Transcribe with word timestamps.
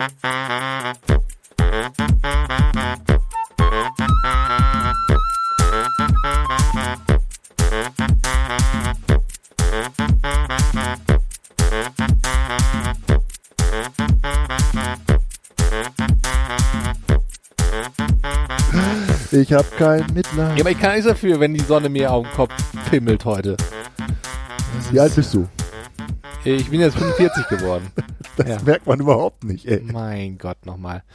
Ich 0.00 0.08
hab 19.52 19.70
kein 19.76 20.06
Mitleid. 20.14 20.56
Ja, 20.56 20.62
aber 20.62 20.70
ich 20.70 20.80
kann 20.80 20.92
nichts 20.92 21.06
dafür, 21.06 21.38
wenn 21.40 21.52
die 21.52 21.60
Sonne 21.60 21.90
mir 21.90 22.10
auf 22.10 22.26
den 22.26 22.32
Kopf 22.34 22.54
pimmelt 22.88 23.26
heute. 23.26 23.58
Wie 24.90 24.98
alt 24.98 25.14
bist 25.14 25.34
du? 25.34 25.46
Ich 26.44 26.70
bin 26.70 26.80
jetzt 26.80 26.96
45 26.96 27.48
geworden. 27.48 27.92
Das 28.36 28.48
Ja. 28.48 28.58
merkt 28.64 28.86
man 28.86 29.00
überhaupt 29.00 29.44
nicht, 29.44 29.66
ey. 29.66 29.80
Mein 29.82 30.38
Gott, 30.38 30.64
nochmal. 30.66 31.02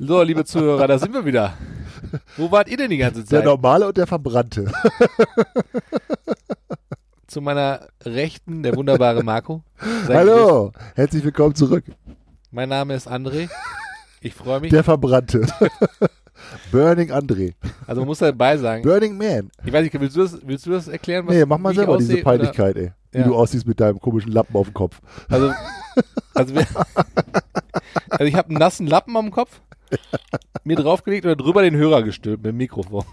So, 0.00 0.22
liebe 0.22 0.44
Zuhörer, 0.44 0.88
da 0.88 0.98
sind 0.98 1.14
wir 1.14 1.24
wieder. 1.24 1.54
Wo 2.36 2.50
wart 2.50 2.68
ihr 2.68 2.76
denn 2.76 2.90
die 2.90 2.96
ganze 2.96 3.20
Der 3.20 3.26
Zeit? 3.38 3.44
normale 3.44 3.86
und 3.86 3.96
der 3.96 4.08
verbrannte. 4.08 4.64
Zu 7.28 7.40
meiner 7.40 7.86
Rechten, 8.04 8.64
der 8.64 8.74
wunderbare 8.74 9.22
Marco. 9.22 9.62
Sei 10.06 10.14
Hallo, 10.14 10.72
herzlich 10.96 11.22
willkommen 11.22 11.54
zurück. 11.54 11.84
Mein 12.50 12.70
Name 12.70 12.94
ist 12.96 13.08
André. 13.08 13.48
Ich 14.20 14.34
freue 14.34 14.58
mich. 14.60 14.70
Der 14.70 14.82
verbrannte. 14.82 15.46
Burning 16.72 17.12
André. 17.12 17.54
Also 17.86 18.00
man 18.00 18.08
muss 18.08 18.18
dabei 18.18 18.56
sagen, 18.56 18.82
Burning 18.82 19.16
Man. 19.16 19.50
ich 19.64 19.72
weiß 19.72 19.84
nicht, 19.84 19.98
willst 20.00 20.16
du 20.16 20.22
das, 20.22 20.38
willst 20.44 20.66
du 20.66 20.70
das 20.72 20.88
erklären? 20.88 21.24
Nee, 21.28 21.44
mach 21.46 21.58
mal 21.58 21.72
selber 21.72 21.98
diese 21.98 22.14
aussehe, 22.14 22.22
oder? 22.22 22.30
Peinlichkeit, 22.32 22.76
ey. 22.76 22.92
Wie 23.14 23.18
Ja. 23.20 23.24
du 23.24 23.34
aussiehst 23.36 23.66
mit 23.66 23.80
deinem 23.80 24.00
komischen 24.00 24.32
Lappen 24.32 24.56
auf 24.56 24.66
dem 24.66 24.74
Kopf. 24.74 25.00
Also, 25.28 25.52
also, 26.34 26.54
wir, 26.54 26.66
also 28.10 28.24
ich 28.24 28.34
habe 28.34 28.48
einen 28.50 28.58
nassen 28.58 28.86
Lappen 28.86 29.16
am 29.16 29.30
Kopf, 29.30 29.60
mir 30.64 30.76
draufgelegt 30.76 31.24
und 31.26 31.36
drüber 31.40 31.62
den 31.62 31.76
Hörer 31.76 32.02
gestülpt 32.02 32.42
mit 32.42 32.50
dem 32.52 32.56
Mikrofon. 32.56 33.04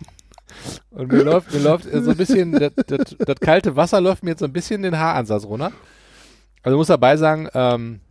Und 0.91 1.11
mir 1.11 1.23
läuft, 1.23 1.53
mir 1.53 1.59
läuft 1.59 1.85
so 1.91 2.11
ein 2.11 2.17
bisschen, 2.17 2.51
das, 2.51 2.73
das, 2.87 3.15
das 3.17 3.35
kalte 3.39 3.75
Wasser 3.75 4.01
läuft 4.01 4.23
mir 4.23 4.31
jetzt 4.31 4.39
so 4.39 4.45
ein 4.45 4.53
bisschen 4.53 4.81
den 4.81 4.97
Haaransatz 4.97 5.45
runter. 5.45 5.71
Also 6.63 6.75
ich 6.75 6.79
muss 6.79 6.87
dabei 6.87 7.15
sagen, 7.17 7.47
ähm, 7.53 8.01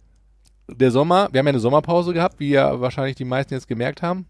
der 0.68 0.90
Sommer, 0.90 1.28
wir 1.32 1.38
haben 1.40 1.46
ja 1.46 1.50
eine 1.50 1.60
Sommerpause 1.60 2.12
gehabt, 2.12 2.38
wie 2.40 2.50
ja 2.50 2.80
wahrscheinlich 2.80 3.16
die 3.16 3.24
meisten 3.24 3.54
jetzt 3.54 3.68
gemerkt 3.68 4.02
haben. 4.02 4.26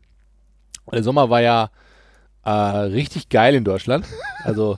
Der 0.90 1.02
Sommer 1.02 1.30
war 1.30 1.40
ja 1.40 1.70
äh, 2.44 2.50
richtig 2.50 3.28
geil 3.28 3.54
in 3.54 3.64
Deutschland. 3.64 4.06
Also 4.44 4.76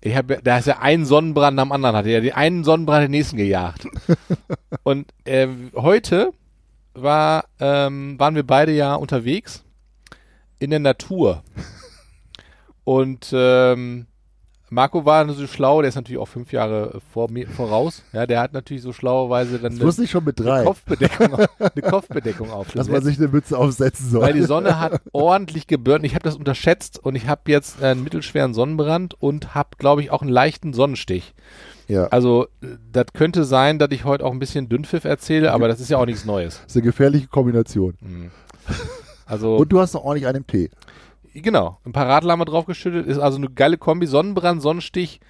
ich 0.00 0.16
habe, 0.16 0.40
da 0.42 0.58
ist 0.58 0.66
ja 0.66 0.78
ein 0.78 1.04
Sonnenbrand 1.04 1.58
am 1.58 1.72
anderen, 1.72 1.96
hatte 1.96 2.10
ja 2.10 2.20
den 2.20 2.32
einen 2.32 2.64
Sonnenbrand 2.64 3.04
den 3.04 3.10
nächsten 3.10 3.36
gejagt. 3.36 3.86
Und 4.82 5.12
äh, 5.24 5.48
heute 5.74 6.32
war, 6.94 7.44
ähm, 7.58 8.18
waren 8.18 8.34
wir 8.34 8.46
beide 8.46 8.72
ja 8.72 8.94
unterwegs 8.94 9.62
in 10.58 10.70
der 10.70 10.78
Natur. 10.78 11.42
Und 12.84 13.30
ähm, 13.34 14.06
Marco 14.70 15.04
war 15.04 15.28
so 15.32 15.46
schlau, 15.48 15.82
der 15.82 15.88
ist 15.88 15.96
natürlich 15.96 16.18
auch 16.20 16.28
fünf 16.28 16.52
Jahre 16.52 17.00
vor 17.12 17.30
mir 17.30 17.48
voraus. 17.48 18.02
Ja, 18.12 18.24
der 18.26 18.40
hat 18.40 18.52
natürlich 18.52 18.82
so 18.82 18.92
schlauerweise 18.92 19.58
dann 19.58 19.72
Das 19.76 19.80
wusste 19.84 20.04
ich 20.04 20.10
schon 20.12 20.24
mit 20.24 20.38
drei, 20.38 20.64
Kopfbedeckung, 20.64 21.34
eine 21.34 21.82
Kopfbedeckung 21.82 22.46
dass 22.48 22.56
aufgesetzt. 22.56 22.90
man 22.90 23.02
sich 23.02 23.18
eine 23.18 23.28
Mütze 23.28 23.58
aufsetzen 23.58 24.08
soll. 24.10 24.22
Weil 24.22 24.32
die 24.32 24.42
Sonne 24.42 24.78
hat 24.78 25.00
ordentlich 25.12 25.66
gebürnt. 25.66 26.04
Ich 26.06 26.14
habe 26.14 26.22
das 26.22 26.36
unterschätzt 26.36 26.98
und 26.98 27.16
ich 27.16 27.26
habe 27.26 27.42
jetzt 27.50 27.82
einen 27.82 28.04
mittelschweren 28.04 28.54
Sonnenbrand 28.54 29.14
und 29.20 29.54
habe, 29.54 29.70
glaube 29.76 30.02
ich, 30.02 30.10
auch 30.12 30.22
einen 30.22 30.30
leichten 30.30 30.72
Sonnenstich. 30.72 31.34
ja, 31.88 32.06
Also 32.06 32.44
äh, 32.62 32.66
das 32.92 33.06
könnte 33.12 33.44
sein, 33.44 33.78
dass 33.80 33.90
ich 33.90 34.04
heute 34.04 34.24
auch 34.24 34.32
ein 34.32 34.38
bisschen 34.38 34.68
Dünnpfiff 34.68 35.04
erzähle, 35.04 35.52
aber 35.52 35.66
das 35.66 35.80
ist 35.80 35.90
ja 35.90 35.98
auch 35.98 36.06
nichts 36.06 36.24
Neues. 36.24 36.58
das 36.62 36.66
ist 36.72 36.76
eine 36.76 36.84
gefährliche 36.84 37.26
Kombination. 37.26 37.94
Mhm. 38.00 38.30
Also 39.26 39.56
Und 39.56 39.72
du 39.72 39.80
hast 39.80 39.94
noch 39.94 40.04
ordentlich 40.04 40.26
einen 40.28 40.46
Tee. 40.46 40.70
Genau, 41.34 41.78
ein 41.84 41.92
paar 41.92 42.08
Radler 42.08 42.32
haben 42.32 42.40
wir 42.40 42.44
draufgeschüttet, 42.44 43.06
ist 43.06 43.18
also 43.18 43.38
eine 43.38 43.50
geile 43.50 43.78
Kombi, 43.78 44.06
Sonnenbrand, 44.06 44.62
Sonnenstich 44.62 45.20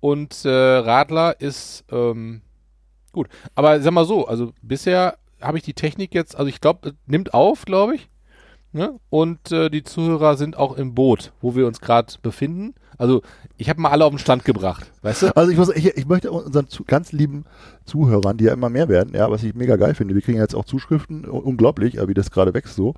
und 0.00 0.44
äh, 0.44 0.48
Radler 0.48 1.40
ist 1.40 1.84
ähm, 1.90 2.42
gut. 3.12 3.28
Aber 3.54 3.80
sag 3.80 3.92
mal 3.92 4.04
so, 4.04 4.26
also 4.26 4.52
bisher 4.62 5.18
habe 5.40 5.58
ich 5.58 5.64
die 5.64 5.74
Technik 5.74 6.14
jetzt, 6.14 6.36
also 6.36 6.48
ich 6.48 6.60
glaube, 6.60 6.94
nimmt 7.06 7.34
auf, 7.34 7.64
glaube 7.64 7.96
ich. 7.96 8.08
Ne? 8.72 8.98
Und 9.08 9.50
äh, 9.50 9.70
die 9.70 9.82
Zuhörer 9.82 10.36
sind 10.36 10.56
auch 10.56 10.76
im 10.76 10.94
Boot, 10.94 11.32
wo 11.40 11.56
wir 11.56 11.66
uns 11.66 11.80
gerade 11.80 12.12
befinden. 12.20 12.74
Also 12.98 13.22
ich 13.56 13.70
habe 13.70 13.80
mal 13.80 13.90
alle 13.90 14.04
auf 14.04 14.10
den 14.10 14.18
Stand 14.18 14.44
gebracht, 14.44 14.90
weißt 15.02 15.22
du? 15.22 15.36
Also 15.36 15.52
ich, 15.52 15.56
muss, 15.56 15.68
ich, 15.74 15.86
ich 15.96 16.06
möchte 16.06 16.32
unseren 16.32 16.66
zu, 16.68 16.84
ganz 16.84 17.12
lieben 17.12 17.44
Zuhörern, 17.84 18.36
die 18.36 18.44
ja 18.44 18.52
immer 18.52 18.68
mehr 18.70 18.88
werden, 18.88 19.14
ja, 19.14 19.30
was 19.30 19.42
ich 19.44 19.54
mega 19.54 19.76
geil 19.76 19.94
finde, 19.94 20.14
wir 20.14 20.20
kriegen 20.22 20.38
jetzt 20.38 20.54
auch 20.54 20.64
Zuschriften, 20.64 21.24
un- 21.24 21.42
unglaublich, 21.42 21.96
äh, 21.96 22.08
wie 22.08 22.14
das 22.14 22.30
gerade 22.32 22.54
wächst 22.54 22.74
so, 22.74 22.94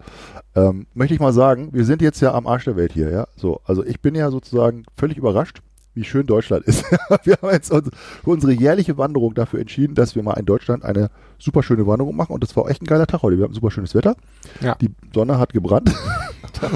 ähm, 0.55 0.87
möchte 0.95 1.15
ich 1.15 1.21
mal 1.21 1.35
sagen, 1.35 1.69
wir 1.73 1.85
sind 1.85 2.01
jetzt 2.03 2.21
ja 2.21 2.33
am 2.33 2.47
Arsch 2.47 2.65
der 2.65 2.77
Welt 2.77 2.93
hier, 2.93 3.11
ja, 3.11 3.27
so, 3.37 3.61
also 3.65 3.85
ich 3.85 4.01
bin 4.01 4.15
ja 4.15 4.31
sozusagen 4.31 4.85
völlig 4.97 5.19
überrascht, 5.19 5.61
wie 5.95 6.05
schön 6.05 6.27
Deutschland 6.27 6.65
ist. 6.67 6.85
wir 7.25 7.37
haben 7.41 7.51
jetzt 7.53 7.71
uns, 7.73 7.91
für 8.23 8.31
unsere 8.31 8.53
jährliche 8.53 8.97
Wanderung 8.99 9.35
dafür 9.35 9.61
entschieden, 9.61 9.95
dass 9.95 10.15
wir 10.15 10.23
mal 10.23 10.35
in 10.39 10.47
Deutschland 10.47 10.85
eine 10.85 11.11
super 11.39 11.63
schöne 11.63 11.87
Wanderung 11.87 12.17
machen 12.17 12.33
und 12.33 12.43
das 12.43 12.57
war 12.57 12.69
echt 12.69 12.83
ein 12.83 12.87
geiler 12.87 13.07
Tag 13.07 13.23
heute. 13.23 13.37
Wir 13.39 13.45
haben 13.45 13.55
super 13.55 13.71
schönes 13.71 13.95
Wetter, 13.95 14.15
Ja. 14.61 14.75
die 14.77 14.91
Sonne 15.15 15.39
hat 15.39 15.53
gebrannt 15.53 15.93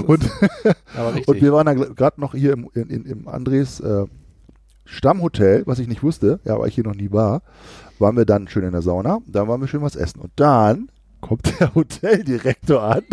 und 0.07 0.29
und 1.27 1.41
wir 1.41 1.53
waren 1.53 1.65
dann 1.65 1.95
gerade 1.95 2.19
noch 2.19 2.33
hier 2.33 2.53
im, 2.53 2.69
in, 2.73 3.05
im 3.05 3.27
Andres 3.27 3.79
äh, 3.79 4.05
Stammhotel, 4.85 5.63
was 5.65 5.79
ich 5.79 5.87
nicht 5.87 6.03
wusste, 6.03 6.39
ja, 6.43 6.59
weil 6.59 6.67
ich 6.69 6.75
hier 6.75 6.83
noch 6.83 6.95
nie 6.95 7.11
war, 7.11 7.41
waren 7.99 8.15
wir 8.17 8.25
dann 8.25 8.47
schön 8.47 8.63
in 8.63 8.71
der 8.71 8.81
Sauna, 8.81 9.19
dann 9.27 9.47
waren 9.47 9.61
wir 9.61 9.67
schön 9.67 9.81
was 9.81 9.95
essen. 9.95 10.19
Und 10.21 10.31
dann 10.35 10.89
kommt 11.21 11.59
der 11.59 11.73
Hoteldirektor 11.75 12.81
an, 12.81 13.03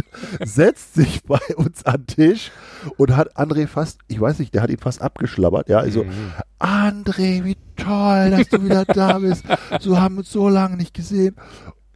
setzt 0.45 0.95
sich 0.95 1.23
bei 1.25 1.41
uns 1.57 1.85
an 1.85 2.05
den 2.05 2.07
Tisch 2.07 2.51
und 2.97 3.17
hat 3.17 3.37
André 3.37 3.67
fast, 3.67 4.01
ich 4.09 4.21
weiß 4.21 4.39
nicht, 4.39 4.55
der 4.55 4.63
hat 4.63 4.71
ihn 4.71 4.79
fast 4.79 5.03
abgeschlabbert, 5.03 5.69
ja, 5.69 5.79
also, 5.79 6.05
Mhm. 6.05 6.33
André, 6.59 7.45
wie 7.45 7.57
toll, 7.77 8.31
dass 8.31 8.49
du 8.49 8.63
wieder 8.65 8.85
da 8.85 9.19
bist, 9.19 9.45
so 9.81 10.01
haben 10.01 10.17
wir 10.17 10.21
uns 10.21 10.31
so 10.31 10.49
lange 10.49 10.77
nicht 10.77 10.95
gesehen. 10.95 11.37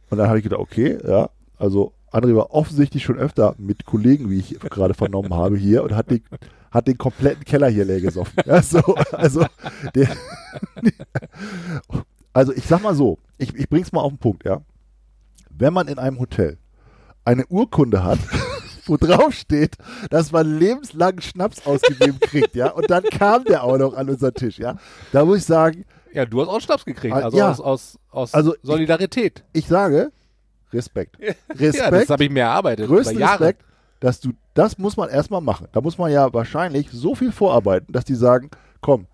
Und 0.09 0.17
dann 0.17 0.27
habe 0.27 0.37
ich 0.39 0.43
gedacht, 0.43 0.59
okay, 0.59 0.97
ja, 1.07 1.29
also 1.57 1.93
André 2.11 2.35
war 2.35 2.51
offensichtlich 2.51 3.03
schon 3.03 3.17
öfter 3.17 3.55
mit 3.57 3.85
Kollegen, 3.85 4.29
wie 4.29 4.39
ich 4.39 4.59
gerade 4.59 4.93
vernommen 4.93 5.33
habe, 5.33 5.57
hier 5.57 5.83
und 5.83 5.95
hat 5.95 6.09
den, 6.09 6.23
hat 6.71 6.87
den 6.87 6.97
kompletten 6.97 7.43
Keller 7.45 7.69
hier 7.69 7.85
leer 7.85 8.01
gesoffen. 8.01 8.33
Ja, 8.45 8.61
so, 8.61 8.79
also, 9.11 9.45
der, 9.93 10.09
also 12.33 12.53
ich 12.53 12.65
sag 12.65 12.81
mal 12.81 12.95
so, 12.95 13.19
ich, 13.37 13.53
ich 13.55 13.69
bring's 13.69 13.91
mal 13.91 14.01
auf 14.01 14.11
den 14.11 14.19
Punkt, 14.19 14.45
ja. 14.45 14.61
Wenn 15.57 15.73
man 15.73 15.87
in 15.87 15.97
einem 15.99 16.19
Hotel 16.19 16.57
eine 17.25 17.45
Urkunde 17.47 18.03
hat, 18.03 18.19
wo 18.85 18.95
drauf 18.97 19.33
steht, 19.33 19.75
dass 20.09 20.31
man 20.31 20.57
lebenslang 20.59 21.19
Schnaps 21.21 21.65
ausgegeben 21.65 22.19
kriegt, 22.21 22.55
ja, 22.55 22.69
und 22.71 22.89
dann 22.89 23.03
kam 23.03 23.43
der 23.43 23.63
auch 23.63 23.77
noch 23.77 23.93
an 23.95 24.09
unseren 24.09 24.33
Tisch, 24.33 24.59
ja. 24.59 24.77
Da 25.11 25.25
muss 25.25 25.39
ich 25.39 25.45
sagen, 25.45 25.83
ja, 26.13 26.25
du 26.25 26.41
hast 26.41 26.47
auch 26.47 26.61
Schnaps 26.61 26.85
gekriegt, 26.85 27.13
Ah, 27.13 27.19
also 27.25 27.37
ja. 27.37 27.49
aus, 27.51 27.59
aus, 27.59 27.99
aus 28.11 28.33
Also 28.33 28.55
ich- 28.55 28.61
Solidarität. 28.63 29.43
ich 29.53 29.67
sage, 29.67 30.11
Respekt. 30.71 31.17
ja, 31.19 31.33
Respekt. 31.49 31.91
das 31.93 32.09
habe 32.09 32.23
ich 32.23 32.29
mir 32.29 32.41
erarbeitet. 32.43 32.87
größten. 32.87 33.21
Respekt, 33.21 33.63
dass 33.99 34.19
du, 34.19 34.31
das 34.53 34.77
muss 34.77 34.95
man 34.95 35.09
erstmal 35.09 35.41
machen. 35.41 35.67
Da 35.73 35.81
muss 35.81 35.97
man 35.97 36.11
ja 36.11 36.31
wahrscheinlich 36.33 36.89
so 36.91 37.15
viel 37.15 37.31
vorarbeiten, 37.31 37.91
dass 37.91 38.05
die 38.05 38.15
sagen, 38.15 38.49
komm, 38.81 39.07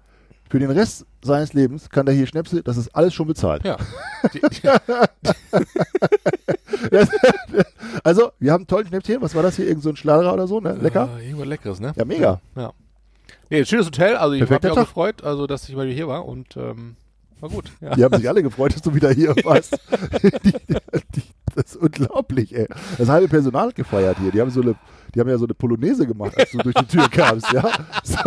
für 0.53 0.59
den 0.59 0.69
Rest 0.69 1.07
seines 1.23 1.53
Lebens 1.53 1.89
kann 1.89 2.05
der 2.05 2.13
hier 2.13 2.27
Schnäpse, 2.27 2.61
das 2.61 2.77
ist 2.77 2.89
alles 2.89 3.15
schon 3.15 3.25
bezahlt. 3.25 3.63
Ja. 3.65 3.75
Also, 8.03 8.31
wir 8.37 8.51
haben 8.51 8.61
einen 8.61 8.67
tollen 8.67 8.85
Schnäpschen. 8.85 9.19
Was 9.21 9.33
war 9.33 9.41
das 9.41 9.55
hier? 9.55 9.67
Irgend 9.67 9.81
so 9.81 9.89
ein 9.89 9.95
Schladerer 9.95 10.31
oder 10.31 10.45
so, 10.45 10.59
ne? 10.59 10.73
Lecker? 10.73 11.09
Äh, 11.17 11.25
irgendwas 11.25 11.47
Leckeres, 11.47 11.79
ne? 11.79 11.93
Ja, 11.95 12.05
mega. 12.05 12.39
Ja. 12.55 12.71
Nee, 13.49 13.65
schönes 13.65 13.87
Hotel, 13.87 14.15
also 14.15 14.35
ich 14.35 14.43
habe 14.43 14.53
mich 14.53 14.71
auch 14.71 14.75
gefreut, 14.75 15.23
also 15.23 15.47
dass 15.47 15.67
ich 15.69 15.75
mal 15.75 15.85
wieder 15.85 15.95
hier 15.95 16.07
war 16.07 16.27
und 16.27 16.55
ähm, 16.55 16.97
war 17.39 17.49
gut. 17.49 17.71
Ja. 17.81 17.95
Die 17.95 18.03
haben 18.03 18.15
sich 18.15 18.29
alle 18.29 18.43
gefreut, 18.43 18.75
dass 18.75 18.81
du 18.83 18.93
wieder 18.93 19.09
hier 19.11 19.29
warst. 19.43 19.79
die, 20.21 20.31
die, 21.15 21.23
das 21.55 21.65
ist 21.65 21.77
unglaublich, 21.77 22.55
ey. 22.55 22.67
Das 22.99 23.09
halbe 23.09 23.27
Personal 23.27 23.69
hat 23.69 23.75
gefeiert 23.75 24.17
hier. 24.19 24.31
Die 24.31 24.39
haben 24.39 24.51
so 24.51 24.61
eine, 24.61 24.75
die 25.15 25.19
haben 25.19 25.29
ja 25.29 25.37
so 25.37 25.45
eine 25.45 25.55
Polonaise 25.55 26.05
gemacht, 26.05 26.37
als 26.37 26.51
du 26.51 26.59
durch 26.59 26.75
die 26.75 26.85
Tür 26.85 27.09
kamst, 27.09 27.51
ja. 27.51 27.71
So. 28.03 28.19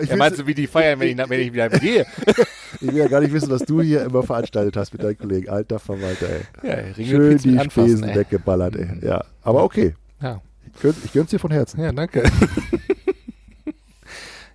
Ich, 0.00 0.10
Ja, 0.10 0.16
meinst 0.16 0.38
du, 0.38 0.46
wie 0.46 0.54
die 0.54 0.66
feiern, 0.66 1.00
wenn 1.00 1.08
ich, 1.08 1.30
wenn 1.30 1.40
ich 1.40 1.52
wieder 1.52 1.68
gehe? 1.68 2.06
ich 2.80 2.86
will 2.86 2.96
ja 2.96 3.08
gar 3.08 3.20
nicht 3.20 3.32
wissen, 3.32 3.50
was 3.50 3.62
du 3.62 3.80
hier 3.82 4.02
immer 4.02 4.22
veranstaltet 4.22 4.76
hast 4.76 4.92
mit 4.92 5.02
deinen 5.02 5.18
Kollegen. 5.18 5.48
Alter 5.48 5.78
Verwalter, 5.78 6.26
ey. 6.28 6.68
Ja, 6.68 6.76
Schön 6.76 6.92
Ringelpilz 6.94 7.44
mit 7.44 7.54
die 7.54 7.58
anfassen, 7.58 7.88
Spesen 7.88 8.08
ey. 8.08 8.16
weggeballert, 8.16 8.76
ey. 8.76 8.88
Ja, 9.02 9.24
aber 9.42 9.64
okay. 9.64 9.94
Ja. 10.20 10.40
Ich 10.74 10.80
gönn's, 10.82 10.96
ich 11.04 11.12
gönn's 11.12 11.30
dir 11.30 11.38
von 11.38 11.50
Herzen. 11.50 11.80
ja, 11.80 11.92
danke. 11.92 12.22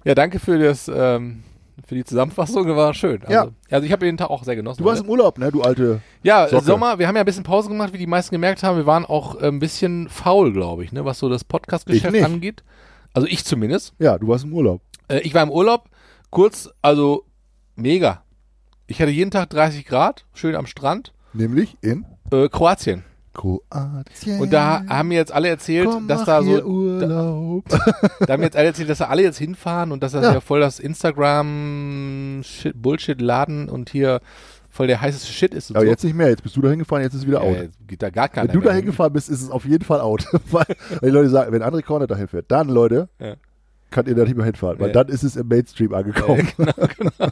ja, 0.04 0.16
danke 0.16 0.40
für 0.40 0.58
das, 0.60 0.90
ähm, 0.94 1.44
für 1.86 1.96
die 1.96 2.04
Zusammenfassung, 2.04 2.68
war 2.76 2.94
schön. 2.94 3.22
Also, 3.22 3.34
Ja. 3.34 3.48
Also 3.70 3.86
ich 3.86 3.92
habe 3.92 4.06
den 4.06 4.18
Tag 4.18 4.30
auch 4.30 4.44
sehr 4.44 4.56
genossen. 4.56 4.84
Du 4.84 4.86
warst 4.88 5.04
im 5.04 5.10
Urlaub, 5.10 5.38
ne, 5.38 5.52
du 5.52 5.62
alte. 5.62 6.02
Ja, 6.22 6.48
Socke. 6.48 6.66
Sommer, 6.66 7.00
wir 7.00 7.08
haben 7.08 7.16
ja 7.16 7.24
ein 7.24 7.26
bisschen 7.26 7.44
Pause 7.44 7.70
gemacht, 7.70 7.94
wie 7.94 7.98
die 7.98 8.08
meisten 8.08 8.34
gemerkt 8.34 8.64
haben. 8.64 8.78
Wir 8.78 8.86
waren 8.86 9.06
auch 9.06 9.42
äh, 9.42 9.48
ein 9.48 9.60
bisschen 9.60 10.10
faul, 10.10 10.54
glaube 10.54 10.84
ich, 10.84 10.92
ne, 10.92 11.04
was 11.04 11.20
so 11.20 11.30
das 11.30 11.44
Podcast-Geschäft 11.44 12.24
angeht. 12.24 12.64
Also 13.14 13.28
ich 13.28 13.44
zumindest. 13.46 13.94
Ja, 14.00 14.18
du 14.18 14.28
warst 14.28 14.44
im 14.44 14.54
Urlaub. 14.54 14.82
Äh, 15.14 15.20
ich 15.22 15.34
war 15.34 15.44
im 15.44 15.52
Urlaub, 15.52 15.90
kurz, 16.30 16.70
also 16.82 17.26
mega. 17.76 18.24
Ich 18.88 19.02
hatte 19.02 19.12
jeden 19.12 19.32
Tag 19.32 19.50
30 19.50 19.86
Grad, 19.86 20.26
schön 20.34 20.56
am 20.56 20.66
Strand. 20.66 21.14
Nämlich 21.34 21.78
in. 21.82 22.06
Äh, 22.32 22.50
Kroatien. 22.50 23.04
Kroatien. 23.34 24.40
Und 24.42 24.54
da 24.54 24.84
haben 24.88 25.08
mir 25.08 25.16
jetzt 25.16 25.32
alle 25.32 25.50
erzählt, 25.50 25.88
Komm, 25.90 26.08
dass 26.08 26.24
da 26.26 26.44
so, 26.44 26.58
da, 26.58 26.64
Urlaub. 26.66 27.64
da 28.20 28.34
haben 28.34 28.42
mir 28.42 28.46
jetzt 28.46 28.56
alle 28.58 28.68
erzählt, 28.68 28.90
dass 28.90 29.00
da 29.00 29.06
alle 29.08 29.24
jetzt 29.24 29.40
hinfahren 29.40 29.92
und 29.92 30.04
dass 30.04 30.12
das 30.12 30.24
Ja. 30.24 30.34
ja, 30.34 30.40
voll 30.40 30.60
das 30.60 30.80
Instagram 30.80 32.42
Shit, 32.44 32.80
Bullshit 32.80 33.20
Laden 33.20 33.70
und 33.70 33.90
hier 33.90 34.20
voll 34.70 34.86
der 34.88 35.02
heißeste 35.02 35.32
Shit 35.32 35.54
ist 35.56 35.72
Aber 35.72 35.82
so. 35.82 35.86
jetzt 35.88 36.04
nicht 36.04 36.16
mehr. 36.16 36.30
Jetzt 36.30 36.44
bist 36.44 36.56
du 36.56 36.62
da 36.62 36.70
hingefahren, 36.70 37.04
jetzt 37.04 37.14
ist 37.16 37.22
es 37.22 37.28
wieder 37.28 37.42
out. 37.42 37.56
ja, 37.56 37.64
jetzt 37.64 37.78
geht 37.88 38.04
da 38.04 38.10
gar 38.12 38.30
keiner 38.30 38.50
wenn 38.50 38.54
du 38.60 38.62
da 38.62 38.70
hin. 38.72 38.82
hingefahren 38.82 39.14
bist, 39.14 39.30
ist 39.30 39.42
es 39.42 39.50
auf 39.50 39.66
jeden 39.66 39.84
Fall 39.84 40.02
out. 40.02 40.26
weil, 40.52 40.66
die 41.02 41.08
Leute 41.10 41.30
sagen, 41.30 41.52
wenn 41.52 41.64
André 41.64 41.82
Korner 41.82 42.06
dahin 42.08 42.28
fährt, 42.28 42.46
dann, 42.52 42.70
Leute, 42.70 43.10
Ja. 43.20 43.34
Könnt 43.94 44.08
ihr 44.10 44.16
da 44.16 44.24
nicht 44.24 44.36
mehr 44.36 44.46
hinfahren, 44.46 44.80
weil 44.80 44.88
Ja. 44.88 44.94
dann 44.94 45.08
ist 45.08 45.24
es 45.24 45.36
im 45.38 45.48
Mainstream 45.48 45.94
angekommen. 45.94 46.48
Ja, 46.58 46.66
genau, 46.98 47.12
genau. 47.18 47.32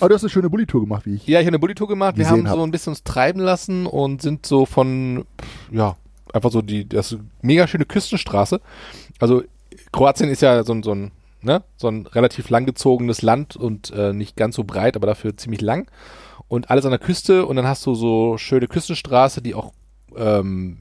Aber 0.00 0.08
du 0.10 0.14
hast 0.14 0.22
eine 0.24 0.30
schöne 0.30 0.50
Bulli-Tour 0.50 0.82
gemacht, 0.82 1.06
wie 1.06 1.14
ich. 1.14 1.26
Ja, 1.26 1.40
ich 1.40 1.46
habe 1.46 1.52
eine 1.54 1.58
Bulli-Tour 1.58 1.88
gemacht. 1.88 2.16
Wir 2.18 2.28
haben 2.28 2.48
hab. 2.48 2.56
so 2.56 2.62
ein 2.62 2.70
bisschen 2.70 2.90
uns 2.92 3.02
treiben 3.02 3.40
lassen 3.40 3.86
und 3.86 4.20
sind 4.22 4.44
so 4.46 4.66
von, 4.66 5.24
ja, 5.70 5.96
einfach 6.32 6.50
so 6.50 6.60
die, 6.62 6.86
das 6.88 7.12
ist 7.12 7.18
eine 7.18 7.28
mega 7.42 7.66
schöne 7.66 7.86
Küstenstraße. 7.86 8.60
Also 9.20 9.42
Kroatien 9.92 10.28
ist 10.28 10.42
ja 10.42 10.62
so 10.64 10.74
ein, 10.74 10.82
so 10.82 10.92
ein, 10.94 11.12
ne, 11.40 11.62
so 11.76 11.88
ein 11.88 12.06
relativ 12.06 12.50
langgezogenes 12.50 13.22
Land 13.22 13.56
und 13.56 13.90
äh, 13.90 14.12
nicht 14.12 14.36
ganz 14.36 14.56
so 14.56 14.64
breit, 14.64 14.96
aber 14.96 15.06
dafür 15.06 15.36
ziemlich 15.36 15.62
lang. 15.62 15.90
Und 16.48 16.70
alles 16.70 16.84
an 16.84 16.90
der 16.90 17.00
Küste 17.00 17.46
und 17.46 17.56
dann 17.56 17.66
hast 17.66 17.84
du 17.86 17.94
so 17.94 18.36
schöne 18.36 18.68
Küstenstraße, 18.68 19.40
die 19.40 19.54
auch 19.54 19.72
ähm, 20.14 20.78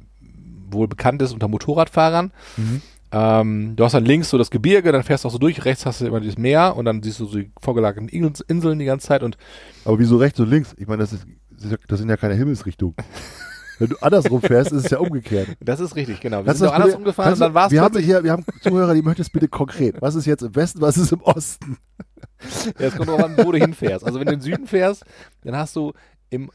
wohl 0.70 0.88
bekannt 0.90 1.22
ist 1.22 1.32
unter 1.32 1.48
Motorradfahrern. 1.48 2.32
Mhm. 2.58 2.82
Ähm, 3.12 3.76
du 3.76 3.84
hast 3.86 3.94
dann 3.94 4.04
links 4.06 4.30
so 4.30 4.38
das 4.38 4.50
Gebirge, 4.52 4.92
dann 4.92 5.04
fährst 5.04 5.24
du 5.24 5.28
auch 5.28 5.32
so 5.32 5.38
durch, 5.38 5.64
rechts 5.64 5.86
hast 5.86 6.02
du 6.02 6.06
immer 6.08 6.20
dieses 6.20 6.38
Meer 6.38 6.76
und 6.76 6.86
dann 6.86 7.02
siehst 7.04 7.20
du 7.20 7.26
so 7.26 7.38
die 7.38 7.52
vorgelagerten 7.62 8.10
Ins- 8.10 8.42
Inseln 8.42 8.80
die 8.80 8.86
ganze 8.86 9.08
Zeit 9.08 9.24
und 9.24 9.38
Aber 9.86 10.00
wieso 10.00 10.18
rechts 10.18 10.40
und 10.40 10.50
links? 10.50 10.74
Ich 10.78 10.88
meine, 10.88 11.04
das, 11.04 11.14
ist, 11.14 11.26
das 11.52 11.78
das 11.88 12.00
sind 12.00 12.10
ja 12.10 12.18
keine 12.18 12.34
Himmelsrichtungen. 12.34 12.96
Wenn 13.78 13.90
du 13.90 13.98
andersrum 14.02 14.42
fährst, 14.42 14.72
ist 14.72 14.86
es 14.86 14.92
ja 14.92 15.00
umgekehrt. 15.00 15.50
Das 15.60 15.82
ist 15.82 15.98
richtig, 15.98 16.22
genau. 16.22 16.38
Wir 16.40 16.46
Kannst 16.46 16.60
sind 16.60 16.68
du 16.68 16.72
auch 16.72 16.78
das 16.78 16.84
anders 16.84 16.88
bitte- 16.96 16.98
umgefahren 16.98 17.34
und 17.34 17.40
dann 17.42 17.54
war 17.54 17.66
es 17.66 17.72
wir 17.74 17.82
haben 17.82 17.92
plötzlich, 17.92 18.06
hier, 18.06 18.24
wir 18.24 18.32
haben 18.32 18.46
Zuhörer, 18.62 18.94
die 18.94 19.02
möchten 19.02 19.22
es 19.22 19.30
bitte 19.30 19.50
konkret. 19.50 20.02
Was 20.02 20.16
ist 20.16 20.26
jetzt 20.26 20.44
im 20.44 20.56
Westen, 20.56 20.80
was 20.82 20.96
ist 20.98 21.12
im 21.12 21.22
Osten? 21.22 21.78
ja, 22.80 22.88
es 22.88 22.96
kommt 22.96 23.10
auch 23.10 23.20
an, 23.20 23.36
wo 23.38 23.52
du 23.52 23.58
hinfährst. 23.58 24.06
Also 24.06 24.20
wenn 24.20 24.28
du 24.28 24.34
in 24.34 24.40
den 24.40 24.44
Süden 24.44 24.66
fährst, 24.68 25.04
dann 25.44 25.56
hast 25.58 25.76
du 25.76 25.92
im, 26.30 26.50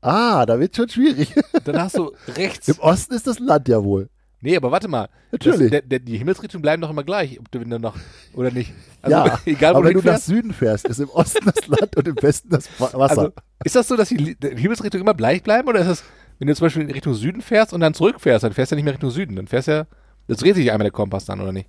Ah, 0.00 0.46
da 0.46 0.58
wird 0.58 0.74
schon 0.76 0.88
schwierig. 0.88 1.34
dann 1.64 1.80
hast 1.82 1.98
du 1.98 2.12
rechts. 2.36 2.68
Im 2.68 2.78
Osten 2.78 3.12
ist 3.14 3.26
das 3.26 3.38
Land 3.40 3.68
ja 3.68 3.82
wohl. 3.84 4.08
Nee, 4.40 4.56
aber 4.56 4.70
warte 4.70 4.88
mal. 4.88 5.08
Natürlich. 5.32 5.60
Das, 5.60 5.70
der, 5.70 5.82
der, 5.82 5.98
die 6.00 6.16
Himmelsrichtungen 6.18 6.62
bleiben 6.62 6.80
doch 6.82 6.90
immer 6.90 7.04
gleich, 7.04 7.38
ob 7.40 7.50
du 7.50 7.60
wenn 7.60 7.70
du 7.70 7.78
noch, 7.78 7.96
oder 8.34 8.50
nicht. 8.50 8.72
Also 9.02 9.16
ja, 9.16 9.38
egal 9.46 9.74
wo 9.74 9.78
aber 9.78 9.88
du 9.92 9.94
wenn 9.94 9.94
du 9.94 9.98
nach 9.98 10.04
hinfährst. 10.14 10.26
Süden 10.26 10.52
fährst, 10.52 10.88
ist 10.88 10.98
im 11.00 11.08
Osten 11.10 11.44
das 11.46 11.66
Land 11.66 11.96
und 11.96 12.08
im 12.08 12.16
Westen 12.20 12.48
das 12.50 12.68
Wa- 12.80 12.92
Wasser. 12.94 13.18
Also, 13.18 13.32
ist 13.64 13.76
das 13.76 13.88
so, 13.88 13.96
dass 13.96 14.08
die, 14.08 14.34
die 14.36 14.56
Himmelsrichtungen 14.56 15.02
immer 15.02 15.14
gleich 15.14 15.42
bleiben 15.42 15.68
oder 15.68 15.80
ist 15.80 15.88
das, 15.88 16.04
wenn 16.38 16.48
du 16.48 16.54
zum 16.54 16.66
Beispiel 16.66 16.82
in 16.82 16.90
Richtung 16.90 17.14
Süden 17.14 17.40
fährst 17.42 17.72
und 17.72 17.80
dann 17.80 17.94
zurückfährst, 17.94 18.44
dann 18.44 18.52
fährst 18.52 18.72
du 18.72 18.74
ja 18.74 18.76
nicht 18.76 18.84
mehr 18.84 18.94
Richtung 18.94 19.10
Süden, 19.10 19.36
dann 19.36 19.46
fährst 19.46 19.68
du 19.68 19.72
ja, 19.72 19.86
das 20.26 20.38
dreht 20.38 20.54
sich 20.56 20.70
einmal 20.70 20.84
der 20.84 20.92
Kompass 20.92 21.24
dann, 21.26 21.40
oder 21.40 21.52
nicht? 21.52 21.68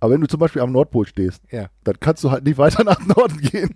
aber 0.00 0.14
wenn 0.14 0.20
du 0.20 0.26
zum 0.26 0.40
Beispiel 0.40 0.62
am 0.62 0.72
Nordpol 0.72 1.06
stehst, 1.06 1.42
Ja. 1.50 1.66
dann 1.84 2.00
kannst 2.00 2.24
du 2.24 2.30
halt 2.30 2.44
nicht 2.44 2.58
weiter 2.58 2.82
nach 2.84 2.98
Norden 3.06 3.38
gehen. 3.40 3.74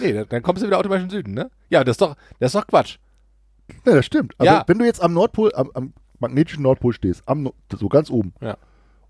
Nee, 0.00 0.12
dann, 0.12 0.26
dann 0.28 0.42
kommst 0.42 0.62
du 0.62 0.66
wieder 0.66 0.78
automatisch 0.78 1.02
in 1.04 1.08
den 1.08 1.16
Süden, 1.16 1.34
ne? 1.34 1.50
Ja, 1.68 1.84
das 1.84 1.94
ist 1.94 2.00
doch, 2.00 2.16
das 2.38 2.54
ist 2.54 2.60
doch 2.60 2.66
Quatsch. 2.66 2.96
Ja, 3.86 3.94
das 3.94 4.06
stimmt. 4.06 4.34
Aber 4.38 4.46
Ja. 4.46 4.64
wenn 4.66 4.78
du 4.78 4.84
jetzt 4.84 5.02
am 5.02 5.12
Nordpol, 5.12 5.52
am, 5.54 5.70
am 5.74 5.92
magnetischen 6.20 6.62
Nordpol 6.62 6.92
stehst, 6.92 7.22
am, 7.26 7.50
so 7.76 7.88
ganz 7.88 8.10
oben, 8.10 8.32
Ja. 8.40 8.56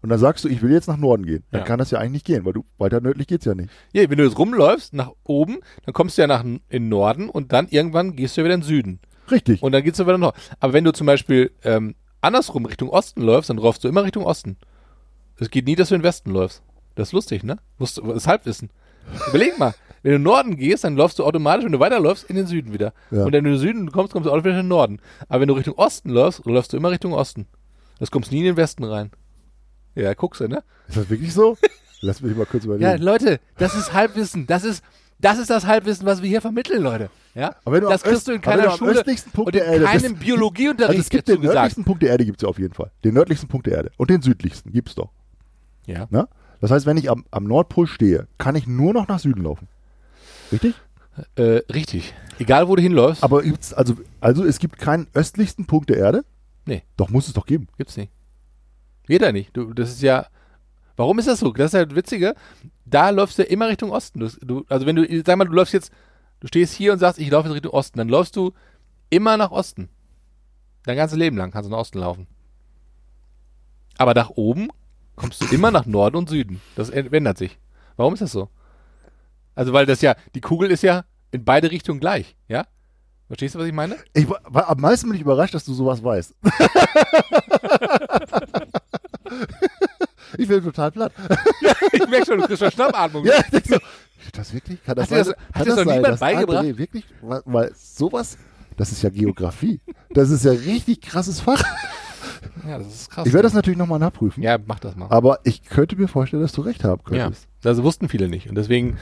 und 0.03 0.09
dann 0.09 0.19
sagst 0.19 0.45
du, 0.45 0.49
ich 0.49 0.63
will 0.63 0.73
jetzt 0.73 0.89
nach 0.89 0.97
Norden 0.97 1.27
gehen, 1.27 1.45
dann 1.51 1.61
Ja. 1.61 1.67
kann 1.67 1.79
das 1.79 1.91
ja 1.91 1.99
eigentlich 1.99 2.13
nicht 2.13 2.27
gehen, 2.27 2.45
weil 2.45 2.53
du 2.53 2.65
weiter 2.79 3.01
nördlich 3.01 3.27
geht's 3.27 3.45
ja 3.45 3.55
nicht. 3.55 3.71
Ja, 3.93 4.09
wenn 4.09 4.19
du 4.19 4.25
jetzt 4.25 4.39
rumläufst 4.39 4.95
nach 4.95 5.11
oben, 5.25 5.59
dann 5.85 5.93
kommst 5.93 6.17
du 6.17 6.23
ja 6.23 6.27
nach 6.29 6.43
in 6.45 6.61
den 6.71 6.89
Norden 6.89 7.29
und 7.29 7.53
dann 7.53 7.69
irgendwann 7.69 8.17
gehst 8.17 8.37
du 8.37 8.41
ja 8.41 8.45
wieder 8.47 8.55
in 8.55 8.61
den 8.61 8.67
Süden. 8.67 9.01
Richtig. 9.31 9.63
Und 9.63 9.73
dann 9.73 9.83
geht's 9.85 9.99
ja 9.99 10.07
wieder 10.07 10.19
noch. 10.19 10.35
Aber 10.59 10.73
wenn 10.73 10.85
du 10.85 10.93
zum 10.93 11.07
Beispiel 11.07 11.53
ähm, 11.63 11.95
andersrum 12.21 12.65
Richtung 12.67 12.89
Osten 12.89 13.23
läufst, 13.23 13.49
dann 13.51 13.59
läufst 13.59 13.85
du 13.85 13.89
immer 13.89 14.03
Richtung 14.05 14.25
Osten. 14.25 14.57
Es 15.39 15.51
geht 15.51 15.67
nie, 15.67 15.77
dass 15.77 15.89
du 15.91 15.95
in 15.95 16.01
den 16.01 16.05
Westen 16.07 16.31
läufst. 16.33 16.63
Das 16.97 17.09
ist 17.09 17.13
lustig, 17.13 17.45
ne? 17.45 17.59
Musst, 17.79 17.99
du- 17.99 18.13
das 18.13 18.27
Halbwissen. 18.27 18.71
Überleg 19.29 19.59
mal. 19.59 19.75
Wenn 20.03 20.13
du 20.13 20.17
in 20.17 20.23
den 20.23 20.31
Norden 20.31 20.57
gehst, 20.57 20.85
dann 20.85 20.97
läufst 20.97 21.19
du 21.19 21.25
automatisch, 21.25 21.65
wenn 21.65 21.73
du 21.73 21.81
weiterläufst, 21.81 22.25
in 22.31 22.37
den 22.37 22.47
Süden 22.47 22.73
wieder. 22.73 22.93
Ja. 23.11 23.25
Und 23.25 23.33
wenn 23.33 23.45
du 23.45 23.51
in 23.51 23.57
den 23.57 23.59
Süden 23.59 23.93
kommst, 23.93 24.13
kommst 24.13 24.27
du 24.27 24.33
auch 24.33 24.39
wieder 24.39 24.51
in 24.51 24.57
den 24.57 24.69
Norden. 24.69 24.99
Aber 25.29 25.41
wenn 25.43 25.49
du 25.49 25.55
Richtung 25.55 25.75
Osten 25.77 26.11
läufst, 26.11 26.45
läufst 26.47 26.73
du 26.73 26.77
immer 26.77 26.91
Richtung 26.91 27.13
Osten. 27.13 27.47
Das 27.99 28.11
kommst 28.11 28.33
nie 28.33 28.39
in 28.39 28.45
den 28.45 28.57
Westen 28.57 28.85
rein. 28.85 29.11
Ja, 29.95 30.15
guckst 30.15 30.41
du, 30.41 30.49
ne? 30.49 30.63
ist 30.89 30.97
das 30.97 31.11
wirklich 31.11 31.35
so? 31.35 31.57
Lass 32.01 32.23
mich 32.23 32.35
mal 32.35 32.47
kurz 32.47 32.65
Ja, 32.65 32.75
überlegen. 32.75 33.03
Leute, 33.03 33.41
das 33.59 33.75
ist 33.75 33.93
Halbwissen. 33.93 34.47
Das 34.47 34.65
ist, 34.65 34.83
das 35.19 35.39
ist 35.39 35.51
das 35.51 35.67
Halbwissen, 35.67 36.07
was 36.07 36.23
wir 36.23 36.29
hier 36.31 36.41
vermitteln, 36.41 36.83
Leute. 36.83 37.11
Ja? 37.35 37.55
Aber 37.65 37.75
wenn 37.77 37.83
du 37.83 37.89
das 37.91 38.03
kriegst 38.03 38.27
du 38.27 38.33
in 38.33 38.41
du 38.41 38.43
keiner 38.49 38.71
Schule 38.71 38.93
östlichsten 38.93 39.33
Punkt 39.33 39.49
und 39.55 39.61
in 39.61 39.65
der 39.67 39.73
Erde 39.75 39.85
keinem 39.85 40.15
bist- 40.15 40.25
Biologieunterricht 40.25 40.89
also 40.91 41.01
es 41.01 41.11
gibt 41.11 41.29
den 41.29 41.41
gesagt. 41.43 41.55
nördlichsten 41.55 41.85
Punkt 41.85 42.03
der 42.03 42.09
Erde 42.11 42.25
gibt's 42.25 42.43
ja 42.43 42.49
auf 42.49 42.59
jeden 42.59 42.73
Fall. 42.73 42.91
Den 43.05 43.13
nördlichsten 43.15 43.49
Punkt 43.51 43.67
der 43.67 43.75
Erde. 43.75 43.91
Und 43.99 44.09
den 44.09 44.23
südlichsten 44.23 44.73
gibt's 44.73 44.95
doch. 44.95 45.11
Ja. 45.87 46.07
Ne? 46.11 46.27
Das 46.63 46.71
heißt, 46.71 46.87
wenn 46.87 46.97
ich 46.97 47.11
am, 47.11 47.25
am 47.31 47.45
Nordpol 47.45 47.87
stehe, 47.87 48.27
kann 48.39 48.55
ich 48.57 48.67
nur 48.67 48.95
noch 48.95 49.07
nach 49.09 49.19
Süden 49.19 49.43
laufen. 49.43 49.69
Richtig? 50.53 50.75
Äh, 51.37 51.63
richtig. 51.73 52.15
Egal, 52.39 52.69
wo 52.69 52.77
du 52.77 52.83
hinläufst, 52.83 53.23
Aber 53.23 53.43
gibt's, 53.43 53.75
also, 53.75 53.97
also 54.21 54.45
es 54.45 54.59
gibt 54.59 54.79
keinen 54.79 55.07
östlichsten 55.13 55.67
Punkt 55.67 55.91
der 55.91 55.99
Erde? 55.99 56.25
Nee. 56.65 56.83
Doch, 56.97 57.11
muss 57.11 57.27
es 57.29 57.35
doch 57.35 57.47
geben. 57.47 57.69
gibt's 57.77 57.97
nicht. 57.97 58.11
Jeder 59.09 59.33
nicht. 59.33 59.57
Du, 59.57 59.73
das 59.75 59.91
ist 59.91 60.03
ja. 60.03 60.27
Warum 60.97 61.19
ist 61.19 61.29
das 61.29 61.41
so? 61.41 61.53
Das 61.53 61.67
ist 61.67 61.73
ja 61.79 61.85
das 61.85 61.97
Witzige. 61.97 62.35
Da 62.85 63.11
läufst 63.11 63.39
du 63.39 63.43
immer 63.43 63.69
Richtung 63.69 63.91
Osten. 63.91 64.21
Du, 64.21 64.29
du, 64.41 64.65
also 64.69 64.87
wenn 64.87 64.97
du, 64.97 65.23
sag 65.25 65.37
mal, 65.37 65.47
du 65.47 65.53
läufst 65.53 65.75
jetzt, 65.75 65.91
du 66.41 66.47
stehst 66.47 66.75
hier 66.75 66.93
und 66.93 66.99
sagst, 66.99 67.19
ich 67.19 67.31
laufe 67.31 67.49
jetzt 67.49 67.55
Richtung 67.57 67.73
Osten, 67.73 67.99
dann 67.99 68.09
läufst 68.09 68.37
du 68.37 68.53
immer 69.09 69.37
nach 69.37 69.51
Osten. 69.51 69.89
Dein 70.85 70.97
ganzes 70.97 71.19
Leben 71.19 71.37
lang 71.37 71.51
kannst 71.51 71.67
du 71.69 71.71
nach 71.71 71.81
Osten 71.81 71.99
laufen. 71.99 72.27
Aber 73.99 74.15
nach 74.15 74.31
oben 74.31 74.69
kommst 75.17 75.43
du 75.43 75.55
immer 75.55 75.71
nach 75.71 75.87
Norden 75.87 76.17
und 76.17 76.29
Süden. 76.29 76.61
Das 76.77 76.89
ändert 76.89 77.37
sich. 77.39 77.59
Warum 77.97 78.15
ist 78.15 78.21
das 78.21 78.33
so? 78.33 78.49
Also 79.55 79.73
weil 79.73 79.87
das 79.87 80.01
ja, 80.01 80.15
die 80.35 80.41
Kugel 80.41 80.71
ist 80.71 80.83
ja 80.83 81.05
in 81.33 81.45
beide 81.45 81.71
Richtungen 81.71 82.01
gleich, 82.01 82.37
ja? 82.49 82.67
Verstehst 83.27 83.55
du, 83.55 83.61
was 83.61 83.67
ich 83.67 83.73
meine? 83.73 83.97
Ich 84.13 84.29
war, 84.29 84.69
am 84.69 84.81
meisten 84.81 85.07
bin 85.09 85.15
ich 85.15 85.23
überrascht, 85.23 85.55
dass 85.55 85.65
du 85.65 85.73
sowas 85.73 86.03
weißt. 86.03 86.35
ich 90.39 90.49
bin 90.49 90.63
total 90.65 90.91
platt. 90.91 91.13
Ich 91.93 92.09
merke 92.09 92.27
schon, 92.27 92.39
du 92.41 92.47
kriegst 92.47 92.61
schon 92.61 92.71
Schnappatmung. 92.73 93.25
Ja, 93.25 93.35
ich 93.39 93.51
denk 93.51 93.67
so, 93.67 93.79
das 94.33 94.53
wirklich? 94.53 94.83
Kann 94.85 94.97
das 94.97 95.05
Hat 95.05 95.09
sein? 95.11 95.19
das- 95.19 95.29
hat 95.29 95.37
Kann 95.53 95.65
dir 95.65 95.77
das 95.77 95.85
noch 95.85 95.93
niemand 95.95 96.21
beigebracht? 96.21 96.65
André 96.65 96.77
wirklich, 96.79 97.05
weil, 97.23 97.43
weil 97.45 97.73
sowas, 97.75 98.37
das 98.77 98.93
ist 98.93 99.03
ja 99.03 99.11
Geografie. 99.11 99.81
Das 100.11 100.31
ist 100.31 100.45
ja 100.45 100.53
richtig 100.53 101.01
krasses 101.03 101.41
Fach. 101.41 101.63
Ja, 102.67 102.79
das 102.79 102.87
ist 102.89 103.11
krass. 103.11 103.27
Ich 103.27 103.33
werde 103.33 103.45
das 103.45 103.55
natürlich 103.55 103.79
nochmal 103.79 103.99
nachprüfen. 103.99 104.43
ja, 104.43 104.59
mach 104.67 104.81
das 104.81 104.97
mal. 104.97 105.07
Aber 105.11 105.39
ich 105.45 105.63
könnte 105.65 105.97
mir 105.97 106.09
vorstellen, 106.09 106.43
dass 106.43 106.53
du 106.53 106.61
recht 106.63 106.85
haben 106.85 107.01
Ja, 107.11 107.25
könntest. 107.25 107.47
das 107.63 107.83
wussten 107.83 108.09
viele 108.09 108.29
nicht. 108.29 108.49
Und 108.49 108.55
deswegen, 108.57 108.99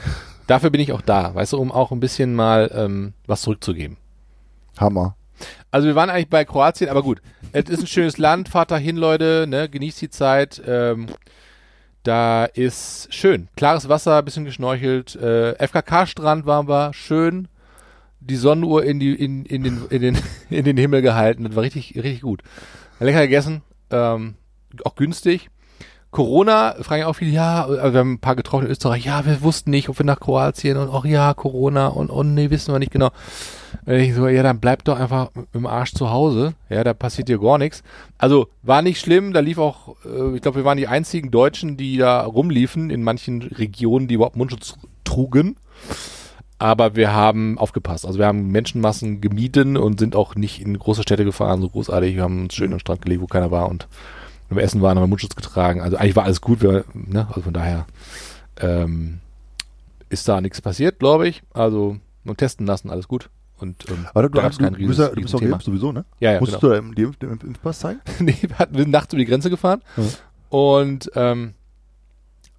dafür 0.47 0.71
bin 0.71 0.81
ich 0.81 0.93
auch 0.93 1.03
da, 1.03 1.35
weißt 1.35 1.53
du, 1.55 1.59
um 1.59 1.73
auch 1.73 1.93
ein 1.93 2.01
bisschen 2.01 2.35
mal 2.35 2.71
ähm, 2.75 3.13
was 3.27 3.43
zurückzugeben. 3.43 3.97
Hammer. 4.79 5.17
Also 5.71 5.87
wir 5.87 5.95
waren 5.95 6.11
eigentlich 6.11 6.29
bei 6.31 6.45
Kroatien, 6.45 6.91
aber 6.91 7.03
gut. 7.03 7.21
Es 7.53 7.69
ist 7.71 7.81
ein 7.81 7.87
schönes 7.87 8.19
Land, 8.19 8.49
fahrt 8.49 8.71
da 8.71 8.77
hin, 8.77 8.97
Leute, 8.97 9.47
ne, 9.49 9.69
genießt 9.69 10.01
die 10.01 10.11
Zeit. 10.11 10.61
Ähm, 10.67 11.07
da 12.03 12.45
ist 12.45 13.13
schön. 13.13 13.49
Klares 13.57 13.89
Wasser, 13.89 14.23
bisschen 14.23 14.45
geschnorchelt. 14.45 15.15
Äh, 15.17 15.55
FKK-Strand 15.65 16.47
waren 16.47 16.69
wir, 16.69 16.93
schön. 16.95 17.49
Die 18.21 18.37
Sonnenuhr 18.37 18.83
in, 18.85 18.99
die, 18.99 19.15
in, 19.15 19.45
in, 19.45 19.63
den, 19.63 19.83
in, 19.91 20.03
den, 20.03 20.19
in 20.51 20.65
den 20.65 20.77
Himmel 20.77 21.03
gehalten. 21.03 21.45
Das 21.45 21.55
war 21.55 21.63
richtig, 21.63 21.95
richtig 21.97 22.23
gut. 22.23 22.43
Lecker 23.01 23.23
gegessen, 23.23 23.63
ähm, 23.91 24.35
auch 24.85 24.95
günstig. 24.95 25.51
Corona, 26.11 26.75
fragen 26.81 27.05
auch 27.05 27.13
viele, 27.13 27.33
ja, 27.33 27.67
also 27.67 27.93
wir 27.93 28.01
haben 28.01 28.13
ein 28.15 28.19
paar 28.19 28.35
getroffen 28.35 28.65
in 28.65 28.71
Österreich, 28.71 29.05
ja, 29.05 29.27
wir 29.27 29.43
wussten 29.43 29.71
nicht, 29.71 29.91
ob 29.91 29.99
wir 29.99 30.07
nach 30.07 30.21
Kroatien 30.21 30.79
und 30.79 30.89
auch 30.89 31.05
ja, 31.05 31.35
Corona 31.35 31.89
und, 31.89 32.09
und 32.09 32.33
nee, 32.33 32.49
wissen 32.49 32.73
wir 32.73 32.79
nicht 32.79 32.93
genau. 32.93 33.11
Äh, 33.87 34.07
Ich 34.07 34.15
so, 34.15 34.27
ja, 34.27 34.43
dann 34.43 34.59
bleib 34.59 34.85
doch 34.85 34.99
einfach 34.99 35.31
im 35.53 35.67
Arsch 35.67 35.93
zu 35.93 36.11
Hause. 36.11 36.55
Ja, 36.71 36.83
da 36.83 36.95
passiert 36.95 37.29
dir 37.29 37.39
gar 37.39 37.59
nichts. 37.59 37.83
Also 38.17 38.49
war 38.63 38.81
nicht 38.81 39.01
schlimm, 39.01 39.35
da 39.35 39.41
lief 39.41 39.59
auch, 39.59 39.97
äh, 40.07 40.35
ich 40.35 40.41
glaube, 40.41 40.57
wir 40.57 40.65
waren 40.65 40.79
die 40.79 40.89
einzigen 40.89 41.31
Deutschen, 41.31 41.77
die 41.77 41.99
da 41.99 42.23
rumliefen 42.23 42.89
in 42.89 43.03
manchen 43.03 43.43
Regionen, 43.43 44.09
die 44.09 44.15
überhaupt 44.15 44.37
Mundschutz 44.37 44.77
trugen. 45.05 45.57
Aber 46.59 46.97
wir 46.97 47.13
haben 47.13 47.57
aufgepasst. 47.59 48.05
Also 48.05 48.19
wir 48.19 48.27
haben 48.27 48.49
Menschenmassen 48.51 49.21
gemieden 49.21 49.77
und 49.77 50.01
sind 50.01 50.17
auch 50.17 50.35
nicht 50.35 50.61
in 50.61 50.77
große 50.79 51.03
Städte 51.03 51.25
gefahren, 51.25 51.61
so 51.61 51.69
großartig. 51.69 52.17
Wir 52.17 52.23
haben 52.25 52.43
uns 52.45 52.55
schön 52.55 52.73
am 52.73 52.81
Strand 52.81 53.03
gelegt, 53.03 53.23
wo 53.23 53.27
keiner 53.27 53.51
war 53.51 53.69
und 53.69 53.87
wenn 54.49 54.57
wir 54.57 54.65
essen 54.65 54.81
waren, 54.81 54.97
haben 54.97 55.05
wir 55.05 55.09
Mundschutz 55.09 55.37
getragen. 55.37 55.81
Also 55.83 55.97
eigentlich 55.99 56.17
war 56.17 56.25
alles 56.25 56.41
gut. 56.41 56.63
Wir, 56.63 56.85
ne? 56.95 57.27
Also 57.29 57.43
von 57.43 57.53
daher 57.53 57.87
ähm, 58.61 59.21
ist 60.09 60.27
da 60.29 60.41
nichts 60.41 60.61
passiert, 60.61 60.99
glaube 60.99 61.29
ich. 61.29 61.43
Also 61.53 61.99
nur 62.25 62.37
testen 62.37 62.67
lassen, 62.67 62.91
alles 62.91 63.09
gut. 63.09 63.29
Und 63.59 63.85
ähm, 63.91 64.07
Aber 64.15 64.23
du, 64.23 64.31
gab's 64.31 64.59
kein 64.59 64.73
du, 64.75 64.87
bist, 64.87 64.99
ja, 65.01 65.09
du 65.09 65.21
bist 65.21 65.37
Thema. 65.37 65.51
geimpft 65.51 65.67
sowieso, 65.67 65.93
ne? 65.93 66.05
Ja, 66.21 66.33
ja, 66.33 66.41
Musstest 66.41 66.61
genau. 66.61 66.75
du 66.75 66.81
da 66.81 66.87
im, 66.87 66.95
den, 66.95 67.17
den 67.21 67.49
Impfpass 67.49 67.81
zeigen? 67.81 68.01
nee, 68.21 68.37
wir, 68.41 68.59
hatten, 68.59 68.75
wir 68.75 68.83
sind 68.83 68.91
nachts 68.91 69.13
über 69.13 69.19
die 69.21 69.27
Grenze 69.27 69.51
gefahren 69.51 69.83
Ja. 69.97 70.05
und 70.51 71.11
ähm, 71.15 71.55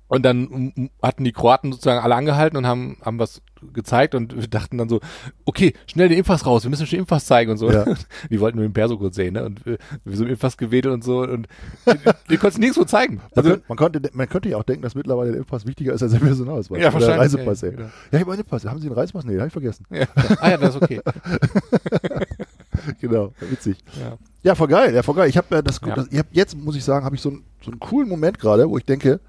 Und 0.10 0.24
dann 0.24 0.90
hatten 1.04 1.24
die 1.24 1.32
Kroaten 1.32 1.72
sozusagen 1.72 2.02
alle 2.04 2.16
angehalten 2.16 2.58
und 2.58 2.66
haben, 2.66 2.98
haben 3.04 3.20
was 3.20 3.42
gezeigt 3.74 4.16
und 4.16 4.36
wir 4.36 4.48
dachten 4.48 4.78
dann 4.80 4.90
so, 4.90 5.02
okay, 5.46 5.74
schnell 5.86 6.10
den 6.10 6.18
Impfpass 6.18 6.46
raus, 6.46 6.64
wir 6.64 6.70
müssen 6.72 6.88
schon 6.88 6.96
den 6.98 7.02
Impfpass 7.02 7.26
zeigen 7.26 7.52
und 7.52 7.58
so. 7.58 7.70
Ja. 7.72 7.86
Die 8.32 8.40
wollten 8.40 8.58
nur 8.58 8.68
den 8.68 8.74
Perso 8.74 8.98
kurz 8.98 9.16
sehen, 9.18 9.34
ne? 9.34 9.44
Und 9.46 9.64
wir, 9.66 9.78
so 10.06 10.24
im 10.24 10.32
Impfpass 10.32 10.58
gewedelt 10.58 10.94
und 10.96 11.04
so 11.04 11.20
und 11.22 11.48
wir, 11.86 12.38
konnten 12.38 12.48
es 12.48 12.58
nirgendwo 12.58 12.86
zeigen. 12.86 13.16
Man, 13.18 13.26
Also, 13.36 13.50
könnte, 13.52 13.66
man, 13.68 13.78
konnte, 13.78 14.02
man 14.14 14.30
könnte 14.30 14.50
ja 14.50 14.58
auch 14.58 14.64
denken, 14.64 14.82
dass 14.82 14.96
mittlerweile 14.96 15.30
der 15.32 15.40
Impfpass 15.42 15.68
wichtiger 15.68 15.94
ist 15.94 16.02
als 16.02 16.14
der 16.14 16.20
Personalausweis. 16.20 16.82
Ja, 16.82 16.92
wahrscheinlich, 16.94 17.20
Reisepass, 17.20 17.62
ja, 17.62 17.68
ey. 17.68 17.74
ja. 17.76 17.82
Ja, 17.82 17.90
ich 18.14 18.20
habe 18.22 18.32
einen 18.32 18.40
Impfpass. 18.42 18.66
Haben 18.66 18.80
Sie 18.80 18.88
einen 18.88 18.96
Reisepass? 18.96 19.26
Nee, 19.26 19.34
den 19.34 19.40
habe 19.42 19.48
ich 19.48 19.54
vergessen. 19.54 19.86
ja. 19.92 20.06
Ah 20.40 20.50
ja, 20.50 20.58
das 20.58 20.76
ist 20.76 20.82
okay. 20.82 21.02
genau, 23.00 23.34
witzig. 23.42 23.78
Ja. 24.00 24.18
Ja, 24.42 24.56
voll 24.56 24.68
geil, 24.68 24.94
ja, 24.96 25.04
voll 25.04 25.16
geil. 25.16 25.30
Ich 25.30 25.38
habe 25.38 25.58
äh, 25.58 25.64
das, 25.64 25.82
Ja. 25.86 25.96
das 25.96 26.08
ich 26.10 26.18
hab 26.18 26.28
jetzt, 26.32 26.58
muss 26.58 26.76
ich 26.76 26.84
sagen, 26.84 27.06
habe 27.06 27.16
ich 27.16 27.22
so, 27.22 27.30
einen- 27.30 27.44
so 27.62 27.72
einen 27.72 27.80
coolen 27.80 28.08
Moment 28.10 28.40
gerade, 28.40 28.70
wo 28.70 28.78
ich 28.78 28.86
denke, 28.86 29.20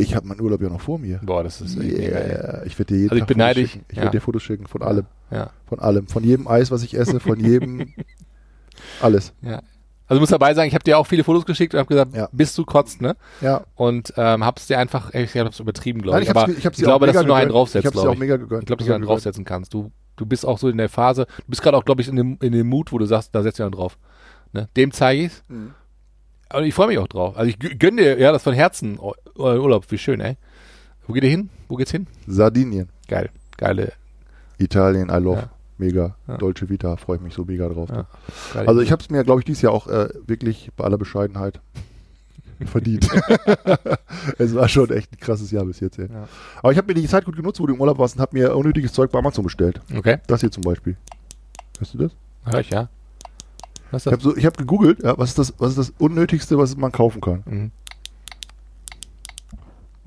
ich 0.00 0.14
habe 0.14 0.26
meinen 0.26 0.40
Urlaub 0.40 0.60
ja 0.62 0.68
noch 0.68 0.80
vor 0.80 0.98
mir. 0.98 1.20
Boah, 1.22 1.42
das 1.44 1.60
ist 1.60 1.78
echt. 1.80 1.98
Yeah. 1.98 2.62
Ich 2.66 2.78
werde 2.78 2.94
dir 2.94 3.00
jeden 3.00 3.10
Also 3.10 3.16
ich 3.16 3.20
Tag 3.22 3.28
beneide 3.28 3.60
Fotos 3.60 3.70
schicken. 3.72 3.84
Ich 3.90 3.96
ja. 3.96 4.02
werde 4.02 4.16
dir 4.16 4.20
Fotos 4.20 4.42
schicken 4.42 4.66
von 4.66 4.82
allem, 4.82 5.06
Ja, 5.30 5.50
von 5.66 5.78
allem, 5.80 6.06
von 6.08 6.24
jedem 6.24 6.48
Eis, 6.48 6.70
was 6.70 6.82
ich 6.82 6.96
esse, 6.96 7.20
von 7.20 7.38
jedem, 7.40 7.92
alles. 9.00 9.32
ja. 9.42 9.60
Also 10.06 10.18
ich 10.18 10.22
muss 10.22 10.30
dabei 10.30 10.54
sagen, 10.54 10.66
ich 10.66 10.74
habe 10.74 10.82
dir 10.82 10.98
auch 10.98 11.06
viele 11.06 11.22
Fotos 11.22 11.46
geschickt 11.46 11.72
und 11.72 11.78
habe 11.78 11.86
gesagt, 11.88 12.16
Ja. 12.16 12.28
bis 12.32 12.52
du 12.56 12.64
kotzt, 12.64 13.00
ne? 13.00 13.14
Ja, 13.40 13.62
Und 13.76 14.12
ähm, 14.16 14.44
hab's 14.44 14.66
dir 14.66 14.76
einfach, 14.80 15.14
ich 15.14 15.36
habe 15.36 15.50
es 15.50 15.60
übertrieben, 15.60 16.02
glaube 16.02 16.16
Nein, 16.16 16.22
ich. 16.24 16.28
ich, 16.30 16.34
hab's, 16.34 16.42
aber 16.42 16.52
ich, 16.58 16.64
ich 16.64 16.82
glaube, 16.82 17.06
dass 17.06 17.16
du 17.16 17.22
noch 17.28 17.36
einen 17.36 17.50
draufsetzt, 17.50 17.84
Ich 17.84 17.86
habe 17.86 17.92
glaub 17.94 18.06
auch 18.08 18.12
ich. 18.14 18.18
mega 18.18 18.36
gegönnt. 18.36 18.62
Ich 18.62 18.66
glaube, 18.66 18.78
dass 18.80 18.88
du 18.88 18.92
einen 18.94 19.02
gegönnt. 19.02 19.14
draufsetzen 19.18 19.44
kannst. 19.44 19.72
Du, 19.72 19.92
du 20.16 20.26
bist 20.26 20.44
auch 20.44 20.58
so 20.58 20.68
in 20.68 20.78
der 20.78 20.88
Phase, 20.88 21.26
du 21.26 21.42
bist 21.46 21.62
gerade 21.62 21.76
auch, 21.76 21.84
glaube 21.84 22.02
ich, 22.02 22.08
in 22.08 22.16
dem, 22.16 22.38
in 22.42 22.50
dem 22.50 22.66
Mut, 22.68 22.90
wo 22.90 22.98
du 22.98 23.06
sagst, 23.06 23.32
da 23.36 23.42
setzt 23.44 23.60
du 23.60 23.62
einen 23.62 23.70
drauf. 23.70 23.98
Ne? 24.52 24.68
Dem 24.76 24.90
zeige 24.90 25.26
ich's. 25.26 25.44
Mhm. 25.46 25.74
Aber 26.50 26.62
ich 26.64 26.74
freue 26.74 26.88
mich 26.88 26.98
auch 26.98 27.08
drauf. 27.08 27.36
Also 27.36 27.48
ich 27.48 27.56
gö- 27.56 27.76
gönn 27.78 27.96
dir, 27.96 28.18
ja, 28.18 28.32
das 28.32 28.42
von 28.42 28.52
Herzen, 28.54 28.98
eu- 29.00 29.14
euren 29.36 29.60
Urlaub, 29.60 29.86
wie 29.90 29.98
schön, 29.98 30.20
ey. 30.20 30.36
Wo 31.06 31.12
geht 31.14 31.24
ihr 31.24 31.30
hin? 31.30 31.48
Wo 31.68 31.76
geht's 31.76 31.90
hin? 31.92 32.06
Sardinien, 32.26 32.88
Geil. 33.08 33.30
Geile. 33.56 33.92
Italien, 34.58 35.08
I 35.08 35.16
love. 35.22 35.40
Ja. 35.40 35.50
Mega. 35.78 36.14
Ja. 36.28 36.36
Dolce 36.36 36.68
Vita, 36.68 36.96
freue 36.96 37.16
ich 37.16 37.22
mich 37.22 37.32
so 37.34 37.44
mega 37.44 37.66
drauf. 37.68 37.88
Ja. 37.88 38.06
Also 38.66 38.80
ich 38.80 38.92
habe 38.92 39.00
es 39.02 39.08
mir, 39.10 39.24
glaube 39.24 39.40
ich, 39.40 39.46
dieses 39.46 39.62
Jahr 39.62 39.72
auch 39.72 39.86
äh, 39.86 40.08
wirklich 40.26 40.70
bei 40.76 40.84
aller 40.84 40.98
Bescheidenheit 40.98 41.60
verdient. 42.66 43.08
es 44.38 44.54
war 44.54 44.68
schon 44.68 44.90
echt 44.90 45.12
ein 45.12 45.18
krasses 45.18 45.50
Jahr 45.50 45.64
bis 45.64 45.80
jetzt. 45.80 45.98
Ey. 45.98 46.08
Ja. 46.12 46.28
Aber 46.62 46.72
ich 46.72 46.78
habe 46.78 46.86
mir 46.88 46.94
die 47.00 47.06
Zeit 47.08 47.24
gut 47.24 47.36
genutzt, 47.36 47.60
wo 47.60 47.66
du 47.66 47.74
im 47.74 47.80
Urlaub 47.80 47.98
warst 47.98 48.16
und 48.16 48.20
habe 48.20 48.36
mir 48.38 48.54
unnötiges 48.56 48.92
Zeug 48.92 49.10
bei 49.10 49.18
Amazon 49.18 49.44
bestellt. 49.44 49.80
Okay. 49.96 50.18
Das 50.26 50.40
hier 50.40 50.50
zum 50.50 50.62
Beispiel. 50.64 50.96
Hörst 51.78 51.94
du 51.94 51.98
das? 51.98 52.12
Hör 52.44 52.60
ich, 52.60 52.70
ja. 52.70 52.88
Was 53.90 54.06
Ich 54.06 54.12
habe 54.12 54.16
das? 54.22 54.24
so, 54.24 54.36
ich 54.36 54.46
hab 54.46 54.56
gegoogelt, 54.56 55.02
ja, 55.02 55.16
was, 55.18 55.30
ist 55.30 55.38
das, 55.38 55.54
was 55.58 55.70
ist 55.70 55.78
das 55.78 55.92
Unnötigste, 55.98 56.56
was 56.58 56.76
man 56.76 56.92
kaufen 56.92 57.20
kann. 57.20 57.42
Mhm. 57.46 57.70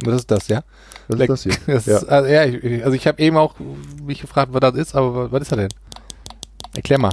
Was 0.06 0.16
ist 0.16 0.32
das, 0.32 0.48
ja? 0.48 0.64
Was 1.08 1.20
Leck- 1.20 1.30
ist 1.30 1.46
das 1.46 1.56
hier? 1.66 1.66
Das 1.76 1.86
Ja. 1.86 1.98
ist, 1.98 2.06
also, 2.10 2.30
ja, 2.30 2.46
ich, 2.46 2.84
also 2.84 2.96
ich 2.96 3.08
habe 3.08 3.22
eben 3.22 3.38
auch 3.38 3.56
mich 4.04 4.22
gefragt, 4.22 4.52
was 4.54 4.60
das 4.62 4.76
ist, 4.76 4.96
aber 4.96 5.32
was, 5.32 5.42
ist 5.44 5.52
das 5.52 5.58
denn? 5.60 5.70
Erklär 6.76 7.00
mal 7.00 7.12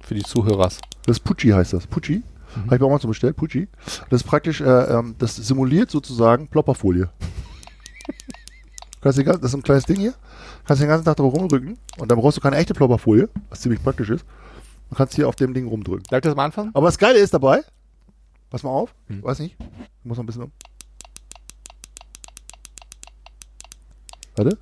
für 0.00 0.14
die 0.14 0.22
Zuhörers. 0.22 0.78
Das 1.06 1.20
Pucci 1.20 1.48
heißt 1.50 1.72
das. 1.74 1.86
Pucci. 1.86 2.22
Mhm. 2.56 2.64
Habe 2.66 2.74
ich 2.76 2.80
bei 2.80 2.86
Amazon 2.86 3.10
bestellt. 3.10 3.36
Pucci. 3.36 3.68
Das 4.10 4.22
ist 4.22 4.26
praktisch, 4.26 4.60
äh, 4.60 4.64
ähm, 4.64 5.14
das 5.18 5.36
simuliert 5.36 5.90
sozusagen 5.90 6.48
Plopperfolie. 6.48 7.08
Kannst 9.00 9.18
du 9.18 9.22
den 9.22 9.26
ganzen- 9.26 9.40
das 9.42 9.48
ist 9.48 9.52
so 9.52 9.58
ein 9.58 9.62
kleines 9.62 9.84
Ding 9.84 9.96
hier. 9.98 10.14
Kannst 10.64 10.80
den 10.80 10.88
ganzen 10.88 11.04
Tag 11.04 11.16
drauf 11.16 11.34
rumdrücken 11.34 11.76
und 11.98 12.10
dann 12.10 12.18
brauchst 12.18 12.36
du 12.36 12.40
keine 12.40 12.56
echte 12.56 12.72
Plopperfolie, 12.72 13.28
was 13.50 13.60
ziemlich 13.60 13.82
praktisch 13.82 14.10
ist. 14.10 14.24
Du 14.92 14.96
kannst 14.98 15.14
hier 15.14 15.26
auf 15.26 15.36
dem 15.36 15.54
Ding 15.54 15.66
rumdrücken. 15.66 16.02
Darf 16.10 16.18
ich 16.18 16.22
das 16.24 16.36
mal 16.36 16.44
anfangen? 16.44 16.70
Aber 16.74 16.84
das 16.84 16.98
Geile 16.98 17.18
ist 17.18 17.32
dabei, 17.32 17.62
pass 18.50 18.62
mal 18.62 18.68
auf, 18.68 18.94
Hm. 19.06 19.22
weiß 19.22 19.38
nicht, 19.38 19.56
ich 19.58 20.04
muss 20.04 20.18
noch 20.18 20.24
ein 20.24 20.26
bisschen 20.26 20.42
um. 20.42 20.52
Warte. 24.36 24.58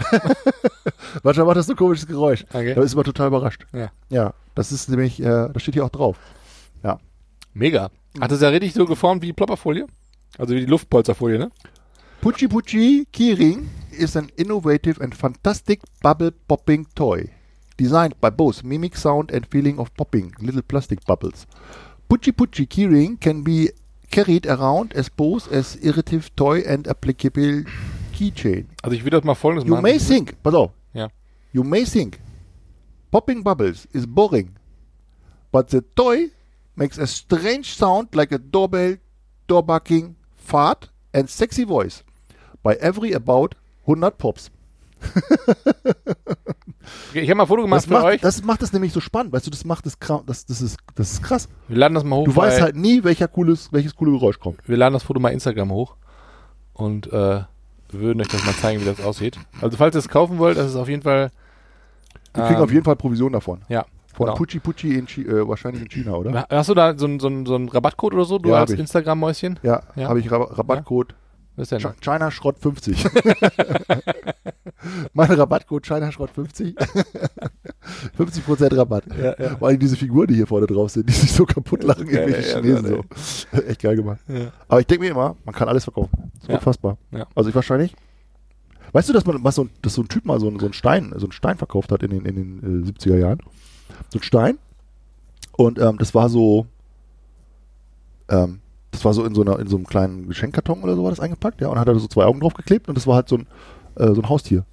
Warte, 1.22 1.44
macht 1.44 1.56
das 1.58 1.66
so 1.66 1.74
ein 1.74 1.76
komisches 1.76 2.08
Geräusch. 2.08 2.44
Okay. 2.48 2.74
Da 2.74 2.82
ist 2.82 2.96
man 2.96 3.04
total 3.04 3.28
überrascht. 3.28 3.64
Ja. 3.72 3.92
Ja, 4.08 4.34
das 4.56 4.72
ist 4.72 4.88
nämlich, 4.88 5.20
äh, 5.20 5.48
das 5.52 5.62
steht 5.62 5.74
hier 5.74 5.84
auch 5.84 5.90
drauf. 5.90 6.18
Mega. 7.54 7.90
Hat 8.20 8.32
das 8.32 8.40
ja 8.40 8.48
richtig 8.48 8.74
so 8.74 8.84
geformt 8.84 9.22
wie 9.22 9.32
Plopperfolie? 9.32 9.86
Also 10.38 10.54
wie 10.54 10.60
die 10.60 10.66
Luftpolsterfolie, 10.66 11.38
ne? 11.38 11.52
Pucci 12.20 12.48
Pucci 12.48 13.06
Keyring 13.12 13.68
is 13.96 14.16
an 14.16 14.30
innovative 14.36 15.00
and 15.00 15.14
fantastic 15.14 15.80
bubble 16.02 16.30
popping 16.48 16.86
toy. 16.94 17.30
Designed 17.76 18.14
by 18.20 18.30
both 18.30 18.64
mimic 18.64 18.96
sound 18.96 19.30
and 19.30 19.46
feeling 19.46 19.78
of 19.78 19.94
popping 19.96 20.32
little 20.40 20.62
plastic 20.62 21.04
bubbles. 21.04 21.46
Pucci 22.08 22.32
Pucci 22.32 22.66
Keyring 22.66 23.20
can 23.20 23.42
be 23.42 23.70
carried 24.10 24.46
around 24.46 24.92
as 24.94 25.08
both 25.10 25.50
as 25.52 25.76
irritative 25.82 26.34
toy 26.36 26.60
and 26.60 26.86
applicable 26.88 27.64
keychain. 28.12 28.66
Also 28.82 28.94
ich 28.96 29.04
würde 29.04 29.16
das 29.18 29.24
mal 29.24 29.34
folgendes 29.34 29.66
You 29.68 29.74
machen. 29.74 29.82
may 29.82 29.98
think, 29.98 30.42
pass 30.42 30.54
auf, 30.54 30.70
Ja. 30.94 31.08
you 31.52 31.62
may 31.64 31.84
think 31.84 32.18
popping 33.10 33.42
bubbles 33.42 33.86
is 33.92 34.06
boring, 34.06 34.54
but 35.52 35.68
the 35.68 35.82
toy 35.94 36.30
makes 36.76 36.98
a 36.98 37.06
strange 37.06 37.74
sound 37.76 38.14
like 38.14 38.32
a 38.32 38.38
doorbell, 38.38 38.96
door 39.48 39.62
barking, 39.62 40.14
fart 40.36 40.88
and 41.12 41.28
sexy 41.28 41.64
voice 41.64 42.02
by 42.62 42.74
every 42.80 43.12
about 43.12 43.54
100 43.86 44.18
Pops. 44.18 44.50
Ich 47.14 47.28
habe 47.28 47.36
mal 47.36 47.44
ein 47.44 47.48
Foto 47.48 47.62
gemacht 47.62 47.78
Das 47.78 47.86
für 47.86 47.92
macht, 47.94 48.04
euch. 48.04 48.20
das 48.20 48.44
macht 48.44 48.62
es 48.62 48.72
nämlich 48.72 48.92
so 48.92 49.00
spannend, 49.00 49.32
weißt 49.32 49.46
du, 49.46 49.50
das 49.50 49.64
macht 49.64 49.84
kra- 49.86 50.22
das, 50.26 50.46
das 50.46 50.60
ist 50.60 50.76
das 50.94 51.12
ist 51.12 51.22
krass. 51.22 51.48
Wir 51.66 51.78
laden 51.78 51.94
das 51.94 52.04
mal 52.04 52.16
hoch. 52.16 52.24
Du 52.26 52.36
weißt 52.36 52.60
halt 52.60 52.76
nie, 52.76 53.02
welcher 53.04 53.26
cooles, 53.26 53.72
welches 53.72 53.94
coole 53.96 54.12
Geräusch 54.12 54.38
kommt. 54.38 54.60
Wir 54.68 54.76
laden 54.76 54.92
das 54.92 55.02
Foto 55.02 55.18
mal 55.18 55.30
Instagram 55.30 55.70
hoch 55.72 55.96
und 56.74 57.06
äh, 57.12 57.40
würden 57.90 58.20
euch 58.20 58.28
das 58.28 58.44
mal 58.44 58.54
zeigen, 58.54 58.80
wie 58.80 58.84
das 58.84 59.00
aussieht. 59.00 59.38
Also 59.60 59.76
falls 59.76 59.96
ihr 59.96 60.00
es 60.00 60.08
kaufen 60.08 60.38
wollt, 60.38 60.56
das 60.58 60.66
ist 60.70 60.76
auf 60.76 60.88
jeden 60.88 61.02
Fall. 61.02 61.30
Wir 62.34 62.44
kriegen 62.44 62.58
ähm, 62.58 62.64
auf 62.64 62.72
jeden 62.72 62.84
Fall 62.84 62.96
Provision 62.96 63.32
davon. 63.32 63.62
Ja. 63.68 63.84
Von 64.14 64.26
genau. 64.26 64.36
Pucci 64.36 64.60
Pucci 64.60 64.94
in 64.94 65.06
äh, 65.26 65.48
wahrscheinlich 65.48 65.82
in 65.82 65.88
China, 65.88 66.12
oder? 66.14 66.46
Hast 66.50 66.68
du 66.68 66.74
da 66.74 66.96
so 66.96 67.06
einen 67.06 67.18
so 67.18 67.28
so 67.46 67.54
einen 67.54 67.68
Rabattcode 67.68 68.14
oder 68.14 68.24
so? 68.24 68.38
Du 68.38 68.50
Ja, 68.50 68.60
als. 68.60 68.70
Instagram-Mäuschen? 68.70 69.58
Ja, 69.62 69.82
Ja. 69.96 70.08
habe 70.08 70.20
ich 70.20 70.30
Rab 70.30 70.56
Rabattcode 70.56 71.14
Was 71.56 71.72
ist 71.72 71.82
denn? 71.84 71.90
Ch- 71.92 72.00
China 72.00 72.30
Schrott 72.30 72.58
50. 72.58 73.04
mein 75.14 75.30
Rabattcode 75.32 75.86
China 75.86 76.12
Schrott 76.12 76.30
50. 76.30 76.74
50% 78.18 78.76
Rabatt. 78.76 79.04
Ja, 79.16 79.34
ja. 79.38 79.56
Vor 79.56 79.68
allem 79.68 79.78
diese 79.78 79.96
Figuren, 79.96 80.26
die 80.26 80.34
hier 80.34 80.46
vorne 80.46 80.66
drauf 80.66 80.90
sind, 80.90 81.08
die 81.08 81.12
sich 81.14 81.32
so 81.32 81.46
kaputt 81.46 81.82
lachen, 81.82 82.06
geil, 82.06 82.28
irgendwelche 82.28 82.50
ja, 82.50 82.60
Chinesen 82.60 83.04
so. 83.52 83.58
Echt 83.66 83.80
geil 83.80 83.96
gemacht. 83.96 84.20
Ja. 84.28 84.52
Aber 84.68 84.80
ich 84.80 84.86
denke 84.86 85.04
mir 85.04 85.10
immer, 85.12 85.36
man 85.44 85.54
kann 85.54 85.68
alles 85.68 85.84
verkaufen. 85.84 86.30
Das 86.34 86.42
ist 86.42 86.48
Ja. 86.48 86.54
unfassbar. 86.56 86.98
Ja. 87.12 87.26
Also 87.34 87.48
ich 87.48 87.54
wahrscheinlich. 87.56 87.94
Weißt 88.92 89.08
du, 89.08 89.12
dass 89.12 89.24
man 89.26 89.42
was 89.42 89.54
so, 89.56 89.64
ein- 89.64 89.70
dass 89.82 89.94
so 89.94 90.02
ein 90.02 90.08
Typ 90.08 90.24
mal 90.24 90.38
so, 90.40 90.50
so 90.58 90.64
einen 90.66 90.72
Stein, 90.74 91.12
so 91.16 91.26
einen 91.26 91.32
Stein 91.32 91.56
verkauft 91.58 91.90
hat 91.92 92.02
in 92.02 92.10
den, 92.10 92.24
in 92.24 92.34
den 92.60 92.84
äh, 92.84 92.90
70er 92.90 93.16
Jahren? 93.16 93.38
So 94.10 94.18
ein 94.18 94.22
Stein. 94.22 94.58
Und 95.52 95.78
ähm, 95.78 95.96
das 95.98 96.14
war 96.14 96.28
so, 96.28 96.66
ähm, 98.28 98.60
das 98.96 99.04
war 99.04 99.14
so 99.14 99.24
in 99.24 99.34
so 99.34 99.42
einer, 99.42 99.58
in 99.58 99.68
so 99.68 99.76
einem 99.76 99.86
kleinen 99.86 100.28
Geschenkkarton 100.28 100.82
oder 100.82 100.96
so 100.96 101.02
war 101.04 101.10
das 101.10 101.20
eingepackt, 101.20 101.60
ja, 101.60 101.68
und 101.68 101.78
hat 101.78 101.88
er 101.88 101.98
so 101.98 102.06
zwei 102.08 102.24
Augen 102.24 102.40
drauf 102.40 102.54
geklebt 102.54 102.88
und 102.88 102.96
das 102.96 103.06
war 103.06 103.14
halt 103.16 103.28
so 103.28 103.36
ein, 103.36 103.46
äh, 103.96 104.14
so 104.14 104.20
ein 104.22 104.28
Haustier. 104.28 104.64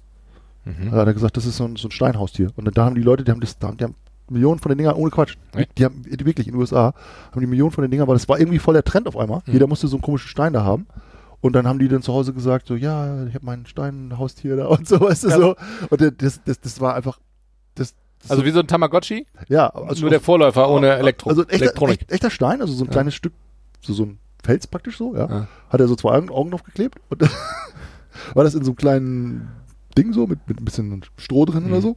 Mhm. 0.64 0.90
Da 0.90 0.96
hat 0.98 1.06
er 1.06 1.14
gesagt, 1.14 1.36
das 1.36 1.46
ist 1.46 1.56
so 1.58 1.64
ein, 1.64 1.76
so 1.76 1.88
ein 1.88 1.90
Steinhaustier. 1.90 2.50
Und 2.56 2.76
da 2.76 2.84
haben 2.84 2.94
die 2.94 3.02
Leute, 3.02 3.22
die 3.24 3.30
haben 3.30 3.40
das, 3.40 3.58
da 3.58 3.68
haben, 3.68 3.76
die 3.76 3.84
haben 3.84 3.94
Millionen 4.30 4.58
von 4.58 4.70
den 4.70 4.78
Dingern, 4.78 4.94
ohne 4.94 5.10
Quatsch, 5.10 5.36
Echt? 5.54 5.76
die 5.78 5.84
haben 5.84 6.02
die 6.02 6.24
wirklich 6.24 6.46
in 6.46 6.54
den 6.54 6.60
USA, 6.60 6.94
haben 7.30 7.40
die 7.40 7.46
Millionen 7.46 7.70
von 7.70 7.82
den 7.82 7.90
Dingern, 7.90 8.08
weil 8.08 8.14
das 8.14 8.28
war 8.28 8.38
irgendwie 8.40 8.58
voll 8.58 8.72
der 8.74 8.82
Trend 8.84 9.06
auf 9.06 9.16
einmal. 9.18 9.42
Mhm. 9.46 9.52
Jeder 9.52 9.66
musste 9.66 9.86
so 9.88 9.96
einen 9.96 10.02
komischen 10.02 10.28
Stein 10.28 10.52
da 10.54 10.64
haben. 10.64 10.86
Und 11.42 11.52
dann 11.52 11.68
haben 11.68 11.78
die 11.78 11.88
dann 11.88 12.00
zu 12.00 12.14
Hause 12.14 12.32
gesagt, 12.32 12.66
so, 12.66 12.74
ja, 12.74 13.26
ich 13.26 13.34
habe 13.34 13.44
mein 13.44 13.66
Steinhaustier 13.66 14.56
da 14.56 14.66
und 14.68 14.88
so, 14.88 14.98
weißt 15.00 15.24
du, 15.24 15.28
Ja. 15.28 15.36
so. 15.38 15.56
Und 15.90 16.00
das, 16.22 16.40
das, 16.42 16.58
das 16.58 16.80
war 16.80 16.94
einfach, 16.94 17.18
das, 17.74 17.94
das 18.22 18.30
Also 18.30 18.46
wie 18.46 18.50
so 18.50 18.60
ein 18.60 18.66
Tamagotchi, 18.66 19.26
ja, 19.50 19.68
also 19.68 20.00
nur 20.00 20.08
der 20.10 20.20
Vorläufer 20.20 20.70
ohne 20.70 20.94
Elektro 20.94 21.28
also 21.28 21.42
ein 21.42 21.50
echter, 21.50 21.64
Elektronik. 21.66 22.00
echt, 22.00 22.12
echter 22.12 22.30
Stein, 22.30 22.62
also 22.62 22.72
so 22.72 22.84
ein 22.84 22.86
Ja. 22.86 22.92
kleines 22.92 23.14
Stück, 23.14 23.34
so, 23.84 23.92
so 23.92 24.04
ein 24.04 24.18
Fels 24.42 24.66
praktisch 24.66 24.98
so, 24.98 25.14
ja. 25.16 25.28
Ja. 25.28 25.48
Hat 25.70 25.80
er 25.80 25.88
so 25.88 25.96
zwei 25.96 26.16
Augen, 26.16 26.30
Augen 26.30 26.50
drauf 26.50 26.64
geklebt 26.64 26.98
und 27.08 27.22
war 28.34 28.44
das 28.44 28.54
in 28.54 28.64
so 28.64 28.70
einem 28.72 28.76
kleinen 28.76 29.48
Ding 29.96 30.12
so, 30.12 30.26
mit, 30.26 30.46
mit 30.48 30.60
ein 30.60 30.64
bisschen 30.64 31.02
Stroh 31.16 31.44
drin 31.44 31.64
Mhm. 31.64 31.72
oder 31.72 31.80
so. 31.80 31.96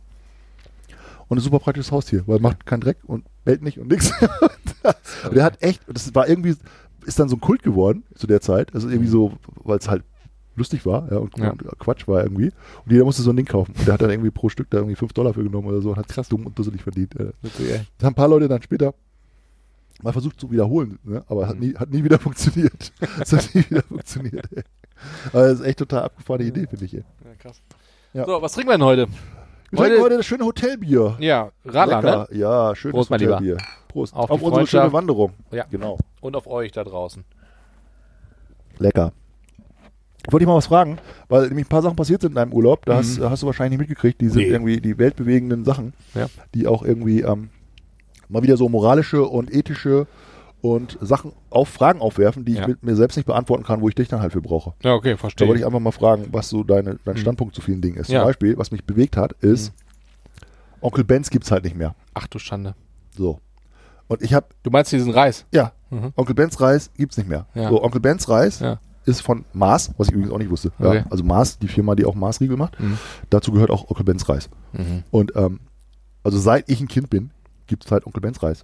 Und 1.27 1.37
ein 1.37 1.41
super 1.41 1.59
praktisches 1.59 1.91
Haustier, 1.91 2.23
weil 2.25 2.39
macht 2.39 2.65
keinen 2.65 2.79
Dreck 2.81 2.97
und 3.05 3.25
bellt 3.43 3.61
nicht 3.61 3.79
und 3.79 3.89
nix. 3.89 4.11
und 5.25 5.35
der 5.35 5.43
hat 5.43 5.61
echt, 5.61 5.81
das 5.87 6.13
war 6.15 6.27
irgendwie, 6.29 6.55
ist 7.05 7.19
dann 7.19 7.27
so 7.27 7.35
ein 7.35 7.41
Kult 7.41 7.63
geworden 7.63 8.03
zu 8.15 8.27
der 8.27 8.39
Zeit. 8.39 8.73
Also 8.73 8.87
irgendwie 8.87 9.09
so, 9.09 9.33
weil 9.63 9.77
es 9.77 9.89
halt 9.89 10.03
lustig 10.55 10.85
war, 10.85 11.11
ja, 11.11 11.17
und, 11.17 11.37
Ja. 11.37 11.53
Quatsch 11.79 12.07
war 12.07 12.23
irgendwie. 12.23 12.51
Und 12.85 12.91
jeder 12.91 13.03
musste 13.03 13.21
so 13.23 13.31
ein 13.31 13.35
Ding 13.35 13.45
kaufen. 13.45 13.73
Und 13.77 13.85
der 13.85 13.93
hat 13.95 14.01
dann 14.01 14.09
irgendwie 14.09 14.31
pro 14.31 14.47
Stück 14.47 14.69
da 14.69 14.77
irgendwie 14.77 14.95
5 14.95 15.11
Dollar 15.13 15.33
für 15.33 15.43
genommen 15.43 15.67
oder 15.67 15.81
so 15.81 15.89
und 15.89 15.97
hat 15.97 16.07
krass 16.07 16.29
dumm 16.29 16.45
und 16.45 16.57
dusselig 16.57 16.81
verdient. 16.81 17.13
Ja. 17.19 17.25
Das 17.43 17.51
haben 17.51 18.13
ein 18.13 18.15
paar 18.15 18.29
Leute 18.29 18.47
dann 18.47 18.61
später 18.61 18.93
mal 20.03 20.11
versucht 20.11 20.39
zu 20.39 20.51
wiederholen, 20.51 20.99
ne? 21.03 21.23
aber 21.27 21.47
hat, 21.47 21.55
Mhm. 21.55 21.61
nie, 21.61 21.75
hat 21.75 21.89
nie 21.89 22.03
wieder 22.03 22.19
funktioniert. 22.19 22.91
Es 23.19 23.33
hat 23.33 23.53
nie 23.55 23.65
wieder 23.69 23.83
funktioniert. 23.83 24.47
Ey. 24.55 24.63
Aber 25.33 25.47
das 25.47 25.59
ist 25.59 25.65
echt 25.65 25.79
total 25.79 26.03
abgefahrene 26.03 26.45
Idee, 26.45 26.67
finde 26.67 26.85
ich. 26.85 26.93
Ey. 26.95 27.03
Ja, 27.25 27.35
krass. 27.37 27.61
Ja. 28.13 28.25
So, 28.25 28.41
was 28.41 28.51
trinken 28.53 28.69
wir 28.69 28.77
denn 28.77 28.85
heute? 28.85 29.07
Wir 29.69 29.77
trinken 29.79 29.93
Heute- 29.95 30.01
heute 30.03 30.17
das 30.17 30.25
schöne 30.25 30.45
Hotelbier. 30.45 31.17
Ja, 31.19 31.51
Radler, 31.65 32.01
ne? 32.01 32.27
Ja, 32.37 32.73
schönes 32.75 32.93
Prost, 32.95 33.09
mein 33.09 33.19
Lieber. 33.19 33.33
Hotelbier. 33.35 33.57
Prost. 33.89 34.13
Auf 34.15 34.29
Auf, 34.31 34.41
unsere 34.41 34.65
schöne. 34.67 34.93
Wanderung. 34.93 35.33
Ja. 35.51 35.65
Genau. 35.69 35.97
Und 36.21 36.35
auf 36.35 36.47
euch 36.47 36.71
da 36.71 36.83
draußen. 36.83 37.23
Lecker. 38.79 39.11
Wollte 40.29 40.43
ich 40.43 40.47
mal 40.47 40.55
was 40.55 40.67
fragen, 40.67 40.97
weil 41.29 41.47
nämlich 41.47 41.65
ein 41.65 41.69
paar 41.69 41.81
Sachen 41.81 41.95
passiert 41.95 42.21
sind 42.21 42.31
in 42.31 42.35
deinem 42.35 42.53
Urlaub. 42.53 42.85
Da 42.85 42.93
Mhm. 42.95 42.97
hast, 42.97 43.19
hast 43.21 43.43
du 43.43 43.47
wahrscheinlich 43.47 43.77
nicht 43.79 43.89
mitgekriegt. 43.89 44.19
Die 44.21 44.27
sind 44.29 44.43
Nee. 44.43 44.49
irgendwie 44.49 44.81
die 44.81 44.97
weltbewegenden 44.97 45.63
Sachen, 45.63 45.93
Ja. 46.15 46.27
die 46.53 46.67
auch 46.67 46.83
irgendwie 46.83 47.21
ähm, 47.21 47.49
mal 48.29 48.43
wieder 48.43 48.57
so 48.57 48.69
moralische 48.69 49.23
und 49.23 49.53
ethische 49.53 50.07
und 50.61 50.97
Sachen 51.01 51.33
auf 51.49 51.69
Fragen 51.69 52.01
aufwerfen, 52.01 52.43
die 52.43 52.53
Ja. 52.53 52.61
ich 52.61 52.67
mit 52.67 52.83
mir 52.83 52.95
selbst 52.95 53.15
nicht 53.15 53.25
beantworten 53.25 53.63
kann, 53.63 53.79
wo 53.81 53.89
ich 53.89 53.95
dich 53.95 54.07
dann 54.07 54.21
halt 54.21 54.33
für 54.33 54.41
brauche. 54.41 54.73
Ja, 54.83 54.93
okay, 54.95 55.11
Da 55.11 55.17
verstehe. 55.17 55.47
wollte 55.47 55.59
ich 55.59 55.65
einfach 55.65 55.79
mal 55.79 55.91
fragen, 55.91 56.27
was 56.31 56.49
so 56.49 56.63
deine, 56.63 56.97
dein 57.05 57.15
Mhm. 57.15 57.19
Standpunkt 57.19 57.55
zu 57.55 57.61
vielen 57.61 57.81
Dingen 57.81 57.97
ist. 57.97 58.09
Ja. 58.09 58.19
Zum 58.21 58.27
Beispiel, 58.29 58.57
was 58.57 58.71
mich 58.71 58.83
bewegt 58.83 59.17
hat, 59.17 59.33
ist, 59.41 59.71
Onkel 60.81 61.03
Benz 61.03 61.29
gibt's 61.29 61.51
halt 61.51 61.63
nicht 61.63 61.75
mehr. 61.75 61.95
Ach 62.13 62.27
du 62.27 62.39
Schande. 62.39 62.75
So. 63.15 63.39
Und 64.07 64.21
ich 64.21 64.33
habe, 64.33 64.47
Du 64.63 64.69
meinst 64.69 64.91
diesen 64.91 65.11
Reis? 65.11 65.45
ja, 65.51 65.73
Mhm. 65.89 66.11
Onkel 66.15 66.35
Benz 66.35 66.59
Reis 66.59 66.91
gibt's 66.97 67.17
nicht 67.17 67.29
mehr. 67.29 67.45
Ja. 67.55 67.69
So, 67.69 67.81
Onkel 67.83 68.01
Benz 68.01 68.27
Reis 68.29 68.59
Ja. 68.59 68.79
ist 69.05 69.21
von 69.21 69.45
Mars, 69.53 69.91
was 69.97 70.07
ich 70.07 70.13
übrigens 70.13 70.33
auch 70.33 70.37
nicht 70.37 70.49
wusste. 70.51 70.71
Okay. 70.79 70.97
Ja, 70.97 71.05
also 71.09 71.23
Mars, 71.23 71.59
die 71.59 71.67
Firma, 71.69 71.95
die 71.95 72.03
auch 72.05 72.15
Mars-Riegel 72.15 72.57
macht. 72.57 72.79
Mhm. 72.79 72.97
Dazu 73.29 73.51
gehört 73.53 73.69
auch 73.69 73.89
Onkel 73.89 74.03
Benz 74.05 74.27
Reis. 74.27 74.49
Mhm. 74.73 75.03
Und 75.11 75.33
ähm, 75.35 75.59
also 76.23 76.37
seit 76.39 76.69
ich 76.69 76.81
ein 76.81 76.87
Kind 76.89 77.09
bin, 77.09 77.31
gibt's 77.67 77.91
halt 77.91 78.05
Onkel 78.05 78.21
Benz 78.21 78.41
Reis. 78.41 78.63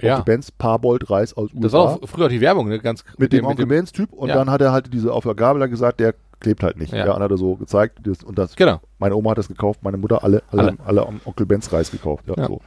Ja. 0.00 0.18
Onkel 0.18 0.24
Benz 0.34 0.50
Parboiled 0.50 1.08
Reis 1.10 1.34
aus 1.34 1.50
USA. 1.54 1.60
Das 1.62 1.72
war 1.72 1.80
auch 2.02 2.08
früher 2.08 2.28
die 2.28 2.40
Werbung, 2.40 2.68
ne? 2.68 2.78
Ganz 2.78 3.02
mit 3.18 3.32
dem 3.32 3.44
Onkel 3.46 3.66
Benz 3.66 3.92
Typ 3.92 4.12
und 4.12 4.28
Ja. 4.28 4.34
dann 4.34 4.50
hat 4.50 4.60
er 4.60 4.72
halt 4.72 4.92
diese 4.92 5.12
auf 5.12 5.24
der 5.24 5.34
Gabel 5.34 5.60
dann 5.60 5.70
gesagt, 5.70 6.00
der 6.00 6.14
klebt 6.40 6.62
halt 6.62 6.76
nicht. 6.76 6.92
Ja. 6.92 7.06
Ja. 7.06 7.14
und 7.14 7.22
hat 7.22 7.30
er 7.30 7.38
so 7.38 7.54
gezeigt 7.56 8.00
das, 8.04 8.22
und 8.22 8.38
das 8.38 8.54
Genau. 8.56 8.80
meine 8.98 9.16
Oma 9.16 9.30
hat 9.30 9.38
das 9.38 9.48
gekauft, 9.48 9.82
meine 9.82 9.96
Mutter 9.96 10.22
alle 10.22 10.42
alle, 10.50 10.76
Alle. 10.84 11.02
alle. 11.06 11.06
Onkel 11.24 11.46
Benz 11.46 11.72
Reis 11.72 11.90
gekauft, 11.90 12.24
ja, 12.28 12.34
Ja. 12.36 12.46
so. 12.46 12.60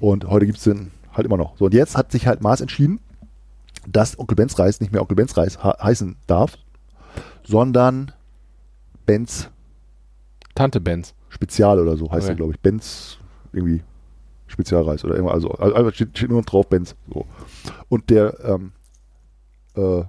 Und 0.00 0.28
heute 0.28 0.46
gibt's 0.46 0.64
den 0.64 0.90
halt 1.12 1.26
immer 1.26 1.36
noch. 1.36 1.56
So 1.58 1.66
und 1.66 1.74
jetzt 1.74 1.96
hat 1.96 2.10
sich 2.10 2.26
halt 2.26 2.40
Mars 2.42 2.62
entschieden, 2.62 3.00
dass 3.86 4.18
Onkel 4.18 4.34
Benz 4.36 4.58
Reis 4.58 4.80
nicht 4.80 4.92
mehr 4.92 5.02
Onkel 5.02 5.14
Benz 5.16 5.36
Reis 5.36 5.62
heißen 5.62 6.16
darf, 6.26 6.56
sondern 7.44 8.12
Benz 9.06 9.50
Tante 10.54 10.80
Benz. 10.80 11.14
Spezial 11.28 11.80
oder 11.80 11.96
so 11.96 12.04
heißt 12.10 12.24
Okay. 12.24 12.26
der, 12.28 12.36
glaube 12.36 12.52
ich. 12.52 12.60
Benz 12.60 13.18
irgendwie 13.52 13.82
Spezialreis 14.52 15.04
oder 15.04 15.14
irgendwas. 15.14 15.34
Also, 15.34 15.50
also 15.50 15.90
steht, 15.90 16.16
steht 16.16 16.30
nur 16.30 16.40
noch 16.40 16.46
drauf 16.46 16.68
Benz. 16.68 16.94
So. 17.12 17.26
Und 17.88 18.10
der 18.10 18.38
ähm, 18.44 18.72
äh, 19.74 20.04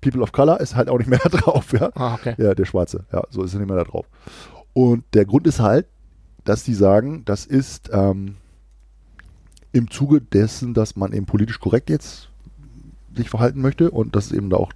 People 0.00 0.22
of 0.22 0.32
Color 0.32 0.60
ist 0.60 0.76
halt 0.76 0.88
auch 0.88 0.98
nicht 0.98 1.08
mehr 1.08 1.18
da 1.24 1.28
drauf, 1.30 1.72
ja. 1.72 1.90
Ah, 1.94 2.14
okay. 2.14 2.34
Ja, 2.38 2.54
der 2.54 2.64
Schwarze. 2.64 3.04
Ja, 3.12 3.22
so 3.30 3.42
ist 3.42 3.54
er 3.54 3.60
nicht 3.60 3.68
mehr 3.68 3.76
da 3.78 3.84
drauf. 3.84 4.06
Und 4.72 5.04
der 5.14 5.24
Grund 5.24 5.46
ist 5.46 5.60
halt, 5.60 5.86
dass 6.44 6.62
die 6.64 6.74
sagen, 6.74 7.24
das 7.24 7.46
ist 7.46 7.90
ähm, 7.92 8.36
im 9.72 9.90
Zuge 9.90 10.20
dessen, 10.20 10.74
dass 10.74 10.96
man 10.96 11.12
eben 11.12 11.26
politisch 11.26 11.58
korrekt 11.60 11.90
jetzt 11.90 12.28
sich 13.14 13.30
verhalten 13.30 13.60
möchte 13.62 13.90
und 13.90 14.14
dass 14.14 14.26
es 14.26 14.32
eben 14.32 14.50
da 14.50 14.58
auch 14.58 14.72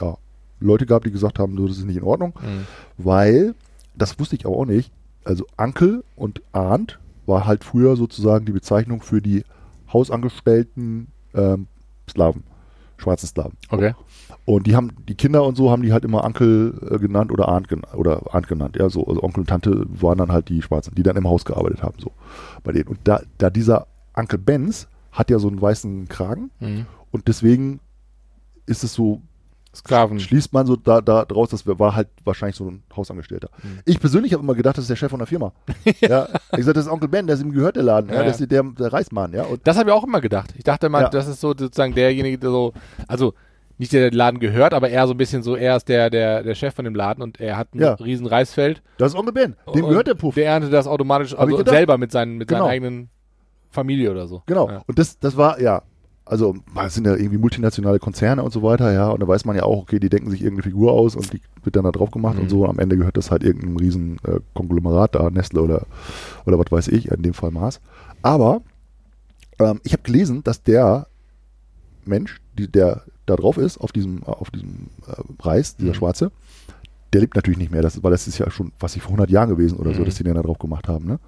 ja, 0.00 0.16
Leute 0.60 0.86
gab, 0.86 1.04
die 1.04 1.10
gesagt 1.10 1.38
haben, 1.38 1.56
so, 1.56 1.66
das 1.68 1.78
ist 1.78 1.84
nicht 1.84 1.96
in 1.96 2.02
Ordnung 2.02 2.34
Mhm. 2.42 2.66
weil, 2.98 3.54
das 3.94 4.18
wusste 4.18 4.36
ich 4.36 4.44
aber 4.46 4.56
auch 4.56 4.66
nicht, 4.66 4.90
also 5.24 5.46
Ankel 5.56 6.04
und 6.16 6.42
Arndt 6.52 6.98
war 7.26 7.46
halt 7.46 7.64
früher 7.64 7.96
sozusagen 7.96 8.46
die 8.46 8.52
Bezeichnung 8.52 9.00
für 9.02 9.20
die 9.20 9.44
Hausangestellten 9.92 11.08
ähm, 11.34 11.66
Slawen, 12.08 12.44
schwarzen 12.98 13.26
Slawen. 13.28 13.52
Okay. 13.70 13.94
Und 14.44 14.66
die 14.66 14.76
haben, 14.76 14.92
die 15.08 15.14
Kinder 15.14 15.44
und 15.44 15.56
so 15.56 15.70
haben 15.70 15.82
die 15.82 15.92
halt 15.92 16.04
immer 16.04 16.24
Ankel 16.24 16.74
äh, 16.90 16.98
genannt 16.98 17.32
oder 17.32 17.48
Arndt, 17.48 17.68
gen 17.68 17.82
oder 17.94 18.22
Arndt 18.32 18.48
genannt. 18.48 18.76
Ja, 18.78 18.88
so, 18.88 19.04
also 19.06 19.22
Onkel 19.22 19.40
und 19.40 19.48
Tante 19.48 19.84
waren 19.88 20.18
dann 20.18 20.30
halt 20.32 20.48
die 20.48 20.62
Schwarzen, 20.62 20.94
die 20.94 21.02
dann 21.02 21.16
im 21.16 21.28
Haus 21.28 21.44
gearbeitet 21.44 21.82
haben, 21.82 21.98
so 21.98 22.12
bei 22.62 22.72
denen. 22.72 22.88
Und 22.88 23.00
da, 23.04 23.20
da 23.38 23.50
dieser 23.50 23.86
Onkel 24.14 24.38
Benz 24.38 24.88
hat 25.12 25.30
ja 25.30 25.38
so 25.38 25.48
einen 25.48 25.60
weißen 25.60 26.08
Kragen 26.08 26.50
Mhm. 26.60 26.86
und 27.10 27.26
deswegen 27.28 27.80
ist 28.66 28.84
es 28.84 28.94
so 28.94 29.20
Sklaven. 29.76 30.18
schließt 30.20 30.52
man 30.52 30.66
so 30.66 30.76
da, 30.76 31.00
da 31.00 31.24
draus, 31.24 31.50
das 31.50 31.66
war 31.66 31.94
halt 31.94 32.08
wahrscheinlich 32.24 32.56
so 32.56 32.68
ein 32.68 32.82
Hausangestellter. 32.96 33.50
Mhm. 33.62 33.80
Ich 33.84 34.00
persönlich 34.00 34.32
habe 34.32 34.42
immer 34.42 34.54
gedacht, 34.54 34.76
das 34.78 34.84
ist 34.84 34.88
der 34.90 34.96
Chef 34.96 35.10
von 35.10 35.18
der 35.20 35.26
Firma. 35.26 35.52
ja, 36.00 36.28
ich 36.56 36.64
sagte, 36.64 36.72
das 36.74 36.86
ist 36.86 36.90
Onkel 36.92 37.08
Ben, 37.08 37.26
der 37.26 37.34
ist 37.36 37.42
ihm 37.42 37.52
gehört, 37.52 37.76
der 37.76 37.82
Laden. 37.82 38.10
Ja, 38.10 38.16
Ja, 38.16 38.24
das 38.24 38.40
ist 38.40 38.50
der, 38.50 38.62
der 38.62 38.92
Reismann, 38.92 39.32
ja. 39.32 39.44
Und 39.44 39.60
Das 39.66 39.76
habe 39.78 39.90
ich 39.90 39.94
auch 39.94 40.04
immer 40.04 40.20
gedacht. 40.20 40.54
Ich 40.56 40.64
dachte 40.64 40.86
immer, 40.86 41.02
Ja. 41.02 41.08
das 41.08 41.28
ist 41.28 41.40
so 41.40 41.48
sozusagen 41.48 41.94
derjenige, 41.94 42.38
der 42.38 42.50
so, 42.50 42.72
also 43.08 43.34
nicht 43.78 43.92
der, 43.92 44.00
der 44.00 44.10
den 44.10 44.16
Laden 44.16 44.40
gehört, 44.40 44.72
aber 44.72 44.88
eher 44.88 45.06
so 45.06 45.12
ein 45.12 45.18
bisschen 45.18 45.42
so, 45.42 45.54
er 45.54 45.76
ist 45.76 45.88
der, 45.88 46.08
der, 46.08 46.42
der 46.42 46.54
Chef 46.54 46.74
von 46.74 46.84
dem 46.86 46.94
Laden 46.94 47.22
und 47.22 47.38
er 47.40 47.58
hat 47.58 47.74
ein 47.74 47.80
Ja. 47.80 47.92
riesen 47.94 48.26
Reisfeld. 48.26 48.82
das 48.98 49.12
ist 49.12 49.18
Onkel 49.18 49.34
Ben. 49.34 49.54
Dem 49.74 49.84
Und 49.84 49.90
gehört 49.90 50.06
der 50.06 50.14
Puff. 50.14 50.34
Der 50.34 50.46
erntet 50.46 50.72
das 50.72 50.86
automatisch 50.86 51.36
also 51.36 51.62
selber 51.64 51.98
mit, 51.98 52.10
seinen, 52.10 52.38
mit 52.38 52.48
Genau. 52.48 52.60
seiner 52.60 52.70
eigenen 52.72 53.10
Familie 53.70 54.10
oder 54.10 54.26
so. 54.26 54.42
Genau. 54.46 54.80
Und 54.86 54.98
das, 54.98 55.18
das 55.18 55.36
war, 55.36 55.60
ja, 55.60 55.82
also 56.26 56.56
das 56.74 56.94
sind 56.94 57.06
ja 57.06 57.14
irgendwie 57.14 57.38
multinationale 57.38 57.98
Konzerne 58.00 58.42
und 58.42 58.52
so 58.52 58.62
weiter, 58.62 58.92
ja. 58.92 59.08
Und 59.10 59.20
da 59.20 59.28
weiß 59.28 59.44
man 59.44 59.56
ja 59.56 59.62
auch, 59.62 59.78
okay, 59.82 59.98
die 60.00 60.08
denken 60.08 60.28
sich 60.30 60.42
irgendeine 60.42 60.64
Figur 60.64 60.92
aus 60.92 61.14
und 61.16 61.32
die 61.32 61.40
wird 61.62 61.76
dann 61.76 61.84
da 61.84 61.92
drauf 61.92 62.10
gemacht 62.10 62.34
Mhm. 62.36 62.42
und 62.42 62.48
so. 62.48 62.64
Und 62.64 62.70
am 62.70 62.78
Ende 62.80 62.96
gehört 62.96 63.16
das 63.16 63.30
halt 63.30 63.42
irgendeinem 63.44 63.76
riesen 63.76 64.18
äh, 64.26 64.40
Konglomerat 64.54 65.14
da, 65.14 65.30
Nestle 65.30 65.62
oder, 65.62 65.86
oder 66.44 66.58
was 66.58 66.70
weiß 66.70 66.88
ich, 66.88 67.10
in 67.10 67.22
dem 67.22 67.32
Fall 67.34 67.50
Mars. 67.52 67.80
Aber 68.22 68.60
ähm, 69.60 69.80
ich 69.84 69.92
habe 69.92 70.02
gelesen, 70.02 70.42
dass 70.44 70.62
der 70.62 71.06
Mensch, 72.04 72.40
die, 72.58 72.68
der 72.68 73.02
da 73.26 73.36
drauf 73.36 73.56
ist, 73.56 73.78
auf 73.78 73.92
diesem, 73.92 74.22
auf 74.24 74.50
diesem 74.50 74.88
äh, 75.06 75.22
Reis, 75.42 75.76
dieser 75.76 75.90
Mhm. 75.90 75.94
Schwarze, 75.94 76.32
der 77.12 77.20
lebt 77.20 77.36
natürlich 77.36 77.58
nicht 77.58 77.70
mehr, 77.72 77.82
das, 77.82 78.02
weil 78.02 78.10
das 78.10 78.26
ist 78.26 78.38
ja 78.38 78.50
schon, 78.50 78.72
was 78.80 78.96
ich 78.96 79.02
vor 79.02 79.10
100 79.12 79.30
Jahren 79.30 79.48
gewesen 79.48 79.78
oder 79.78 79.94
so, 79.94 80.00
Mhm. 80.00 80.04
dass 80.06 80.16
die 80.16 80.24
den 80.24 80.34
da 80.34 80.42
drauf 80.42 80.58
gemacht 80.58 80.88
haben. 80.88 81.06
Ne? 81.06 81.18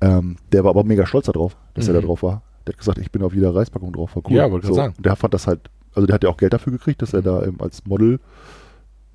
Ähm, 0.00 0.36
der 0.52 0.64
war 0.64 0.70
aber 0.70 0.84
mega 0.84 1.06
stolz 1.06 1.26
darauf, 1.26 1.56
dass 1.74 1.86
er 1.88 1.94
Mhm. 1.94 2.00
da 2.00 2.06
drauf 2.06 2.22
war. 2.22 2.42
Der 2.66 2.72
hat 2.72 2.78
gesagt, 2.78 2.98
ich 2.98 3.10
bin 3.10 3.22
auf 3.22 3.34
jeder 3.34 3.54
Reispackung 3.54 3.92
drauf, 3.92 4.16
war 4.16 4.22
cool. 4.26 4.36
Ja, 4.36 4.50
wollte 4.50 4.66
ich 4.66 4.70
so. 4.70 4.74
sagen. 4.74 4.94
Und 4.96 5.06
der 5.06 5.16
fand 5.16 5.34
das 5.34 5.46
halt, 5.46 5.70
also 5.94 6.06
der 6.06 6.14
hat 6.14 6.24
ja 6.24 6.30
auch 6.30 6.36
Geld 6.36 6.52
dafür 6.52 6.72
gekriegt, 6.72 7.02
dass 7.02 7.12
er 7.12 7.22
da 7.22 7.42
ähm, 7.42 7.56
als 7.60 7.84
Model 7.86 8.20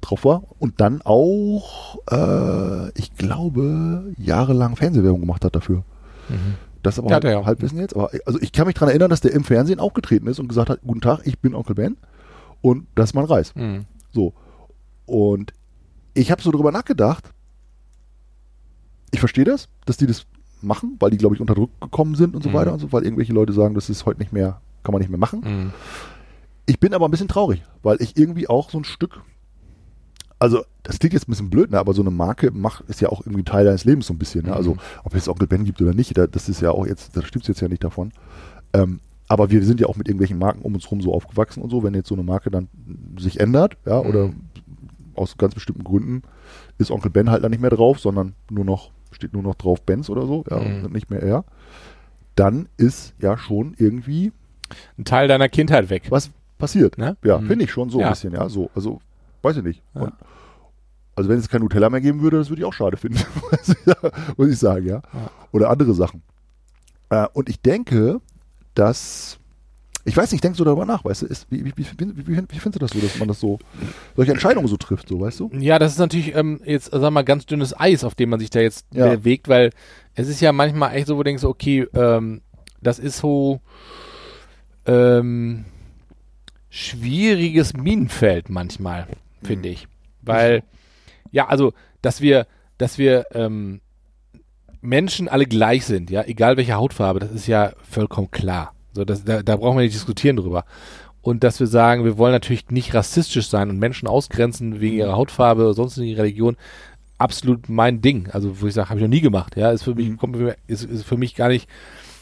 drauf 0.02 0.26
war 0.26 0.44
und 0.60 0.82
dann 0.82 1.02
auch, 1.04 2.00
äh, 2.10 2.90
ich 2.98 3.14
glaube, 3.16 4.14
jahrelang 4.18 4.76
Fernsehwerbung 4.76 5.22
gemacht 5.22 5.46
hat 5.46 5.56
dafür. 5.56 5.84
Mhm. 6.30 6.56
Das 6.84 6.98
aber 6.98 7.10
Ja, 7.10 7.16
halt, 7.16 7.26
auch. 7.36 7.46
Halbwissen 7.46 7.78
jetzt. 7.80 7.96
Aber 7.96 8.10
also 8.26 8.40
ich 8.42 8.52
kann 8.52 8.66
mich 8.66 8.74
daran 8.74 8.90
erinnern, 8.90 9.10
dass 9.10 9.22
der 9.22 9.34
im 9.34 9.44
Fernsehen 9.44 9.80
aufgetreten 9.80 10.28
ist 10.28 10.40
und 10.40 10.48
gesagt 10.48 10.70
hat, 10.70 10.82
guten 10.82 11.02
Tag, 11.02 11.22
ich 11.26 11.40
bin 11.40 11.54
Onkel 11.54 11.76
Ben 11.76 11.98
und 12.62 12.88
das 12.96 13.12
ist 13.12 13.14
mein 13.14 13.26
Reis. 13.26 13.54
Mhm. 13.56 13.86
So. 14.12 14.34
Und 15.06 15.54
ich 16.14 16.32
habe 16.32 16.42
so 16.42 16.52
drüber 16.52 16.72
nachgedacht. 16.72 17.32
Ich 19.12 19.20
verstehe 19.20 19.46
das, 19.46 19.68
dass 19.86 19.98
die 19.98 20.08
das 20.08 20.26
machen, 20.64 20.96
weil 21.00 21.12
die, 21.12 21.18
glaube 21.18 21.36
ich, 21.36 21.42
unter 21.42 21.56
Druck 21.56 21.72
gekommen 21.82 22.16
sind 22.16 22.36
und 22.36 22.44
so 22.44 22.50
Mhm. 22.50 22.54
weiter 22.54 22.74
und 22.74 22.80
so, 22.80 22.92
weil 22.92 23.04
irgendwelche 23.04 23.34
Leute 23.34 23.54
sagen, 23.54 23.74
das 23.76 23.90
ist 23.90 24.06
heute 24.06 24.20
nicht 24.20 24.32
mehr, 24.34 24.62
kann 24.84 24.94
man 24.94 25.00
nicht 25.02 25.10
mehr 25.10 25.20
machen. 25.20 25.42
Mhm. 25.44 25.72
Ich 26.66 26.80
bin 26.80 26.94
aber 26.94 27.08
ein 27.08 27.12
bisschen 27.12 27.28
traurig, 27.28 27.64
weil 27.84 28.02
ich 28.02 28.18
irgendwie 28.18 28.48
auch 28.48 28.70
so 28.70 28.78
ein 28.78 28.84
Stück, 28.84 29.22
also 30.40 30.64
das 30.84 30.98
klingt 31.00 31.14
jetzt 31.14 31.28
ein 31.28 31.32
bisschen 31.32 31.50
blöd, 31.50 31.72
ne, 31.72 31.80
aber 31.80 31.94
so 31.94 32.02
eine 32.02 32.12
Marke 32.12 32.52
macht, 32.52 32.86
ist 32.90 33.02
ja 33.02 33.10
auch 33.10 33.22
irgendwie 33.26 33.44
Teil 33.44 33.66
deines 33.66 33.86
Lebens 33.86 34.08
so 34.08 34.14
ein 34.14 34.18
bisschen. 34.18 34.46
Ne? 34.46 34.54
Also 34.56 34.74
Mhm. 34.76 34.80
ob 35.04 35.14
es 35.16 35.28
Onkel 35.30 35.48
Ben 35.48 35.66
gibt 35.66 35.82
oder 35.82 35.94
nicht, 35.94 36.18
da, 36.18 36.28
das 36.28 36.50
ist 36.50 36.62
ja 36.62 36.72
auch 36.72 36.86
jetzt, 36.88 37.16
das 37.16 37.26
stimmt 37.26 37.48
jetzt 37.48 37.62
ja 37.62 37.68
nicht 37.68 37.84
davon. 37.84 38.12
Ähm, 38.74 39.00
aber 39.28 39.50
wir 39.50 39.64
sind 39.64 39.80
ja 39.80 39.88
auch 39.88 39.96
mit 39.98 40.08
irgendwelchen 40.08 40.38
Marken 40.40 40.62
um 40.64 40.74
uns 40.74 40.90
rum 40.92 41.02
so 41.02 41.14
aufgewachsen 41.14 41.62
und 41.62 41.70
so, 41.70 41.84
wenn 41.84 41.94
jetzt 41.94 42.10
so 42.10 42.16
eine 42.16 42.24
Marke 42.24 42.50
dann 42.52 42.68
sich 43.18 43.40
ändert, 43.40 43.78
ja, 43.86 44.00
oder 44.00 44.28
Mhm. 44.28 44.42
aus 45.16 45.38
ganz 45.38 45.54
bestimmten 45.54 45.84
Gründen 45.84 46.24
ist 46.78 46.90
Onkel 46.92 47.12
Ben 47.12 47.30
halt 47.30 47.44
dann 47.44 47.52
nicht 47.52 47.62
mehr 47.62 47.70
drauf, 47.70 48.00
sondern 48.00 48.34
nur 48.50 48.66
noch, 48.66 48.92
steht 49.12 49.34
nur 49.34 49.44
noch 49.44 49.56
drauf 49.56 49.82
Benz 49.84 50.10
oder 50.10 50.26
so, 50.26 50.44
ja, 50.50 50.58
Mhm. 50.60 50.86
und 50.86 50.94
nicht 50.94 51.10
mehr 51.10 51.22
er, 51.22 51.46
dann 52.36 52.68
ist 52.78 53.14
ja 53.20 53.38
schon 53.38 53.76
irgendwie 53.78 54.32
Ein 54.98 55.06
Teil 55.06 55.28
deiner 55.28 55.50
Kindheit 55.50 55.90
weg. 55.90 56.04
was 56.10 56.30
passiert. 56.58 56.98
Ne? 56.98 57.18
Ja, 57.24 57.40
Mhm. 57.40 57.48
finde 57.48 57.66
ich 57.66 57.72
schon 57.72 57.90
so 57.90 58.00
Ja. 58.00 58.08
ein 58.08 58.12
bisschen, 58.14 58.34
ja, 58.34 58.48
so, 58.50 58.70
also, 58.76 59.02
weiß 59.42 59.58
ich 59.58 59.64
nicht. 59.64 59.82
Ja. 59.96 60.02
Und, 60.04 60.14
also 61.16 61.30
wenn 61.30 61.38
es 61.40 61.50
kein 61.50 61.62
Nutella 61.62 61.90
mehr 61.90 62.02
geben 62.02 62.22
würde, 62.22 62.38
das 62.38 62.50
würde 62.50 62.62
ich 62.62 62.66
auch 62.66 62.74
schade 62.74 62.96
finden, 62.98 63.20
muss 64.38 64.48
ich 64.50 64.58
sagen-. 64.60 64.86
Ja. 64.88 65.02
Oder 65.52 65.70
andere 65.70 65.94
Sachen. 65.94 66.22
Äh, 67.10 67.28
und 67.34 67.50
ich 67.50 67.60
denke, 67.62 68.22
dass, 68.76 69.38
ich 70.04 70.16
weiß 70.18 70.32
nicht, 70.32 70.38
ich 70.38 70.42
denke 70.42 70.58
so 70.58 70.64
darüber 70.64 70.86
nach, 70.86 71.06
weißt 71.06 71.22
du, 71.24 71.26
ist, 71.28 71.46
wie, 71.50 71.66
wie, 71.66 71.74
wie, 71.78 72.28
wie, 72.28 72.36
findest 72.60 72.76
du 72.76 72.80
das 72.80 72.92
so, 72.92 73.00
dass 73.00 73.18
man 73.20 73.28
das 73.28 73.40
so, 73.40 73.60
solche 74.16 74.32
Entscheidungen 74.32 74.68
so 74.68 74.78
trifft, 74.78 75.08
so, 75.10 75.20
weißt 75.20 75.40
du? 75.40 75.50
Ja, 75.60 75.78
das 75.80 75.94
ist 75.94 76.00
natürlich 76.00 76.36
ähm, 76.36 76.60
jetzt, 76.66 76.86
sagen 76.92 77.04
wir 77.04 77.12
mal, 77.12 77.24
ganz 77.24 77.46
dünnes 77.46 77.78
Eis, 77.80 78.04
auf 78.04 78.16
dem 78.16 78.30
man 78.30 78.40
sich 78.40 78.50
da 78.50 78.60
jetzt 78.60 78.86
Ja. 78.94 79.10
bewegt, 79.16 79.48
weil 79.48 79.70
es 80.16 80.28
ist 80.28 80.42
ja 80.42 80.52
manchmal 80.52 80.96
echt 80.96 81.08
so, 81.08 81.16
wo 81.16 81.20
du 81.20 81.26
denkst, 81.26 81.44
okay, 81.44 81.88
ähm, 81.94 82.42
das 82.82 82.98
ist 83.00 83.18
so 83.20 83.62
ähm, 84.86 85.66
schwieriges 86.70 87.74
Minenfeld 87.74 88.50
manchmal, 88.50 89.08
finde 89.44 89.70
Mhm. 89.70 89.74
ich. 89.74 89.88
Weil, 90.22 90.64
ja, 91.32 91.48
also, 91.48 91.74
dass 92.02 92.22
wir, 92.22 92.48
dass 92.78 92.98
wir 92.98 93.26
ähm, 93.34 93.82
Menschen 94.82 95.28
alle 95.28 95.46
gleich 95.46 95.86
sind, 95.86 96.10
ja, 96.10 96.24
egal 96.24 96.58
welche 96.58 96.74
Hautfarbe, 96.74 97.20
das 97.20 97.32
ist 97.32 97.48
ja 97.48 97.74
vollkommen 97.84 98.32
klar. 98.32 98.74
So, 98.94 99.06
das, 99.06 99.24
da, 99.24 99.42
da 99.44 99.56
brauchen 99.56 99.78
wir 99.78 99.84
nicht 99.84 99.96
diskutieren 99.96 100.36
drüber. 100.38 100.66
Und 101.22 101.44
dass 101.44 101.60
wir 101.60 101.68
sagen, 101.68 102.04
wir 102.04 102.18
wollen 102.18 102.34
natürlich 102.34 102.70
nicht 102.70 102.94
rassistisch 102.94 103.48
sein 103.48 103.70
und 103.70 103.78
Menschen 103.78 104.08
ausgrenzen 104.08 104.82
wegen 104.82 104.98
ihrer 104.98 105.16
Hautfarbe 105.16 105.64
oder 105.64 105.74
sonst 105.74 105.98
in 105.98 106.06
ihrer 106.06 106.24
Religion. 106.24 106.58
absolut 107.18 107.70
mein 107.70 108.02
Ding. 108.02 108.30
Also 108.32 108.62
wo 108.62 108.66
ich 108.68 108.74
sage, 108.74 108.90
habe 108.90 109.00
ich 109.00 109.04
noch 109.04 109.10
nie 109.10 109.22
gemacht. 109.22 109.56
Ja, 109.56 109.70
ist 109.70 109.84
für 109.84 109.94
mich 109.94 110.10
Mhm. 110.10 110.18
kommt 110.18 110.38
für 110.38 110.44
mich- 110.44 110.56
ist, 110.66 110.84
ist 110.86 111.04
für 111.06 111.18
mich 111.18 111.36
gar 111.36 111.50
nicht 111.50 111.70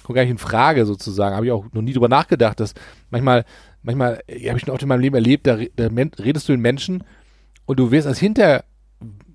kommt 0.03 0.15
gar 0.17 0.23
nicht 0.23 0.31
in 0.31 0.37
Frage 0.37 0.85
sozusagen. 0.85 1.35
Habe 1.37 1.45
ich 1.45 1.53
auch 1.53 1.63
noch 1.71 1.81
nie 1.81 1.93
drüber 1.93 2.09
nachgedacht, 2.09 2.59
dass 2.59 2.73
manchmal 3.09 3.45
manchmal 3.81 4.15
habe 4.27 4.57
ich 4.57 4.59
schon 4.65 4.73
oft 4.73 4.81
in 4.81 4.89
meinem 4.89 4.99
Leben 4.99 5.15
erlebt, 5.15 5.47
da, 5.47 5.57
da 5.77 5.87
redest 6.21 6.49
du 6.49 6.53
in 6.53 6.59
Menschen 6.59 7.05
und 7.65 7.79
du 7.79 7.91
wirst 7.91 8.07
als 8.07 8.19
hinter 8.19 8.65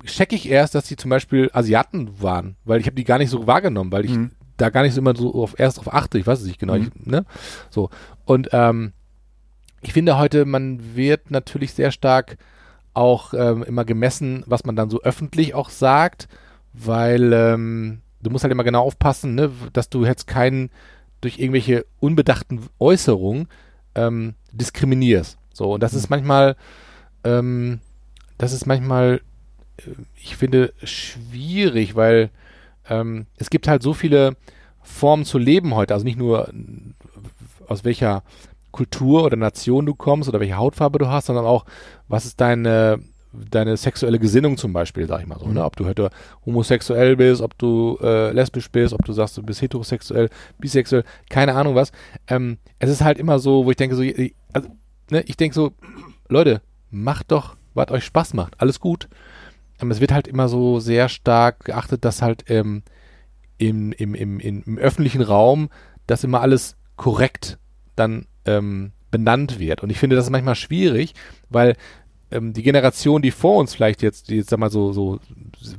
checke 0.05 0.35
ich 0.35 0.47
erst, 0.47 0.75
dass 0.75 0.85
die 0.85 0.97
zum 0.97 1.09
Beispiel 1.09 1.49
Asiaten 1.51 2.21
waren, 2.21 2.57
weil 2.63 2.79
ich 2.79 2.85
habe 2.85 2.95
die 2.95 3.03
gar 3.03 3.17
nicht 3.17 3.31
so 3.31 3.47
wahrgenommen, 3.47 3.91
weil 3.91 4.05
ich 4.05 4.11
Mhm. 4.11 4.29
Da 4.57 4.69
gar 4.69 4.83
nicht 4.83 4.93
so 4.93 5.01
immer 5.01 5.15
so 5.15 5.33
auf, 5.33 5.59
erst 5.59 5.77
drauf 5.77 5.93
achte. 5.93 6.17
Ich 6.17 6.27
weiß 6.27 6.39
es 6.39 6.47
nicht 6.47 6.59
genau. 6.59 6.75
Mhm. 6.75 6.91
Ich, 6.99 7.05
ne? 7.05 7.25
So 7.69 7.89
und 8.25 8.49
ähm, 8.51 8.93
ich 9.81 9.93
finde 9.93 10.17
heute, 10.17 10.45
man 10.45 10.95
wird 10.95 11.29
natürlich 11.29 11.73
sehr 11.73 11.91
stark 11.91 12.37
auch 12.95 13.33
ähm, 13.33 13.63
immer 13.63 13.85
gemessen, 13.85 14.43
was 14.47 14.65
man 14.65 14.75
dann 14.75 14.89
so 14.89 15.01
öffentlich 15.03 15.53
auch 15.53 15.69
sagt, 15.69 16.27
weil 16.73 17.33
ähm, 17.33 18.01
du 18.23 18.29
musst 18.29 18.43
halt 18.43 18.51
immer 18.51 18.63
genau 18.63 18.83
aufpassen, 18.83 19.35
ne, 19.35 19.51
dass 19.73 19.89
du 19.89 20.05
jetzt 20.05 20.27
keinen 20.27 20.71
durch 21.21 21.39
irgendwelche 21.39 21.85
unbedachten 21.99 22.61
Äußerungen 22.79 23.47
ähm, 23.95 24.35
diskriminierst. 24.51 25.37
So, 25.53 25.73
und 25.73 25.83
das 25.83 25.93
ist 25.93 26.09
manchmal, 26.09 26.55
ähm, 27.23 27.79
das 28.37 28.53
ist 28.53 28.65
manchmal, 28.65 29.21
äh, 29.77 29.91
ich 30.15 30.35
finde, 30.35 30.73
schwierig, 30.83 31.95
weil 31.95 32.29
ähm, 32.89 33.25
es 33.37 33.49
gibt 33.49 33.67
halt 33.67 33.81
so 33.83 33.93
viele 33.93 34.35
Formen 34.81 35.25
zu 35.25 35.37
leben 35.37 35.73
heute, 35.75 35.93
also 35.93 36.03
nicht 36.05 36.17
nur 36.17 36.49
äh, 36.49 36.53
aus 37.67 37.83
welcher 37.83 38.23
Kultur 38.71 39.23
oder 39.23 39.37
Nation 39.37 39.85
du 39.85 39.95
kommst 39.95 40.29
oder 40.29 40.39
welche 40.39 40.57
Hautfarbe 40.57 40.99
du 40.99 41.07
hast, 41.07 41.27
sondern 41.27 41.45
auch, 41.45 41.65
was 42.07 42.25
ist 42.25 42.41
deine, 42.41 42.99
deine 43.33 43.77
sexuelle 43.77 44.19
Gesinnung 44.19 44.57
zum 44.57 44.73
Beispiel, 44.73 45.07
sag 45.07 45.21
ich 45.21 45.27
mal 45.27 45.39
so, 45.39 45.45
Mhm. 45.45 45.53
ne? 45.55 45.63
Ob 45.65 45.75
du 45.77 45.85
heute 45.85 46.09
homosexuell 46.45 47.15
bist, 47.15 47.41
ob 47.41 47.57
du 47.57 47.97
äh, 48.01 48.31
lesbisch 48.31 48.69
bist, 48.69 48.93
ob 48.93 49.03
du 49.05 49.13
sagst, 49.13 49.37
du 49.37 49.43
bist 49.43 49.61
heterosexuell, 49.61 50.29
bisexuell, 50.59 51.03
keine 51.29 51.55
Ahnung 51.55 51.75
was. 51.75 51.91
Ähm, 52.27 52.57
es 52.79 52.89
ist 52.89 53.01
halt 53.01 53.17
immer 53.17 53.39
so, 53.39 53.65
wo 53.65 53.71
ich 53.71 53.77
denke 53.77 53.95
so, 53.95 54.01
ich- 54.01 54.35
also, 54.53 54.69
ne, 55.09 55.21
ich 55.25 55.37
denke 55.37 55.55
so, 55.55 55.71
Leute, 56.29 56.61
macht 56.91 57.31
doch, 57.31 57.55
was 57.73 57.91
euch 57.91 58.03
Spaß 58.05 58.33
macht, 58.33 58.59
alles 58.61 58.79
gut. 58.79 59.07
Ähm, 59.81 59.91
es 59.91 59.99
wird 60.01 60.11
halt 60.11 60.27
immer 60.27 60.47
so 60.49 60.79
sehr 60.79 61.09
stark 61.09 61.65
geachtet, 61.65 62.05
dass 62.05 62.21
halt 62.21 62.49
ähm, 62.49 62.83
im, 63.57 63.91
im, 63.93 64.15
im, 64.15 64.39
im, 64.39 64.63
im 64.65 64.77
öffentlichen 64.77 65.21
Raum 65.21 65.69
das 66.07 66.23
immer 66.23 66.41
alles 66.41 66.75
korrekt 66.97 67.57
dann 67.95 68.25
ähm, 68.45 68.91
benannt 69.11 69.59
wird. 69.59 69.81
Und 69.83 69.89
ich 69.89 69.97
finde 69.99 70.15
das 70.15 70.25
ist 70.25 70.31
manchmal 70.31 70.55
schwierig, 70.55 71.13
weil 71.49 71.75
ähm, 72.31 72.53
die 72.53 72.63
Generation, 72.63 73.21
die 73.21 73.31
vor 73.31 73.57
uns 73.57 73.73
vielleicht 73.73 74.01
jetzt, 74.01 74.29
die 74.29 74.35
jetzt 74.37 74.49
sag 74.49 74.59
mal 74.59 74.69
so, 74.69 74.91
so 74.91 75.19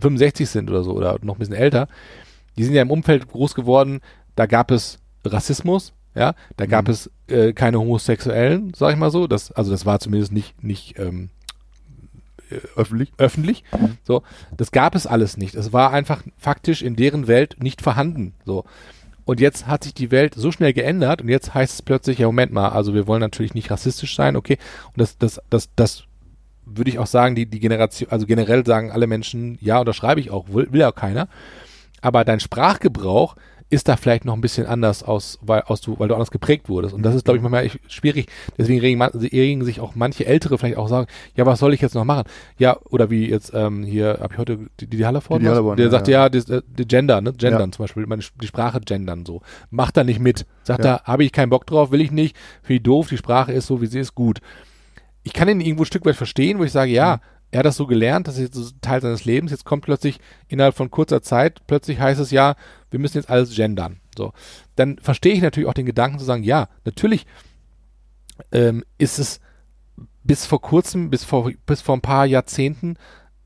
65 0.01 0.49
sind 0.49 0.71
oder 0.71 0.83
so 0.83 0.93
oder 0.93 1.19
noch 1.23 1.37
ein 1.37 1.39
bisschen 1.39 1.55
älter, 1.55 1.89
die 2.57 2.65
sind 2.65 2.75
ja 2.75 2.83
im 2.83 2.91
Umfeld 2.91 3.29
groß 3.29 3.55
geworden, 3.55 4.01
da 4.35 4.47
gab 4.47 4.71
es 4.71 4.99
Rassismus, 5.25 5.93
ja, 6.15 6.35
da 6.57 6.65
gab 6.67 6.87
Mhm. 6.87 6.93
es 6.93 7.11
äh, 7.29 7.53
keine 7.53 7.79
Homosexuellen, 7.79 8.73
sag 8.75 8.93
ich 8.93 8.97
mal 8.99 9.11
so. 9.11 9.27
Das, 9.27 9.53
also 9.53 9.71
das 9.71 9.85
war 9.85 10.01
zumindest 10.01 10.33
nicht, 10.33 10.63
nicht 10.65 10.99
ähm, 10.99 11.29
Öffentlich. 12.77 13.13
öffentlich. 13.19 13.65
So, 14.05 14.23
das 14.57 14.71
gab 14.71 14.95
es 14.95 15.07
alles 15.07 15.37
nicht. 15.37 15.55
Es 15.55 15.73
war 15.73 15.93
einfach 15.93 16.23
faktisch 16.39 16.83
in 16.83 16.97
deren 16.97 17.27
Welt 17.27 17.57
nicht 17.61 17.83
vorhanden. 17.83 18.35
So. 18.45 18.65
Und 19.25 19.41
jetzt 19.41 19.67
hat 19.67 19.85
sich 19.85 19.95
die 19.95 20.13
Welt 20.13 20.35
so 20.37 20.53
schnell 20.53 20.73
geändert 20.73 21.21
und 21.21 21.29
jetzt 21.29 21.53
heißt 21.53 21.75
es 21.75 21.83
plötzlich, 21.83 22.19
ja, 22.19 22.27
Moment 22.27 22.53
mal, 22.53 22.69
also 22.69 22.95
wir 22.95 23.09
wollen 23.09 23.21
natürlich 23.21 23.55
nicht 23.55 23.71
rassistisch 23.71 24.15
sein, 24.15 24.37
okay. 24.37 24.57
Und 24.87 25.01
das, 25.01 25.19
das, 25.19 25.41
das, 25.51 25.69
das 25.75 26.05
würde 26.65 26.91
ich 26.91 27.01
auch 27.01 27.09
sagen, 27.09 27.35
die, 27.35 27.47
die 27.47 27.59
Generation, 27.59 28.11
also 28.11 28.27
generell 28.27 28.65
sagen 28.65 28.93
alle 28.93 29.09
Menschen, 29.09 29.59
ja, 29.61 29.79
unterschreibe 29.79 30.21
ich 30.21 30.31
auch, 30.31 30.49
will, 30.49 30.69
will 30.71 30.85
auch 30.85 30.95
keiner. 30.95 31.29
Aber 32.03 32.25
dein 32.25 32.39
Sprachgebrauch 32.39 33.35
ist 33.69 33.89
da 33.89 33.97
vielleicht 33.97 34.25
noch 34.25 34.35
ein 34.35 34.41
bisschen 34.41 34.67
anders 34.67 35.03
aus, 35.03 35.39
weil, 35.43 35.63
aus 35.63 35.81
du, 35.81 35.99
weil 35.99 36.07
du 36.07 36.15
anders 36.15 36.31
geprägt 36.31 36.69
wurdest. 36.69 36.95
Und 36.95 37.03
das 37.03 37.17
ist, 37.17 37.25
glaube 37.25 37.39
ich, 37.39 37.43
manchmal 37.43 37.65
echt 37.65 37.81
schwierig. 37.89 38.27
Deswegen 38.57 38.79
regen, 38.81 39.03
regen 39.03 39.65
sich 39.65 39.81
auch 39.81 39.97
manche 39.97 40.25
Ältere 40.25 40.57
vielleicht 40.57 40.77
auch 40.77 40.87
sagen, 40.89 41.09
ja, 41.35 41.47
was 41.47 41.59
soll 41.59 41.75
ich 41.75 41.81
jetzt 41.81 41.95
noch 41.97 42.05
machen? 42.05 42.25
Ja, 42.59 42.77
oder 42.91 43.11
wie 43.11 43.29
jetzt 43.29 43.53
ähm, 43.55 43.83
hier, 43.83 44.19
habe 44.21 44.35
ich 44.35 44.39
heute 44.39 44.59
die, 44.79 44.87
die 44.87 45.05
Hallervorden? 45.05 45.43
Die 45.43 45.47
was? 45.47 45.55
Hallervorden, 45.55 45.77
Der 45.79 45.87
ja, 45.87 45.91
sagt, 45.91 46.07
ja. 46.07 46.23
ja, 46.25 46.29
das, 46.29 46.49
äh, 46.49 46.63
die 46.67 46.87
Gender, 46.87 47.21
ne? 47.21 47.33
Gendern 47.33 47.71
Ja. 47.71 47.73
zum 47.73 47.83
Beispiel, 47.83 48.07
meine, 48.07 48.23
die 48.41 48.47
Sprache 48.47 48.81
gendern 48.81 49.27
so. 49.27 49.43
Macht 49.71 49.97
da 49.97 50.05
nicht 50.05 50.21
mit. 50.21 50.47
Sagt 50.63 50.85
Ja. 50.85 50.97
er, 50.97 51.03
habe 51.05 51.25
ich 51.25 51.33
keinen 51.33 51.51
Bock 51.51 51.67
drauf, 51.67 51.91
will 51.91 52.01
ich 52.01 52.13
nicht, 52.13 52.37
finde 52.63 52.77
ich 52.77 52.83
doof, 52.85 53.09
die 53.09 53.17
Sprache 53.17 53.53
ist 53.53 53.67
so, 53.67 53.81
wie 53.83 53.87
sie 53.87 53.99
ist, 53.99 54.15
gut. 54.15 54.39
Ich 55.25 55.33
kann 55.33 55.49
ihn 55.49 55.61
irgendwo 55.61 55.83
ein 55.83 55.87
Stück 55.87 56.07
weit 56.07 56.15
verstehen, 56.15 56.61
wo 56.61 56.65
ich 56.65 56.71
sage, 56.71 56.93
ja, 56.93 57.21
er 57.57 57.61
hat 57.61 57.67
das 57.67 57.77
so 57.79 57.87
gelernt, 57.87 58.29
das 58.29 58.35
ist 58.37 58.43
jetzt 58.43 58.55
so 58.55 58.71
Teil 58.83 59.01
seines 59.01 59.25
Lebens. 59.25 59.51
Jetzt 59.51 59.65
kommt 59.65 59.83
plötzlich 59.87 60.21
innerhalb 60.47 60.75
von 60.77 60.91
kurzer 60.91 61.23
Zeit, 61.23 61.67
plötzlich 61.67 61.99
heißt 61.99 62.21
es 62.21 62.31
ja, 62.31 62.55
wir 62.91 63.01
müssen 63.01 63.17
jetzt 63.17 63.31
alles 63.31 63.57
gendern. 63.57 64.01
So. 64.15 64.35
Dann 64.75 64.99
verstehe 64.99 65.33
ich 65.33 65.41
natürlich 65.41 65.67
auch 65.67 65.73
den 65.75 65.87
Gedanken 65.87 66.19
zu 66.19 66.27
sagen, 66.27 66.43
ja, 66.43 66.69
natürlich 66.85 67.27
ähm, 68.53 68.85
ist 68.99 69.19
es 69.19 69.41
bis 70.23 70.45
vor 70.45 70.61
kurzem, 70.61 71.09
bis 71.09 71.25
vor, 71.25 71.51
bis 71.65 71.81
vor 71.81 71.97
ein 71.97 72.03
paar 72.03 72.27
Jahrzehnten 72.27 72.99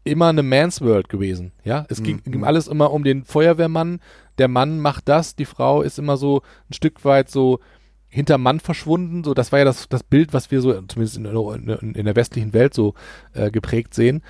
immer 0.03 0.27
eine 0.29 0.43
Man's 0.43 0.81
World 0.81 1.09
gewesen. 1.09 1.53
Ja, 1.63 1.87
es 1.89 2.03
ging, 2.03 2.21
Mhm. 2.25 2.33
ging 2.33 2.45
alles 2.45 2.67
immer 2.67 2.91
um 2.91 3.05
den 3.05 3.25
Feuerwehrmann. 3.25 4.01
Der 4.39 4.49
Mann 4.49 4.81
macht 4.81 5.09
das, 5.09 5.37
die 5.37 5.45
Frau 5.45 5.83
ist 5.83 6.01
immer 6.01 6.17
so 6.17 6.43
ein 6.69 6.75
Stück 6.75 7.05
weit 7.05 7.31
so 7.31 7.61
hinter 8.11 8.39
Mann 8.39 8.61
verschwunden. 8.61 9.25
So, 9.25 9.33
das 9.35 9.53
war 9.53 9.61
ja 9.61 9.65
das, 9.65 9.89
das 9.89 10.03
Bild, 10.03 10.33
was 10.35 10.51
wir 10.51 10.61
so 10.61 10.73
zumindest 10.83 11.17
in, 11.17 11.25
in, 11.25 11.95
in 11.95 12.05
der 12.05 12.17
westlichen 12.17 12.53
Welt 12.53 12.75
so 12.75 12.95
äh, 13.33 13.51
geprägt 13.51 13.95
sehen. 13.95 14.23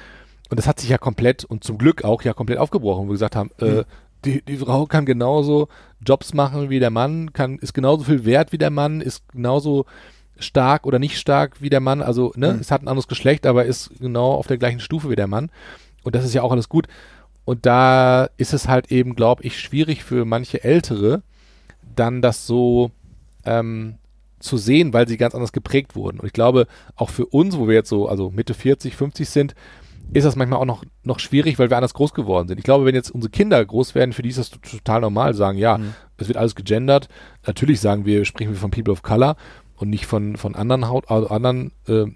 Und 0.51 0.59
das 0.59 0.67
hat 0.67 0.81
sich 0.81 0.91
ja 0.91 0.99
komplett 0.99 1.45
und 1.45 1.65
zum 1.65 1.79
Glück 1.79 2.05
auch 2.05 2.23
ja 2.23 2.33
komplett 2.35 2.59
aufgebrochen, 2.59 3.05
wo 3.05 3.09
wir 3.09 3.15
gesagt 3.15 3.37
haben, 3.37 3.51
äh, 3.59 3.85
die, 4.25 4.43
die 4.43 4.59
Frau 4.59 4.85
kann 4.87 5.07
genauso 5.07 5.69
Jobs 6.05 6.35
machen 6.35 6.69
wie 6.69 6.79
der 6.79 6.91
Mann, 6.91 7.33
kann, 7.33 7.59
ist 7.59 7.73
genauso 7.73 8.05
viel 8.05 8.25
wert 8.25 8.53
wie 8.53 8.59
der 8.59 8.71
Mann, 8.71 9.01
ist 9.01 9.27
genauso 9.33 9.87
stark 10.39 10.87
oder 10.87 10.99
nicht 10.99 11.19
stark 11.19 11.63
wie 11.63 11.71
der 11.71 11.81
Mann. 11.81 12.03
Also, 12.03 12.33
ne, 12.37 12.53
Mhm. 12.53 12.61
es 12.61 12.71
hat 12.71 12.83
ein 12.83 12.89
anderes 12.89 13.09
Geschlecht, 13.09 13.47
aber 13.47 13.65
ist 13.65 13.91
genau 13.99 14.33
auf 14.33 14.47
der 14.47 14.59
gleichen 14.59 14.81
Stufe 14.81 15.09
wie 15.09 15.17
der 15.17 15.27
Mann. 15.27 15.51
Und 16.03 16.15
das 16.15 16.25
ist 16.25 16.35
ja 16.35 16.43
auch 16.43 16.53
alles 16.53 16.69
gut. 16.69 16.87
Und 17.45 17.65
da 17.65 18.29
ist 18.37 18.53
es 18.53 18.69
halt 18.69 18.91
eben, 18.93 19.15
glaube 19.17 19.43
ich, 19.45 19.59
schwierig 19.59 20.05
für 20.05 20.25
manche 20.25 20.63
Ältere, 20.65 21.23
dann 21.97 22.23
das 22.23 22.47
so 22.47 22.91
ähm, 23.45 23.97
zu 24.39 24.57
sehen, 24.57 24.93
weil 24.93 25.07
sie 25.07 25.17
ganz 25.17 25.35
anders 25.35 25.53
geprägt 25.53 25.95
wurden. 25.95 26.21
Und 26.21 26.27
ich 26.27 26.33
glaube, 26.33 26.67
auch 26.97 27.11
für 27.11 27.27
uns, 27.27 27.59
wo 27.59 27.69
wir 27.69 27.75
jetzt 27.75 27.91
so, 27.91 28.09
also 28.09 28.31
Mitte 28.31 28.55
40, 28.55 28.97
50 28.97 29.29
sind, 29.29 29.55
ist 30.13 30.25
das 30.25 30.35
manchmal 30.35 30.59
auch 30.61 30.65
noch, 30.65 30.83
noch 31.05 31.21
schwierig, 31.21 31.59
weil 31.59 31.71
wir 31.71 31.77
anders 31.77 31.95
groß 31.95 32.15
geworden 32.15 32.49
sind. 32.49 32.59
Ich 32.59 32.65
glaube, 32.65 32.85
wenn 32.85 32.95
jetzt 32.95 33.11
unsere 33.11 33.31
Kinder 33.31 33.65
groß 33.65 33.95
werden, 33.95 34.13
für 34.13 34.23
die 34.23 34.31
ist 34.31 34.39
das 34.39 34.51
total 34.51 35.03
normal, 35.03 35.35
sagen, 35.35 35.59
ja, 35.59 35.79
Mhm. 35.79 35.95
es 36.17 36.27
wird 36.27 36.39
alles 36.39 36.55
gegendert. 36.57 37.09
Natürlich 37.47 37.81
sagen 37.81 38.07
wir, 38.07 38.25
sprechen 38.25 38.51
wir 38.53 38.59
von 38.59 38.71
People 38.71 38.93
of 38.93 39.03
Color 39.03 39.37
und 39.77 39.91
nicht 39.91 40.07
von, 40.07 40.37
von 40.37 40.57
anderen 40.57 40.89
Haut, 40.89 41.11
also 41.11 41.29
anderen 41.29 41.71
äh, 41.87 42.07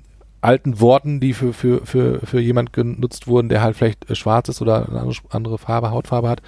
alten 0.41 0.81
Worten, 0.81 1.21
die 1.21 1.35
für, 1.35 1.53
für, 1.53 1.87
für, 1.87 2.21
für 2.27 2.41
jemand 2.41 2.73
genutzt 2.73 3.27
wurden, 3.29 3.49
der 3.49 3.63
halt 3.63 3.77
vielleicht 3.77 4.11
äh, 4.11 4.15
schwarz 4.15 4.49
ist 4.49 4.61
oder 4.61 4.89
eine 4.89 5.01
andere, 5.01 5.17
andere 5.31 5.59
Farbe, 5.59 5.91
Hautfarbe 5.91 6.29
hat. 6.29 6.43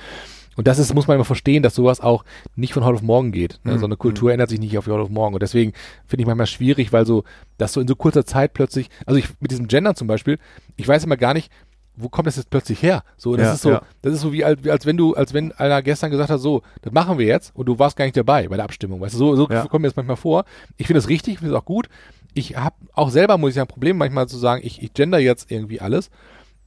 Und 0.56 0.66
das 0.66 0.78
ist, 0.78 0.94
muss 0.94 1.06
man 1.06 1.16
immer 1.16 1.24
verstehen, 1.24 1.62
dass 1.62 1.74
sowas 1.74 2.00
auch 2.00 2.24
nicht 2.56 2.72
von 2.72 2.84
heute 2.84 2.96
auf 2.96 3.02
morgen 3.02 3.30
geht. 3.30 3.60
Ne? 3.64 3.74
Mhm. 3.74 3.78
So 3.78 3.84
eine 3.86 3.96
Kultur 3.96 4.32
ändert 4.32 4.48
sich 4.50 4.58
nicht 4.60 4.76
auf 4.78 4.86
heute 4.86 5.00
auf 5.00 5.10
morgen. 5.10 5.34
Und 5.34 5.42
deswegen 5.42 5.72
finde 6.06 6.22
ich 6.22 6.26
manchmal 6.26 6.46
schwierig, 6.46 6.92
weil 6.92 7.06
so, 7.06 7.24
dass 7.58 7.72
so 7.74 7.80
in 7.80 7.88
so 7.88 7.94
kurzer 7.94 8.24
Zeit 8.24 8.54
plötzlich, 8.54 8.88
also 9.04 9.18
ich 9.18 9.28
mit 9.40 9.50
diesem 9.50 9.68
Gender 9.68 9.94
zum 9.94 10.08
Beispiel, 10.08 10.38
ich 10.76 10.88
weiß 10.88 11.04
immer 11.04 11.16
gar 11.16 11.34
nicht, 11.34 11.52
wo 11.98 12.08
kommt 12.10 12.26
das 12.26 12.36
jetzt 12.36 12.50
plötzlich 12.50 12.82
her? 12.82 13.04
So, 13.16 13.36
das 13.36 13.46
Ja, 13.46 13.52
ist 13.54 13.62
so, 13.62 13.70
ja. 13.70 13.82
das 14.02 14.12
ist 14.12 14.20
so 14.20 14.30
wie, 14.32 14.44
als, 14.44 14.66
als 14.68 14.84
wenn 14.84 14.98
du, 14.98 15.14
als 15.14 15.32
wenn 15.32 15.52
einer 15.52 15.80
gestern 15.82 16.10
gesagt 16.10 16.28
hat, 16.30 16.40
so, 16.40 16.60
das 16.82 16.92
machen 16.92 17.18
wir 17.18 17.24
jetzt 17.26 17.54
und 17.56 17.66
du 17.66 17.78
warst 17.78 17.96
gar 17.96 18.04
nicht 18.04 18.16
dabei 18.18 18.48
bei 18.48 18.56
der 18.56 18.64
Abstimmung. 18.66 19.00
Weißt 19.00 19.14
du, 19.14 19.18
so, 19.18 19.36
so 19.36 19.48
Ja. 19.50 19.66
kommt 19.66 19.80
mir 19.82 19.88
das 19.88 19.96
manchmal 19.96 20.16
vor. 20.16 20.44
Ich 20.76 20.86
finde 20.88 20.98
es 20.98 21.08
richtig, 21.08 21.34
ich 21.34 21.38
finde 21.38 21.54
es 21.54 21.58
auch 21.60 21.64
gut. 21.64 21.88
Ich 22.34 22.54
habe 22.56 22.76
auch 22.92 23.08
selber, 23.08 23.38
muss 23.38 23.50
ich 23.50 23.54
sagen, 23.54 23.64
ein 23.66 23.72
Problem 23.72 23.96
manchmal 23.96 24.28
zu 24.28 24.36
sagen, 24.36 24.60
ich, 24.62 24.82
ich 24.82 24.92
gender 24.92 25.18
jetzt 25.18 25.50
irgendwie 25.50 25.80
alles, 25.80 26.10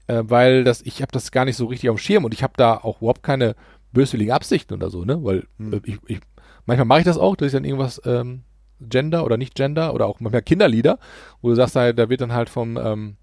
äh, 0.07 0.23
weil 0.23 0.63
das, 0.63 0.81
ich 0.81 1.03
habe 1.03 1.11
das 1.11 1.31
gar 1.31 1.45
nicht 1.45 1.57
so 1.57 1.67
richtig 1.67 1.91
auf 1.91 1.97
dem 1.97 1.99
Schirm 2.03 2.25
und 2.25 2.33
ich 2.33 2.41
habe 2.41 2.53
da 2.57 2.77
auch 2.77 2.97
überhaupt 3.01 3.21
keine 3.21 3.55
böswilligen 3.91 4.33
Absichten 4.33 4.73
oder 4.73 4.89
so, 4.89 5.03
ne? 5.05 5.23
Weil 5.23 5.47
Hm. 5.57 5.73
äh, 5.73 5.81
ich, 5.83 5.97
ich, 6.07 6.19
manchmal 6.65 6.85
mache 6.85 6.99
ich 6.99 7.05
das 7.05 7.17
auch, 7.17 7.35
dass 7.35 7.47
ich 7.47 7.53
dann 7.53 7.65
irgendwas 7.65 8.01
ähm, 8.05 8.43
Gender 8.79 9.25
oder 9.25 9.37
nicht 9.37 9.55
Gender 9.55 9.93
oder 9.93 10.05
auch 10.05 10.19
manchmal 10.19 10.41
Kinderlieder, 10.41 10.99
wo 11.41 11.49
du 11.49 11.55
sagst, 11.55 11.75
da, 11.75 11.91
da 11.93 12.09
wird 12.09 12.21
dann 12.21 12.33
halt 12.33 12.49
vom 12.49 12.77
ähm, 12.77 13.17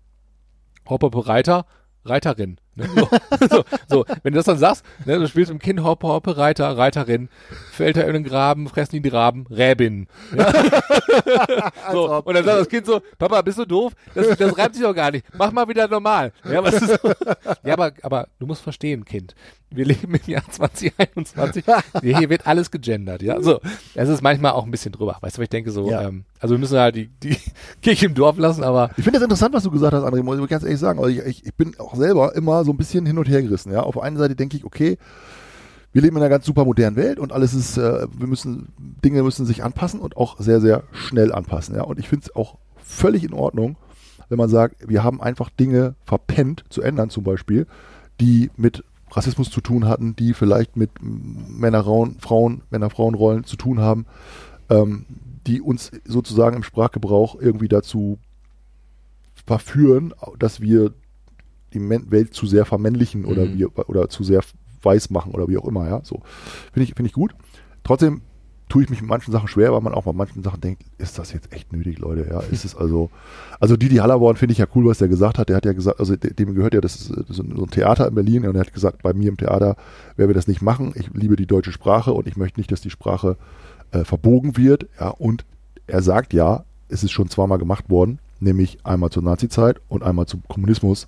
Hopper 0.89 1.11
Reiter 1.27 1.67
Reiterin. 2.05 2.59
Ne? 2.77 2.89
So, 2.95 3.09
so, 3.51 3.65
so, 3.89 4.05
wenn 4.23 4.33
du 4.33 4.39
das 4.39 4.45
dann 4.47 4.59
sagst, 4.59 4.85
ne, 5.05 5.19
du 5.19 5.27
spielst 5.27 5.51
im 5.51 5.59
Kind 5.59 5.83
Hoppe, 5.83 6.07
Hoppe, 6.07 6.37
Reiter, 6.37 6.77
Reiterin, 6.77 7.29
fällt 7.73 7.97
er 7.97 8.07
in 8.07 8.13
den 8.13 8.25
Graben, 8.25 8.69
fressen 8.69 9.03
die 9.03 9.09
Graben, 9.09 9.47
Räbin. 9.51 10.07
Ja? 10.37 10.53
so, 11.93 12.23
und 12.23 12.35
dann 12.35 12.45
sagt 12.45 12.61
das 12.61 12.69
Kind 12.69 12.87
so, 12.87 13.01
Papa, 13.19 13.41
bist 13.43 13.59
du 13.59 13.65
doof? 13.65 13.93
Das, 14.15 14.37
das 14.37 14.59
reimt 14.59 14.75
sich 14.75 14.83
doch 14.85 14.95
gar 14.95 15.11
nicht. 15.11 15.25
Mach 15.37 15.51
mal 15.53 15.67
wieder 15.69 15.89
normal. 15.89 16.33
Ja, 16.45 16.61
ist 16.67 16.87
so? 16.87 16.97
ja 17.65 17.73
aber, 17.73 17.93
aber 18.03 18.29
du 18.39 18.47
musst 18.47 18.63
verstehen, 18.63 19.05
Kind. 19.05 19.35
Wir 19.71 19.85
leben 19.85 20.15
im 20.15 20.21
Jahr 20.31 20.45
2021. 20.49 21.65
Hier 22.03 22.31
wird 22.31 22.47
alles 22.47 22.71
gegendert, 22.71 23.23
ja. 23.23 23.41
So, 23.43 23.61
es 23.95 24.09
ist 24.09 24.23
manchmal 24.23 24.53
auch 24.53 24.65
ein 24.65 24.71
bisschen 24.71 24.93
drüber. 24.93 25.17
Weißt 25.21 25.39
du, 25.39 25.43
ich 25.43 25.49
denke 25.49 25.71
so, 25.73 25.91
Ja. 25.91 26.03
ähm, 26.03 26.25
also 26.39 26.55
wir 26.55 26.59
müssen 26.59 26.79
halt 26.79 26.95
die, 26.95 27.09
die 27.09 27.37
Kirche 27.83 28.07
im 28.07 28.15
Dorf 28.15 28.39
lassen, 28.39 28.63
aber 28.63 28.91
Ich 28.97 29.03
finde 29.05 29.19
das 29.19 29.25
interessant, 29.25 29.55
was 29.55 29.65
du 29.65 29.71
gesagt 29.71 29.93
hast, 29.95 30.05
André, 30.05 30.23
muss 30.23 30.39
ich 30.39 30.49
ganz 30.49 30.63
ehrlich 30.63 30.79
sagen. 30.79 30.99
Also 30.99 31.11
ich, 31.11 31.19
ich, 31.19 31.47
ich 31.47 31.55
bin 31.55 31.75
auch 31.79 31.97
selber 31.97 32.35
immer 32.37 32.65
so 32.67 32.73
ein 32.73 32.77
bisschen 32.77 33.07
hin 33.07 33.19
und 33.19 33.29
her 33.29 33.43
gerissen. 33.43 33.73
Ja, 33.73 33.81
auf 33.81 33.99
einer 33.99 34.19
Seite 34.19 34.37
denke 34.37 34.57
ich, 34.57 34.65
okay, 34.65 34.99
wir 35.93 36.03
leben 36.03 36.17
in 36.17 36.23
einer 36.23 36.29
ganz 36.29 36.45
super 36.45 36.67
modernen 36.67 36.97
Welt 36.97 37.19
und 37.19 37.33
alles 37.33 37.55
ist, 37.55 37.79
äh, 37.79 38.07
wir 38.13 38.27
müssen, 38.27 38.69
Dinge 39.03 39.23
müssen 39.23 39.47
sich 39.47 39.65
anpassen 39.65 40.01
und 40.01 40.17
auch 40.17 40.39
sehr, 40.39 40.61
sehr 40.61 40.83
schnell 40.93 41.33
anpassen. 41.33 41.75
Ja, 41.75 41.85
und 41.85 41.99
ich 41.99 42.09
finde 42.09 42.27
es 42.27 42.37
auch 42.37 42.59
völlig 42.77 43.25
in 43.25 43.33
Ordnung, 43.33 43.77
wenn 44.29 44.39
man 44.39 44.51
sagt, 44.51 44.89
wir 44.89 45.03
haben 45.03 45.23
einfach 45.23 45.49
Dinge 45.49 45.95
verpennt 46.05 46.65
zu 46.69 46.83
ändern, 46.83 47.09
zum 47.09 47.25
Beispiel, 47.25 47.67
die 48.21 48.51
mit 48.57 48.85
Rassismus 49.11 49.51
zu 49.51 49.61
tun 49.61 49.87
hatten, 49.87 50.17
die 50.17 50.35
vielleicht 50.35 50.77
mit 50.77 50.91
Männer, 51.01 51.85
Frauen, 52.19 52.63
Männer-Frauen-Rollen 52.71 53.45
zu 53.45 53.57
tun 53.57 53.81
haben, 53.81 54.07
ähm, 54.69 55.07
die 55.47 55.61
uns 55.61 55.93
sozusagen 56.05 56.57
im 56.57 56.63
Sprachgebrauch 56.63 57.41
irgendwie 57.41 57.69
dazu 57.69 58.19
verführen, 59.47 60.13
dass 60.39 60.61
wir 60.61 60.93
die 61.79 62.11
Welt 62.11 62.35
zu 62.35 62.47
sehr 62.47 62.65
vermännlichen 62.65 63.25
oder, 63.25 63.47
mhm. 63.47 63.59
wir, 63.59 63.89
oder 63.89 64.09
zu 64.09 64.25
sehr 64.25 64.43
weiß 64.83 65.11
machen 65.11 65.33
oder 65.33 65.49
wie 65.49 65.59
auch 65.59 65.67
immer, 65.67 65.89
ja. 65.89 66.01
So. 66.05 66.23
Finde 66.73 66.85
ich, 66.85 66.95
finde 66.95 67.09
ich 67.09 67.15
gut. 67.15 67.35
Trotzdem 67.85 68.23
tue 68.69 68.83
ich 68.83 68.91
mich 68.91 69.01
mit 69.01 69.09
manchen 69.09 69.33
Sachen 69.33 69.49
schwer, 69.49 69.73
weil 69.73 69.81
man 69.81 69.95
auch 69.95 70.05
bei 70.05 70.13
manchen 70.13 70.43
Sachen 70.43 70.61
denkt, 70.61 70.83
ist 70.99 71.19
das 71.19 71.33
jetzt 71.33 71.53
echt 71.53 71.73
nötig, 71.73 71.99
Leute? 71.99 72.27
Ja, 72.29 72.41
ist 72.41 72.65
es 72.65 72.75
also, 72.75 73.11
also 73.61 73.77
Didi 73.77 73.97
Hallerborn 73.97 74.37
finde 74.37 74.53
ich 74.53 74.59
ja 74.59 74.67
cool, 74.75 74.87
was 74.87 74.99
der 74.99 75.09
gesagt 75.09 75.39
hat. 75.39 75.49
Der 75.49 75.57
hat 75.57 75.65
ja 75.65 75.73
gesagt, 75.73 76.01
also 76.01 76.17
dem 76.17 76.55
gehört 76.55 76.75
ja, 76.75 76.81
das 76.81 76.97
ist 76.97 77.13
so 77.29 77.43
ein 77.43 77.71
Theater 77.71 78.09
in 78.09 78.15
Berlin 78.15 78.47
und 78.47 78.57
er 78.57 78.63
hat 78.63 78.73
gesagt, 78.73 79.03
bei 79.03 79.13
mir 79.13 79.29
im 79.29 79.37
Theater 79.37 79.77
werden 80.17 80.31
wir 80.31 80.35
das 80.35 80.49
nicht 80.49 80.63
machen. 80.63 80.93
Ich 80.97 81.11
liebe 81.13 81.37
die 81.37 81.47
deutsche 81.47 81.73
Sprache 81.73 82.13
und 82.13 82.27
ich 82.27 82.37
möchte 82.37 82.59
nicht, 82.59 82.73
dass 82.73 82.81
die 82.81 82.91
Sprache 82.91 83.37
äh, 83.93 84.05
verbogen 84.05 84.57
wird. 84.57 84.89
Ja, 84.99 85.11
und 85.11 85.45
er 85.87 86.03
sagt 86.03 86.33
ja, 86.33 86.65
es 86.89 87.05
ist 87.05 87.13
schon 87.13 87.29
zweimal 87.29 87.59
gemacht 87.59 87.89
worden, 87.89 88.19
nämlich 88.41 88.79
einmal 88.85 89.11
zur 89.11 89.23
Nazizeit 89.23 89.81
und 89.89 90.03
einmal 90.03 90.27
zum 90.27 90.43
Kommunismus. 90.49 91.07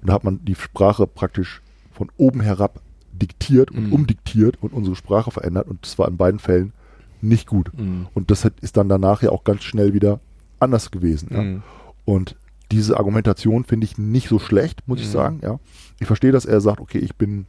Und 0.00 0.08
da 0.08 0.14
hat 0.14 0.24
man 0.24 0.44
die 0.44 0.54
Sprache 0.54 1.06
praktisch 1.06 1.62
von 1.92 2.10
oben 2.16 2.40
herab 2.40 2.80
diktiert 3.12 3.70
und 3.70 3.88
mhm. 3.88 3.92
umdiktiert 3.92 4.56
und 4.62 4.72
unsere 4.72 4.96
Sprache 4.96 5.30
verändert 5.30 5.68
und 5.68 5.84
das 5.84 5.98
war 5.98 6.08
in 6.08 6.16
beiden 6.16 6.40
Fällen 6.40 6.72
nicht 7.20 7.46
gut. 7.46 7.70
Mhm. 7.76 8.06
Und 8.14 8.30
das 8.30 8.48
ist 8.60 8.76
dann 8.76 8.88
danach 8.88 9.22
ja 9.22 9.30
auch 9.30 9.44
ganz 9.44 9.62
schnell 9.62 9.92
wieder 9.92 10.20
anders 10.58 10.90
gewesen. 10.90 11.28
Ja. 11.30 11.42
Mhm. 11.42 11.62
Und 12.04 12.36
diese 12.70 12.96
Argumentation 12.96 13.64
finde 13.64 13.84
ich 13.84 13.98
nicht 13.98 14.28
so 14.28 14.38
schlecht, 14.38 14.82
muss 14.86 15.00
ich 15.00 15.08
mhm. 15.08 15.12
sagen. 15.12 15.40
Ja. 15.42 15.58
Ich 15.98 16.06
verstehe, 16.06 16.32
dass 16.32 16.44
er 16.44 16.60
sagt, 16.60 16.80
okay, 16.80 16.98
ich 16.98 17.16
bin, 17.16 17.46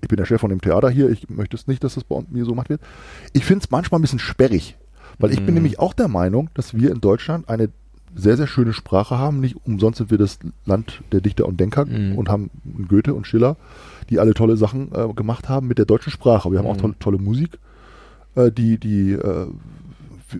ich 0.00 0.08
bin 0.08 0.16
der 0.16 0.24
Chef 0.24 0.40
von 0.40 0.50
dem 0.50 0.60
Theater 0.60 0.88
hier, 0.88 1.10
ich 1.10 1.28
möchte 1.28 1.56
es 1.56 1.66
nicht, 1.66 1.84
dass 1.84 1.94
das 1.94 2.04
bei 2.04 2.22
mir 2.30 2.44
so 2.44 2.52
gemacht 2.52 2.68
wird. 2.68 2.80
Ich 3.32 3.44
finde 3.44 3.64
es 3.64 3.70
manchmal 3.70 3.98
ein 3.98 4.02
bisschen 4.02 4.18
sperrig, 4.18 4.76
weil 5.18 5.32
ich 5.32 5.38
bin 5.38 5.48
mhm. 5.48 5.54
nämlich 5.54 5.78
auch 5.78 5.92
der 5.92 6.08
Meinung, 6.08 6.48
dass 6.54 6.74
wir 6.74 6.90
in 6.90 7.00
Deutschland 7.00 7.48
eine 7.48 7.70
sehr, 8.14 8.36
sehr 8.36 8.46
schöne 8.46 8.72
Sprache 8.72 9.18
haben. 9.18 9.40
Nicht 9.40 9.56
umsonst 9.64 9.98
sind 9.98 10.10
wir 10.10 10.18
das 10.18 10.38
Land 10.64 11.02
der 11.12 11.20
Dichter 11.20 11.46
und 11.46 11.58
Denker 11.58 11.84
mhm. 11.84 12.16
und 12.16 12.28
haben 12.28 12.50
Goethe 12.88 13.14
und 13.14 13.26
Schiller, 13.26 13.56
die 14.10 14.20
alle 14.20 14.34
tolle 14.34 14.56
Sachen 14.56 14.92
äh, 14.92 15.12
gemacht 15.12 15.48
haben 15.48 15.66
mit 15.66 15.78
der 15.78 15.86
deutschen 15.86 16.12
Sprache. 16.12 16.50
Wir 16.50 16.58
haben 16.58 16.66
auch 16.66 16.76
tolle, 16.76 16.94
tolle 16.98 17.18
Musik 17.18 17.58
äh, 18.34 18.50
die, 18.50 18.78
die 18.78 19.12
äh, 19.12 19.46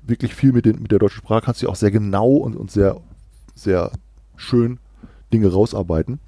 wirklich 0.04 0.34
viel 0.34 0.52
mit, 0.52 0.64
den, 0.64 0.82
mit 0.82 0.90
der 0.90 0.98
deutschen 0.98 1.18
Sprache 1.18 1.42
kannst 1.44 1.62
du 1.62 1.68
auch 1.68 1.76
sehr 1.76 1.90
genau 1.90 2.28
und, 2.28 2.56
und 2.56 2.70
sehr, 2.70 3.00
sehr 3.54 3.90
schön 4.36 4.78
Dinge 5.32 5.52
rausarbeiten. 5.52 6.20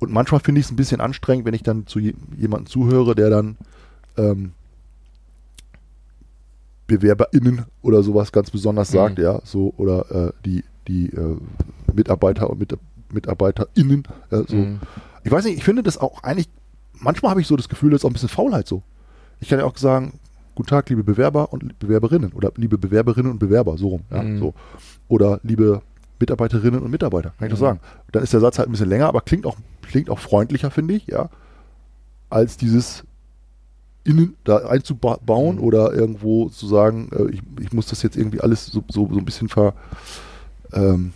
Und 0.00 0.12
manchmal 0.12 0.40
finde 0.40 0.60
ich 0.60 0.66
es 0.66 0.72
ein 0.72 0.76
bisschen 0.76 1.00
anstrengend, 1.00 1.46
wenn 1.46 1.54
ich 1.54 1.62
dann 1.62 1.86
zu 1.86 1.98
je, 1.98 2.14
jemandem 2.36 2.66
zuhöre, 2.66 3.14
der 3.14 3.30
dann 3.30 3.56
ähm, 4.16 4.52
BewerberInnen 6.86 7.62
oder 7.82 8.02
sowas 8.02 8.32
ganz 8.32 8.50
besonders 8.50 8.90
mhm. 8.90 8.94
sagt, 8.94 9.18
ja, 9.18 9.40
so, 9.44 9.72
oder 9.76 10.10
äh, 10.10 10.32
die, 10.44 10.64
die 10.88 11.10
äh, 11.10 11.36
Mitarbeiter 11.92 12.50
und 12.50 12.58
Mit 12.58 12.76
MitarbeiterInnen, 13.12 14.04
äh, 14.30 14.42
so. 14.46 14.56
Mhm. 14.56 14.80
Ich 15.22 15.30
weiß 15.30 15.44
nicht, 15.44 15.56
ich 15.56 15.64
finde 15.64 15.82
das 15.82 15.98
auch 15.98 16.22
eigentlich, 16.22 16.48
manchmal 16.92 17.30
habe 17.30 17.40
ich 17.40 17.46
so 17.46 17.56
das 17.56 17.68
Gefühl, 17.68 17.90
das 17.90 18.00
ist 18.00 18.04
auch 18.04 18.10
ein 18.10 18.14
bisschen 18.14 18.28
Faulheit 18.28 18.66
so. 18.66 18.82
Ich 19.40 19.48
kann 19.48 19.58
ja 19.58 19.64
auch 19.64 19.76
sagen, 19.76 20.18
Guten 20.54 20.68
Tag, 20.68 20.88
liebe 20.88 21.02
Bewerber 21.02 21.52
und 21.52 21.78
Bewerberinnen 21.80 22.32
oder 22.32 22.52
liebe 22.56 22.78
Bewerberinnen 22.78 23.32
und 23.32 23.38
Bewerber, 23.38 23.76
so 23.76 23.88
rum. 23.88 24.02
Ja, 24.10 24.22
mhm. 24.22 24.38
so. 24.38 24.54
Oder 25.08 25.40
liebe 25.42 25.82
Mitarbeiterinnen 26.20 26.80
und 26.80 26.90
Mitarbeiter, 26.90 27.30
kann 27.38 27.48
ich 27.48 27.52
mhm. 27.52 27.56
doch 27.56 27.60
sagen. 27.60 27.80
Dann 28.12 28.22
ist 28.22 28.32
der 28.32 28.40
Satz 28.40 28.58
halt 28.58 28.68
ein 28.68 28.72
bisschen 28.72 28.88
länger, 28.88 29.08
aber 29.08 29.20
klingt 29.20 29.46
auch, 29.46 29.56
klingt 29.82 30.10
auch 30.10 30.20
freundlicher, 30.20 30.70
finde 30.70 30.94
ich, 30.94 31.08
ja, 31.08 31.28
als 32.30 32.56
dieses 32.56 33.04
innen 34.04 34.36
da 34.44 34.58
einzubauen 34.58 35.56
mhm. 35.56 35.62
oder 35.62 35.92
irgendwo 35.92 36.48
zu 36.50 36.68
sagen, 36.68 37.08
äh, 37.12 37.30
ich, 37.32 37.42
ich 37.60 37.72
muss 37.72 37.86
das 37.86 38.02
jetzt 38.02 38.16
irgendwie 38.16 38.40
alles 38.40 38.66
so, 38.66 38.84
so, 38.88 39.08
so 39.12 39.18
ein 39.18 39.24
bisschen 39.24 39.48
ver, 39.48 39.74
ähm, 40.74 41.12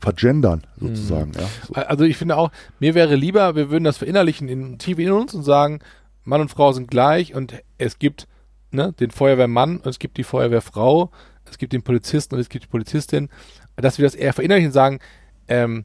vergendern, 0.00 0.62
sozusagen. 0.78 1.30
Mhm. 1.30 1.40
Ja, 1.40 1.48
so. 1.66 1.74
Also 1.74 2.04
ich 2.04 2.16
finde 2.16 2.36
auch, 2.36 2.50
mir 2.80 2.94
wäre 2.94 3.14
lieber, 3.14 3.54
wir 3.56 3.70
würden 3.70 3.84
das 3.84 3.98
verinnerlichen 3.98 4.48
in 4.48 4.78
tief 4.78 4.98
in 4.98 5.10
uns 5.10 5.34
und 5.34 5.42
sagen, 5.42 5.80
Mann 6.24 6.40
und 6.40 6.50
Frau 6.50 6.72
sind 6.72 6.90
gleich 6.90 7.34
und 7.34 7.54
es 7.78 7.98
gibt 7.98 8.26
ne, 8.70 8.92
den 8.92 9.10
Feuerwehrmann 9.10 9.78
und 9.78 9.86
es 9.86 9.98
gibt 9.98 10.16
die 10.18 10.24
Feuerwehrfrau, 10.24 11.10
es 11.48 11.58
gibt 11.58 11.72
den 11.72 11.82
Polizisten 11.82 12.34
und 12.34 12.40
es 12.40 12.48
gibt 12.48 12.64
die 12.64 12.68
Polizistin, 12.68 13.28
dass 13.76 13.98
wir 13.98 14.04
das 14.04 14.14
eher 14.14 14.32
verinnerlichen 14.32 14.68
und 14.68 14.74
sagen, 14.74 14.98
ähm, 15.48 15.84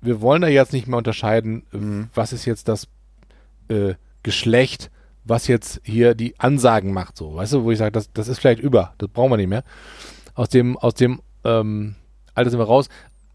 wir 0.00 0.20
wollen 0.20 0.42
da 0.42 0.48
jetzt 0.48 0.72
nicht 0.72 0.88
mehr 0.88 0.98
unterscheiden, 0.98 1.64
mhm. 1.72 2.10
was 2.14 2.32
ist 2.32 2.44
jetzt 2.44 2.68
das 2.68 2.88
äh, 3.68 3.94
Geschlecht, 4.22 4.90
was 5.24 5.46
jetzt 5.46 5.80
hier 5.84 6.14
die 6.14 6.38
Ansagen 6.40 6.92
macht, 6.92 7.16
so, 7.16 7.34
weißt 7.34 7.52
du, 7.52 7.64
wo 7.64 7.70
ich 7.70 7.78
sage, 7.78 7.92
das, 7.92 8.12
das 8.12 8.28
ist 8.28 8.40
vielleicht 8.40 8.60
über, 8.60 8.94
das 8.98 9.08
brauchen 9.08 9.30
wir 9.30 9.36
nicht 9.36 9.48
mehr. 9.48 9.62
Aus 10.34 10.48
dem, 10.48 10.76
aus 10.78 10.94
dem 10.94 11.20
ähm, 11.44 11.94
Alter 12.34 12.50
sind 12.50 12.58
wir 12.58 12.66
raus. 12.66 12.88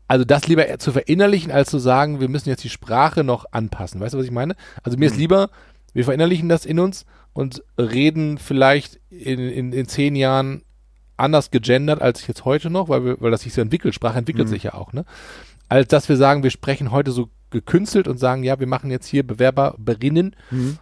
Also 0.08 0.24
das 0.24 0.48
lieber 0.48 0.66
zu 0.80 0.92
verinnerlichen, 0.92 1.52
als 1.52 1.70
zu 1.70 1.80
sagen, 1.80 2.20
wir 2.22 2.30
müssen 2.30 2.50
jetzt 2.50 2.64
die 2.64 2.70
Sprache 2.70 3.24
noch 3.24 3.46
anpassen. 3.52 4.00
Weißt 4.00 4.14
du, 4.14 4.18
was 4.18 4.26
ich 4.26 4.32
meine? 4.32 4.56
Also 4.84 4.98
mir 4.98 5.08
mhm. 5.08 5.14
ist 5.14 5.18
lieber, 5.18 5.50
wir 5.94 6.06
verinnerlichen 6.06 6.48
das 6.48 6.66
in 6.66 6.80
uns 6.80 7.06
und 7.34 7.64
reden 7.78 8.38
vielleicht 8.38 9.00
in, 9.10 9.40
in, 9.40 9.74
in 9.74 9.88
zehn 9.88 10.16
Jahren 10.16 10.64
anders 11.18 11.52
gegendert 11.52 12.02
als 12.02 12.26
jetzt 12.28 12.46
heute 12.46 12.70
noch, 12.70 12.90
weil, 12.90 13.04
wir, 13.04 13.22
weil 13.22 13.32
das 13.32 13.42
sich 13.42 13.54
so 13.54 13.62
entwickelt. 13.62 13.94
Sprache 13.94 14.18
entwickelt 14.18 14.48
mhm. 14.48 14.52
sich 14.52 14.64
ja 14.64 14.74
auch, 14.76 14.94
ne? 14.94 15.04
Als 15.70 15.90
dass 15.90 16.08
wir 16.08 16.16
sagen, 16.16 16.44
wir 16.44 16.52
sprechen 16.52 16.92
heute 16.92 17.12
so 17.12 17.30
gekünstelt 17.50 18.08
und 18.08 18.18
sagen, 18.18 18.44
ja, 18.44 18.60
wir 18.60 18.68
machen 18.68 18.90
jetzt 18.90 19.08
hier 19.08 19.26
Bewerberinnen, 19.26 20.36
mhm. 20.50 20.78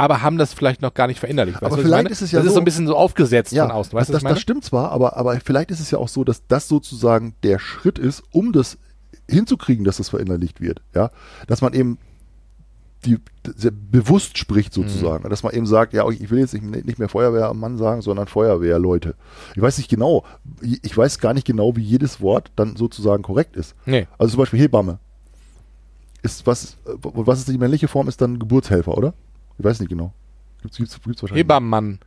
Aber 0.00 0.22
haben 0.22 0.38
das 0.38 0.54
vielleicht 0.54 0.80
noch 0.80 0.94
gar 0.94 1.06
nicht 1.06 1.20
verinnerlicht. 1.20 1.60
Weißt 1.60 1.72
aber 1.72 1.82
vielleicht 1.82 2.08
ist 2.08 2.22
es 2.22 2.32
ja 2.32 2.38
das 2.38 2.44
so, 2.44 2.48
ist 2.48 2.54
so 2.54 2.60
ein 2.60 2.64
bisschen 2.64 2.86
so 2.86 2.96
aufgesetzt 2.96 3.52
ja, 3.52 3.66
von 3.66 3.72
außen. 3.72 3.92
Weißt 3.92 4.08
das, 4.08 4.22
das, 4.22 4.32
das 4.32 4.40
stimmt 4.40 4.64
zwar, 4.64 4.92
aber, 4.92 5.18
aber 5.18 5.38
vielleicht 5.40 5.70
ist 5.70 5.78
es 5.78 5.90
ja 5.90 5.98
auch 5.98 6.08
so, 6.08 6.24
dass 6.24 6.46
das 6.46 6.68
sozusagen 6.68 7.34
der 7.42 7.58
Schritt 7.58 7.98
ist, 7.98 8.22
um 8.32 8.52
das 8.52 8.78
hinzukriegen, 9.28 9.84
dass 9.84 9.98
das 9.98 10.08
verinnerlicht 10.08 10.62
wird. 10.62 10.80
Ja, 10.94 11.10
dass 11.46 11.60
man 11.60 11.74
eben 11.74 11.98
die 13.04 13.18
sehr 13.56 13.72
bewusst 13.72 14.38
spricht 14.38 14.72
sozusagen, 14.72 15.24
mhm. 15.24 15.30
dass 15.30 15.42
man 15.42 15.52
eben 15.52 15.66
sagt, 15.66 15.92
ja, 15.92 16.08
ich 16.08 16.30
will 16.30 16.38
jetzt 16.38 16.54
nicht, 16.54 16.86
nicht 16.86 16.98
mehr 16.98 17.08
Feuerwehrmann 17.08 17.76
sagen, 17.76 18.00
sondern 18.00 18.26
Feuerwehrleute. 18.26 19.14
Ich 19.54 19.60
weiß 19.60 19.76
nicht 19.76 19.90
genau, 19.90 20.24
ich 20.62 20.96
weiß 20.96 21.18
gar 21.18 21.34
nicht 21.34 21.46
genau, 21.46 21.76
wie 21.76 21.82
jedes 21.82 22.22
Wort 22.22 22.52
dann 22.56 22.76
sozusagen 22.76 23.22
korrekt 23.22 23.56
ist. 23.56 23.74
Nee. 23.84 24.06
Also 24.18 24.32
zum 24.32 24.38
Beispiel 24.40 24.60
Hebamme. 24.60 24.98
Ist 26.22 26.46
was, 26.46 26.76
was 26.84 27.38
ist 27.38 27.48
die 27.48 27.56
männliche 27.58 27.88
Form, 27.88 28.08
ist 28.08 28.20
dann 28.20 28.38
Geburtshelfer, 28.38 28.96
oder? 28.96 29.14
Ich 29.60 29.64
weiß 29.64 29.80
nicht 29.80 29.90
genau. 29.90 30.14
Gibt's, 30.62 30.78
gibt's, 30.78 31.00
gibt's 31.02 31.22
wahrscheinlich. 31.22 31.44
Hebammenmann. 31.44 31.98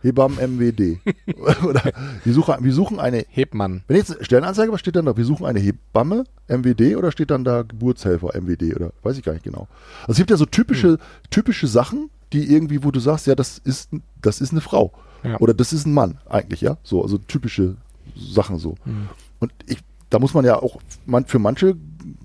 Hebammen 0.00 0.38
MWD. 0.38 0.98
Oder 1.64 1.92
wir 2.24 2.32
suchen, 2.32 2.64
wir 2.64 2.72
suchen 2.72 2.98
eine. 2.98 3.26
Hebmann. 3.28 3.84
Wenn 3.86 3.98
jetzt 3.98 4.16
Stellenanzeige, 4.24 4.72
was 4.72 4.80
steht 4.80 4.96
dann 4.96 5.04
da? 5.04 5.16
Wir 5.16 5.26
suchen 5.26 5.44
eine 5.44 5.60
Hebamme 5.60 6.24
MWD 6.48 6.96
oder 6.96 7.12
steht 7.12 7.30
dann 7.30 7.44
da 7.44 7.62
Geburtshelfer 7.62 8.30
MWD 8.34 8.74
oder 8.74 8.92
weiß 9.02 9.18
ich 9.18 9.24
gar 9.24 9.32
nicht 9.34 9.44
genau. 9.44 9.68
Also 10.02 10.12
es 10.12 10.16
gibt 10.16 10.30
ja 10.30 10.36
so 10.36 10.46
typische, 10.46 10.88
hm. 10.88 10.98
typische 11.30 11.66
Sachen, 11.66 12.10
die 12.32 12.52
irgendwie, 12.52 12.82
wo 12.82 12.90
du 12.90 12.98
sagst, 12.98 13.26
ja, 13.26 13.34
das 13.34 13.58
ist, 13.58 13.90
das 14.20 14.40
ist 14.40 14.52
eine 14.52 14.62
Frau. 14.62 14.92
Ja. 15.22 15.38
Oder 15.38 15.54
das 15.54 15.72
ist 15.72 15.86
ein 15.86 15.94
Mann 15.94 16.18
eigentlich, 16.28 16.62
ja. 16.62 16.78
So, 16.82 17.02
also 17.02 17.18
typische 17.18 17.76
Sachen 18.16 18.58
so. 18.58 18.74
Hm. 18.84 19.08
Und 19.38 19.52
ich, 19.66 19.78
da 20.08 20.18
muss 20.18 20.34
man 20.34 20.44
ja 20.44 20.56
auch 20.56 20.80
man, 21.06 21.26
für 21.26 21.38
manche 21.38 21.76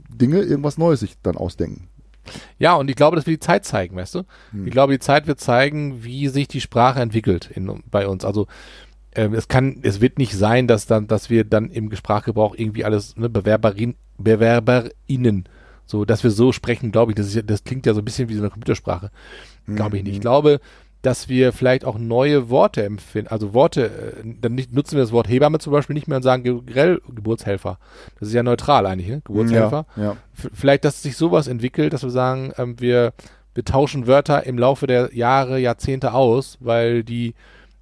Dinge 0.10 0.40
irgendwas 0.40 0.78
Neues 0.78 1.02
sich 1.02 1.18
dann 1.22 1.36
ausdenken. 1.36 1.90
Ja, 2.60 2.76
und 2.76 2.90
ich 2.90 2.96
glaube, 2.96 3.16
das 3.16 3.26
wird 3.26 3.42
die 3.42 3.46
Zeit 3.46 3.66
zeigen, 3.66 3.96
weißt 3.96 4.16
du? 4.16 4.24
Hm. 4.52 4.68
Ich 4.68 4.72
glaube, 4.72 4.94
die 4.94 5.00
Zeit 5.00 5.28
wird 5.28 5.40
zeigen, 5.40 6.04
wie 6.04 6.28
sich 6.28 6.48
die 6.48 6.62
Sprache 6.62 7.00
entwickelt 7.00 7.50
in, 7.54 7.84
bei 7.90 8.08
uns. 8.08 8.26
Also 8.26 8.48
ähm, 9.16 9.34
es 9.34 9.48
kann, 9.48 9.80
es 9.82 10.02
wird 10.02 10.18
nicht 10.18 10.34
sein, 10.34 10.68
dass 10.68 10.86
dann, 10.86 11.08
dass 11.08 11.30
wir 11.30 11.44
dann 11.44 11.70
im 11.70 11.94
Sprachgebrauch 11.96 12.56
irgendwie 12.58 12.86
alles 12.86 13.16
ne, 13.18 13.30
Bewerberin, 13.30 13.96
BewerberInnen, 14.18 15.46
so, 15.86 16.06
dass 16.06 16.24
wir 16.24 16.32
so 16.32 16.52
sprechen, 16.52 16.92
glaube 16.92 17.12
ich, 17.12 17.16
das, 17.16 17.34
ist, 17.34 17.50
das 17.50 17.64
klingt 17.64 17.86
ja 17.86 17.94
so 17.94 18.02
ein 18.02 18.06
bisschen 18.06 18.30
wie 18.30 18.34
so 18.34 18.42
eine 18.42 18.50
Computersprache. 18.50 19.10
Glaube 19.66 19.98
ich 19.98 20.04
nicht. 20.04 20.12
Ich 20.12 20.18
hm. 20.18 20.22
glaube, 20.22 20.60
dass 21.02 21.30
wir 21.30 21.54
vielleicht 21.54 21.86
auch 21.86 21.98
neue 21.98 22.50
Worte 22.50 22.84
empfinden, 22.84 23.30
also 23.30 23.54
Worte, 23.54 23.86
äh, 23.86 24.36
dann 24.42 24.56
nicht, 24.56 24.74
nutzen 24.74 24.96
wir 24.96 25.02
das 25.02 25.12
Wort 25.12 25.30
Hebamme 25.30 25.60
zum 25.60 25.72
Beispiel 25.72 25.94
nicht 25.94 26.08
mehr 26.08 26.18
und 26.18 26.24
sagen 26.24 26.44
generell 26.44 27.02
Geburtshelfer. 27.08 27.78
Das 28.20 28.30
ist 28.30 28.34
ja 28.34 28.44
neutral 28.44 28.86
eigentlich, 28.86 29.08
ne? 29.08 29.22
Geburtshelfer. 29.24 29.86
Ja, 29.96 30.04
ja. 30.04 30.18
Vielleicht, 30.34 30.86
dass 30.86 31.04
sich 31.04 31.16
sowas 31.16 31.48
entwickelt, 31.48 31.94
dass 31.94 32.04
wir 32.04 32.10
sagen, 32.10 32.52
ähm, 32.58 32.80
wir, 32.80 33.14
wir 33.54 33.64
tauschen 33.64 34.08
Wörter 34.08 34.46
im 34.46 34.58
Laufe 34.58 34.88
der 34.88 35.16
Jahre, 35.16 35.60
Jahrzehnte 35.60 36.14
aus, 36.14 36.58
weil 36.62 37.04
die 37.04 37.36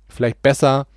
vielleicht 0.07 0.41
besser 0.41 0.87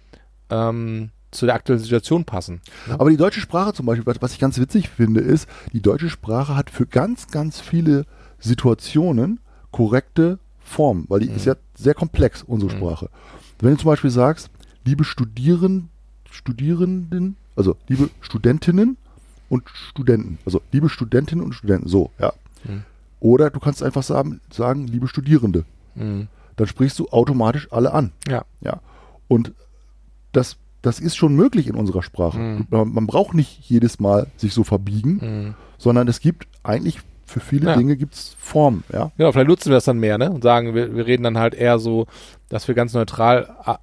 ähm, 0.50 1.10
zu 1.30 1.46
der 1.46 1.54
aktuellen 1.54 1.80
Situation 1.80 2.24
passen. 2.24 2.62
Ne? 2.86 2.94
Aber 2.98 3.10
die 3.10 3.16
deutsche 3.16 3.40
Sprache 3.40 3.72
zum 3.72 3.86
Beispiel, 3.86 4.14
was 4.20 4.32
ich 4.32 4.38
ganz 4.38 4.58
witzig 4.58 4.88
finde, 4.88 5.20
ist, 5.20 5.48
die 5.72 5.82
deutsche 5.82 6.08
Sprache 6.10 6.56
hat 6.56 6.70
für 6.70 6.86
ganz, 6.86 7.28
ganz 7.28 7.60
viele 7.60 8.06
Situationen 8.38 9.40
korrekte 9.70 10.38
Formen, 10.68 11.04
weil 11.08 11.20
die 11.20 11.28
ist 11.30 11.46
ja 11.46 11.56
sehr 11.74 11.94
komplex, 11.94 12.42
unsere 12.42 12.70
Sprache. 12.70 13.08
Wenn 13.60 13.72
du 13.72 13.78
zum 13.78 13.90
Beispiel 13.90 14.10
sagst, 14.10 14.50
liebe 14.84 15.04
Studieren, 15.04 15.88
Studierenden, 16.30 17.36
also 17.56 17.76
liebe 17.88 18.10
Studentinnen 18.20 18.96
und 19.48 19.68
Studenten, 19.68 20.38
also 20.46 20.62
liebe 20.72 20.88
Studentinnen 20.88 21.44
und 21.44 21.54
Studenten, 21.54 21.88
so, 21.88 22.10
ja. 22.18 22.32
Mhm. 22.64 22.84
Oder 23.20 23.50
du 23.50 23.58
kannst 23.58 23.82
einfach 23.82 24.02
sagen, 24.04 24.40
sagen, 24.50 24.86
liebe 24.86 25.08
Studierende. 25.08 25.64
Mhm. 25.96 26.28
Dann 26.56 26.66
sprichst 26.66 26.98
du 26.98 27.08
automatisch 27.08 27.68
alle 27.72 27.92
an. 27.92 28.12
Ja. 28.28 28.44
Ja. 28.60 28.80
Und 29.26 29.52
das, 30.32 30.56
das 30.82 31.00
ist 31.00 31.16
schon 31.16 31.34
möglich 31.34 31.66
in 31.66 31.74
unserer 31.74 32.02
Sprache. 32.02 32.38
Mhm. 32.38 32.66
Man, 32.70 32.92
man 32.92 33.06
braucht 33.06 33.34
nicht 33.34 33.60
jedes 33.68 33.98
Mal 33.98 34.28
sich 34.36 34.54
so 34.54 34.62
verbiegen, 34.64 35.18
Mhm. 35.20 35.54
sondern 35.78 36.06
es 36.08 36.20
gibt 36.20 36.46
eigentlich 36.62 37.00
für 37.28 37.40
viele 37.40 37.66
Ja. 37.70 37.76
Dinge 37.76 37.96
gibt's 37.96 38.34
Formen, 38.38 38.84
ja. 38.92 39.10
Genau, 39.16 39.32
vielleicht 39.32 39.48
nutzen 39.48 39.68
wir 39.70 39.76
das 39.76 39.84
dann 39.84 39.98
mehr, 39.98 40.18
ne? 40.18 40.30
Und 40.30 40.42
sagen, 40.42 40.74
wir, 40.74 40.94
wir 40.96 41.06
reden 41.06 41.22
dann 41.24 41.38
halt 41.38 41.54
eher 41.54 41.78
so, 41.78 42.06
dass 42.48 42.66
wir 42.68 42.74
ganz 42.74 42.94
neutral 42.94 43.48
äh, 43.66 43.74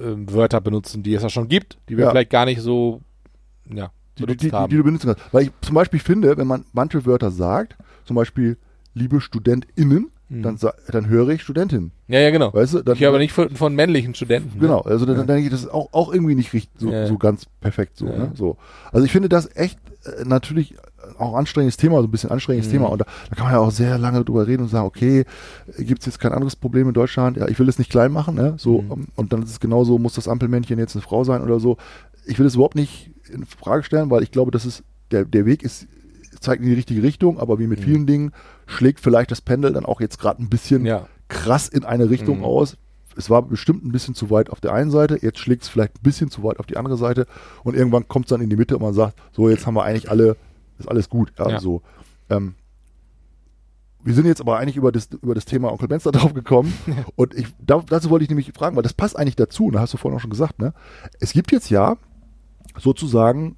Wörter 0.00 0.60
benutzen, 0.60 1.02
die 1.02 1.14
es 1.14 1.22
ja 1.22 1.28
schon 1.30 1.48
gibt, 1.48 1.78
die 1.88 1.96
wir 1.96 2.04
Ja. 2.04 2.10
vielleicht 2.10 2.30
gar 2.30 2.44
nicht 2.44 2.60
so, 2.60 3.00
ja, 3.72 3.90
Die, 4.18 4.26
die, 4.26 4.36
die, 4.36 4.50
die, 4.50 4.76
du 4.76 4.84
benutzen 4.84 5.06
kannst. 5.06 5.22
Weil 5.32 5.44
ich 5.44 5.50
zum 5.62 5.74
Beispiel 5.74 6.00
finde, 6.00 6.36
wenn 6.36 6.46
man 6.46 6.64
manche 6.72 7.04
Wörter 7.06 7.30
sagt, 7.30 7.76
zum 8.04 8.16
Beispiel 8.16 8.58
liebe 8.94 9.20
StudentInnen, 9.20 10.08
Mhm. 10.28 10.42
dann, 10.44 10.58
dann 10.88 11.08
höre 11.08 11.28
ich 11.28 11.42
Studentin. 11.42 11.90
ja, 12.08 12.18
ja, 12.20 12.30
genau. 12.30 12.54
Weißt 12.54 12.72
du? 12.72 12.82
Dann, 12.82 12.94
ich 12.94 13.02
höre 13.02 13.10
aber 13.10 13.18
nicht 13.18 13.32
von, 13.34 13.50
von 13.50 13.74
männlichen 13.74 14.14
Studenten. 14.14 14.58
Genau, 14.60 14.78
Ne? 14.82 14.90
also 14.90 15.04
dann, 15.04 15.16
dann 15.16 15.26
denke 15.26 15.42
ich, 15.44 15.50
das 15.50 15.60
ist 15.64 15.68
auch, 15.70 15.92
auch 15.92 16.10
irgendwie 16.10 16.34
nicht 16.34 16.54
richtig, 16.54 16.70
so, 16.80 16.90
Ja. 16.90 17.06
so 17.06 17.18
ganz 17.18 17.44
perfekt 17.60 17.98
so, 17.98 18.06
Ja. 18.06 18.16
ne? 18.16 18.32
so. 18.34 18.56
Also 18.92 19.04
ich 19.04 19.12
finde 19.12 19.28
das 19.28 19.54
echt 19.56 19.78
natürlich 20.24 20.76
auch 21.18 21.32
ein 21.34 21.40
anstrengendes 21.40 21.76
Thema, 21.76 21.98
so 22.00 22.04
ein 22.08 22.10
bisschen 22.10 22.30
anstrengendes 22.30 22.68
Mhm. 22.68 22.72
Thema. 22.76 22.86
Und 22.88 23.00
da, 23.00 23.04
da 23.30 23.34
kann 23.36 23.44
man 23.44 23.52
ja 23.54 23.60
auch 23.60 23.70
sehr 23.70 23.98
lange 23.98 24.24
drüber 24.24 24.46
reden 24.46 24.62
und 24.62 24.68
sagen, 24.68 24.86
okay, 24.86 25.24
gibt 25.78 26.00
es 26.00 26.06
jetzt 26.06 26.18
kein 26.20 26.32
anderes 26.32 26.56
Problem 26.56 26.88
in 26.88 26.94
Deutschland? 26.94 27.36
Ja, 27.36 27.48
ich 27.48 27.58
will 27.58 27.68
es 27.68 27.78
nicht 27.78 27.90
klein 27.90 28.12
machen, 28.12 28.34
ne? 28.34 28.54
So, 28.58 28.82
Mhm. 28.82 28.92
ähm, 28.92 29.06
und 29.16 29.32
dann 29.32 29.42
ist 29.42 29.50
es 29.50 29.60
genauso, 29.60 29.98
muss 29.98 30.14
das 30.14 30.28
Ampelmännchen 30.28 30.78
jetzt 30.78 30.94
eine 30.96 31.02
Frau 31.02 31.24
sein 31.24 31.42
oder 31.42 31.60
so. 31.60 31.76
Ich 32.26 32.38
will 32.38 32.46
es 32.46 32.54
überhaupt 32.54 32.74
nicht 32.76 33.10
in 33.32 33.44
Frage 33.46 33.82
stellen, 33.82 34.10
weil 34.10 34.22
ich 34.22 34.30
glaube, 34.30 34.50
das 34.50 34.64
ist, 34.66 34.82
der, 35.10 35.24
der 35.24 35.46
Weg 35.46 35.62
ist, 35.62 35.86
zeigt 36.40 36.62
in 36.62 36.68
die 36.68 36.74
richtige 36.74 37.02
Richtung, 37.02 37.38
aber 37.38 37.58
wie 37.58 37.66
mit 37.66 37.78
Mhm. 37.80 37.84
vielen 37.84 38.06
Dingen 38.06 38.32
schlägt 38.66 39.00
vielleicht 39.00 39.30
das 39.30 39.40
Pendel 39.40 39.72
dann 39.72 39.84
auch 39.84 40.00
jetzt 40.00 40.18
gerade 40.18 40.42
ein 40.42 40.48
bisschen 40.48 40.84
Ja. 40.84 41.06
krass 41.28 41.68
in 41.68 41.84
eine 41.84 42.10
Richtung 42.10 42.38
Mhm. 42.38 42.44
aus. 42.44 42.76
Es 43.16 43.30
war 43.30 43.42
bestimmt 43.42 43.84
ein 43.84 43.92
bisschen 43.92 44.14
zu 44.14 44.30
weit 44.30 44.50
auf 44.50 44.60
der 44.60 44.72
einen 44.72 44.90
Seite, 44.90 45.18
jetzt 45.22 45.38
schlägt 45.38 45.62
es 45.62 45.68
vielleicht 45.68 45.96
ein 45.96 46.02
bisschen 46.02 46.30
zu 46.30 46.42
weit 46.42 46.58
auf 46.58 46.66
die 46.66 46.76
andere 46.76 46.96
Seite 46.96 47.26
und 47.64 47.74
irgendwann 47.76 48.08
kommt 48.08 48.26
es 48.26 48.30
dann 48.30 48.40
in 48.40 48.50
die 48.50 48.56
Mitte 48.56 48.76
und 48.76 48.82
man 48.82 48.94
sagt, 48.94 49.20
so 49.32 49.48
jetzt 49.48 49.66
haben 49.66 49.74
wir 49.74 49.84
eigentlich 49.84 50.10
alle, 50.10 50.36
ist 50.78 50.88
alles 50.88 51.08
gut. 51.08 51.32
Ja, 51.38 51.48
Ja. 51.50 51.60
So. 51.60 51.82
Ähm, 52.30 52.54
wir 54.04 54.14
sind 54.14 54.26
jetzt 54.26 54.40
aber 54.40 54.58
eigentlich 54.58 54.76
über 54.76 54.90
das, 54.90 55.08
über 55.22 55.34
das 55.34 55.44
Thema 55.44 55.70
Onkel 55.70 55.88
Benz 55.88 56.02
da 56.02 56.10
drauf 56.12 56.34
gekommen 56.34 56.72
und 57.16 57.34
ich, 57.34 57.46
da, 57.60 57.82
dazu 57.88 58.10
wollte 58.10 58.24
ich 58.24 58.30
nämlich 58.30 58.50
fragen, 58.52 58.74
weil 58.76 58.82
das 58.82 58.94
passt 58.94 59.16
eigentlich 59.18 59.36
dazu, 59.36 59.66
und 59.66 59.74
da 59.74 59.80
hast 59.80 59.92
du 59.94 59.98
vorhin 59.98 60.16
auch 60.16 60.20
schon 60.22 60.30
gesagt, 60.30 60.58
ne? 60.58 60.74
Es 61.20 61.32
gibt 61.32 61.52
jetzt 61.52 61.70
ja 61.70 61.96
sozusagen, 62.78 63.56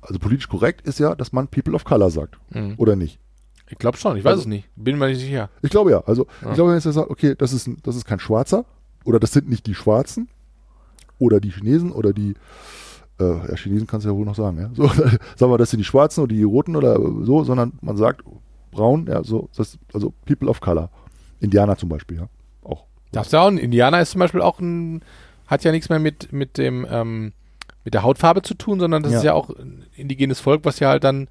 also 0.00 0.18
politisch 0.18 0.48
korrekt 0.48 0.86
ist 0.86 0.98
ja, 1.00 1.14
dass 1.14 1.32
man 1.32 1.48
People 1.48 1.74
of 1.74 1.84
Color 1.84 2.10
sagt, 2.10 2.38
Mhm. 2.50 2.74
oder 2.76 2.94
nicht? 2.96 3.18
Ich 3.68 3.78
glaube 3.78 3.96
schon, 3.98 4.16
ich 4.16 4.24
weiß 4.24 4.32
Also- 4.32 4.42
es 4.42 4.46
nicht. 4.46 4.68
Bin 4.76 4.98
mir 4.98 5.08
nicht 5.08 5.20
sicher. 5.20 5.50
Ich 5.62 5.70
glaube 5.70 5.90
ja. 5.90 6.00
Also 6.06 6.26
Ja. 6.42 6.48
ich 6.50 6.54
glaube, 6.54 6.70
wenn 6.70 6.78
jetzt 6.78 6.84
sagt, 6.92 7.10
okay, 7.10 7.34
das 7.36 7.52
ist, 7.52 7.66
ein, 7.66 7.78
das 7.82 7.96
ist 7.96 8.04
kein 8.04 8.20
Schwarzer 8.20 8.64
oder 9.04 9.18
das 9.18 9.32
sind 9.32 9.48
nicht 9.48 9.66
die 9.66 9.74
Schwarzen 9.74 10.28
oder 11.18 11.40
die 11.40 11.50
Chinesen 11.50 11.90
oder 11.92 12.12
die 12.12 12.34
äh, 13.18 13.24
ja, 13.24 13.56
Chinesen 13.56 13.86
kannst 13.86 14.04
du 14.04 14.10
ja 14.10 14.16
wohl 14.16 14.26
noch 14.26 14.34
sagen, 14.34 14.58
ja. 14.58 14.70
So, 14.74 14.86
sagen 15.36 15.50
wir, 15.52 15.58
das 15.58 15.70
sind 15.70 15.78
die 15.78 15.84
Schwarzen 15.84 16.20
oder 16.22 16.34
die 16.34 16.42
Roten 16.42 16.76
oder 16.76 16.98
so, 17.24 17.44
sondern 17.44 17.72
man 17.80 17.96
sagt 17.96 18.22
braun, 18.72 19.06
ja, 19.08 19.24
so, 19.24 19.48
das, 19.56 19.78
also 19.94 20.12
People 20.26 20.48
of 20.50 20.60
Color. 20.60 20.90
Indianer 21.40 21.76
zum 21.78 21.88
Beispiel, 21.88 22.18
ja. 22.18 22.28
Auch. 22.62 22.84
Darfst 23.12 23.32
du 23.32 23.38
auch, 23.38 23.48
ein 23.48 23.56
Indianer 23.58 24.00
ist 24.02 24.10
zum 24.10 24.18
Beispiel 24.18 24.42
auch 24.42 24.60
ein, 24.60 25.02
hat 25.46 25.64
ja 25.64 25.72
nichts 25.72 25.88
mehr 25.88 25.98
mit, 25.98 26.30
mit 26.32 26.58
dem, 26.58 26.86
ähm, 26.90 27.32
mit 27.84 27.94
der 27.94 28.02
Hautfarbe 28.02 28.42
zu 28.42 28.54
tun, 28.54 28.80
sondern 28.80 29.02
das 29.02 29.12
Ja. 29.12 29.18
ist 29.18 29.24
ja 29.24 29.32
auch 29.32 29.48
ein 29.50 29.84
indigenes 29.94 30.40
Volk, 30.40 30.64
was 30.64 30.78
ja 30.80 30.88
halt 30.90 31.02
dann, 31.04 31.28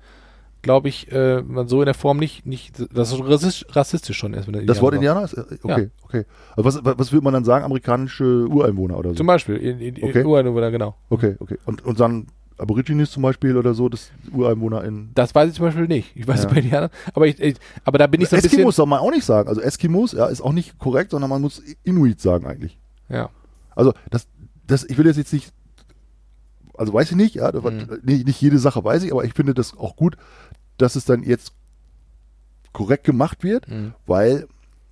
glaube 0.66 0.90
ich, 0.90 1.10
äh, 1.12 1.42
man 1.44 1.68
so 1.70 1.82
in 1.82 1.86
der 1.86 1.94
Form 1.94 2.18
nicht, 2.18 2.46
nicht, 2.46 2.76
das 2.94 3.14
ist 3.14 3.20
rassistisch, 3.22 3.66
rassistisch 3.76 4.18
schon 4.18 4.34
du 4.34 4.40
Das 4.66 4.82
Wort 4.82 4.96
Indianer 4.96 5.22
Indianer 5.22 5.24
ist? 5.24 5.34
äh, 5.34 5.58
Okay, 5.64 5.90
okay. 6.04 6.26
Also 6.58 6.66
was, 6.66 6.84
was 6.84 7.00
was 7.00 7.12
würde 7.14 7.24
man 7.24 7.34
dann 7.34 7.46
sagen? 7.46 7.64
Amerikanische 7.64 8.48
Ureinwohner 8.50 8.98
oder 8.98 9.10
so? 9.12 9.16
Zum 9.16 9.28
Beispiel, 9.28 9.56
in, 9.58 9.80
in, 9.80 10.04
Okay. 10.04 10.20
in 10.22 10.26
Ureinwohner, 10.26 10.72
genau. 10.72 10.96
Okay, 11.10 11.36
okay. 11.40 11.58
Und, 11.66 11.86
und 11.86 12.00
dann 12.00 12.28
Aborigines 12.58 13.12
zum 13.12 13.22
Beispiel 13.24 13.56
oder 13.58 13.74
so, 13.74 13.88
das 13.90 14.12
Ureinwohner 14.34 14.84
in. 14.86 15.12
Das 15.14 15.36
weiß 15.36 15.50
ich 15.50 15.56
zum 15.56 15.66
Beispiel 15.66 15.88
nicht. 15.88 16.12
Ich 16.16 16.28
weiß 16.28 16.44
Ja. 16.44 16.48
es 16.50 16.54
bei 16.54 16.62
Indianern, 16.62 16.90
aber 17.14 17.28
ich, 17.28 17.40
ich, 17.40 17.58
aber 17.84 17.98
da 17.98 18.08
bin 18.08 18.22
ich 18.22 18.30
so 18.30 18.36
ein 18.36 18.42
bisschen, 18.42 18.58
Eskimos 18.60 18.76
soll 18.78 18.88
man 18.88 19.00
auch 19.00 19.12
nicht 19.12 19.26
sagen. 19.26 19.48
Also 19.50 19.62
Eskimos, 19.62 20.14
ja, 20.14 20.26
ist 20.28 20.42
auch 20.42 20.54
nicht 20.54 20.80
korrekt, 20.80 21.12
sondern 21.12 21.30
man 21.30 21.42
muss 21.42 21.62
Inuit 21.84 22.20
sagen 22.22 22.46
eigentlich. 22.48 22.78
ja. 23.10 23.30
Also 23.78 23.94
das, 24.10 24.28
das, 24.66 24.86
ich 24.86 24.98
will 24.98 25.06
jetzt 25.06 25.18
jetzt 25.18 25.34
nicht, 25.34 25.52
also 26.78 26.94
weiß 26.94 27.12
ich 27.12 27.18
nicht, 27.18 27.36
ja, 27.36 27.52
Mhm. 27.52 28.00
nicht, 28.04 28.26
nicht 28.26 28.42
jede 28.42 28.58
Sache 28.58 28.84
weiß 28.84 29.04
ich, 29.04 29.12
aber 29.12 29.24
ich 29.26 29.34
finde 29.34 29.54
das 29.54 29.78
auch 29.78 29.96
gut, 29.96 30.18
dass 30.78 30.96
es 30.96 31.06
dann 31.06 31.24
jetzt 31.24 31.54
korrekt 32.74 33.04
gemacht 33.06 33.44
wird, 33.44 33.70
Mhm. 33.70 33.94
weil 34.06 34.48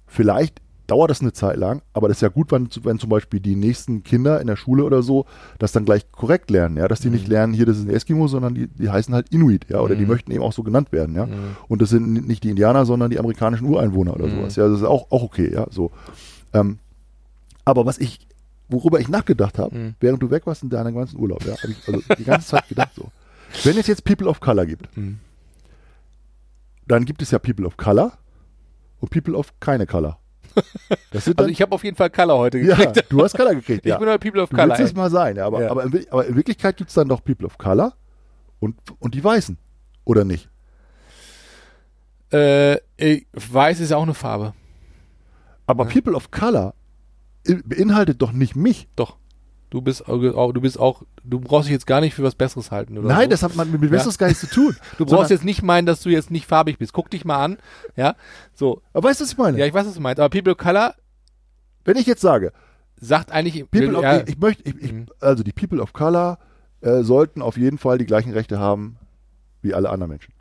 vielleicht 0.08 0.62
dauert 0.88 1.10
das 1.10 1.22
eine 1.22 1.32
Zeit 1.32 1.56
lang, 1.58 1.82
aber 1.94 2.08
das 2.10 2.18
ist 2.18 2.22
ja 2.22 2.28
gut, 2.28 2.52
wenn, 2.52 2.68
wenn 2.84 3.00
zum 3.00 3.10
Beispiel 3.10 3.40
die 3.40 3.56
nächsten 3.56 4.04
Kinder 4.04 4.42
in 4.42 4.48
der 4.48 4.58
Schule 4.58 4.84
oder 4.84 5.02
so 5.02 5.26
das 5.58 5.72
dann 5.72 5.86
gleich 5.86 6.12
korrekt 6.12 6.52
lernen, 6.52 6.76
ja, 6.78 6.88
dass 6.90 7.00
die 7.00 7.10
nicht 7.10 7.26
Mhm. 7.28 7.32
lernen, 7.32 7.54
hier 7.54 7.66
das 7.66 7.78
ist 7.78 7.86
ein 7.86 7.90
Eskimo, 7.90 8.28
sondern 8.28 8.54
die, 8.54 8.68
die 8.68 8.90
heißen 8.90 9.14
halt 9.14 9.30
Inuit, 9.30 9.66
ja, 9.70 9.80
oder 9.80 9.96
die 9.96 10.04
Mhm. 10.04 10.10
möchten 10.10 10.32
eben 10.32 10.44
auch 10.44 10.52
so 10.54 10.62
genannt 10.62 10.92
werden, 10.92 11.16
ja. 11.16 11.26
Mhm. 11.26 11.56
Und 11.70 11.82
das 11.82 11.90
sind 11.90 12.28
nicht 12.28 12.44
die 12.44 12.50
Indianer, 12.50 12.86
sondern 12.86 13.10
die 13.12 13.18
amerikanischen 13.20 13.66
Ureinwohner 13.66 14.14
oder 14.14 14.28
Mhm. 14.28 14.32
sowas. 14.32 14.56
Ja, 14.58 14.68
das 14.68 14.80
ist 14.80 14.86
auch, 14.86 15.10
auch 15.10 15.24
okay, 15.24 15.52
ja, 15.54 15.66
so. 15.72 15.92
Ähm, 16.54 16.80
aber 17.66 17.86
was 17.86 17.98
ich, 17.98 18.28
worüber 18.68 19.00
ich 19.00 19.08
nachgedacht 19.08 19.58
habe, 19.58 19.76
Mhm. 19.76 19.96
während 20.02 20.22
du 20.22 20.30
weg 20.32 20.46
warst 20.46 20.64
in 20.64 20.70
deinem 20.70 20.96
ganzen 20.96 21.18
Urlaub, 21.18 21.46
ja, 21.46 21.54
habe 21.62 21.72
ich 21.72 21.78
also 21.88 22.02
die 22.18 22.24
ganze 22.26 22.48
Zeit 22.48 22.68
gedacht 22.68 22.92
so. 22.94 23.10
Wenn 23.64 23.78
es 23.78 23.88
jetzt 23.88 24.04
People 24.04 24.28
of 24.28 24.42
Color 24.42 24.66
gibt, 24.66 24.96
Mhm. 24.98 25.20
Dann 26.88 27.06
gibt 27.06 27.22
es 27.22 27.32
ja 27.32 27.40
People 27.40 27.66
of 27.66 27.78
Color 27.78 28.14
und 29.00 29.10
People 29.10 29.36
of 29.36 29.54
keine 29.60 29.86
Color. 29.88 30.20
Also 31.12 31.46
ich 31.48 31.62
habe 31.62 31.74
auf 31.74 31.84
jeden 31.84 31.96
Fall 31.98 32.10
Color 32.12 32.38
heute 32.38 32.60
ja, 32.60 32.76
gekriegt. 32.76 33.06
du 33.12 33.24
hast 33.24 33.36
Color 33.36 33.56
gekriegt, 33.56 33.82
Ich 33.86 33.90
ja. 33.90 33.98
bin 33.98 34.08
halt 34.08 34.22
People 34.22 34.42
of 34.42 34.50
Du 34.50 34.56
Color. 34.56 34.70
willst 34.70 34.82
es 34.92 34.94
mal 34.96 35.10
sein, 35.10 35.36
ja, 35.38 35.46
aber, 35.48 35.64
Ja. 35.64 35.72
aber, 35.72 35.84
in, 35.86 36.06
aber 36.12 36.26
in 36.28 36.36
Wirklichkeit 36.36 36.78
gibt 36.78 36.90
es 36.90 36.94
dann 36.96 37.08
doch 37.08 37.24
People 37.24 37.46
of 37.48 37.58
Color 37.58 37.94
und, 38.60 38.76
und 39.00 39.16
die 39.16 39.24
Weißen. 39.24 39.58
Oder 40.06 40.26
nicht? 40.26 40.50
Äh, 42.32 42.78
weiß 43.34 43.80
ist 43.80 43.90
ja 43.92 43.98
auch 43.98 44.04
eine 44.04 44.14
Farbe. 44.14 44.54
Aber 45.66 45.86
Ja. 45.86 45.92
People 45.92 46.14
of 46.16 46.30
Color 46.32 46.74
beinhaltet 47.66 48.22
doch 48.22 48.32
nicht 48.32 48.56
mich. 48.56 48.88
Doch. 48.96 49.18
Du 49.74 49.82
bist 49.82 50.08
auch, 50.08 50.52
du 50.54 50.62
bist 50.62 50.80
auch, 50.80 51.02
du 51.24 51.40
brauchst 51.40 51.66
dich 51.68 51.74
jetzt 51.74 51.88
gar 51.88 52.00
nicht 52.00 52.14
für 52.14 52.22
was 52.22 52.36
Besseres 52.36 52.70
halten, 52.70 52.96
oder? 52.96 53.08
Nein, 53.08 53.24
so. 53.24 53.30
das 53.32 53.42
hat 53.42 53.56
man 53.56 53.72
mit 53.72 53.82
mit 53.82 53.90
Besseres 53.90 54.20
gar 54.20 54.28
nichts 54.28 54.42
zu 54.42 54.48
tun. 54.48 54.76
Du 55.00 55.06
brauchst 55.08 55.32
jetzt 55.32 55.44
nicht 55.44 55.64
meinen, 55.64 55.88
dass 55.88 56.04
du 56.04 56.10
jetzt 56.10 56.30
nicht 56.30 56.46
farbig 56.46 56.78
bist. 56.78 56.94
Guck 56.94 57.10
dich 57.10 57.26
mal 57.26 57.44
an. 57.44 57.58
Ja. 57.96 58.16
So. 58.54 58.84
Aber 58.94 59.10
weißt 59.10 59.20
du, 59.20 59.24
was 59.24 59.32
ich 59.32 59.38
meine? 59.40 59.58
Ja, 59.58 59.66
ich 59.66 59.74
weiß, 59.74 59.88
was 59.88 59.96
du 59.96 60.00
meinst. 60.00 60.20
Aber 60.20 60.30
People 60.30 60.52
of 60.52 60.60
Color 60.60 60.94
Wenn 61.86 61.98
ich 61.98 62.06
jetzt 62.06 62.22
sage, 62.22 62.54
sagt 63.02 63.32
eigentlich, 63.32 63.68
People 63.72 63.96
of, 63.96 64.04
ja, 64.04 64.18
ich, 64.18 64.30
ich 64.30 64.38
möchte, 64.38 64.62
ich, 64.70 64.80
ich, 64.80 64.94
Mhm. 64.94 65.08
also 65.20 65.42
die 65.42 65.54
People 65.54 65.82
of 65.82 65.92
Color 65.92 66.38
äh, 66.82 67.02
sollten 67.02 67.42
auf 67.42 67.58
jeden 67.58 67.80
Fall 67.80 67.98
die 67.98 68.06
gleichen 68.06 68.32
Rechte 68.32 68.60
haben 68.60 68.98
wie 69.64 69.74
alle 69.74 69.90
anderen 69.90 70.12
Menschen. 70.12 70.36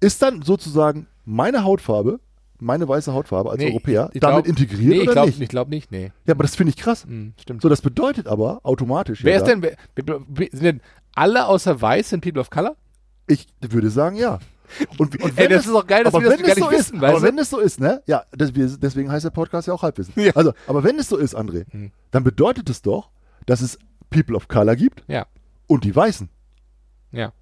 Ist 0.00 0.20
dann 0.20 0.42
sozusagen 0.42 1.06
meine 1.24 1.64
Hautfarbe, 1.64 2.20
meine 2.60 2.86
weiße 2.88 3.12
Hautfarbe 3.12 3.50
als 3.50 3.58
Nee, 3.60 3.70
Europäer 3.70 4.10
ich 4.12 4.20
damit 4.20 4.44
glaub- 4.44 4.58
integriert 4.58 4.88
nee, 4.88 4.96
ich 4.96 5.02
oder 5.02 5.12
glaube 5.12 5.28
nicht? 5.30 5.40
ich 5.40 5.48
glaub 5.48 5.68
nicht, 5.68 5.90
nee. 5.92 6.12
Ja, 6.26 6.34
aber 6.34 6.44
das 6.44 6.56
finde 6.56 6.70
ich 6.70 6.76
krass. 6.76 7.04
Hm, 7.04 7.34
stimmt. 7.40 7.62
So, 7.62 7.68
das 7.68 7.82
bedeutet 7.82 8.26
aber 8.28 8.60
automatisch. 8.62 9.24
Wer 9.24 9.32
ja, 9.32 9.38
ist 9.38 9.44
denn, 9.46 9.62
wer, 9.62 9.76
sind 10.52 10.62
denn 10.62 10.80
alle 11.14 11.46
außer 11.46 11.80
Weiß 11.80 12.10
sind 12.10 12.20
People 12.22 12.40
of 12.40 12.50
Color? 12.50 12.76
Ich 13.26 13.46
würde 13.60 13.90
sagen, 13.90 14.16
ja. 14.16 14.38
Und, 14.98 15.22
und 15.22 15.38
Ey, 15.38 15.46
das 15.48 15.66
ist 15.66 15.72
doch 15.74 15.86
geil, 15.86 16.04
dass 16.04 16.14
wir 16.14 16.20
das 16.22 16.38
wenn 16.38 16.46
gar 16.46 16.48
es 16.52 16.58
so 16.58 16.70
nicht 16.70 16.72
ist, 16.72 16.78
wissen, 16.92 17.00
weißt 17.00 17.10
aber 17.10 17.20
du? 17.20 17.26
wenn 17.26 17.38
es 17.38 17.50
so 17.50 17.58
ist, 17.60 17.80
ne? 17.80 18.02
Ja, 18.06 18.24
das, 18.32 18.54
wir, 18.54 18.66
deswegen 18.66 19.10
heißt 19.12 19.24
der 19.24 19.30
Podcast 19.30 19.68
ja 19.68 19.74
auch 19.74 19.82
Halbwissen. 19.82 20.14
Ja. 20.20 20.32
Also, 20.34 20.52
aber 20.66 20.82
wenn 20.82 20.98
es 20.98 21.08
so 21.08 21.16
ist, 21.18 21.36
André, 21.36 21.70
Hm. 21.70 21.92
dann 22.10 22.24
bedeutet 22.24 22.70
es 22.70 22.80
doch, 22.82 23.10
dass 23.46 23.60
es 23.60 23.78
People 24.10 24.34
of 24.34 24.48
Color 24.48 24.74
gibt 24.74 25.04
Ja. 25.06 25.26
und 25.66 25.84
die 25.84 25.94
Weißen. 25.94 26.28
Ja. 27.12 27.32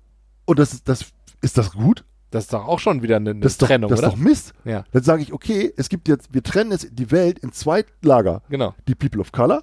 Und 0.46 0.58
das 0.58 0.72
ist 0.72 0.88
das 0.88 1.06
ist 1.40 1.56
das 1.58 1.72
gut? 1.72 2.04
Das 2.32 2.44
ist 2.44 2.52
doch 2.52 2.66
auch 2.66 2.78
schon 2.80 3.02
wieder 3.02 3.16
eine, 3.16 3.30
eine 3.30 3.40
Das 3.40 3.52
ist 3.52 3.62
doch, 3.62 3.68
Trennung, 3.68 3.90
das 3.90 4.00
ist 4.00 4.04
oder? 4.06 4.14
doch 4.16 4.18
Mist. 4.20 4.52
ja, 4.64 4.84
Dann 4.90 5.02
sage 5.02 5.22
ich, 5.22 5.32
okay, 5.32 5.72
es 5.76 5.88
gibt 5.88 6.08
jetzt, 6.08 6.32
wir 6.34 6.42
trennen 6.42 6.72
jetzt 6.72 6.88
die 6.92 7.10
Welt 7.10 7.38
in 7.38 7.52
zwei 7.52 7.84
Lager. 8.02 8.42
genau. 8.48 8.74
Die 8.88 8.94
People 8.94 9.20
of 9.20 9.30
Color 9.32 9.62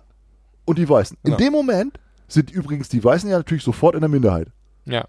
und 0.65 0.78
die 0.78 0.88
Weißen. 0.88 1.17
Genau. 1.24 1.38
In 1.38 1.43
dem 1.43 1.51
Moment 1.53 1.99
sind 2.28 2.51
übrigens 2.51 2.88
die 2.89 3.03
Weißen 3.03 3.30
ja 3.30 3.38
natürlich 3.38 3.63
sofort 3.63 3.95
in 3.95 4.01
der 4.01 4.09
Minderheit. 4.09 4.47
Ja. 4.86 5.05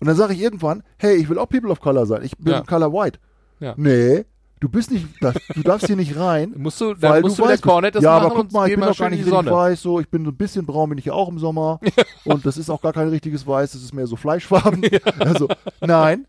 Und 0.00 0.06
dann 0.08 0.16
sage 0.16 0.32
ich 0.34 0.40
irgendwann, 0.40 0.82
hey, 0.98 1.14
ich 1.16 1.28
will 1.28 1.38
auch 1.38 1.48
People 1.48 1.70
of 1.70 1.80
Color 1.80 2.06
sein. 2.06 2.22
Ich 2.24 2.36
bin 2.38 2.52
Ja. 2.54 2.62
Color 2.62 2.92
White. 2.92 3.18
Ja. 3.60 3.74
Nee, 3.76 4.24
du 4.58 4.68
bist 4.68 4.90
nicht, 4.90 5.06
das, 5.20 5.34
du 5.54 5.62
darfst 5.62 5.86
hier 5.86 5.96
nicht 5.96 6.16
rein. 6.16 6.54
Musst 6.56 6.80
du, 6.80 6.94
dann 6.94 7.12
Weil 7.12 7.20
musst 7.22 7.38
du 7.38 7.46
du 7.46 7.58
Cornet 7.58 7.94
das 7.94 8.02
ja, 8.02 8.12
aber 8.12 8.34
guck 8.34 8.50
mal, 8.52 8.68
ich 8.68 8.74
bin 8.74 8.84
doch 8.84 8.96
gar 8.96 9.10
nicht 9.10 9.24
richtig 9.26 9.50
weiß, 9.50 9.80
so, 9.82 10.00
ich 10.00 10.08
bin 10.08 10.24
so 10.24 10.30
ein 10.30 10.36
bisschen 10.36 10.64
braun, 10.66 10.88
bin 10.88 10.98
ich 10.98 11.04
ja 11.04 11.12
auch 11.12 11.28
im 11.28 11.38
Sommer. 11.38 11.78
und 12.24 12.44
das 12.46 12.56
ist 12.56 12.70
auch 12.70 12.80
gar 12.80 12.92
kein 12.92 13.08
richtiges 13.08 13.46
Weiß, 13.46 13.72
das 13.72 13.82
ist 13.82 13.92
mehr 13.94 14.06
so 14.06 14.16
Fleischfarben. 14.16 14.82
Also, 15.18 15.48
nein, 15.80 16.26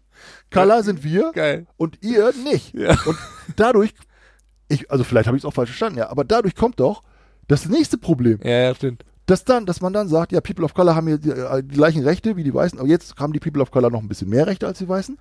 Color 0.52 0.84
sind 0.84 1.04
wir 1.04 1.32
Geil. 1.34 1.68
und 1.78 2.00
ihr 2.02 2.34
nicht. 2.44 2.74
Ja. 2.74 2.98
Und 3.06 3.18
dadurch, 3.56 3.94
ich, 4.68 4.90
also 4.92 5.04
vielleicht 5.04 5.28
habe 5.28 5.38
ich 5.38 5.44
es 5.44 5.46
auch 5.46 5.54
falsch 5.54 5.70
verstanden, 5.70 6.00
ja, 6.00 6.10
aber 6.10 6.24
dadurch 6.24 6.56
kommt 6.56 6.80
doch 6.80 7.04
das 7.48 7.68
nächste 7.68 7.98
Problem. 7.98 8.40
Ja, 8.44 8.52
ja, 8.52 8.76
stimmt. 8.76 9.06
Dass 9.26 9.46
dann, 9.46 9.66
dass 9.66 9.82
man 9.82 9.94
dann 9.94 10.08
sagt, 10.08 10.32
ja, 10.32 10.42
People 10.42 10.66
of 10.66 10.74
Color 10.74 10.96
haben 10.96 11.08
hier 11.08 11.18
die, 11.18 11.30
äh, 11.30 11.64
die 11.64 11.76
gleichen 11.76 12.04
Rechte 12.04 12.36
wie 12.36 12.44
die 12.44 12.54
Weißen, 12.54 12.80
aber 12.80 12.88
jetzt 12.88 13.18
haben 13.18 13.34
die 13.34 13.40
People 13.40 13.62
of 13.62 13.72
Color 13.72 13.90
noch 13.92 14.02
ein 14.02 14.08
bisschen 14.08 14.30
mehr 14.30 14.48
Rechte 14.48 14.68
als 14.68 14.80
die 14.80 14.90
Weißen. 14.90 15.18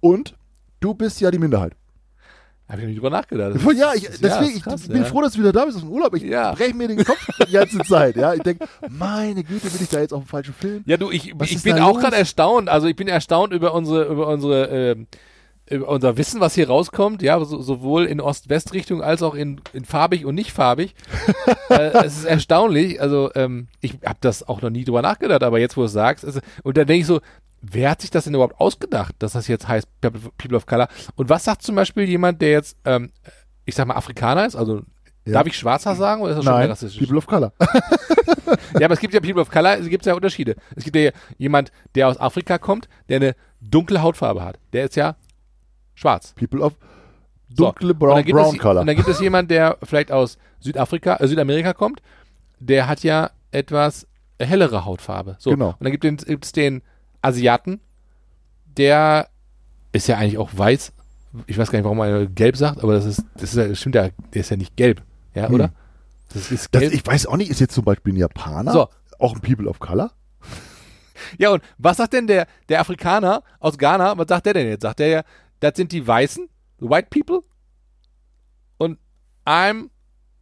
Und 0.00 0.34
du 0.80 0.94
bist 0.94 1.20
ja 1.20 1.30
die 1.30 1.38
Minderheit. 1.38 1.74
Habe 2.70 2.82
ich 2.82 2.86
nicht 2.86 2.96
drüber 2.98 3.10
nachgedacht. 3.10 3.56
Das 3.56 3.62
ja, 3.76 3.92
ich, 3.94 4.08
deswegen, 4.22 4.60
krass, 4.60 4.82
ich 4.82 4.88
bin 4.88 4.98
ja. 5.02 5.04
froh, 5.04 5.22
dass 5.22 5.32
du 5.32 5.40
wieder 5.40 5.52
da 5.52 5.64
bist 5.64 5.76
aus 5.76 5.82
dem 5.82 5.90
Urlaub. 5.90 6.14
Ich 6.14 6.22
Ja. 6.22 6.52
breche 6.52 6.74
mir 6.74 6.86
den 6.86 7.04
Kopf 7.04 7.26
die 7.48 7.52
ganze 7.52 7.78
Zeit. 7.84 8.14
Ja, 8.16 8.32
ich 8.32 8.42
denke, 8.42 8.66
meine 8.88 9.42
Güte, 9.42 9.68
bin 9.68 9.82
ich 9.82 9.88
da 9.88 9.98
jetzt 10.00 10.12
auf 10.12 10.22
dem 10.22 10.28
falschen 10.28 10.54
Film? 10.54 10.82
Ja, 10.86 10.96
du, 10.96 11.10
ich, 11.10 11.32
Was 11.36 11.50
ich 11.50 11.62
bin 11.62 11.78
auch 11.80 11.98
gerade 11.98 12.16
erstaunt. 12.16 12.68
Also 12.68 12.86
ich 12.86 12.94
bin 12.94 13.08
erstaunt 13.08 13.52
über 13.52 13.74
unsere, 13.74 14.04
über 14.04 14.28
unsere, 14.28 14.66
ähm, 14.66 15.06
über 15.68 15.88
unser 15.88 16.16
Wissen, 16.16 16.40
was 16.40 16.54
hier 16.54 16.68
rauskommt. 16.68 17.22
Ja, 17.22 17.44
so, 17.44 17.60
sowohl 17.60 18.04
in 18.06 18.20
Ost-West-Richtung 18.20 19.02
als 19.02 19.22
auch 19.22 19.34
in, 19.34 19.60
in 19.72 19.84
farbig 19.84 20.24
und 20.24 20.36
nicht 20.36 20.52
farbig. 20.52 20.94
äh, 21.70 21.90
es 22.04 22.18
ist 22.18 22.24
erstaunlich. 22.24 23.00
Also 23.00 23.30
ähm, 23.34 23.66
ich 23.80 23.94
habe 24.04 24.18
das 24.20 24.46
auch 24.48 24.62
noch 24.62 24.70
nie 24.70 24.84
drüber 24.84 25.02
nachgedacht, 25.02 25.42
aber 25.42 25.58
jetzt, 25.58 25.76
wo 25.76 25.80
du 25.80 25.86
es 25.86 25.92
sagst, 25.92 26.24
also, 26.24 26.40
und 26.62 26.76
dann 26.76 26.86
denke 26.86 27.00
ich 27.00 27.06
so, 27.06 27.20
wer 27.62 27.90
hat 27.90 28.00
sich 28.00 28.10
das 28.10 28.24
denn 28.24 28.34
überhaupt 28.34 28.60
ausgedacht, 28.60 29.14
dass 29.18 29.32
das 29.32 29.48
jetzt 29.48 29.68
heißt 29.68 29.88
People 30.00 30.56
of 30.56 30.66
Color? 30.66 30.88
Und 31.16 31.28
was 31.28 31.44
sagt 31.44 31.62
zum 31.62 31.74
Beispiel 31.74 32.08
jemand, 32.08 32.40
der 32.40 32.50
jetzt, 32.52 32.76
ähm, 32.84 33.10
ich 33.64 33.74
sag 33.74 33.86
mal, 33.86 33.94
Afrikaner 33.94 34.46
ist? 34.46 34.56
Also 34.56 34.82
Ja. 35.26 35.34
darf 35.34 35.46
ich 35.46 35.56
Schwarzer 35.56 35.94
sagen 35.94 36.22
oder 36.22 36.30
ist 36.32 36.36
das 36.38 36.44
schon 36.44 36.52
Nein, 36.54 36.62
mehr 36.62 36.70
rassistisch? 36.70 37.02
People 37.02 37.18
of 37.18 37.26
Color. 37.26 37.52
Ja, 38.78 38.86
aber 38.86 38.94
es 38.94 39.00
gibt 39.00 39.14
ja 39.14 39.20
People 39.20 39.40
of 39.42 39.50
Color, 39.50 39.78
es 39.78 39.88
gibt 39.88 40.04
ja 40.06 40.14
Unterschiede. 40.14 40.56
Es 40.74 40.82
gibt 40.84 40.96
ja 40.96 41.10
jemand, 41.38 41.70
der 41.94 42.08
aus 42.08 42.18
Afrika 42.18 42.58
kommt, 42.58 42.88
der 43.08 43.16
eine 43.16 43.36
dunkle 43.60 44.02
Hautfarbe 44.02 44.42
hat. 44.42 44.58
Der 44.72 44.84
ist 44.86 44.96
ja 44.96 45.16
schwarz. 45.94 46.34
People 46.34 46.60
of 46.60 46.74
So, 47.56 47.66
dunkle 47.66 47.92
und 47.92 47.98
Brown, 47.98 48.24
brown 48.24 48.54
es, 48.56 48.60
Color. 48.60 48.80
Und 48.80 48.86
dann 48.88 48.96
gibt 48.96 49.08
es 49.08 49.20
jemand, 49.20 49.50
der 49.50 49.76
vielleicht 49.82 50.10
aus 50.10 50.38
Südafrika, 50.60 51.16
äh, 51.16 51.28
Südamerika 51.28 51.72
kommt, 51.74 52.00
der 52.58 52.88
hat 52.88 53.02
ja 53.04 53.30
etwas 53.52 54.06
hellere 54.40 54.84
Hautfarbe. 54.84 55.36
So. 55.38 55.50
Genau. 55.50 55.70
Und 55.78 55.84
dann 55.84 55.92
gibt 55.92 56.04
es 56.44 56.52
den 56.52 56.82
Asiaten, 57.22 57.80
der 58.66 59.28
ist 59.92 60.06
ja 60.08 60.16
eigentlich 60.18 60.38
auch 60.38 60.50
weiß. 60.56 60.92
Ich 61.46 61.58
weiß 61.58 61.70
gar 61.70 61.78
nicht, 61.78 61.84
warum 61.84 61.98
man 61.98 62.34
gelb 62.34 62.56
sagt, 62.56 62.82
aber 62.82 62.92
das 62.94 63.04
ist, 63.04 63.24
das 63.34 63.54
ist 63.54 63.56
ja, 63.56 63.74
stimmt 63.74 63.94
ja, 63.94 64.08
der 64.34 64.40
ist 64.40 64.50
ja 64.50 64.56
nicht 64.56 64.76
gelb. 64.76 65.02
Ja, 65.34 65.46
Hm. 65.48 65.54
oder? 65.54 65.72
Das 66.32 66.50
ist 66.50 66.68
Das, 66.74 66.80
gelb. 66.80 66.92
ich 66.94 67.06
weiß 67.06 67.26
auch 67.26 67.36
nicht, 67.36 67.50
ist 67.50 67.60
jetzt 67.60 67.74
zum 67.74 67.84
Beispiel 67.84 68.12
ein 68.12 68.16
Japaner 68.16 68.72
So. 68.72 68.88
auch 69.18 69.34
ein 69.34 69.40
People 69.40 69.68
of 69.68 69.78
Color? 69.78 70.12
Ja, 71.38 71.50
und 71.50 71.62
was 71.78 71.98
sagt 71.98 72.12
denn 72.14 72.26
der, 72.26 72.46
der 72.68 72.80
Afrikaner 72.80 73.42
aus 73.58 73.76
Ghana, 73.78 74.16
was 74.16 74.26
sagt 74.28 74.46
der 74.46 74.54
denn 74.54 74.66
jetzt? 74.68 74.82
Sagt 74.82 74.98
der 75.00 75.08
ja, 75.08 75.22
das 75.60 75.72
sind 75.76 75.92
die 75.92 76.06
Weißen, 76.06 76.48
the 76.80 76.88
white 76.88 77.08
people, 77.10 77.40
und 78.78 78.98
I'm, 79.44 79.90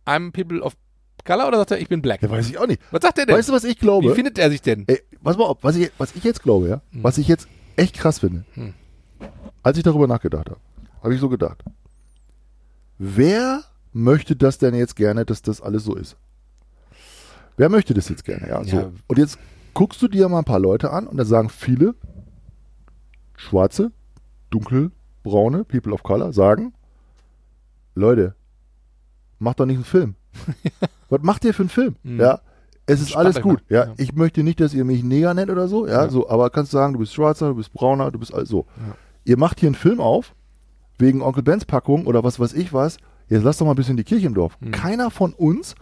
I'm 0.06 0.30
people 0.32 0.60
of 0.62 0.76
color, 1.24 1.48
oder 1.48 1.58
sagt 1.58 1.72
er, 1.72 1.80
ich 1.80 1.88
bin 1.88 2.00
black? 2.00 2.22
Ja, 2.22 2.30
weiß 2.30 2.48
ich 2.48 2.58
auch 2.58 2.66
nicht. 2.66 2.80
Was 2.92 3.02
sagt 3.02 3.18
der 3.18 3.26
denn? 3.26 3.36
Weißt 3.36 3.48
du, 3.48 3.52
was 3.52 3.64
ich 3.64 3.78
glaube? 3.78 4.10
Wie 4.10 4.14
findet 4.14 4.38
er 4.38 4.48
sich 4.50 4.62
denn? 4.62 4.84
Ey, 4.86 5.02
pass 5.22 5.36
mal 5.36 5.44
auf, 5.44 5.58
was 5.62 5.76
ich, 5.76 5.90
was 5.98 6.14
ich 6.14 6.24
jetzt 6.24 6.42
glaube, 6.42 6.68
ja, 6.68 6.80
was 6.92 7.18
ich 7.18 7.28
jetzt 7.28 7.48
echt 7.76 7.96
krass 7.96 8.18
finde, 8.20 8.44
Hm. 8.54 8.74
als 9.62 9.76
ich 9.78 9.84
darüber 9.84 10.06
nachgedacht 10.06 10.48
habe, 10.50 10.60
habe 11.02 11.14
ich 11.14 11.20
so 11.20 11.28
gedacht, 11.28 11.62
wer 12.98 13.62
möchte 13.92 14.36
das 14.36 14.58
denn 14.58 14.74
jetzt 14.74 14.96
gerne, 14.96 15.24
dass 15.24 15.42
das 15.42 15.60
alles 15.60 15.84
so 15.84 15.94
ist? 15.94 16.16
Wer 17.56 17.68
möchte 17.68 17.94
das 17.94 18.08
jetzt 18.08 18.24
gerne, 18.24 18.48
ja? 18.48 18.62
So. 18.64 18.76
Ja. 18.76 18.90
Und 19.08 19.18
jetzt 19.18 19.38
guckst 19.74 20.00
du 20.02 20.08
dir 20.08 20.28
mal 20.28 20.38
ein 20.38 20.44
paar 20.44 20.60
Leute 20.60 20.90
an 20.90 21.06
und 21.06 21.16
da 21.16 21.24
sagen 21.24 21.48
viele 21.50 21.94
schwarze, 23.36 23.92
dunkelbraune 24.50 25.64
People 25.64 25.92
of 25.92 26.02
Color 26.02 26.32
sagen, 26.32 26.72
Leute, 27.94 28.34
macht 29.38 29.60
doch 29.60 29.66
nicht 29.66 29.76
einen 29.76 29.84
Film. 29.84 30.14
Was 31.08 31.22
macht 31.22 31.44
ihr 31.44 31.54
für 31.54 31.62
einen 31.62 31.68
Film? 31.70 31.96
Mhm. 32.02 32.20
Ja, 32.20 32.40
es 32.88 33.00
ist 33.00 33.16
alles 33.16 33.40
gut. 33.40 33.62
Ja, 33.68 33.84
Ja. 33.86 33.94
ich 33.96 34.14
möchte 34.14 34.42
nicht, 34.42 34.60
dass 34.60 34.74
ihr 34.74 34.84
mich 34.84 35.02
Neger 35.04 35.34
nennt 35.34 35.50
oder 35.50 35.68
so. 35.68 35.86
Ja, 35.86 36.04
Ja. 36.04 36.08
so, 36.10 36.28
aber 36.28 36.50
kannst 36.50 36.72
sagen, 36.72 36.94
du 36.94 36.98
bist 36.98 37.14
Schwarzer, 37.14 37.48
du 37.48 37.54
bist 37.54 37.72
Brauner, 37.72 38.10
du 38.10 38.18
bist 38.18 38.34
all 38.34 38.46
so. 38.46 38.66
Ja. 38.76 38.94
Ihr 39.24 39.38
macht 39.38 39.60
hier 39.60 39.68
einen 39.68 39.74
Film 39.76 40.00
auf 40.00 40.34
wegen 40.98 41.22
Onkel 41.22 41.42
Bens 41.42 41.64
Packung 41.64 42.06
oder 42.06 42.24
was 42.24 42.40
weiß 42.40 42.54
ich 42.54 42.72
was. 42.72 42.96
Jetzt 43.28 43.44
lasst 43.44 43.60
doch 43.60 43.66
mal 43.66 43.72
ein 43.72 43.76
bisschen 43.76 43.96
die 43.96 44.04
Kirche 44.04 44.26
im 44.26 44.34
Dorf. 44.34 44.56
Mhm. 44.60 44.70
Keiner 44.72 45.10
von 45.10 45.32
uns, 45.34 45.74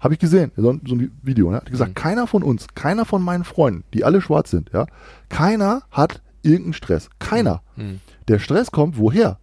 habe 0.00 0.14
ich 0.14 0.20
gesehen, 0.20 0.52
so, 0.56 0.70
ein- 0.70 0.80
so 0.86 0.94
ein 0.94 1.10
Video, 1.22 1.50
ne, 1.50 1.56
hat 1.58 1.70
gesagt, 1.70 1.90
Mhm. 1.90 1.94
keiner 1.94 2.26
von 2.26 2.42
uns, 2.42 2.66
keiner 2.74 3.04
von 3.04 3.22
meinen 3.22 3.44
Freunden, 3.44 3.84
die 3.94 4.04
alle 4.04 4.20
schwarz 4.20 4.50
sind, 4.50 4.70
ja, 4.72 4.86
keiner 5.28 5.82
hat 5.90 6.22
irgendeinen 6.42 6.72
Stress. 6.74 7.08
Keiner. 7.18 7.62
Hm, 7.76 8.00
Der 8.28 8.38
Stress 8.40 8.70
kommt 8.70 8.98
woher? 8.98 9.38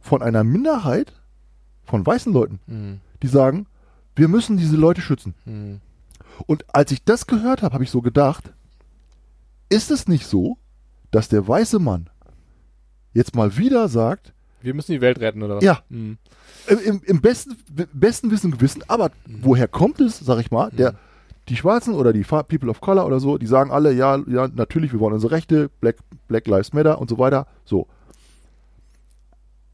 Von 0.00 0.22
einer 0.22 0.44
Minderheit 0.44 1.12
von 1.84 2.06
weißen 2.06 2.32
Leuten, 2.32 2.60
hm, 2.66 3.00
die 3.22 3.26
sagen, 3.26 3.66
wir 4.14 4.28
müssen 4.28 4.56
diese 4.56 4.76
Leute 4.76 5.00
schützen. 5.00 5.34
Hm. 6.40 6.44
Und 6.46 6.74
als 6.74 6.92
ich 6.92 7.04
das 7.04 7.26
gehört 7.26 7.62
habe, 7.62 7.74
habe 7.74 7.84
ich 7.84 7.90
so 7.90 8.02
gedacht, 8.02 8.52
ist 9.68 9.90
es 9.90 10.08
nicht 10.08 10.26
so, 10.26 10.58
dass 11.10 11.28
der 11.28 11.46
weiße 11.46 11.78
Mann 11.78 12.10
jetzt 13.12 13.34
mal 13.34 13.56
wieder 13.56 13.88
sagt, 13.88 14.32
Wir 14.62 14.74
müssen 14.74 14.92
die 14.92 15.00
Welt 15.00 15.20
retten, 15.20 15.42
oder 15.42 15.56
was? 15.56 15.64
Ja. 15.64 15.82
Hm. 15.90 16.18
im, 16.68 17.02
im, 17.04 17.20
besten, 17.20 17.56
besten 17.92 18.30
Wissen 18.30 18.46
und 18.46 18.58
Gewissen, 18.58 18.84
aber 18.88 19.10
woher 19.26 19.68
kommt 19.68 20.00
es, 20.00 20.18
sag 20.18 20.38
ich 20.38 20.50
mal, 20.50 20.70
der, 20.70 20.94
die 21.48 21.56
Schwarzen 21.56 21.94
oder 21.94 22.12
die 22.12 22.22
People 22.22 22.70
of 22.70 22.80
Color 22.80 23.06
oder 23.06 23.18
so, 23.18 23.38
die 23.38 23.46
sagen 23.46 23.70
alle, 23.70 23.92
ja, 23.92 24.18
ja, 24.28 24.48
natürlich, 24.48 24.92
wir 24.92 25.00
wollen 25.00 25.14
unsere 25.14 25.32
Rechte, 25.32 25.70
Black, 25.80 25.96
Black 26.28 26.46
Lives 26.46 26.72
Matter 26.72 27.00
und 27.00 27.10
so 27.10 27.18
weiter, 27.18 27.46
so. 27.64 27.86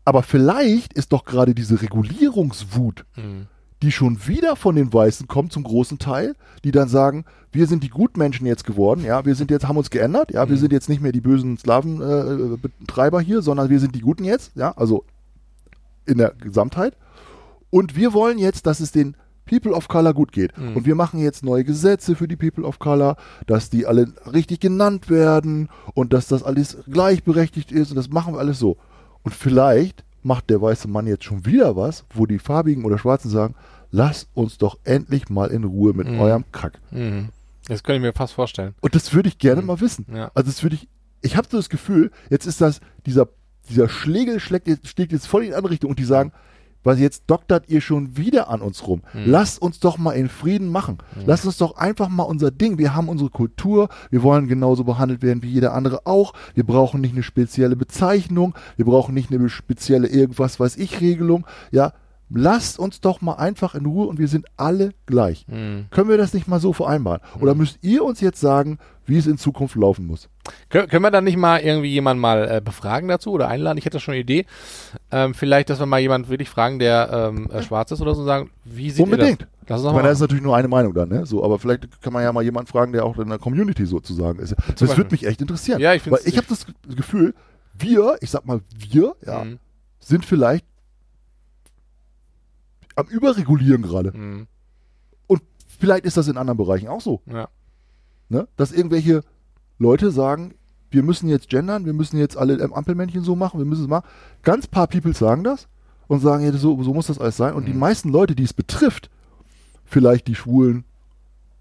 Aber 0.05 0.23
vielleicht 0.23 0.93
ist 0.93 1.13
doch 1.13 1.25
gerade 1.25 1.55
diese 1.55 1.83
Regulierungswut, 1.83 3.05
Hm. 3.15 3.49
Die 3.83 3.93
schon 3.93 4.27
wieder 4.27 4.57
von 4.57 4.75
den 4.75 4.93
Weißen 4.93 5.27
kommt 5.29 5.53
zum 5.53 5.63
großen 5.63 5.99
Teil, 5.99 6.35
die 6.65 6.71
dann 6.71 6.89
sagen, 6.89 7.25
wir 7.53 7.67
sind 7.67 7.83
die 7.83 7.89
Gutmenschen 7.91 8.47
jetzt 8.47 8.65
geworden, 8.65 9.05
ja, 9.05 9.25
wir 9.25 9.35
sind 9.35 9.51
jetzt, 9.51 9.69
haben 9.69 9.77
uns 9.77 9.91
geändert, 9.91 10.33
ja, 10.33 10.49
wir 10.49 10.57
Mhm. 10.57 10.61
sind 10.61 10.73
jetzt 10.73 10.89
nicht 10.89 11.03
mehr 11.03 11.13
die 11.13 11.21
bösen 11.21 11.57
Sklavenbetreiber 11.59 13.21
hier, 13.21 13.43
sondern 13.43 13.69
wir 13.71 13.81
sind 13.81 13.95
die 13.95 14.01
Guten 14.01 14.25
jetzt, 14.25 14.53
ja, 14.57 14.73
also 14.77 15.05
in 16.07 16.19
der 16.19 16.31
Gesamtheit. 16.41 16.97
Und 17.71 17.97
wir 17.97 18.13
wollen 18.13 18.39
jetzt, 18.39 18.67
dass 18.67 18.81
es 18.81 18.93
den 18.93 19.17
People 19.45 19.73
of 19.73 19.89
Color 19.89 20.15
gut 20.15 20.33
geht. 20.33 20.57
Mhm. 20.59 20.77
Und 20.77 20.87
wir 20.87 20.95
machen 20.95 21.21
jetzt 21.21 21.45
neue 21.45 21.65
Gesetze 21.65 22.17
für 22.17 22.27
die 22.29 22.37
People 22.37 22.65
of 22.65 22.79
Color, 22.79 23.17
dass 23.47 23.71
die 23.71 23.87
alle 23.87 24.13
richtig 24.33 24.61
genannt 24.61 25.09
werden 25.09 25.69
und 25.95 26.13
dass 26.13 26.29
das 26.29 26.43
alles 26.43 26.79
gleichberechtigt 26.91 27.71
ist 27.73 27.91
und 27.91 27.97
das 27.97 28.09
machen 28.09 28.35
wir 28.35 28.41
alles 28.41 28.59
so. 28.59 28.77
Und 29.23 29.35
vielleicht 29.35 30.05
macht 30.27 30.51
der 30.51 30.61
weiße 30.61 30.89
Mann 30.89 31.07
jetzt 31.07 31.25
schon 31.25 31.47
wieder 31.47 31.77
was, 31.77 32.05
wo 32.13 32.27
die 32.27 32.39
Farbigen 32.39 32.85
oder 32.85 32.99
Schwarzen 32.99 33.31
sagen, 33.31 33.55
lass 33.91 34.29
uns 34.35 34.59
doch 34.59 34.77
endlich 34.85 35.29
mal 35.31 35.51
in 35.51 35.65
Ruhe 35.65 35.93
mit 35.95 36.09
Mhm. 36.09 36.21
eurem 36.21 36.45
Kack. 36.53 36.81
Hm. 36.91 37.29
Das 37.69 37.83
könnte 37.83 37.97
ich 37.97 38.03
mir 38.03 38.13
fast 38.13 38.35
vorstellen. 38.35 38.75
Und 38.81 38.95
das 38.95 39.15
würde 39.15 39.29
ich 39.29 39.39
gerne 39.39 39.61
Mhm. 39.61 39.67
mal 39.69 39.81
wissen. 39.81 40.05
Ja. 40.13 40.31
Also 40.35 40.51
das 40.51 40.63
würde 40.63 40.77
ich, 40.77 40.89
ich 41.23 41.37
habe 41.37 41.47
so 41.51 41.57
das 41.57 41.69
Gefühl, 41.69 42.11
jetzt 42.31 42.47
ist 42.47 42.61
das, 42.61 42.81
dieser, 43.07 43.29
dieser 43.71 43.89
Schlegel 43.89 44.41
schlägt 44.41 44.67
jetzt, 44.69 44.89
schlägt 44.89 45.13
jetzt 45.13 45.27
voll 45.27 45.43
in 45.45 45.51
die 45.51 45.55
andere 45.55 45.73
Richtung 45.73 45.91
und 45.91 45.99
die 45.99 46.05
sagen, 46.05 46.33
weil 46.87 47.01
jetzt 47.01 47.25
doktert 47.27 47.69
ihr 47.69 47.81
schon 47.81 48.17
wieder 48.17 48.49
an 48.49 48.63
uns 48.63 48.87
rum. 48.87 49.03
Mhm. 49.13 49.25
Lasst 49.27 49.61
uns 49.61 49.81
doch 49.81 49.99
mal 49.99 50.13
in 50.13 50.29
Frieden 50.29 50.69
machen. 50.69 50.99
Lasst 51.27 51.45
uns 51.45 51.57
doch 51.59 51.77
einfach 51.77 52.09
mal 52.09 52.23
unser 52.23 52.53
Ding. 52.53 52.79
Wir 52.79 52.95
haben 52.95 53.09
unsere 53.09 53.29
Kultur. 53.29 53.89
Wir 54.11 54.23
wollen 54.23 54.47
genauso 54.47 54.85
behandelt 54.85 55.21
werden 55.21 55.43
wie 55.43 55.51
jeder 55.51 55.75
andere 55.75 56.07
auch. 56.07 56.33
Wir 56.55 56.65
brauchen 56.65 57.01
nicht 57.01 57.13
eine 57.13 57.25
spezielle 57.25 57.75
Bezeichnung. 57.75 58.55
Wir 58.77 58.85
brauchen 58.85 59.15
nicht 59.15 59.33
eine 59.33 59.49
spezielle 59.49 60.07
irgendwas 60.07 60.61
weiß 60.61 60.77
ich 60.77 61.01
Regelung. 61.01 61.45
Ja, 61.73 61.93
lasst 62.31 62.79
uns 62.79 63.01
doch 63.01 63.21
mal 63.21 63.35
einfach 63.35 63.75
in 63.75 63.85
Ruhe 63.85 64.07
und 64.07 64.21
wir 64.21 64.29
sind 64.29 64.47
alle 64.57 64.91
gleich. 65.07 65.45
Hm. 65.49 65.87
Können 65.91 66.09
wir 66.09 66.19
das 66.19 66.35
nicht 66.35 66.47
mal 66.47 66.61
so 66.61 66.73
vereinbaren? 66.73 67.21
Oder 67.41 67.57
müsst 67.57 67.79
ihr 67.83 68.05
uns 68.05 68.21
jetzt 68.21 68.41
sagen, 68.41 68.79
wie 69.07 69.17
es 69.17 69.27
in 69.27 69.39
Zukunft 69.39 69.75
laufen 69.75 70.07
muss? 70.07 70.29
Kön 70.69 70.89
können 70.89 71.03
wir 71.03 71.11
dann 71.11 71.25
nicht 71.25 71.37
mal 71.37 71.61
irgendwie 71.61 71.89
jemanden 71.91 72.21
mal 72.21 72.49
äh, 72.57 72.61
befragen 72.61 73.09
dazu 73.09 73.31
oder 73.33 73.49
einladen? 73.49 73.79
Ich 73.79 73.85
hätte 73.85 74.01
schon 74.01 74.13
eine 74.13 74.21
Idee. 74.21 74.47
Ähm, 75.11 75.35
vielleicht, 75.35 75.71
dass 75.71 75.79
wir 75.79 75.87
mal 75.87 76.01
jemanden 76.01 76.29
wirklich 76.29 76.49
fragen, 76.51 76.79
der 76.79 77.11
ähm, 77.35 77.51
äh, 77.51 77.63
schwarz 77.63 77.91
ist 77.93 78.01
oder 78.01 78.15
so, 78.15 78.25
sagen, 78.25 78.51
wie 78.65 78.91
sieht 78.91 79.05
Unbedingt. 79.05 79.43
ihr 79.43 79.47
das? 79.67 79.81
Uns 79.81 79.89
Ich 79.89 79.95
meine, 79.95 80.09
das 80.09 80.19
ist 80.19 80.21
natürlich 80.23 80.43
nur 80.45 80.57
eine 80.57 80.69
Meinung 80.69 80.95
dann, 80.95 81.09
ne? 81.09 81.27
So, 81.27 81.45
aber 81.45 81.59
vielleicht 81.59 82.01
kann 82.03 82.13
man 82.13 82.23
ja 82.23 82.33
mal 82.33 82.43
jemanden 82.43 82.69
fragen, 82.69 82.93
der 82.93 83.05
auch 83.05 83.19
in 83.19 83.29
der 83.29 83.39
Community 83.39 83.85
sozusagen 83.87 84.39
ist. 84.39 84.53
Das 84.53 84.67
Beispiel. 84.81 84.97
würde 84.97 85.11
mich 85.13 85.27
echt 85.27 85.41
interessieren. 85.41 85.81
Ja, 85.81 85.95
ich 85.95 86.09
Weil 86.11 86.21
ich 86.25 86.37
habe 86.37 86.47
das 86.49 86.67
Gefühl, 86.95 87.35
wir, 87.79 88.17
ich 88.21 88.31
sag 88.31 88.45
mal 88.47 88.61
wir, 88.77 89.15
ja, 89.27 89.43
Hm, 89.43 89.59
sind 90.01 90.25
vielleicht 90.25 90.65
am 92.95 93.07
Überregulieren 93.09 93.83
gerade. 93.83 94.13
hm, 94.13 94.47
Und 95.27 95.43
vielleicht 95.79 96.05
ist 96.07 96.17
das 96.17 96.29
in 96.29 96.37
anderen 96.37 96.57
Bereichen 96.57 96.89
auch 96.89 97.01
so, 97.01 97.21
ja. 97.27 97.49
ne? 98.29 98.49
Dass 98.57 98.73
irgendwelche 98.73 99.23
Leute 99.79 100.11
sagen, 100.11 100.55
wir 100.91 101.03
müssen 101.03 101.29
jetzt 101.29 101.49
gendern, 101.49 101.85
wir 101.85 101.93
müssen 101.93 102.17
jetzt 102.19 102.37
alle 102.37 102.63
Ampelmännchen 102.73 103.23
so 103.23 103.37
machen, 103.37 103.59
wir 103.59 103.67
müssen 103.67 103.83
es 103.85 103.89
machen. 103.89 104.07
Ganz 104.43 104.67
paar 104.67 104.87
People 104.87 105.13
sagen 105.15 105.45
das 105.45 105.69
und 106.07 106.21
sagen, 106.21 106.45
ja, 106.45 106.53
so, 106.53 106.83
so 106.83 106.95
muss 106.95 107.09
das 107.09 107.19
alles 107.19 107.37
sein. 107.37 107.55
Und 107.55 107.67
die 107.67 107.73
Mhm. 107.73 107.81
meisten 107.81 108.09
Leute, 108.11 108.35
die 108.35 108.45
es 108.45 108.53
betrifft, 108.53 109.11
vielleicht 109.85 110.27
die 110.29 110.35
Schwulen, 110.35 110.85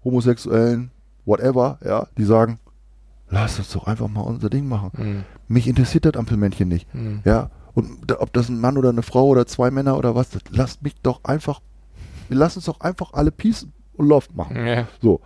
Homosexuellen, 0.04 0.90
whatever, 1.24 1.78
ja, 1.84 2.06
die 2.16 2.24
sagen, 2.24 2.58
lass 3.28 3.58
uns 3.58 3.72
doch 3.72 3.86
einfach 3.86 4.08
mal 4.08 4.20
unser 4.20 4.48
Ding 4.48 4.68
machen. 4.68 4.90
Hm. 4.96 5.24
Mich 5.48 5.66
interessiert 5.66 6.04
das 6.04 6.14
Ampelmännchen 6.14 6.68
nicht. 6.68 6.86
Hm. 6.92 7.20
Ja, 7.24 7.50
und 7.74 8.10
ob 8.20 8.32
das 8.32 8.48
ein 8.48 8.60
Mann 8.60 8.78
oder 8.78 8.90
eine 8.90 9.02
Frau 9.02 9.26
oder 9.26 9.46
zwei 9.46 9.70
Männer 9.70 9.98
oder 9.98 10.14
was, 10.14 10.30
das 10.30 10.42
lasst 10.50 10.82
mich 10.82 10.94
doch 11.02 11.24
einfach, 11.24 11.60
lassen 12.28 12.58
uns 12.58 12.66
doch 12.66 12.80
einfach 12.80 13.12
alle 13.12 13.32
Peace 13.32 13.66
und 13.94 14.08
Love 14.08 14.26
machen. 14.34 14.56
Ja. 14.64 14.86
So. 15.02 15.20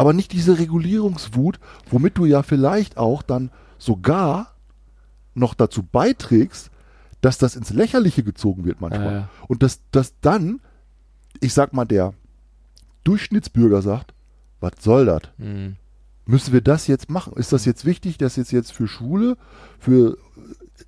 Aber 0.00 0.14
nicht 0.14 0.32
diese 0.32 0.58
Regulierungswut, 0.58 1.60
womit 1.90 2.16
du 2.16 2.24
ja 2.24 2.42
vielleicht 2.42 2.96
auch 2.96 3.20
dann 3.20 3.50
sogar 3.76 4.54
noch 5.34 5.52
dazu 5.52 5.82
beiträgst, 5.82 6.70
dass 7.20 7.36
das 7.36 7.54
ins 7.54 7.68
Lächerliche 7.68 8.22
gezogen 8.22 8.64
wird 8.64 8.80
manchmal. 8.80 9.04
Ja, 9.04 9.12
ja. 9.12 9.28
Und 9.46 9.62
dass, 9.62 9.80
dass 9.90 10.18
dann, 10.22 10.60
ich 11.40 11.52
sag 11.52 11.74
mal, 11.74 11.84
der 11.84 12.14
Durchschnittsbürger 13.04 13.82
sagt, 13.82 14.14
was 14.60 14.72
soll 14.80 15.04
das? 15.04 15.20
Hm. 15.36 15.76
Müssen 16.24 16.54
wir 16.54 16.62
das 16.62 16.86
jetzt 16.86 17.10
machen? 17.10 17.34
Ist 17.34 17.52
das 17.52 17.66
jetzt 17.66 17.84
wichtig, 17.84 18.16
dass 18.16 18.38
es 18.38 18.50
jetzt 18.50 18.72
für 18.72 18.88
Schwule, 18.88 19.36
für 19.78 20.16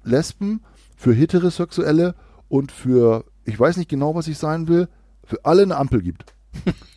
Lesben, 0.05 0.63
für 0.97 1.13
Heterosexuelle 1.13 2.15
und 2.49 2.73
für, 2.73 3.27
ich 3.45 3.61
weiß 3.61 3.77
nicht 3.77 3.91
genau, 3.91 4.15
was 4.15 4.27
ich 4.27 4.39
sein 4.39 4.69
will, 4.69 4.89
für 5.23 5.45
alle 5.45 5.65
eine 5.65 5.77
Ampel 5.77 6.01
gibt? 6.01 6.35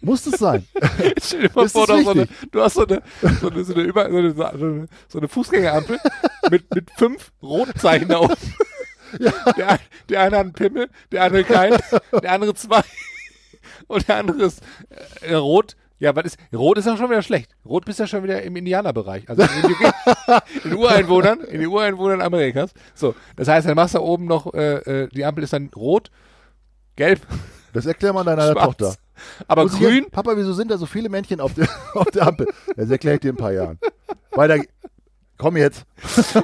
Muss 0.01 0.23
das 0.23 0.39
sein? 0.39 0.65
Stell 1.21 1.41
dir 1.47 1.51
mal 1.55 1.67
vor, 1.69 1.87
das 1.87 2.03
du, 2.03 2.03
hast 2.03 2.03
so 2.05 2.11
eine, 2.11 2.27
du 2.51 2.61
hast 2.61 2.73
so 2.75 2.85
eine, 2.85 3.01
so 3.41 3.49
eine, 3.49 3.63
so 3.63 3.73
eine, 3.73 3.83
Über, 3.83 4.09
so 4.11 4.17
eine, 4.17 4.87
so 5.07 5.17
eine, 5.17 5.27
Fußgängerampel 5.27 5.97
mit, 6.51 6.73
mit 6.75 6.91
fünf 6.97 7.31
Rotzeichen 7.41 8.07
da 8.09 8.19
oben. 8.19 8.35
Der, 9.57 9.79
der 10.09 10.21
eine 10.21 10.37
hat 10.37 10.43
einen 10.45 10.53
Pimmel, 10.53 10.89
der 11.11 11.23
andere 11.23 11.43
keinen, 11.43 11.79
der 12.21 12.31
andere 12.33 12.53
zwei 12.53 12.81
und 13.87 14.07
der 14.07 14.17
andere 14.17 14.43
ist 14.43 14.61
äh, 15.21 15.35
rot. 15.35 15.75
Ja, 15.97 16.13
was 16.15 16.25
ist, 16.25 16.37
rot 16.53 16.77
ist 16.77 16.85
ja 16.85 16.97
schon 16.97 17.09
wieder 17.09 17.21
schlecht. 17.21 17.55
Rot 17.65 17.85
bist 17.85 17.99
ja 17.99 18.05
schon 18.07 18.23
wieder 18.23 18.41
im 18.43 18.55
Indianerbereich. 18.57 19.29
Also 19.29 19.43
in, 19.43 19.49
den- 19.61 20.41
in 20.65 20.73
Ureinwohnern, 20.75 21.39
in 21.41 21.61
den 21.61 21.69
Ureinwohnern 21.69 22.21
Amerikas. 22.21 22.71
So, 22.93 23.15
das 23.37 23.47
heißt, 23.47 23.65
dann 23.67 23.75
machst 23.75 23.95
du 23.95 24.01
oben 24.01 24.25
noch, 24.25 24.53
äh, 24.53 25.03
äh, 25.03 25.07
die 25.07 25.23
Ampel 25.23 25.45
ist 25.45 25.53
dann 25.53 25.69
rot, 25.73 26.11
gelb, 26.97 27.21
Das 27.73 27.85
erklär 27.85 28.11
mal 28.11 28.25
deiner. 28.25 28.53
Tochter. 28.53 28.95
Aber 29.47 29.63
Muss 29.63 29.77
grün, 29.77 30.03
Jetzt, 30.03 30.11
Papa, 30.11 30.35
wieso 30.35 30.53
sind 30.53 30.71
da 30.71 30.77
so 30.77 30.85
viele 30.85 31.09
Männchen 31.09 31.39
auf 31.39 31.53
der, 31.53 31.67
auf 31.93 32.11
der 32.11 32.27
Ampel? 32.27 32.47
Das 32.75 32.89
erkläre 32.89 33.15
ich 33.15 33.21
dir 33.21 33.29
in 33.29 33.35
ein 33.35 33.39
paar 33.39 33.53
Jahren. 33.53 33.79
Weiter. 34.31 34.61
Komm 35.37 35.57
jetzt. 35.57 35.85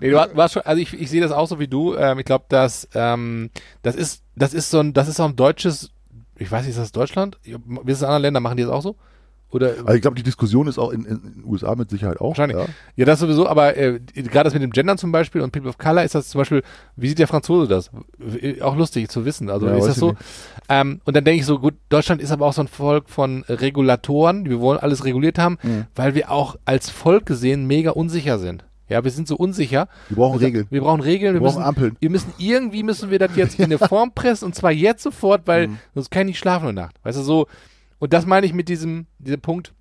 Nee, 0.00 0.10
du 0.10 0.16
warst 0.16 0.54
schon, 0.54 0.62
also 0.62 0.80
ich, 0.80 0.92
ich 0.94 1.10
sehe 1.10 1.20
das 1.20 1.32
auch 1.32 1.46
so 1.46 1.58
wie 1.58 1.68
du. 1.68 1.94
Ähm, 1.94 2.18
ich 2.18 2.24
glaube, 2.24 2.46
dass 2.48 2.88
ähm, 2.94 3.50
das 3.82 3.94
ist, 3.96 4.22
das 4.34 4.54
ist 4.54 4.70
so 4.70 4.80
ein, 4.80 4.92
das 4.92 5.08
ist 5.08 5.16
so 5.16 5.24
ein 5.24 5.36
deutsches, 5.36 5.90
ich 6.36 6.50
weiß 6.50 6.62
nicht, 6.62 6.70
ist 6.70 6.78
das 6.78 6.92
Deutschland? 6.92 7.38
Ist 7.44 7.58
es 7.86 8.00
in 8.00 8.06
anderen 8.06 8.22
Ländern? 8.22 8.42
Machen 8.42 8.56
die 8.56 8.62
das 8.62 8.72
auch 8.72 8.82
so? 8.82 8.96
Oder 9.50 9.68
Also 9.78 9.92
ich 9.94 10.02
glaube, 10.02 10.16
die 10.16 10.22
Diskussion 10.24 10.66
ist 10.66 10.76
auch 10.78 10.90
in, 10.90 11.04
in, 11.04 11.22
den 11.22 11.44
USA 11.46 11.74
mit 11.76 11.88
Sicherheit 11.88 12.20
auch. 12.20 12.30
Wahrscheinlich. 12.30 12.56
Ja. 12.58 12.66
ja, 12.96 13.04
das 13.04 13.20
sowieso, 13.20 13.46
aber 13.48 13.76
äh, 13.76 14.00
gerade 14.14 14.44
das 14.44 14.54
mit 14.54 14.62
dem 14.62 14.70
Gendern 14.72 14.98
zum 14.98 15.12
Beispiel 15.12 15.40
und 15.40 15.52
People 15.52 15.68
of 15.70 15.78
Color 15.78 16.02
ist 16.02 16.14
das 16.16 16.28
zum 16.28 16.40
Beispiel, 16.40 16.62
wie 16.96 17.08
sieht 17.08 17.18
der 17.20 17.28
Franzose 17.28 17.68
das? 17.68 17.90
W- 18.18 18.60
Auch 18.60 18.76
lustig 18.76 19.08
zu 19.08 19.24
wissen. 19.24 19.48
Also 19.48 19.68
Ja, 19.68 19.76
ist 19.76 19.86
das 19.86 19.96
so? 19.96 20.14
Ähm, 20.68 21.00
und 21.04 21.16
dann 21.16 21.24
denke 21.24 21.40
ich 21.40 21.46
so, 21.46 21.58
gut, 21.60 21.74
Deutschland 21.90 22.20
ist 22.20 22.32
aber 22.32 22.44
auch 22.46 22.52
so 22.52 22.60
ein 22.62 22.68
Volk 22.68 23.08
von 23.08 23.44
äh, 23.46 23.52
Regulatoren, 23.52 24.46
wir 24.50 24.60
wollen 24.60 24.78
alles 24.80 25.04
reguliert 25.04 25.38
haben, 25.38 25.58
Mhm. 25.62 25.86
weil 25.94 26.14
wir 26.16 26.30
auch 26.32 26.56
als 26.64 26.90
Volk 26.90 27.24
gesehen 27.26 27.66
mega 27.66 27.92
unsicher 27.92 28.38
sind. 28.38 28.64
Ja, 28.88 29.02
wir 29.04 29.10
sind 29.10 29.26
so 29.28 29.36
unsicher. 29.36 29.88
Wir 30.08 30.16
brauchen 30.16 30.40
Wir- 30.40 30.46
Regeln. 30.48 30.66
Wir 30.70 30.80
brauchen 30.80 31.00
Regeln. 31.00 31.34
Wir, 31.34 31.40
Wir 31.40 31.46
brauchen 31.46 31.58
müssen, 31.58 31.68
Ampeln. 31.68 31.96
Wir 32.00 32.10
müssen 32.10 32.32
irgendwie 32.38 32.82
müssen 32.82 33.10
wir 33.10 33.18
das 33.20 33.34
jetzt 33.36 33.58
in 33.58 33.66
eine 33.66 33.78
Form 33.78 34.10
pressen 34.14 34.44
und 34.44 34.54
zwar 34.54 34.70
jetzt 34.72 35.02
sofort, 35.02 35.42
weil 35.46 35.68
Mhm. 35.68 35.78
sonst 35.94 36.10
kann 36.10 36.22
ich 36.22 36.26
nicht 36.26 36.38
schlafen 36.38 36.68
in 36.68 36.76
der 36.76 36.86
Nacht. 36.86 36.96
Weißt 37.04 37.18
du 37.18 37.22
so? 37.22 37.46
Und 37.98 38.12
das 38.12 38.26
meine 38.26 38.46
ich 38.46 38.52
mit 38.52 38.68
diesem 38.68 39.06
diesem 39.18 39.40
Punkt. 39.40 39.72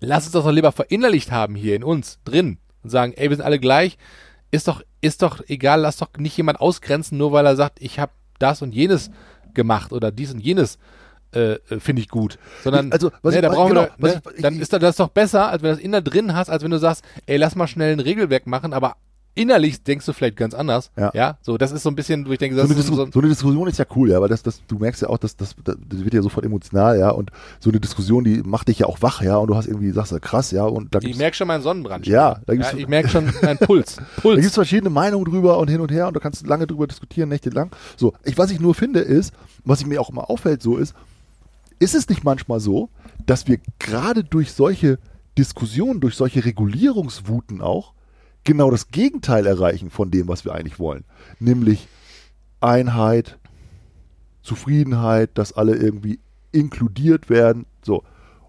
Lass 0.00 0.24
uns 0.24 0.32
das 0.32 0.44
doch 0.44 0.50
lieber 0.52 0.72
verinnerlicht 0.72 1.32
haben 1.32 1.54
hier 1.54 1.76
in 1.76 1.84
uns 1.84 2.18
drin 2.24 2.58
und 2.82 2.90
sagen, 2.90 3.12
ey, 3.16 3.30
wir 3.30 3.36
sind 3.36 3.44
alle 3.46 3.58
gleich. 3.58 3.96
Ist 4.50 4.68
doch 4.68 4.82
ist 5.00 5.22
doch 5.22 5.40
egal. 5.48 5.80
Lass 5.80 5.96
doch 5.96 6.10
nicht 6.18 6.36
jemand 6.36 6.60
ausgrenzen, 6.60 7.16
nur 7.18 7.32
weil 7.32 7.46
er 7.46 7.56
sagt, 7.56 7.80
ich 7.80 7.98
habe 7.98 8.12
das 8.38 8.62
und 8.62 8.74
jenes 8.74 9.10
gemacht 9.54 9.92
oder 9.92 10.10
dies 10.10 10.32
und 10.32 10.40
jenes. 10.40 10.78
Äh, 11.32 11.54
äh, 11.68 11.80
finde 11.80 12.00
ich 12.00 12.08
gut, 12.08 12.38
sondern 12.62 12.92
Also, 12.92 13.10
was 13.22 13.32
ne, 13.34 13.38
ich- 13.40 13.42
da 13.42 13.48
was- 13.48 13.56
brauchen 13.56 13.68
genau, 13.70 13.88
wir, 13.98 14.08
ne, 14.14 14.22
ich- 14.30 14.36
ich- 14.36 14.42
dann 14.42 14.60
ist 14.60 14.72
das 14.72 14.94
doch 14.96 15.08
besser, 15.08 15.48
als 15.50 15.62
wenn 15.64 15.70
du 15.70 15.74
das 15.76 15.84
inner 15.84 16.00
drin 16.00 16.32
hast, 16.32 16.48
als 16.48 16.62
wenn 16.62 16.70
du 16.70 16.78
sagst, 16.78 17.04
ey, 17.26 17.38
lass 17.38 17.56
mal 17.56 17.66
schnell 17.66 17.92
ein 17.92 17.98
Regelwerk 17.98 18.46
machen, 18.46 18.72
aber 18.72 18.94
innerlich 19.34 19.82
denkst 19.82 20.06
du 20.06 20.12
vielleicht 20.12 20.36
ganz 20.36 20.54
anders. 20.54 20.90
Ja. 20.96 21.38
so 21.42 21.56
das 21.58 21.72
ist 21.72 21.82
so 21.82 21.88
ein 21.90 21.94
bisschen, 21.94 22.26
wo 22.26 22.32
ich 22.32 22.38
denke, 22.38 22.56
So 22.56 22.62
das 22.62 22.70
eine, 22.70 22.78
ist 22.78 22.88
Disku 22.88 22.96
so, 23.04 23.10
so 23.12 23.18
eine 23.20 23.28
Diskussion 23.28 23.68
ist 23.68 23.78
ja 23.78 23.84
cool, 23.96 24.10
ja, 24.10 24.20
weil 24.20 24.28
das, 24.28 24.42
das, 24.42 24.62
du 24.66 24.78
merkst 24.78 25.02
ja 25.02 25.08
auch, 25.08 25.18
dass 25.18 25.36
das, 25.36 25.54
das, 25.64 25.76
wird 25.88 26.14
ja 26.14 26.22
sofort 26.22 26.44
emotional, 26.46 26.98
ja, 26.98 27.10
und 27.10 27.30
so 27.60 27.70
eine 27.70 27.80
Diskussion, 27.80 28.24
die 28.24 28.42
macht 28.42 28.68
dich 28.68 28.78
ja 28.80 28.86
auch 28.86 29.02
wach, 29.02 29.22
ja, 29.22 29.36
und 29.36 29.48
du 29.48 29.56
hast 29.56 29.66
irgendwie, 29.66 29.90
sagst 29.90 30.12
du, 30.12 30.20
krass, 30.20 30.50
ja, 30.50 30.64
und 30.64 30.94
da 30.94 31.00
ich 31.02 31.16
merke 31.16 31.36
schon 31.36 31.48
meinen 31.48 31.62
Sonnenbrand. 31.62 32.06
Ja, 32.06 32.40
da 32.46 32.52
ja 32.52 32.58
gibt's- 32.62 32.74
ich 32.74 32.88
merke 32.88 33.08
schon 33.08 33.32
meinen 33.42 33.58
Puls. 33.58 33.96
da 33.96 34.02
Puls. 34.20 34.40
gibt's 34.40 34.54
verschiedene 34.54 34.90
Meinungen 34.90 35.24
drüber 35.24 35.58
und 35.58 35.68
hin 35.68 35.80
und 35.80 35.90
her 35.90 36.06
und 36.08 36.14
da 36.16 36.20
kannst 36.20 36.42
du 36.42 36.46
lange 36.46 36.66
drüber 36.66 36.86
diskutieren, 36.86 37.28
nächtelang. 37.28 37.70
So, 37.96 38.12
ich, 38.24 38.38
was 38.38 38.50
ich 38.50 38.60
nur 38.60 38.74
finde 38.74 39.00
ist, 39.00 39.32
was 39.64 39.80
ich 39.80 39.86
mir 39.86 40.00
auch 40.00 40.10
immer 40.10 40.30
auffällt, 40.30 40.62
so 40.62 40.76
ist, 40.76 40.94
ist 41.80 41.94
es 41.94 42.08
nicht 42.08 42.24
manchmal 42.24 42.60
so, 42.60 42.88
dass 43.26 43.48
wir 43.48 43.58
gerade 43.78 44.22
durch 44.22 44.52
solche 44.52 44.98
Diskussionen, 45.36 46.00
durch 46.00 46.14
solche 46.14 46.44
Regulierungswuten 46.44 47.60
auch, 47.60 47.93
genau 48.44 48.70
das 48.70 48.88
Gegenteil 48.88 49.46
erreichen 49.46 49.90
von 49.90 50.10
dem, 50.10 50.28
was 50.28 50.44
wir 50.44 50.54
eigentlich 50.54 50.78
wollen. 50.78 51.04
Nämlich 51.40 51.88
Einheit, 52.60 53.38
Zufriedenheit, 54.42 55.30
dass 55.34 55.52
alle 55.52 55.76
irgendwie 55.76 56.20
inkludiert 56.52 57.30
werden. 57.30 57.66
So. 57.82 58.04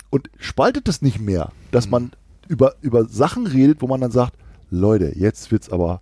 Und 0.09 0.29
spaltet 0.37 0.87
es 0.87 1.01
nicht 1.01 1.19
mehr, 1.19 1.51
dass 1.71 1.89
man 1.89 2.11
über, 2.47 2.75
über 2.81 3.05
Sachen 3.05 3.47
redet, 3.47 3.81
wo 3.81 3.87
man 3.87 4.01
dann 4.01 4.11
sagt, 4.11 4.33
Leute, 4.69 5.17
jetzt 5.17 5.51
wird's 5.51 5.69
aber. 5.69 6.01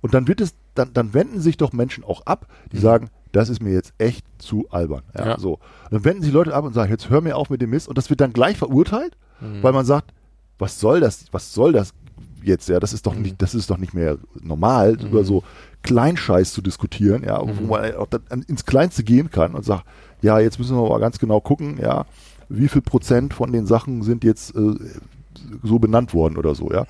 Und 0.00 0.14
dann 0.14 0.28
wird 0.28 0.40
es, 0.40 0.54
dann, 0.74 0.92
dann 0.92 1.14
wenden 1.14 1.40
sich 1.40 1.56
doch 1.56 1.72
Menschen 1.72 2.04
auch 2.04 2.26
ab, 2.26 2.46
die 2.72 2.78
sagen, 2.78 3.10
das 3.32 3.48
ist 3.48 3.60
mir 3.62 3.72
jetzt 3.72 3.92
echt 3.98 4.24
zu 4.38 4.66
albern. 4.70 5.02
Ja, 5.16 5.26
Ja. 5.26 5.38
So. 5.38 5.58
Dann 5.90 6.04
wenden 6.04 6.22
sich 6.22 6.32
Leute 6.32 6.54
ab 6.54 6.64
und 6.64 6.72
sagen, 6.72 6.90
jetzt 6.90 7.10
hör 7.10 7.20
mir 7.20 7.36
auf 7.36 7.50
mit 7.50 7.60
dem 7.62 7.70
Mist. 7.70 7.88
Und 7.88 7.98
das 7.98 8.10
wird 8.10 8.20
dann 8.20 8.32
gleich 8.32 8.56
verurteilt, 8.58 9.16
weil 9.62 9.72
man 9.72 9.84
sagt, 9.84 10.12
was 10.58 10.80
soll 10.80 11.00
das, 11.00 11.26
was 11.30 11.54
soll 11.54 11.72
das 11.72 11.94
jetzt, 12.42 12.68
ja, 12.68 12.80
das 12.80 12.92
ist 12.92 13.06
doch 13.06 13.14
nicht, 13.14 13.40
das 13.40 13.54
ist 13.54 13.70
doch 13.70 13.78
nicht 13.78 13.94
mehr 13.94 14.18
normal, 14.40 14.96
über 15.00 15.24
so 15.24 15.42
Kleinscheiß 15.82 16.52
zu 16.52 16.62
diskutieren, 16.62 17.22
ja, 17.24 17.40
wo 17.40 17.66
man 17.66 17.94
auch 17.96 18.06
dann 18.08 18.42
ins 18.42 18.64
Kleinste 18.64 19.04
gehen 19.04 19.30
kann 19.30 19.54
und 19.54 19.64
sagt, 19.64 19.84
ja, 20.22 20.38
jetzt 20.40 20.58
müssen 20.58 20.76
wir 20.76 20.88
mal 20.88 21.00
ganz 21.00 21.18
genau 21.18 21.40
gucken, 21.40 21.78
ja, 21.80 22.04
wie 22.48 22.68
viel 22.68 22.82
Prozent 22.82 23.34
von 23.34 23.52
den 23.52 23.66
Sachen 23.66 24.02
sind 24.02 24.24
jetzt 24.24 24.54
äh, 24.56 24.74
so 25.62 25.78
benannt 25.78 26.14
worden 26.14 26.36
oder 26.36 26.54
so, 26.54 26.70
ja. 26.72 26.86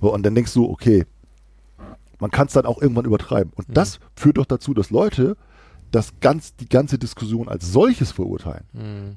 So, 0.00 0.12
Und 0.14 0.22
dann 0.24 0.34
denkst 0.34 0.54
du, 0.54 0.68
okay, 0.70 1.04
man 2.18 2.30
kann 2.30 2.46
es 2.46 2.52
dann 2.52 2.66
auch 2.66 2.80
irgendwann 2.80 3.04
übertreiben. 3.06 3.52
Und 3.56 3.66
das 3.68 3.98
führt 4.16 4.38
doch 4.38 4.46
dazu, 4.46 4.74
dass 4.74 4.90
Leute 4.90 5.36
das 5.90 6.12
ganz, 6.20 6.54
die 6.54 6.68
ganze 6.68 6.98
Diskussion 6.98 7.48
als 7.48 7.72
solches 7.72 8.12
verurteilen. 8.12 8.64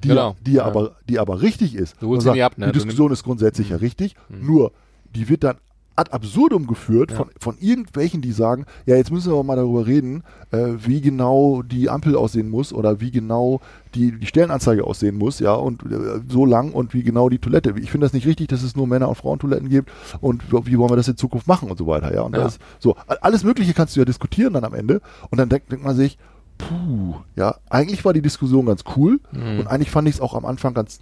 Die, 0.02 0.08
Genau. 0.08 0.34
die, 0.44 0.54
Ja. 0.54 0.64
aber, 0.64 0.96
die 1.08 1.18
aber 1.18 1.40
richtig 1.42 1.74
ist. 1.74 1.96
Du 2.00 2.08
holst 2.08 2.26
nie 2.26 2.42
ab, 2.42 2.58
ne? 2.58 2.66
Die 2.66 2.72
Diskussion 2.72 3.12
ist 3.12 3.22
grundsätzlich 3.22 3.68
ja 3.70 3.76
richtig, 3.76 4.16
nur 4.28 4.72
die 5.14 5.28
wird 5.28 5.44
dann 5.44 5.56
ad 5.96 6.12
absurdum 6.12 6.66
geführt 6.66 7.12
von, 7.12 7.28
von 7.38 7.56
irgendwelchen, 7.60 8.20
die 8.20 8.32
sagen, 8.32 8.66
ja, 8.86 8.96
jetzt 8.96 9.12
müssen 9.12 9.28
wir 9.30 9.34
aber 9.34 9.44
mal 9.44 9.56
darüber 9.56 9.86
reden, 9.86 10.24
äh, 10.50 10.72
wie 10.78 11.00
genau 11.00 11.62
die 11.62 11.88
Ampel 11.88 12.16
aussehen 12.16 12.50
muss 12.50 12.72
oder 12.72 13.00
wie 13.00 13.10
genau 13.12 13.60
die, 13.94 14.10
die 14.18 14.26
Stellenanzeige 14.26 14.84
aussehen 14.84 15.16
muss, 15.16 15.38
ja, 15.38 15.54
und 15.54 15.82
äh, 15.84 16.20
so 16.28 16.46
lang 16.46 16.72
und 16.72 16.94
wie 16.94 17.04
genau 17.04 17.28
die 17.28 17.38
Toilette. 17.38 17.74
Ich 17.80 17.90
finde 17.92 18.06
das 18.06 18.12
nicht 18.12 18.26
richtig, 18.26 18.48
dass 18.48 18.62
es 18.64 18.74
nur 18.74 18.86
Männer- 18.88 19.08
und 19.08 19.14
Frauentoiletten 19.14 19.68
gibt 19.68 19.90
und 20.20 20.42
wie 20.66 20.78
wollen 20.78 20.90
wir 20.90 20.96
das 20.96 21.06
in 21.08 21.16
Zukunft 21.16 21.46
machen 21.46 21.70
und 21.70 21.78
so 21.78 21.86
weiter, 21.86 22.12
ja. 22.12 22.22
Und 22.22 22.34
Ja. 22.34 22.42
das 22.42 22.58
so, 22.80 22.96
alles 23.20 23.44
Mögliche 23.44 23.72
kannst 23.72 23.94
du 23.94 24.00
ja 24.00 24.04
diskutieren 24.04 24.52
dann 24.54 24.64
am 24.64 24.74
Ende 24.74 25.00
und 25.30 25.38
dann 25.38 25.48
denkt, 25.48 25.70
denkt 25.70 25.84
man 25.84 25.94
sich, 25.94 26.18
puh, 26.58 27.14
ja, 27.36 27.56
eigentlich 27.70 28.04
war 28.04 28.12
die 28.12 28.22
Diskussion 28.22 28.66
ganz 28.66 28.82
cool 28.96 29.20
Mhm. 29.32 29.60
und 29.60 29.66
eigentlich 29.68 29.90
fand 29.90 30.08
ich 30.08 30.16
es 30.16 30.20
auch 30.20 30.34
am 30.34 30.44
Anfang 30.44 30.74
ganz, 30.74 30.98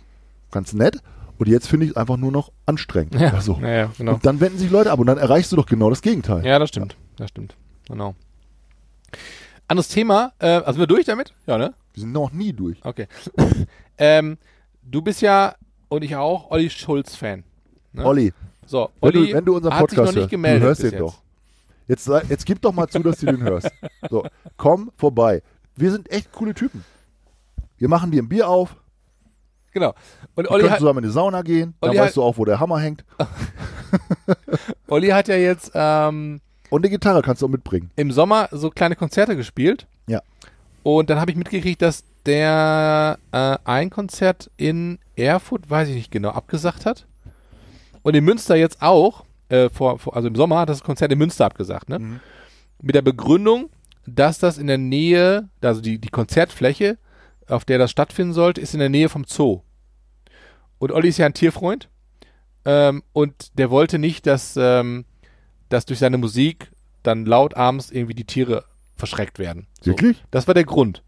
ganz 0.50 0.72
nett 0.74 1.02
und 1.42 1.48
jetzt 1.48 1.66
finde 1.66 1.86
ich 1.86 1.90
es 1.92 1.96
einfach 1.96 2.16
nur 2.16 2.30
noch 2.30 2.52
anstrengend. 2.66 3.16
Ja, 3.16 3.32
Also, 3.32 3.58
ja, 3.60 3.68
ja, 3.68 3.90
genau. 3.98 4.14
Und 4.14 4.24
dann 4.24 4.40
wenden 4.40 4.58
sich 4.58 4.70
Leute 4.70 4.92
ab 4.92 5.00
und 5.00 5.06
dann 5.06 5.18
erreichst 5.18 5.50
du 5.50 5.56
doch 5.56 5.66
genau 5.66 5.90
das 5.90 6.00
Gegenteil. 6.00 6.46
Ja, 6.46 6.58
das 6.60 6.68
stimmt. 6.68 6.96
Das 7.16 7.30
stimmt. 7.30 7.56
Genau. 7.88 8.14
Anderes 9.66 9.88
Thema, 9.88 10.32
äh, 10.38 10.46
also 10.46 10.72
sind 10.72 10.80
wir 10.80 10.86
durch 10.86 11.04
damit? 11.04 11.34
Ja, 11.46 11.58
ne? 11.58 11.74
Wir 11.94 12.00
sind 12.02 12.12
noch 12.12 12.30
nie 12.32 12.52
durch. 12.52 12.78
Okay. 12.84 13.08
ähm, 13.98 14.38
du 14.82 15.02
bist 15.02 15.20
ja, 15.20 15.56
und 15.88 16.04
ich 16.04 16.14
auch, 16.14 16.50
Olli 16.52 16.70
Schulz-Fan. 16.70 17.42
Ne? 17.92 18.04
Olli, 18.04 18.32
So, 18.66 18.90
wenn 19.00 19.08
Olli 19.08 19.26
du, 19.28 19.34
wenn 19.34 19.44
du 19.44 19.56
unseren 19.56 19.78
Podcast 19.78 20.12
nicht 20.12 20.16
hörst, 20.22 20.30
gemeldet 20.30 20.62
du 20.62 20.66
hörst 20.66 20.82
den 20.82 20.90
jetzt. 20.92 21.00
doch. 21.00 21.22
Jetzt, 21.88 22.08
jetzt 22.28 22.46
gib 22.46 22.62
doch 22.62 22.72
mal 22.72 22.86
zu, 22.86 23.00
dass 23.00 23.18
du 23.18 23.26
den 23.26 23.42
hörst. 23.42 23.68
So, 24.08 24.24
komm 24.56 24.92
vorbei. 24.96 25.42
Wir 25.74 25.90
sind 25.90 26.08
echt 26.10 26.30
coole 26.32 26.54
Typen. 26.54 26.84
Wir 27.78 27.88
machen 27.88 28.10
dir 28.12 28.22
ein 28.22 28.28
Bier 28.28 28.48
auf, 28.48 28.76
Genau. 29.72 29.94
Und 30.34 30.50
Olli 30.50 30.68
hat, 30.68 30.78
zusammen 30.78 31.02
in 31.02 31.08
die 31.10 31.12
Sauna 31.14 31.42
gehen, 31.42 31.74
dann 31.80 31.90
Olli 31.90 31.98
weißt 31.98 32.08
hat- 32.10 32.16
du 32.16 32.22
auch, 32.22 32.36
wo 32.38 32.44
der 32.44 32.60
Hammer 32.60 32.78
hängt. 32.78 33.04
Olli 34.88 35.08
hat 35.08 35.28
ja 35.28 35.36
jetzt 35.36 35.70
ähm, 35.74 36.40
Und 36.70 36.82
eine 36.84 36.90
Gitarre 36.90 37.22
kannst 37.22 37.42
du 37.42 37.46
auch 37.46 37.50
mitbringen. 37.50 37.90
im 37.96 38.10
Sommer 38.10 38.48
so 38.52 38.70
kleine 38.70 38.96
Konzerte 38.96 39.36
gespielt. 39.36 39.86
Ja. 40.06 40.20
Und 40.82 41.10
dann 41.10 41.20
habe 41.20 41.30
ich 41.30 41.36
mitgekriegt, 41.36 41.80
dass 41.82 42.04
der 42.26 43.18
äh, 43.32 43.56
ein 43.64 43.90
Konzert 43.90 44.50
in 44.56 44.98
Erfurt, 45.16 45.68
weiß 45.70 45.88
ich 45.88 45.94
nicht 45.94 46.10
genau, 46.10 46.30
abgesagt 46.30 46.86
hat. 46.86 47.06
Und 48.02 48.14
in 48.14 48.24
Münster 48.24 48.56
jetzt 48.56 48.82
auch. 48.82 49.24
äh, 49.48 49.68
vor, 49.70 49.98
vor, 49.98 50.16
also 50.16 50.28
im 50.28 50.34
Sommer 50.34 50.58
hat 50.60 50.68
das 50.68 50.82
Konzert 50.82 51.12
in 51.12 51.18
Münster 51.18 51.44
abgesagt, 51.46 51.88
ne? 51.88 51.98
Mhm. 51.98 52.20
Mit 52.80 52.94
der 52.96 53.02
Begründung, 53.02 53.70
dass 54.06 54.38
das 54.38 54.58
in 54.58 54.66
der 54.66 54.78
Nähe, 54.78 55.48
also 55.60 55.80
die, 55.80 55.98
die 56.00 56.08
Konzertfläche, 56.08 56.98
auf 57.52 57.64
der 57.64 57.78
das 57.78 57.90
stattfinden 57.90 58.32
sollte, 58.32 58.60
ist 58.60 58.74
in 58.74 58.80
der 58.80 58.88
Nähe 58.88 59.08
vom 59.08 59.24
Zoo. 59.24 59.60
Und 60.78 60.92
Olli 60.92 61.08
ist 61.08 61.18
ja 61.18 61.26
ein 61.26 61.34
Tierfreund. 61.34 61.88
Ähm, 62.64 63.02
und 63.12 63.58
der 63.58 63.70
wollte 63.70 63.98
nicht, 63.98 64.26
dass, 64.26 64.56
ähm, 64.56 65.04
dass 65.68 65.86
durch 65.86 65.98
seine 65.98 66.18
Musik 66.18 66.70
dann 67.02 67.26
laut 67.26 67.54
abends 67.54 67.90
irgendwie 67.90 68.14
die 68.14 68.24
Tiere 68.24 68.64
verschreckt 68.96 69.38
werden. 69.38 69.66
So. 69.80 69.90
Wirklich? 69.90 70.22
Das 70.30 70.46
war 70.46 70.54
der 70.54 70.64
Grund. 70.64 71.02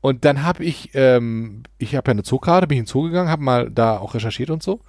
Und 0.00 0.24
dann 0.24 0.42
habe 0.42 0.64
ich, 0.64 0.90
ähm, 0.94 1.62
ich 1.78 1.96
habe 1.96 2.10
ja 2.10 2.12
eine 2.12 2.24
Zookarte, 2.24 2.66
bin 2.66 2.76
ich 2.76 2.80
in 2.80 2.84
den 2.84 2.90
Zoo 2.90 3.02
gegangen, 3.02 3.30
habe 3.30 3.42
mal 3.42 3.70
da 3.70 3.98
auch 3.98 4.14
recherchiert 4.14 4.50
und 4.50 4.62
so. 4.62 4.80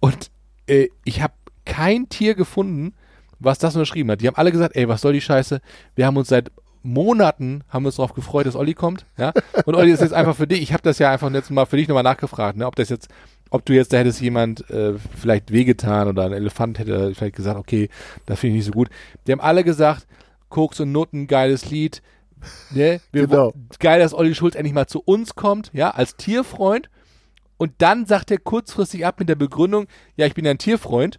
Und 0.00 0.30
äh, 0.66 0.88
ich 1.04 1.22
habe 1.22 1.34
kein 1.64 2.08
Tier 2.08 2.34
gefunden, 2.34 2.94
was 3.38 3.58
das 3.58 3.74
unterschrieben 3.74 4.10
hat. 4.10 4.20
Die 4.20 4.26
haben 4.26 4.36
alle 4.36 4.52
gesagt, 4.52 4.76
ey, 4.76 4.88
was 4.88 5.00
soll 5.00 5.12
die 5.12 5.20
Scheiße? 5.20 5.60
Wir 5.94 6.06
haben 6.06 6.16
uns 6.16 6.28
seit 6.28 6.50
Monaten 6.88 7.62
haben 7.68 7.82
wir 7.84 7.88
uns 7.88 7.96
darauf 7.96 8.14
gefreut, 8.14 8.46
dass 8.46 8.56
Olli 8.56 8.74
kommt, 8.74 9.06
ja. 9.16 9.32
Und 9.64 9.74
Olli 9.74 9.92
ist 9.92 10.00
jetzt 10.00 10.14
einfach 10.14 10.36
für 10.36 10.46
dich. 10.46 10.62
Ich 10.62 10.72
habe 10.72 10.82
das 10.82 10.98
ja 10.98 11.10
einfach 11.10 11.32
jetzt 11.32 11.50
mal 11.50 11.66
für 11.66 11.76
dich 11.76 11.88
nochmal 11.88 12.02
nachgefragt, 12.02 12.56
ne, 12.56 12.66
ob 12.66 12.76
das 12.76 12.88
jetzt, 12.88 13.08
ob 13.50 13.64
du 13.64 13.74
jetzt 13.74 13.92
da 13.92 13.98
hättest 13.98 14.20
jemand 14.20 14.68
äh, 14.70 14.94
vielleicht 15.16 15.52
wehgetan 15.52 16.08
oder 16.08 16.24
ein 16.24 16.32
Elefant 16.32 16.78
hätte 16.78 17.14
vielleicht 17.14 17.36
gesagt, 17.36 17.58
okay, 17.58 17.88
das 18.26 18.40
finde 18.40 18.56
ich 18.56 18.58
nicht 18.58 18.66
so 18.66 18.72
gut. 18.72 18.88
Die 19.26 19.32
haben 19.32 19.40
alle 19.40 19.64
gesagt, 19.64 20.06
Koks 20.48 20.80
und 20.80 20.92
Nutten, 20.92 21.26
geiles 21.26 21.70
Lied. 21.70 22.02
Ne? 22.70 23.00
Wir 23.12 23.26
Genau. 23.26 23.52
Geil, 23.78 24.00
dass 24.00 24.14
Olli 24.14 24.34
Schulz 24.34 24.54
endlich 24.54 24.74
mal 24.74 24.86
zu 24.86 25.02
uns 25.04 25.34
kommt, 25.34 25.70
ja, 25.74 25.90
als 25.90 26.16
Tierfreund. 26.16 26.88
Und 27.56 27.72
dann 27.78 28.06
sagt 28.06 28.30
er 28.30 28.38
kurzfristig 28.38 29.04
ab 29.04 29.18
mit 29.18 29.28
der 29.28 29.34
Begründung, 29.34 29.88
ja, 30.16 30.26
ich 30.26 30.34
bin 30.34 30.44
ja 30.44 30.52
ein 30.52 30.58
Tierfreund. 30.58 31.18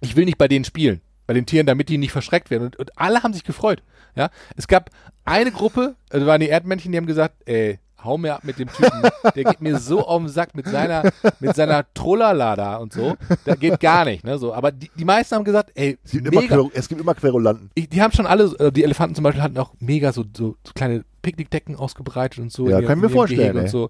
Ich 0.00 0.16
will 0.16 0.24
nicht 0.24 0.38
bei 0.38 0.48
denen 0.48 0.64
spielen, 0.64 1.00
bei 1.32 1.34
den 1.34 1.46
Tieren, 1.46 1.66
damit 1.66 1.88
die 1.88 1.96
nicht 1.96 2.12
verschreckt 2.12 2.50
werden. 2.50 2.64
Und, 2.64 2.76
und 2.76 2.98
alle 2.98 3.22
haben 3.22 3.32
sich 3.32 3.44
gefreut. 3.44 3.82
Ja, 4.14 4.28
es 4.56 4.68
gab 4.68 4.90
eine 5.24 5.50
Gruppe, 5.50 5.94
also 6.10 6.26
waren 6.26 6.40
die 6.42 6.48
Erdmännchen, 6.48 6.92
die 6.92 6.98
haben 6.98 7.06
gesagt, 7.06 7.36
ey, 7.46 7.78
hau 8.04 8.18
mir 8.18 8.34
ab 8.34 8.44
mit 8.44 8.58
dem 8.58 8.68
Typen, 8.68 9.00
der 9.34 9.44
geht 9.44 9.62
mir 9.62 9.78
so 9.78 10.06
auf 10.06 10.20
den 10.20 10.28
Sack 10.28 10.54
mit 10.54 10.66
seiner, 10.66 11.10
mit 11.40 11.56
seiner 11.56 11.86
Trollala 11.94 12.54
da 12.56 12.76
und 12.76 12.92
so. 12.92 13.16
Da 13.46 13.54
geht 13.54 13.80
gar 13.80 14.04
nicht, 14.04 14.24
ne, 14.24 14.36
so. 14.38 14.52
Aber 14.52 14.72
die, 14.72 14.90
die 14.98 15.04
meisten 15.06 15.36
haben 15.36 15.44
gesagt, 15.44 15.70
ey, 15.74 15.98
Es 16.04 16.10
gibt, 16.10 16.26
immer 16.26 16.42
mega, 16.42 16.56
Quer, 16.56 16.70
es 16.74 16.88
gibt 16.88 17.00
immer 17.00 17.14
Querulanten. 17.14 17.70
ich, 17.74 17.88
die 17.88 18.02
haben 18.02 18.12
schon 18.12 18.26
alle, 18.26 18.44
äh, 18.58 18.70
die 18.72 18.84
Elefanten 18.84 19.14
zum 19.14 19.22
Beispiel 19.22 19.42
hatten 19.42 19.56
auch 19.56 19.72
mega 19.78 20.12
so, 20.12 20.24
so, 20.36 20.56
so 20.66 20.72
kleine 20.74 21.04
Picknickdecken 21.22 21.76
ausgebreitet 21.76 22.40
und 22.40 22.52
so. 22.52 22.68
Ja, 22.68 22.82
kann 22.82 22.98
ich 22.98 23.02
mir 23.02 23.08
vorstellen, 23.08 23.56
Und 23.56 23.70
so. 23.70 23.88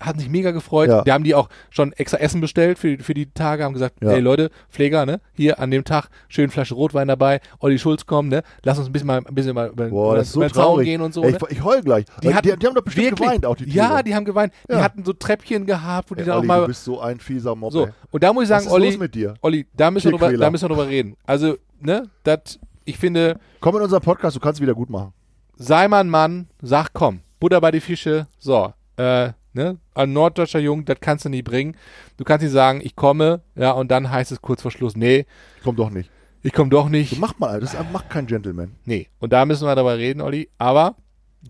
Hatten 0.00 0.20
sich 0.20 0.28
mega 0.28 0.52
gefreut. 0.52 0.88
Ja. 0.88 1.02
Die 1.02 1.10
haben 1.12 1.24
die 1.24 1.34
auch 1.34 1.48
schon 1.70 1.92
extra 1.92 2.18
Essen 2.18 2.40
bestellt 2.40 2.78
für, 2.78 2.98
für 2.98 3.14
die 3.14 3.30
Tage, 3.32 3.64
haben 3.64 3.72
gesagt, 3.72 3.96
Ja. 4.02 4.12
ey 4.12 4.20
Leute, 4.20 4.50
Pfleger, 4.70 5.04
ne, 5.06 5.20
hier 5.34 5.58
an 5.58 5.70
dem 5.72 5.82
Tag 5.84 6.08
schön 6.28 6.50
Flasche 6.50 6.74
Rotwein 6.74 7.08
dabei, 7.08 7.40
Olli 7.58 7.78
Schulz 7.78 8.06
kommt, 8.06 8.28
ne, 8.30 8.42
lass 8.62 8.78
uns 8.78 8.88
ein 8.88 8.92
bisschen 8.92 9.06
mal, 9.08 9.18
ein 9.26 9.34
bisschen 9.34 9.54
mal 9.54 9.68
über, 9.70 9.88
Boah, 9.88 10.10
über, 10.12 10.16
das 10.18 10.28
ist 10.28 10.32
so 10.34 10.40
über 10.40 10.48
den 10.48 10.54
Zaun 10.54 10.84
gehen 10.84 11.00
und 11.00 11.12
so, 11.14 11.22
Ey, 11.24 11.32
ne? 11.32 11.38
ich, 11.48 11.56
ich 11.58 11.64
heul 11.64 11.82
gleich. 11.82 12.04
Die 12.22 12.28
Die, 12.28 12.34
hatten 12.34 12.48
die, 12.48 12.56
die 12.56 12.66
haben 12.66 12.74
doch 12.76 12.82
bestimmt 12.84 13.06
Wirklich? 13.06 13.26
geweint, 13.28 13.46
auch 13.46 13.56
die 13.56 13.64
Tiere. 13.66 13.76
Ja, 13.76 14.02
die 14.02 14.14
haben 14.14 14.24
geweint. 14.24 14.52
Die 14.68 14.72
Ja. 14.74 14.82
hatten 14.82 15.04
so 15.04 15.12
Treppchen 15.12 15.66
gehabt, 15.66 16.10
wo 16.10 16.14
die 16.14 16.20
Ey, 16.20 16.26
dann 16.26 16.34
auch 16.34 16.38
Olli, 16.38 16.46
mal, 16.46 16.60
du 16.60 16.66
bist 16.68 16.84
so 16.84 17.00
ein 17.00 17.18
fieser 17.18 17.54
Mob, 17.56 17.72
so. 17.72 17.88
Und 18.10 18.22
da 18.22 18.32
muss 18.32 18.44
ich 18.44 18.50
Was 18.50 18.62
sagen, 18.64 18.66
ist 18.68 18.72
Olli, 18.72 18.90
los 18.90 18.98
mit 18.98 19.14
dir? 19.14 19.34
Olli, 19.42 19.66
da 19.76 19.90
müssen 19.90 20.12
wir 20.12 20.18
drüber, 20.18 20.32
da 20.36 20.50
müssen 20.50 20.64
wir 20.64 20.68
drüber 20.76 20.88
reden. 20.88 21.16
Also, 21.26 21.56
ne, 21.80 22.04
das, 22.22 22.58
ich 22.84 22.96
finde, 22.98 23.38
Komm 23.60 23.76
in 23.76 23.82
unseren 23.82 24.00
Podcast, 24.02 24.36
du 24.36 24.40
kannst 24.40 24.60
wieder 24.60 24.74
gut 24.74 24.90
machen. 24.90 25.12
sei 25.56 25.88
mal 25.88 26.00
ein 26.00 26.08
Mann, 26.08 26.46
sag 26.62 26.92
komm, 26.92 27.20
Butter 27.40 27.60
bei 27.60 27.70
die 27.72 27.80
Fische, 27.80 28.26
so, 28.38 28.72
äh, 28.96 29.30
ne, 29.58 29.76
ein 29.94 30.12
norddeutscher 30.12 30.58
Jung, 30.60 30.84
das 30.84 30.98
kannst 31.00 31.24
du 31.24 31.28
nie 31.28 31.42
bringen. 31.42 31.76
Du 32.16 32.24
kannst 32.24 32.42
nicht 32.42 32.52
sagen, 32.52 32.80
ich 32.82 32.96
komme, 32.96 33.42
ja, 33.54 33.72
und 33.72 33.90
dann 33.90 34.10
heißt 34.10 34.32
es 34.32 34.40
kurz 34.40 34.62
vor 34.62 34.70
Schluss, 34.70 34.96
nee, 34.96 35.26
Komm 35.62 35.76
doch 35.76 35.90
nicht. 35.90 36.10
ich 36.42 36.52
komme 36.52 36.70
doch 36.70 36.84
So 36.84 36.88
nicht. 36.90 37.18
macht 37.18 37.38
mal, 37.40 37.60
das 37.60 37.76
macht 37.92 38.08
kein 38.10 38.26
Gentleman. 38.26 38.76
Nee, 38.84 39.08
und 39.18 39.32
da 39.32 39.44
müssen 39.44 39.66
wir 39.66 39.74
darüber 39.74 39.98
reden, 39.98 40.20
Olli, 40.20 40.48
aber 40.58 40.96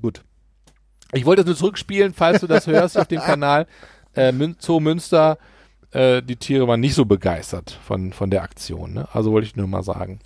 gut. 0.02 0.22
Ich 1.12 1.24
wollte 1.24 1.42
das 1.42 1.46
nur 1.46 1.56
zurückspielen, 1.56 2.12
falls 2.12 2.40
du 2.40 2.46
das 2.46 2.66
hörst 2.66 2.98
auf 2.98 3.06
dem 3.06 3.20
Kanal. 3.30 3.66
Äh, 4.14 4.32
Mün 4.32 4.56
Zoo 4.58 4.80
Münster, 4.80 5.38
äh, 5.92 6.22
die 6.22 6.36
Tiere 6.36 6.66
waren 6.68 6.80
nicht 6.80 6.94
so 6.94 7.04
begeistert 7.06 7.78
von, 7.82 8.12
von 8.12 8.30
der 8.30 8.42
Aktion. 8.42 8.92
Ne? 8.94 9.08
Also 9.12 9.32
wollte 9.32 9.46
ich 9.46 9.56
nur 9.56 9.66
mal 9.68 9.82
sagen. 9.82 10.18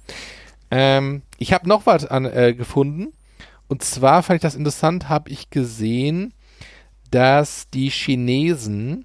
Ähm, 0.70 1.22
ich 1.38 1.52
habe 1.52 1.68
noch 1.68 1.86
was 1.86 2.06
an, 2.06 2.24
äh, 2.24 2.54
gefunden. 2.54 3.12
Und 3.68 3.82
zwar 3.84 4.22
fand 4.22 4.36
ich 4.36 4.42
das 4.42 4.54
interessant, 4.56 5.08
habe 5.08 5.30
ich 5.30 5.50
gesehen, 5.50 6.34
dass 7.12 7.68
die 7.70 7.90
Chinesen, 7.90 9.04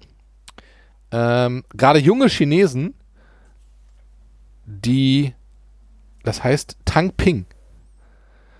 ähm, 1.12 1.62
gerade 1.74 1.98
junge 1.98 2.28
Chinesen, 2.28 2.94
die, 4.64 5.34
das 6.24 6.42
heißt 6.42 6.78
Tangping. 6.84 7.44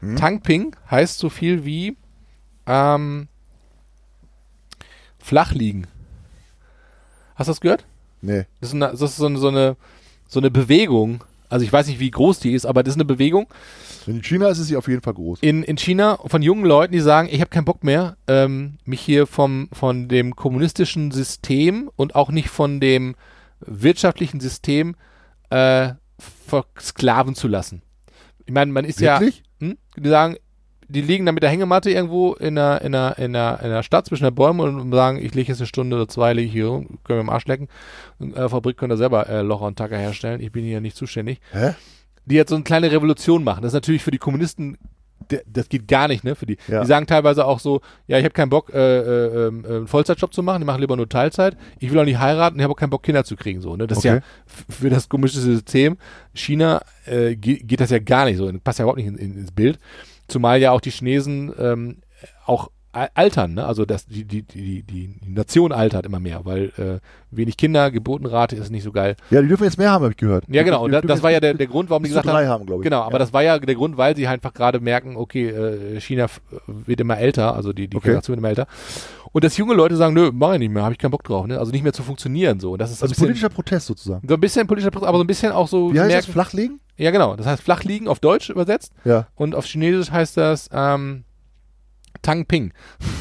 Hm? 0.00 0.16
Tangping 0.16 0.76
heißt 0.90 1.18
so 1.18 1.30
viel 1.30 1.64
wie 1.64 1.96
ähm, 2.66 3.28
flach 5.18 5.52
liegen. 5.52 5.86
Hast 7.34 7.48
du 7.48 7.52
das 7.52 7.60
gehört? 7.60 7.86
Nee. 8.20 8.44
Das 8.60 8.70
ist, 8.70 8.74
eine, 8.74 8.90
das 8.90 9.00
ist 9.00 9.16
so, 9.16 9.26
eine, 9.26 9.38
so, 9.38 9.48
eine, 9.48 9.76
so 10.28 10.40
eine 10.40 10.50
Bewegung. 10.50 11.24
Also 11.48 11.64
ich 11.64 11.72
weiß 11.72 11.86
nicht, 11.86 11.98
wie 12.00 12.10
groß 12.10 12.40
die 12.40 12.52
ist, 12.52 12.66
aber 12.66 12.82
das 12.82 12.92
ist 12.92 12.96
eine 12.96 13.04
Bewegung 13.04 13.46
In 14.06 14.22
China 14.22 14.48
ist 14.48 14.58
es 14.58 14.68
hier 14.68 14.78
auf 14.78 14.88
jeden 14.88 15.02
Fall 15.02 15.14
groß. 15.14 15.38
in, 15.40 15.62
in 15.62 15.76
China 15.78 16.18
von 16.26 16.42
jungen 16.42 16.64
Leuten, 16.64 16.92
die 16.92 17.00
sagen, 17.00 17.28
ich 17.30 17.40
habe 17.40 17.50
keinen 17.50 17.64
Bock 17.64 17.84
mehr, 17.84 18.16
ähm, 18.26 18.78
mich 18.84 19.00
hier 19.00 19.26
vom, 19.26 19.68
von 19.72 20.08
dem 20.08 20.36
kommunistischen 20.36 21.10
System 21.10 21.90
und 21.96 22.14
auch 22.14 22.30
nicht 22.30 22.48
von 22.48 22.80
dem 22.80 23.14
wirtschaftlichen 23.60 24.40
System 24.40 24.94
äh, 25.50 25.90
versklaven 26.46 27.34
zu 27.34 27.48
lassen. 27.48 27.82
Ich 28.46 28.52
meine, 28.52 28.72
man 28.72 28.84
ist 28.84 29.00
ja, 29.00 29.20
Wirklich? 29.20 29.42
hm? 29.60 29.76
die 29.96 30.08
sagen, 30.08 30.36
die 30.88 31.00
liegen 31.02 31.26
dann 31.26 31.34
mit 31.34 31.42
der 31.42 31.50
Hängematte 31.50 31.90
irgendwo 31.90 32.34
in 32.34 32.54
der, 32.54 32.80
in 32.82 32.92
der, 32.92 33.18
in 33.18 33.32
der, 33.32 33.60
in 33.62 33.68
der 33.70 33.82
Stadt 33.82 34.06
zwischen 34.06 34.24
den 34.24 34.34
Bäumen 34.34 34.80
und 34.80 34.92
sagen, 34.92 35.18
ich 35.18 35.34
liege 35.34 35.48
jetzt 35.52 35.60
eine 35.60 35.66
Stunde 35.66 35.96
oder 35.96 36.08
zwei, 36.08 36.32
liege 36.32 36.46
ich 36.46 36.52
hier, 36.52 36.66
rum, 36.68 36.98
können 37.04 37.18
wir 37.18 37.20
am 37.20 37.30
Arsch 37.30 37.46
lecken. 37.46 37.68
Und, 38.18 38.36
äh, 38.36 38.48
Fabrik 38.48 38.76
können 38.76 38.90
da 38.90 38.96
selber 38.96 39.28
äh, 39.28 39.42
Locher 39.42 39.66
und 39.66 39.76
Tacker 39.76 39.98
herstellen. 39.98 40.40
Ich 40.40 40.50
bin 40.50 40.64
hier 40.64 40.80
nicht 40.80 40.96
zuständig 40.96 41.40
Hä? 41.52 41.74
die 42.24 42.34
jetzt 42.34 42.50
so 42.50 42.56
eine 42.56 42.64
kleine 42.64 42.90
Revolution 42.90 43.44
machen. 43.44 43.62
Das 43.62 43.70
ist 43.70 43.74
natürlich 43.74 44.02
für 44.02 44.10
die 44.10 44.18
Kommunisten, 44.18 44.76
das 45.46 45.68
geht 45.68 45.88
gar 45.88 46.08
nicht, 46.08 46.24
ne? 46.24 46.34
Für 46.34 46.46
die. 46.46 46.56
Ja. 46.68 46.80
Die 46.80 46.86
sagen 46.86 47.06
teilweise 47.06 47.44
auch 47.44 47.58
so, 47.58 47.80
ja, 48.06 48.18
ich 48.18 48.24
habe 48.24 48.32
keinen 48.32 48.50
Bock, 48.50 48.70
äh, 48.72 48.78
äh, 48.78 49.46
ähm, 49.48 49.64
äh, 49.64 49.68
einen 49.68 49.86
Vollzeitjob 49.86 50.32
zu 50.32 50.42
machen, 50.42 50.60
die 50.60 50.64
machen 50.64 50.80
lieber 50.80 50.96
nur 50.96 51.08
Teilzeit. 51.08 51.56
Ich 51.80 51.90
will 51.90 51.98
auch 51.98 52.04
nicht 52.04 52.18
heiraten, 52.18 52.58
ich 52.58 52.62
habe 52.62 52.72
auch 52.72 52.78
keinen 52.78 52.90
Bock, 52.90 53.02
Kinder 53.02 53.24
zu 53.24 53.36
kriegen. 53.36 53.60
So, 53.60 53.76
ne? 53.76 53.86
Das 53.86 53.98
ist 53.98 54.04
ja 54.04 54.16
Okay. 54.16 54.22
für 54.70 54.90
das 54.90 55.08
kommunistische 55.08 55.44
System 55.46 55.98
China 56.34 56.82
äh, 57.04 57.34
ge 57.36 57.58
geht 57.58 57.80
das 57.80 57.90
ja 57.90 57.98
gar 57.98 58.24
nicht 58.26 58.36
so. 58.38 58.50
Passt 58.62 58.78
ja 58.78 58.84
überhaupt 58.84 58.98
nicht 58.98 59.08
in, 59.08 59.16
in, 59.16 59.38
ins 59.38 59.52
Bild. 59.52 59.78
Zumal 60.28 60.60
ja 60.60 60.72
auch 60.72 60.80
die 60.80 60.90
Chinesen 60.90 61.52
ähm, 61.58 62.02
auch 62.44 62.70
altern, 62.92 63.54
ne? 63.54 63.66
Also 63.66 63.84
das, 63.84 64.06
die, 64.06 64.24
die, 64.24 64.42
die, 64.42 64.82
die, 64.82 65.14
Nation 65.26 65.72
altert 65.72 66.06
immer 66.06 66.20
mehr, 66.20 66.40
weil 66.44 66.72
äh, 66.78 66.98
wenig 67.30 67.56
Kinder, 67.56 67.90
Geburtenrate 67.90 68.56
ist 68.56 68.70
nicht 68.70 68.82
so 68.82 68.92
geil. 68.92 69.16
Ja, 69.30 69.42
die 69.42 69.48
dürfen 69.48 69.64
jetzt 69.64 69.78
mehr 69.78 69.90
haben, 69.90 70.02
habe 70.02 70.12
ich 70.12 70.16
gehört. 70.16 70.44
Ja, 70.48 70.62
genau. 70.62 70.84
Und 70.84 70.92
da, 70.92 71.00
das 71.00 71.22
war 71.22 71.30
ja 71.30 71.40
der, 71.40 71.54
der 71.54 71.66
Grund, 71.66 71.90
warum 71.90 72.02
die 72.02 72.08
gesagt 72.08 72.26
drei 72.26 72.46
haben, 72.46 72.60
haben, 72.60 72.66
glaube 72.66 72.82
ich. 72.82 72.84
Genau, 72.84 73.02
aber 73.02 73.12
ja. 73.14 73.18
das 73.18 73.32
war 73.32 73.42
ja 73.42 73.58
der 73.58 73.74
Grund, 73.74 73.96
weil 73.96 74.16
sie 74.16 74.26
einfach 74.26 74.54
gerade 74.54 74.80
merken, 74.80 75.16
okay, 75.16 75.48
äh, 75.48 76.00
China 76.00 76.26
wird 76.66 77.00
immer 77.00 77.18
älter, 77.18 77.54
also 77.54 77.72
die, 77.72 77.88
die 77.88 77.96
Okay. 77.96 78.06
Generation 78.08 78.32
wird 78.32 78.38
immer 78.40 78.48
älter. 78.48 78.66
Und 79.32 79.44
dass 79.44 79.56
junge 79.58 79.74
Leute 79.74 79.94
sagen, 79.96 80.14
nö, 80.14 80.30
mach 80.32 80.54
ich 80.54 80.58
nicht 80.58 80.70
mehr, 80.72 80.82
habe 80.82 80.92
ich 80.94 80.98
keinen 80.98 81.10
Bock 81.10 81.22
drauf, 81.22 81.46
ne? 81.46 81.58
Also 81.58 81.70
nicht 81.70 81.82
mehr 81.82 81.92
zu 81.92 82.02
funktionieren 82.02 82.60
so. 82.60 82.72
Und 82.72 82.78
das 82.80 82.90
ist 82.90 83.02
Also 83.02 83.10
ein 83.10 83.14
bisschen, 83.14 83.26
politischer 83.26 83.48
Protest 83.50 83.86
sozusagen. 83.86 84.26
so 84.26 84.34
ein 84.34 84.40
bisschen 84.40 84.66
politischer 84.66 84.90
Prozess, 84.90 85.08
aber 85.08 85.18
so 85.18 85.24
ein 85.24 85.26
bisschen 85.26 85.52
auch 85.52 85.68
so 85.68 85.92
Wie 85.92 86.00
heißt 86.00 86.08
merken, 86.08 86.26
das? 86.26 86.32
Flachlegen? 86.32 86.80
Ja, 86.96 87.10
genau. 87.10 87.36
Das 87.36 87.46
heißt 87.46 87.62
flach 87.62 87.84
liegen 87.84 88.08
auf 88.08 88.18
Deutsch 88.20 88.48
übersetzt 88.50 88.92
Ja. 89.04 89.28
und 89.36 89.54
auf 89.54 89.66
Chinesisch 89.66 90.10
heißt 90.10 90.36
das 90.38 90.68
ähm, 90.72 91.24
Tang 92.28 92.44
Ping. 92.44 92.74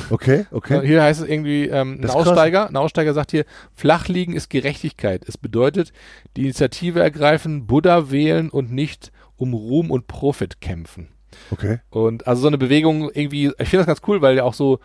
Okay, 0.09 0.47
okay. 0.51 0.85
Hier 0.85 1.01
heißt 1.01 1.21
es 1.21 1.29
irgendwie, 1.29 1.67
ähm, 1.67 1.93
ein 1.93 2.01
krass. 2.01 2.13
Aussteiger, 2.13 2.67
ein 2.67 2.75
Aussteiger 2.75 3.13
sagt 3.13 3.31
hier, 3.31 3.45
flach 3.73 4.09
liegen 4.09 4.33
ist 4.33 4.49
Gerechtigkeit. 4.49 5.23
Es 5.25 5.37
bedeutet, 5.37 5.93
die 6.35 6.41
Initiative 6.41 6.99
ergreifen, 6.99 7.67
Buddha 7.67 8.11
wählen 8.11 8.49
und 8.49 8.73
nicht 8.73 9.13
um 9.37 9.53
Ruhm 9.53 9.91
und 9.91 10.07
Profit 10.07 10.59
kämpfen. 10.59 11.07
Okay. 11.51 11.79
Und 11.89 12.27
also 12.27 12.41
so 12.41 12.47
eine 12.49 12.57
Bewegung 12.57 13.09
irgendwie, 13.13 13.45
ich 13.45 13.69
finde 13.69 13.77
das 13.77 13.87
ganz 13.87 14.01
cool, 14.09 14.21
weil 14.21 14.35
ja 14.35 14.43
auch 14.43 14.53
so, 14.53 14.79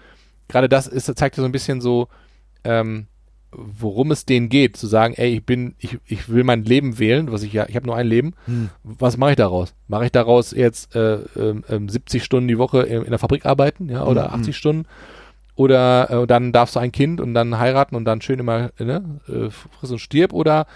gerade 0.46 0.68
das 0.68 0.86
ist, 0.86 1.06
zeigt 1.16 1.36
ja 1.36 1.40
so 1.40 1.48
ein 1.48 1.52
bisschen 1.52 1.80
so, 1.80 2.06
ähm, 2.62 3.08
worum 3.52 4.10
es 4.10 4.24
denen 4.24 4.48
geht, 4.48 4.76
zu 4.76 4.86
sagen, 4.86 5.14
ey, 5.16 5.34
ich 5.34 5.44
bin, 5.44 5.74
ich, 5.78 5.98
ich 6.06 6.28
will 6.28 6.42
mein 6.44 6.64
Leben 6.64 6.98
wählen, 6.98 7.30
was 7.30 7.42
ich 7.42 7.52
ja, 7.52 7.66
ich 7.68 7.76
habe 7.76 7.86
nur 7.86 7.96
ein 7.96 8.06
Leben. 8.06 8.32
Hm. 8.46 8.70
Was 8.82 9.16
mache 9.18 9.30
ich 9.32 9.36
daraus? 9.36 9.74
Mache 9.88 10.06
ich 10.06 10.12
daraus 10.12 10.52
jetzt 10.52 10.94
äh, 10.96 11.18
ähm, 11.36 11.62
ähm, 11.68 11.88
70 11.88 12.24
Stunden 12.24 12.48
die 12.48 12.58
Woche 12.58 12.82
in, 12.82 13.02
in 13.02 13.10
der 13.10 13.18
Fabrik 13.18 13.44
arbeiten, 13.46 13.88
ja, 13.90 14.04
oder 14.06 14.28
Mhm. 14.28 14.34
80 14.40 14.56
Stunden? 14.56 14.86
Oder 15.54 16.10
äh, 16.22 16.26
dann 16.26 16.52
darfst 16.52 16.76
du 16.76 16.80
ein 16.80 16.92
Kind 16.92 17.20
und 17.20 17.34
dann 17.34 17.58
heiraten 17.58 17.94
und 17.94 18.06
dann 18.06 18.22
schön 18.22 18.38
immer 18.38 18.70
ne, 18.78 19.20
äh, 19.28 19.50
friss 19.50 19.90
und 19.90 19.98
stirb? 19.98 20.32
Oder 20.32 20.66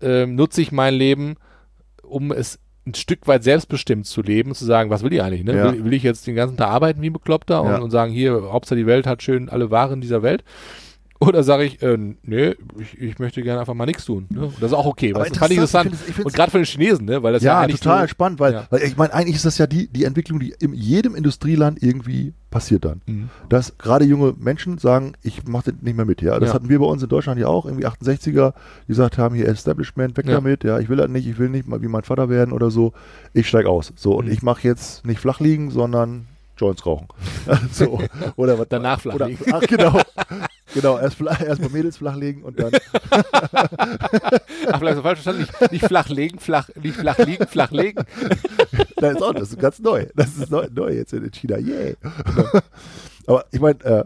ähm, 0.00 0.34
nutze 0.34 0.60
ich 0.62 0.72
mein 0.72 0.94
Leben, 0.94 1.36
um 2.02 2.32
es 2.32 2.58
ein 2.86 2.94
Stück 2.94 3.26
weit 3.28 3.44
selbstbestimmt 3.44 4.06
zu 4.06 4.22
leben, 4.22 4.54
zu 4.54 4.64
sagen, 4.64 4.90
was 4.90 5.02
will 5.02 5.12
ich 5.12 5.22
eigentlich? 5.22 5.44
Ne? 5.44 5.56
Ja. 5.56 5.72
Will, 5.72 5.84
will 5.84 5.92
ich 5.92 6.02
jetzt 6.02 6.26
den 6.26 6.34
ganzen 6.34 6.56
Tag 6.56 6.68
arbeiten 6.68 7.02
wie 7.02 7.10
ein 7.10 7.12
Bekloppter 7.12 7.62
und, 7.62 7.70
Ja. 7.70 7.78
und 7.78 7.90
sagen, 7.90 8.12
hier, 8.12 8.50
Hauptsache 8.52 8.76
die 8.78 8.86
Welt 8.86 9.06
hat 9.06 9.22
schön 9.22 9.48
alle 9.48 9.70
Waren 9.70 10.00
dieser 10.00 10.22
Welt? 10.22 10.42
Oder 11.18 11.42
sage 11.42 11.64
ich, 11.64 11.80
äh, 11.82 11.96
nee, 12.22 12.54
ich, 12.78 13.00
ich 13.00 13.18
möchte 13.18 13.42
gerne 13.42 13.60
einfach 13.60 13.72
mal 13.74 13.86
nichts 13.86 14.04
tun. 14.04 14.26
Ne? 14.28 14.52
Das 14.60 14.70
ist 14.72 14.76
auch 14.76 14.84
okay. 14.86 15.14
Aber 15.14 15.24
das 15.24 15.38
fand 15.38 15.50
ich 15.50 15.56
interessant. 15.56 15.90
ich 15.92 15.98
find's- 15.98 16.18
ich 16.18 16.24
und 16.26 16.34
gerade 16.34 16.50
für 16.50 16.58
den 16.58 16.66
Chinesen, 16.66 17.06
ne? 17.06 17.22
Weil 17.22 17.32
das 17.32 17.42
ja, 17.42 17.62
Ja, 17.62 17.68
total 17.68 18.02
so, 18.02 18.08
spannend, 18.08 18.38
weil, 18.38 18.52
Ja. 18.52 18.66
weil 18.70 18.82
ich 18.82 18.96
meine, 18.96 19.14
eigentlich 19.14 19.36
ist 19.36 19.44
das 19.46 19.56
ja 19.56 19.66
die, 19.66 19.88
die 19.88 20.04
Entwicklung, 20.04 20.40
die 20.40 20.54
in 20.60 20.74
jedem 20.74 21.14
Industrieland 21.14 21.82
irgendwie 21.82 22.34
passiert 22.50 22.84
dann. 22.84 23.00
Mhm. 23.06 23.28
Dass 23.48 23.76
gerade 23.78 24.04
junge 24.04 24.34
Menschen 24.38 24.78
sagen, 24.78 25.14
ich 25.22 25.44
mache 25.46 25.72
das 25.72 25.82
nicht 25.82 25.96
mehr 25.96 26.04
mit. 26.06 26.20
Ja, 26.22 26.38
das 26.38 26.50
Ja. 26.50 26.54
hatten 26.54 26.68
wir 26.68 26.78
bei 26.78 26.86
uns 26.86 27.02
in 27.02 27.08
Deutschland 27.08 27.40
ja 27.40 27.46
auch, 27.48 27.64
irgendwie 27.66 27.86
68er, 27.86 28.52
die 28.84 28.88
gesagt 28.88 29.16
haben, 29.16 29.34
hier 29.34 29.48
Establishment, 29.48 30.16
weg 30.16 30.26
Ja. 30.26 30.34
damit, 30.34 30.64
ja, 30.64 30.78
ich 30.78 30.88
will 30.88 30.96
das 30.98 31.08
nicht, 31.08 31.26
ich 31.26 31.38
will 31.38 31.48
nicht 31.48 31.66
mal 31.66 31.80
wie 31.82 31.88
mein 31.88 32.02
Vater 32.02 32.28
werden 32.28 32.52
oder 32.52 32.70
so, 32.70 32.92
ich 33.32 33.48
steig 33.48 33.66
aus. 33.66 33.92
So, 33.96 34.14
und 34.14 34.26
Mhm. 34.26 34.32
ich 34.32 34.42
mache 34.42 34.66
jetzt 34.68 35.06
nicht 35.06 35.18
flach 35.20 35.40
liegen, 35.40 35.70
sondern 35.70 36.26
Joints 36.56 36.84
rauchen. 36.86 37.08
so, 37.72 38.00
oder 38.36 38.58
was 38.58 38.68
Danach 38.68 39.00
flach 39.00 39.14
oder. 39.14 39.30
Ach, 39.52 39.60
genau. 39.60 40.00
Genau, 40.74 40.98
erst, 40.98 41.16
flach, 41.16 41.40
erst 41.40 41.62
mal 41.62 41.70
Mädels 41.70 41.96
flachlegen 41.96 42.42
und 42.42 42.58
dann. 42.58 42.72
Ach, 43.10 44.78
vielleicht 44.78 44.98
du 44.98 45.02
falsch 45.02 45.20
verstanden. 45.20 45.40
Nicht, 45.42 45.72
nicht 45.72 45.86
flach 45.86 46.08
legen, 46.08 46.38
flach, 46.38 46.68
nicht 46.74 46.96
flach 46.96 47.18
liegen, 47.18 47.46
flach 47.46 47.70
legen. 47.70 48.04
Das 48.98 49.16
ist 49.16 49.22
auch, 49.22 49.34
das 49.34 49.50
ist 49.50 49.58
ganz 49.58 49.78
neu. 49.78 50.06
Das 50.14 50.36
ist 50.38 50.50
neu, 50.50 50.68
neu 50.72 50.90
jetzt 50.90 51.12
in 51.12 51.30
China. 51.30 51.58
Yay. 51.58 51.96
Aber 53.26 53.44
ich 53.50 53.60
meine, 53.60 53.84
äh, 53.84 54.04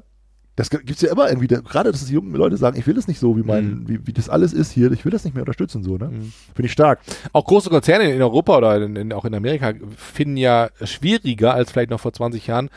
das 0.61 0.71
gibt 0.71 0.91
es 0.91 1.01
ja 1.01 1.11
immer 1.13 1.29
irgendwie, 1.29 1.47
da- 1.49 1.61
gerade 1.61 1.91
dass 1.93 2.05
die 2.05 2.13
jungen 2.13 2.35
Leute 2.35 2.57
sagen, 2.57 2.79
ich 2.79 2.87
will 2.87 2.95
das 2.95 3.09
nicht 3.09 3.19
so, 3.19 3.37
wie 3.37 3.43
mein, 3.43 3.81
Mhm. 3.81 3.89
wie, 3.89 4.07
wie 4.07 4.13
das 4.13 4.29
alles 4.29 4.53
ist 4.53 4.71
hier, 4.73 4.91
ich 4.93 5.05
will 5.05 5.13
das 5.13 5.25
nicht 5.25 5.35
mehr 5.35 5.43
unterstützen, 5.43 5.83
so, 5.83 5.97
ne? 5.97 6.07
Mhm. 6.07 6.33
Finde 6.55 6.67
ich 6.67 6.73
stark. 6.73 7.01
Auch 7.33 7.45
große 7.45 7.71
Konzerne 7.71 8.11
in 8.13 8.21
Europa 8.23 8.57
oder 8.59 8.77
in, 8.83 8.97
in, 8.97 9.13
auch 9.13 9.25
in 9.25 9.35
Amerika 9.35 9.73
finden 9.97 10.37
ja 10.37 10.69
schwieriger 10.83 11.55
als 11.55 11.71
vielleicht 11.73 11.91
noch 11.91 12.01
vor 12.01 12.13
20 12.13 12.47
Jahren 12.47 12.71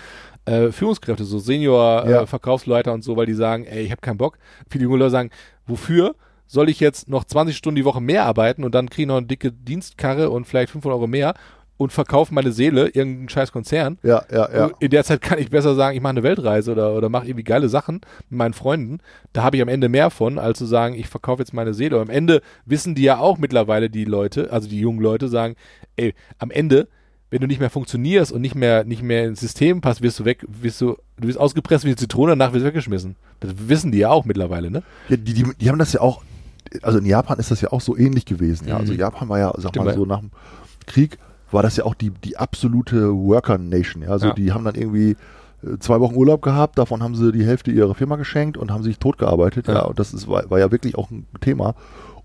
äh, 0.46 0.72
Führungskräfte, 0.72 1.24
so 1.24 1.38
Ja. 1.38 1.44
Senior-Verkaufsleiter 1.44 2.94
und 2.94 3.04
so, 3.04 3.16
weil 3.16 3.26
die 3.26 3.34
sagen, 3.34 3.66
ey, 3.66 3.84
ich 3.84 3.92
habe 3.92 4.02
keinen 4.02 4.18
Bock. 4.18 4.38
Viele 4.70 4.84
junge 4.84 4.98
Leute 4.98 5.12
sagen, 5.12 5.30
wofür 5.68 6.16
soll 6.48 6.70
ich 6.70 6.80
jetzt 6.80 7.08
noch 7.10 7.24
20 7.24 7.56
Stunden 7.56 7.76
die 7.78 7.86
Woche 7.86 8.02
mehr 8.02 8.26
arbeiten 8.26 8.64
und 8.64 8.76
dann 8.76 8.90
kriege 8.90 9.04
ich 9.04 9.08
noch 9.08 9.18
eine 9.18 9.26
dicke 9.26 9.52
Dienstkarre 9.52 10.30
und 10.30 10.46
vielleicht 10.46 10.72
500 10.72 10.98
Euro 10.98 11.08
mehr 11.08 11.34
und 11.78 11.92
verkaufe 11.92 12.34
meine 12.34 12.52
Seele 12.52 12.88
irgendeinen 12.88 13.30
scheiß 13.30 13.52
Konzern. 13.52 13.98
Ja, 14.04 14.24
ja, 14.32 14.50
ja. 14.54 14.72
In 14.80 14.90
der 14.90 15.04
Zeit 15.04 15.22
kann 15.22 15.40
ich 15.40 15.50
besser 15.50 15.76
sagen, 15.76 15.96
ich 15.96 16.02
mache 16.02 16.12
eine 16.12 16.24
Weltreise 16.24 16.72
oder, 16.72 16.94
oder 16.94 17.10
mache 17.10 17.28
irgendwie 17.28 17.44
geile 17.44 17.70
Sachen 17.70 18.02
mit 18.30 18.38
meinen 18.38 18.54
Freunden. 18.54 19.00
Da 19.34 19.44
habe 19.44 19.58
ich 19.58 19.62
am 19.62 19.68
Ende 19.68 19.90
mehr 19.90 20.10
von, 20.10 20.40
als 20.40 20.60
zu 20.60 20.66
sagen, 20.66 20.96
ich 20.96 21.08
verkaufe 21.08 21.42
jetzt 21.42 21.54
meine 21.54 21.74
Seele. 21.74 21.98
Und 21.98 22.04
am 22.04 22.10
Ende 22.10 22.42
wissen 22.66 22.96
die 22.96 23.04
ja 23.04 23.18
auch 23.18 23.38
mittlerweile, 23.38 23.90
die 23.90 24.06
Leute, 24.06 24.52
also 24.52 24.70
die 24.70 24.80
jungen 24.80 25.02
Leute, 25.02 25.28
sagen, 25.28 25.56
ey, 25.96 26.14
am 26.38 26.52
Ende, 26.52 26.88
wenn 27.32 27.42
du 27.42 27.48
nicht 27.48 27.60
mehr 27.60 27.72
funktionierst 27.72 28.32
und 28.32 28.42
nicht 28.42 28.56
mehr, 28.56 28.84
nicht 28.84 29.02
mehr 29.02 29.26
ins 29.26 29.40
System 29.40 29.82
passt, 29.82 30.04
wirst 30.04 30.20
du 30.20 30.26
weg, 30.26 30.46
wirst 30.48 30.80
du, 30.80 30.98
du 31.18 31.28
wirst 31.28 31.40
ausgepresst 31.40 31.84
wie 31.86 31.90
eine 31.90 31.96
Zitrone, 31.96 32.34
danach 32.34 32.54
wirst 32.54 32.64
du 32.64 32.68
weggeschmissen. 32.68 33.16
Das 33.40 33.52
wissen 33.58 33.92
die 33.92 33.98
ja 33.98 34.10
auch 34.10 34.26
mittlerweile, 34.26 34.70
ne? 34.70 34.84
ja 35.10 35.18
die, 35.18 35.34
die, 35.34 35.46
die 35.60 35.70
haben 35.70 35.80
das 35.80 35.94
ja 35.94 36.02
auch, 36.02 36.22
also 36.84 37.00
in 37.00 37.06
Japan 37.06 37.40
ist 37.40 37.50
das 37.50 37.62
ja 37.62 37.72
auch 37.72 37.82
so 37.82 37.98
ähnlich 37.98 38.26
gewesen. 38.26 38.68
Ja? 38.68 38.76
Mhm. 38.76 38.82
Also 38.82 38.94
Japan 38.94 39.30
war 39.30 39.40
ja, 39.40 39.52
sag 39.58 39.70
Stimmt, 39.70 39.86
mal 39.88 39.96
so, 39.96 40.06
nach 40.06 40.20
dem 40.20 40.30
Krieg 40.86 41.18
war 41.54 41.64
das 41.64 41.78
ja 41.78 41.86
auch 41.86 41.96
die, 41.96 42.10
die 42.10 42.38
absolute 42.38 43.14
Worker-Nation. 43.14 44.04
Ja? 44.04 44.10
Also 44.10 44.28
Ja. 44.28 44.34
die 44.34 44.52
haben 44.52 44.66
dann 44.66 44.76
irgendwie 44.76 45.16
äh, 45.64 45.78
zwei 45.80 46.00
Wochen 46.00 46.16
Urlaub 46.16 46.42
gehabt, 46.42 46.78
davon 46.78 47.02
haben 47.04 47.16
sie 47.16 47.32
die 47.32 47.46
Hälfte 47.46 47.72
ihrer 47.72 47.96
Firma 47.96 48.16
geschenkt 48.16 48.58
und 48.58 48.72
haben 48.72 48.84
sich 48.84 49.00
totgearbeitet. 49.00 49.68
Ja, 49.68 49.74
Ja. 49.76 49.82
und 49.84 50.00
das 50.00 50.14
ist, 50.14 50.28
war, 50.28 50.50
war 50.50 50.60
ja 50.60 50.72
wirklich 50.72 50.98
auch 50.98 51.10
ein 51.12 51.26
Thema. 51.42 51.76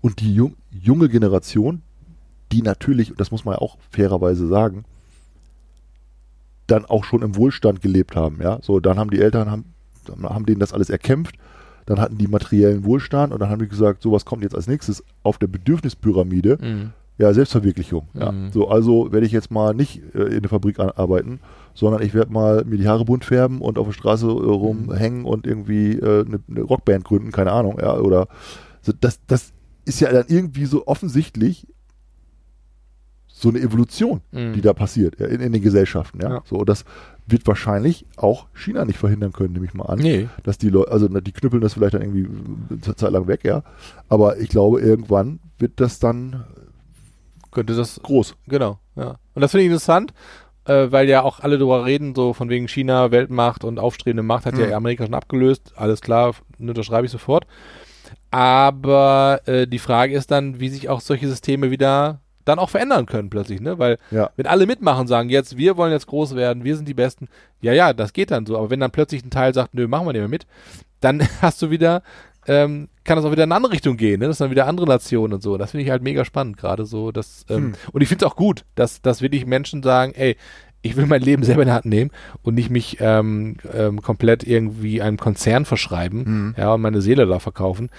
Und 0.01 0.19
die 0.21 0.33
jung, 0.33 0.55
junge 0.71 1.09
Generation, 1.09 1.81
die 2.51 2.61
natürlich, 2.61 3.11
und 3.11 3.19
das 3.19 3.31
muss 3.31 3.45
man 3.45 3.53
ja 3.55 3.59
auch 3.59 3.77
fairerweise 3.91 4.47
sagen, 4.47 4.85
dann 6.67 6.85
auch 6.85 7.03
schon 7.03 7.21
im 7.21 7.35
Wohlstand 7.35 7.81
gelebt 7.81 8.15
haben. 8.15 8.39
Ja, 8.41 8.59
so 8.61 8.79
dann 8.79 8.99
haben 8.99 9.09
die 9.09 9.19
Eltern 9.19 9.49
haben, 9.49 9.65
haben 10.23 10.45
denen 10.45 10.59
das 10.59 10.73
alles 10.73 10.89
erkämpft. 10.89 11.35
Dann 11.85 11.99
hatten 11.99 12.19
die 12.19 12.27
materiellen 12.27 12.83
Wohlstand 12.85 13.33
und 13.33 13.39
dann 13.39 13.49
haben 13.49 13.59
die 13.61 13.67
gesagt, 13.67 14.03
so 14.03 14.11
was 14.11 14.23
kommt 14.23 14.43
jetzt 14.43 14.53
als 14.55 14.67
nächstes 14.67 15.03
auf 15.23 15.39
der 15.39 15.47
Bedürfnispyramide. 15.47 16.57
Mhm. 16.61 16.91
Ja, 17.19 17.33
Selbstverwirklichung. 17.33 18.07
Ja. 18.13 18.31
Mhm. 18.31 18.51
So, 18.51 18.69
also 18.69 19.11
werde 19.11 19.25
ich 19.25 19.31
jetzt 19.33 19.51
mal 19.51 19.73
nicht 19.75 20.01
äh, 20.15 20.23
in 20.35 20.41
der 20.41 20.49
Fabrik 20.49 20.79
arbeiten, 20.79 21.41
sondern 21.73 22.01
ich 22.01 22.13
werde 22.13 22.31
mal 22.31 22.63
mir 22.65 22.77
die 22.77 22.87
Haare 22.87 23.05
bunt 23.05 23.25
färben 23.25 23.59
und 23.61 23.77
auf 23.77 23.85
der 23.87 23.93
Straße 23.93 24.25
äh, 24.25 24.29
rumhängen 24.29 25.25
und 25.25 25.45
irgendwie 25.45 25.91
äh, 25.99 26.25
eine, 26.25 26.39
eine 26.49 26.61
Rockband 26.61 27.03
gründen, 27.03 27.31
keine 27.31 27.51
Ahnung, 27.51 27.77
ja, 27.81 27.97
oder 27.97 28.27
so, 28.81 28.93
das, 28.99 29.19
das 29.27 29.51
ist 29.85 29.99
ja 29.99 30.11
dann 30.11 30.25
irgendwie 30.29 30.65
so 30.65 30.87
offensichtlich 30.87 31.67
so 33.27 33.49
eine 33.49 33.59
Evolution, 33.59 34.21
Mhm. 34.31 34.53
die 34.53 34.61
da 34.61 34.73
passiert 34.73 35.19
ja, 35.19 35.27
in, 35.27 35.39
in 35.41 35.51
den 35.53 35.61
Gesellschaften, 35.61 36.19
ja. 36.21 36.29
Ja. 36.29 36.41
So, 36.45 36.57
und 36.57 36.69
das 36.69 36.83
wird 37.27 37.45
wahrscheinlich 37.47 38.05
auch 38.17 38.47
China 38.53 38.85
nicht 38.85 38.97
verhindern 38.97 39.31
können, 39.33 39.53
nehme 39.53 39.65
ich 39.65 39.73
mal 39.73 39.85
an 39.85 39.99
Nee. 39.99 40.27
dass 40.43 40.57
die 40.57 40.69
Leute, 40.69 40.91
also 40.91 41.07
die 41.07 41.31
knüppeln 41.31 41.61
das 41.61 41.73
vielleicht 41.73 41.93
dann 41.93 42.01
irgendwie 42.01 42.27
eine 42.69 42.95
Zeit 42.95 43.11
lang 43.11 43.27
weg, 43.27 43.41
ja. 43.43 43.63
Aber 44.09 44.37
ich 44.39 44.49
glaube, 44.49 44.81
irgendwann 44.81 45.39
wird 45.57 45.73
das 45.81 45.99
dann 45.99 46.43
Könnte 47.51 47.75
das 47.75 47.99
groß. 48.03 48.35
Genau, 48.47 48.79
ja. 48.95 49.15
Und 49.33 49.41
das 49.41 49.51
finde 49.51 49.63
ich 49.63 49.67
interessant, 49.71 50.13
äh, 50.65 50.87
weil 50.91 51.07
ja 51.09 51.23
auch 51.23 51.39
alle 51.39 51.57
darüber 51.57 51.85
reden, 51.85 52.13
so 52.15 52.33
von 52.33 52.49
wegen 52.49 52.67
China, 52.67 53.11
Weltmacht 53.11 53.63
und 53.63 53.79
aufstrebende 53.79 54.23
Macht 54.23 54.45
hat 54.45 54.53
Mhm. 54.55 54.59
ja 54.69 54.77
Amerika 54.77 55.05
schon 55.05 55.13
abgelöst. 55.15 55.73
Alles 55.75 56.01
klar, 56.01 56.33
unterschreibe 56.59 57.05
ich 57.05 57.11
sofort. 57.11 57.45
Aber 58.31 59.41
äh, 59.45 59.65
die 59.67 59.79
Frage 59.79 60.13
ist 60.13 60.29
dann, 60.31 60.59
wie 60.59 60.69
sich 60.69 60.89
auch 60.89 61.01
solche 61.01 61.27
Systeme 61.27 61.71
wieder 61.71 62.21
dann 62.45 62.59
auch 62.59 62.69
verändern 62.69 63.05
können 63.05 63.29
plötzlich, 63.29 63.59
ne? 63.61 63.77
Weil 63.79 63.97
Ja. 64.11 64.29
wenn 64.35 64.47
alle 64.47 64.65
mitmachen 64.65 65.01
und 65.01 65.07
sagen, 65.07 65.29
jetzt, 65.29 65.57
wir 65.57 65.77
wollen 65.77 65.91
jetzt 65.91 66.07
groß 66.07 66.35
werden, 66.35 66.63
wir 66.63 66.75
sind 66.75 66.87
die 66.87 66.93
Besten, 66.93 67.27
ja, 67.61 67.73
ja, 67.73 67.93
das 67.93 68.13
geht 68.13 68.31
dann 68.31 68.45
so. 68.45 68.57
Aber 68.57 68.69
wenn 68.69 68.79
dann 68.79 68.91
plötzlich 68.91 69.23
ein 69.23 69.29
Teil 69.29 69.53
sagt, 69.53 69.73
nö, 69.73 69.87
machen 69.87 70.07
wir 70.07 70.13
nicht 70.13 70.21
mehr 70.21 70.29
mit, 70.29 70.47
dann 70.99 71.21
hast 71.41 71.61
du 71.61 71.69
wieder, 71.69 72.01
ähm, 72.49 72.89
kann 73.03 73.15
das 73.15 73.25
auch 73.25 73.31
wieder 73.31 73.43
in 73.43 73.51
eine 73.51 73.55
andere 73.57 73.73
Richtung 73.73 73.95
gehen, 73.97 74.19
ne? 74.19 74.27
Das 74.27 74.37
sind 74.37 74.45
dann 74.45 74.51
wieder 74.51 74.67
andere 74.67 74.87
Nationen 74.87 75.33
und 75.33 75.41
so. 75.43 75.57
Das 75.57 75.71
finde 75.71 75.83
ich 75.85 75.91
halt 75.91 76.03
mega 76.03 76.25
spannend, 76.25 76.57
gerade 76.57 76.85
so. 76.85 77.11
Dass, 77.11 77.45
ähm, 77.49 77.55
Hm. 77.57 77.73
Und 77.93 78.01
ich 78.01 78.07
finde 78.09 78.25
es 78.25 78.31
auch 78.31 78.35
gut, 78.35 78.65
dass, 78.75 79.01
dass 79.01 79.21
wirklich 79.21 79.45
Menschen 79.45 79.83
sagen, 79.83 80.13
ey, 80.15 80.35
ich 80.81 80.95
will 80.95 81.05
mein 81.07 81.21
Leben 81.21 81.43
selber 81.43 81.61
in 81.63 81.67
die 81.67 81.73
Hand 81.73 81.85
nehmen 81.85 82.09
und 82.41 82.55
nicht 82.55 82.69
mich 82.69 82.97
ähm, 83.01 83.57
ähm, 83.73 84.01
komplett 84.01 84.43
irgendwie 84.45 85.01
einem 85.01 85.17
Konzern 85.17 85.65
verschreiben, 85.65 86.23
Mhm. 86.23 86.55
ja, 86.57 86.73
und 86.73 86.81
meine 86.81 87.01
Seele 87.01 87.25
da 87.25 87.39
verkaufen. 87.39 87.89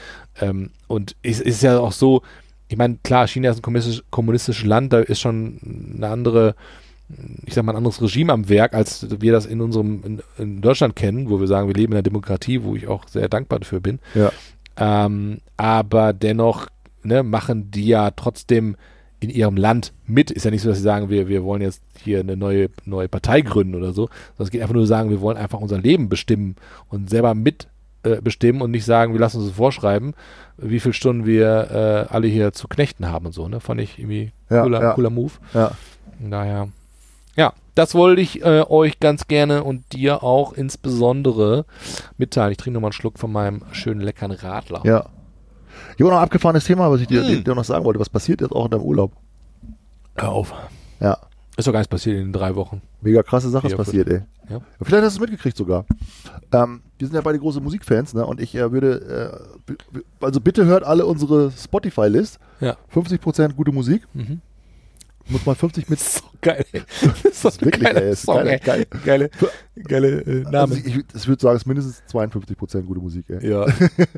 Ähm, 0.40 0.70
und 0.86 1.14
es 1.22 1.40
ist 1.40 1.62
ja 1.62 1.78
auch 1.78 1.92
so, 1.92 2.22
ich 2.68 2.78
meine, 2.78 2.98
klar, 3.02 3.28
China 3.28 3.50
ist 3.50 3.58
ein 3.58 3.62
kommunistisch, 3.62 4.02
kommunistisches 4.10 4.64
Land, 4.64 4.92
da 4.94 5.00
ist 5.00 5.20
schon 5.20 5.94
eine 5.96 6.08
andere, 6.08 6.54
ich 7.46 7.54
sag 7.54 7.64
mal, 7.64 7.72
ein 7.72 7.76
anderes 7.78 8.00
Regime 8.00 8.32
am 8.32 8.48
Werk, 8.48 8.74
als 8.74 9.06
wir 9.20 9.32
das 9.32 9.46
in 9.46 9.60
unserem, 9.60 10.02
in, 10.04 10.22
in 10.38 10.60
Deutschland 10.60 10.96
kennen, 10.96 11.30
wo 11.30 11.40
wir 11.40 11.46
sagen, 11.46 11.68
wir 11.68 11.74
leben 11.74 11.92
in 11.92 11.96
einer 11.96 12.02
Demokratie, 12.02 12.62
wo 12.62 12.76
ich 12.76 12.88
auch 12.88 13.08
sehr 13.08 13.28
dankbar 13.28 13.60
dafür 13.60 13.80
bin. 13.80 13.98
Ja. 14.14 14.32
Ähm, 14.76 15.40
aber 15.56 16.12
dennoch 16.12 16.68
ne, 17.02 17.22
machen 17.22 17.70
die 17.70 17.86
ja 17.86 18.10
trotzdem 18.12 18.76
in 19.20 19.30
ihrem 19.30 19.56
Land 19.56 19.92
mit. 20.06 20.30
Ist 20.30 20.44
ja 20.44 20.50
nicht 20.50 20.62
so, 20.62 20.70
dass 20.70 20.78
sie 20.78 20.84
sagen, 20.84 21.10
wir, 21.10 21.28
wir 21.28 21.44
wollen 21.44 21.62
jetzt 21.62 21.82
hier 22.02 22.20
eine 22.20 22.36
neue, 22.36 22.70
neue 22.84 23.08
Partei 23.08 23.42
gründen 23.42 23.74
oder 23.74 23.92
so, 23.92 24.08
sondern 24.36 24.44
es 24.46 24.50
geht 24.50 24.62
einfach 24.62 24.74
nur 24.74 24.86
sagen, 24.86 25.10
wir 25.10 25.20
wollen 25.20 25.36
einfach 25.36 25.60
unser 25.60 25.78
Leben 25.78 26.08
bestimmen 26.08 26.56
und 26.88 27.10
selber 27.10 27.34
mit 27.34 27.68
äh, 28.02 28.22
bestimmen 28.22 28.62
und 28.62 28.70
nicht 28.70 28.86
sagen, 28.86 29.12
wir 29.12 29.20
lassen 29.20 29.42
uns 29.42 29.50
vorschreiben, 29.50 30.14
wie 30.56 30.80
viele 30.80 30.94
Stunden 30.94 31.26
wir 31.26 32.06
äh, 32.08 32.12
alle 32.12 32.28
hier 32.28 32.52
zu 32.52 32.66
knechten 32.66 33.08
haben 33.08 33.26
und 33.26 33.32
so. 33.32 33.46
Ne? 33.46 33.60
Fand 33.60 33.80
ich 33.80 33.98
irgendwie 33.98 34.32
Ja, 34.48 34.62
cooler, 34.62 34.80
ja. 34.80 34.92
cooler 34.94 35.10
Move. 35.10 35.32
Ja. 35.52 35.72
Naja. 36.18 36.68
Ja, 37.40 37.54
das 37.74 37.94
wollte 37.94 38.20
ich 38.20 38.42
äh, 38.44 38.64
euch 38.68 39.00
ganz 39.00 39.26
gerne 39.26 39.64
und 39.64 39.94
dir 39.94 40.22
auch 40.22 40.52
insbesondere 40.52 41.64
mitteilen. 42.18 42.50
Ich 42.52 42.58
trinke 42.58 42.74
nochmal 42.74 42.88
einen 42.88 42.92
Schluck 42.92 43.18
von 43.18 43.32
meinem 43.32 43.62
schönen 43.72 44.02
leckeren 44.02 44.32
Radler. 44.32 44.82
Ja. 44.84 45.06
Ich 45.96 46.00
habe 46.02 46.10
noch 46.10 46.18
ein 46.18 46.24
abgefahrenes 46.24 46.64
Thema, 46.66 46.90
was 46.90 47.00
ich 47.00 47.06
dir, 47.06 47.22
Mhm. 47.22 47.42
dir 47.42 47.54
noch 47.54 47.64
sagen 47.64 47.86
wollte. 47.86 47.98
Was 47.98 48.10
passiert 48.10 48.42
jetzt 48.42 48.52
auch 48.52 48.66
in 48.66 48.72
deinem 48.72 48.82
Urlaub? 48.82 49.12
Hör 50.16 50.28
auf. 50.32 50.52
Ja. 51.00 51.16
Ist 51.56 51.66
doch 51.66 51.72
gar 51.72 51.78
nichts 51.80 51.90
passiert 51.90 52.16
in 52.18 52.24
den 52.26 52.32
drei 52.34 52.54
Wochen. 52.56 52.82
Mega 53.00 53.22
krasse 53.22 53.48
Sache 53.48 53.68
ist 53.68 53.76
passiert, 53.76 54.08
ey. 54.08 54.20
Ja. 54.50 54.60
Vielleicht 54.82 55.04
hast 55.04 55.16
du 55.16 55.22
es 55.24 55.30
mitgekriegt 55.30 55.56
sogar. 55.56 55.86
Ähm, 56.52 56.82
wir 56.98 57.06
sind 57.06 57.14
ja 57.14 57.22
beide 57.22 57.38
große 57.38 57.60
Musikfans, 57.62 58.12
ne? 58.12 58.26
Und 58.26 58.38
ich 58.40 58.54
äh, 58.54 58.70
würde, 58.70 59.40
äh, 59.68 59.74
also 60.20 60.40
bitte 60.42 60.66
hört 60.66 60.84
alle 60.84 61.06
unsere 61.06 61.50
Spotify-List. 61.52 62.38
Ja. 62.60 62.76
50% 62.92 63.54
gute 63.54 63.72
Musik. 63.72 64.06
Mhm. 64.12 64.42
Muss 65.30 65.46
mal 65.46 65.54
50 65.54 65.88
mit. 65.88 65.98
So 66.00 66.20
geil. 66.40 66.64
Das 67.22 67.24
ist 67.24 67.42
so 67.42 67.50
wirklich 67.60 67.74
ein 67.86 67.94
geiler 67.94 68.00
geil, 68.00 68.08
ist 68.12 68.22
Song, 68.22 68.36
geil, 68.36 68.48
ey. 68.48 68.58
geil. 68.58 68.86
Geile, 69.04 69.30
geile 69.84 70.08
äh, 70.22 70.42
Name. 70.42 70.58
Also 70.58 70.74
ich, 70.76 70.86
ich, 70.86 71.28
würde 71.28 71.40
sagen, 71.42 71.56
es 71.56 71.62
ist 71.62 71.66
mindestens 71.66 72.02
52% 72.10 72.82
gute 72.82 73.00
Musik, 73.00 73.28
ey. 73.30 73.48
ja. 73.50 73.66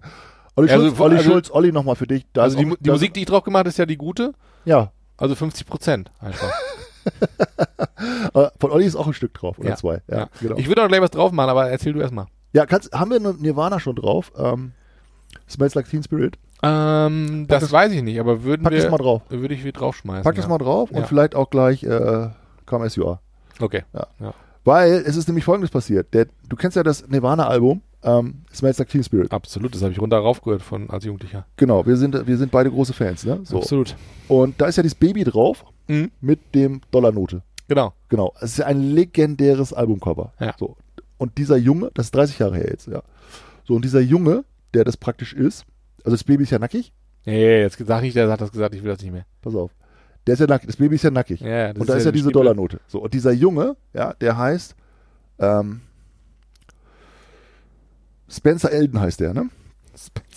Olli 0.57 0.71
Also, 0.71 0.87
Schulz, 0.87 1.01
Olli, 1.01 1.17
also- 1.17 1.31
Schulz, 1.31 1.51
Olli 1.51 1.73
nochmal 1.73 1.97
für 1.97 2.07
dich. 2.07 2.27
Da 2.33 2.43
Also 2.43 2.59
ist 2.59 2.65
die, 2.65 2.71
auch- 2.73 2.77
die 2.79 2.91
Musik, 2.91 3.15
die 3.15 3.21
ich 3.21 3.27
drauf 3.27 3.43
gemacht 3.45 3.61
habe, 3.61 3.69
ist 3.71 3.79
ja 3.79 3.87
die 3.87 3.97
gute. 3.97 4.33
Ja, 4.65 4.93
Also 5.17 5.35
50 5.35 5.67
Prozent 5.67 6.11
einfach. 6.21 6.53
von 8.61 8.71
Olli 8.71 8.85
ist 8.87 8.97
auch 8.97 9.07
ein 9.07 9.13
Stück 9.15 9.35
drauf, 9.35 9.59
oder 9.59 9.71
Ja, 9.71 9.77
zwei. 9.77 10.03
Ja, 10.09 10.19
ja. 10.19 10.29
genau. 10.41 10.57
Ich 10.57 10.69
würde 10.69 10.83
auch 10.85 10.89
gleich 10.89 11.01
was 11.01 11.11
drauf 11.11 11.33
machen, 11.33 11.51
aber 11.51 11.69
erzähl 11.71 11.93
du 11.93 12.01
erstmal. 12.01 12.27
ja 12.53 12.67
kannst, 12.67 12.93
haben 12.93 13.11
wir 13.11 13.21
Nirvana 13.21 13.81
schon 13.81 13.97
drauf? 13.97 14.31
Ähm, 14.37 14.73
Smells 15.49 15.75
Like 15.75 15.89
Teen 15.89 16.03
Spirit. 16.03 16.39
Ähm, 16.63 17.47
das, 17.49 17.63
das- 17.63 17.73
weiß 17.73 17.93
ich 17.93 18.03
nicht, 18.03 18.21
aber 18.21 18.45
würden 18.45 18.63
Pack 18.63 18.73
wir, 18.73 18.81
das 18.83 18.91
mal 18.91 18.99
drauf. 18.99 19.23
würde 19.29 19.55
ich 19.55 19.65
wieder 19.65 19.79
draufschmeißen. 19.81 20.23
Pack 20.25 20.35
ja. 20.37 20.43
das 20.43 20.49
mal 20.49 20.59
drauf 20.59 20.91
und 20.91 21.01
Ja. 21.01 21.07
vielleicht 21.07 21.35
auch 21.35 21.51
gleich 21.51 21.83
äh, 21.85 22.29
Come 22.67 22.85
As 22.85 22.97
You 22.97 23.07
Are. 23.07 23.21
Okay. 23.61 23.83
Weil 24.65 24.93
es 24.93 25.17
ist 25.17 25.27
nämlich 25.29 25.45
folgendes 25.45 25.71
passiert. 25.71 26.15
Der, 26.15 26.27
du 26.49 26.57
kennst 26.57 26.77
ja 26.77 26.83
das 26.85 27.09
Nirvana-Album 27.09 27.83
ähm, 28.05 28.43
Smells 28.53 28.79
Like 28.79 28.89
Teen 28.89 29.03
Spirit. 29.05 29.33
Absolut, 29.33 29.75
das 29.75 29.83
habe 29.83 29.93
ich 29.93 30.01
runter 30.01 30.19
raufgehört 30.19 30.63
von 30.63 30.89
als 30.91 31.05
Jugendlicher. 31.05 31.47
Genau, 31.57 31.85
wir 31.87 31.97
sind, 31.97 32.27
wir 32.27 32.37
sind 32.37 32.51
beide 32.53 32.71
große 32.71 32.93
Fans, 32.93 33.25
ne? 33.25 33.41
So. 33.45 33.59
Absolut. 33.59 33.97
Und 34.29 34.61
da 34.61 34.67
ist 34.67 34.77
ja 34.77 34.83
dieses 34.83 34.95
Baby 34.97 35.25
drauf 35.25 35.65
Mhm. 35.89 36.13
mit 36.21 36.55
dem 36.55 36.81
Dollarnote. 36.93 37.43
Genau. 37.67 37.93
Genau. 38.09 38.33
Es 38.37 38.53
ist 38.53 38.59
ja 38.59 38.67
ein 38.67 38.81
legendäres 38.81 39.73
Albumcover. 39.73 40.33
Ja. 40.39 40.55
So. 40.59 40.77
Und 41.19 41.39
dieser 41.39 41.57
Junge, 41.57 41.91
das 41.95 42.07
ist 42.07 42.15
30 42.15 42.39
Jahre 42.39 42.57
her 42.57 42.69
jetzt, 42.71 42.87
ja. 42.87 43.03
So, 43.65 43.75
und 43.75 43.85
dieser 43.85 44.01
Junge, 44.01 44.45
der 44.75 44.85
das 44.85 44.97
praktisch 44.97 45.33
ist, 45.33 45.65
also 46.05 46.17
das 46.17 46.25
Baby 46.25 46.45
ist 46.45 46.51
ja 46.51 46.59
nackig, 46.59 46.93
Nee, 47.25 47.61
jetzt 47.61 47.79
sag 47.79 48.03
nicht, 48.03 48.17
der 48.17 48.29
hat 48.29 48.41
das 48.41 48.51
gesagt, 48.51 48.75
ich 48.75 48.83
will 48.83 48.91
das 48.91 49.01
nicht 49.01 49.13
mehr. 49.13 49.25
pass 49.43 49.55
auf. 49.55 49.71
Der 50.27 50.35
ist 50.35 50.41
ja 50.41 50.47
nackig, 50.47 50.67
das 50.67 50.77
Baby 50.77 50.97
ist 50.97 51.05
ja 51.05 51.11
nackig. 51.11 51.41
Ja, 51.41 51.71
und 51.71 51.89
da 51.89 51.95
ist 51.95 52.05
ja 52.05 52.11
diese 52.11 52.25
Stiefel. 52.25 52.33
Dollarnote. 52.33 52.81
So, 52.89 53.01
und 53.01 53.15
dieser 53.15 53.33
Junge, 53.33 53.77
ja, 53.93 54.13
der 54.15 54.37
heißt 54.37 54.75
ähm, 55.39 55.83
Spencer 58.29 58.73
Elden 58.73 59.01
heißt 59.01 59.21
der, 59.21 59.35
ne? 59.35 59.51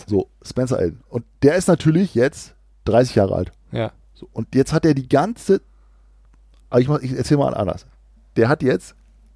So, 0.06 0.30
Spencer 0.44 0.80
Elden. 0.80 1.02
Und 1.08 1.26
der 1.44 1.56
ist 1.56 1.68
natürlich 1.68 2.14
jetzt 2.14 2.56
30 2.86 3.16
Jahre 3.16 3.36
alt. 3.36 3.52
Ja. 3.72 3.92
So, 4.14 4.28
und 4.34 4.54
jetzt 4.54 4.74
hat 4.74 4.86
er 4.86 4.94
die 4.94 5.08
ganze. 5.08 5.62
Aber 6.70 6.82
ich, 6.82 6.90
ich 7.04 7.18
erzähl 7.18 7.38
mal 7.38 7.54
anders. 7.54 7.86
Der 8.36 8.50
hat 8.50 8.64
jetzt 8.64 8.96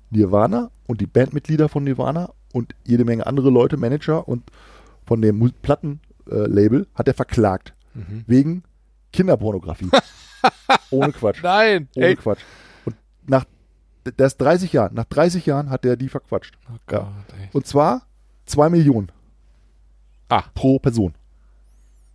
Nirvana 0.10 0.72
und 0.88 1.00
die 1.00 1.08
Bandmitglieder 1.08 1.70
von 1.70 1.84
Nirvana 1.84 2.32
und 2.52 2.76
jede 2.84 3.06
Menge 3.06 3.28
andere 3.28 3.50
Leute, 3.50 3.78
Manager 3.78 4.28
und 4.28 4.43
von 5.10 5.22
dem 5.24 5.51
Plattenlabel 5.64 6.88
hat 6.93 7.07
er 7.07 7.14
verklagt. 7.16 7.74
Mhm. 7.95 8.24
Wegen 8.28 8.64
Kinderpornografie. 9.12 9.89
Ohne 10.91 11.12
Quatsch. 11.12 11.41
Nein! 11.43 11.89
Ohne 11.95 12.05
Ey. 12.05 12.16
Quatsch. 12.16 12.41
Und 12.86 12.95
nach. 13.28 13.45
Ist 14.18 14.38
30 14.38 14.72
Jahren. 14.72 14.93
Nach 14.93 15.03
30 15.05 15.45
Jahren 15.47 15.70
hat 15.72 15.84
er 15.86 15.97
die 15.97 16.10
verquatscht. 16.10 16.57
Oh 16.70 16.74
Ja. 16.91 16.99
Gott, 16.99 17.07
ey. 17.39 17.49
Und 17.53 17.66
zwar 17.68 18.03
2 18.45 18.70
Millionen. 18.70 19.12
Ah. 20.30 20.43
Pro 20.53 20.78
Person. 20.80 21.14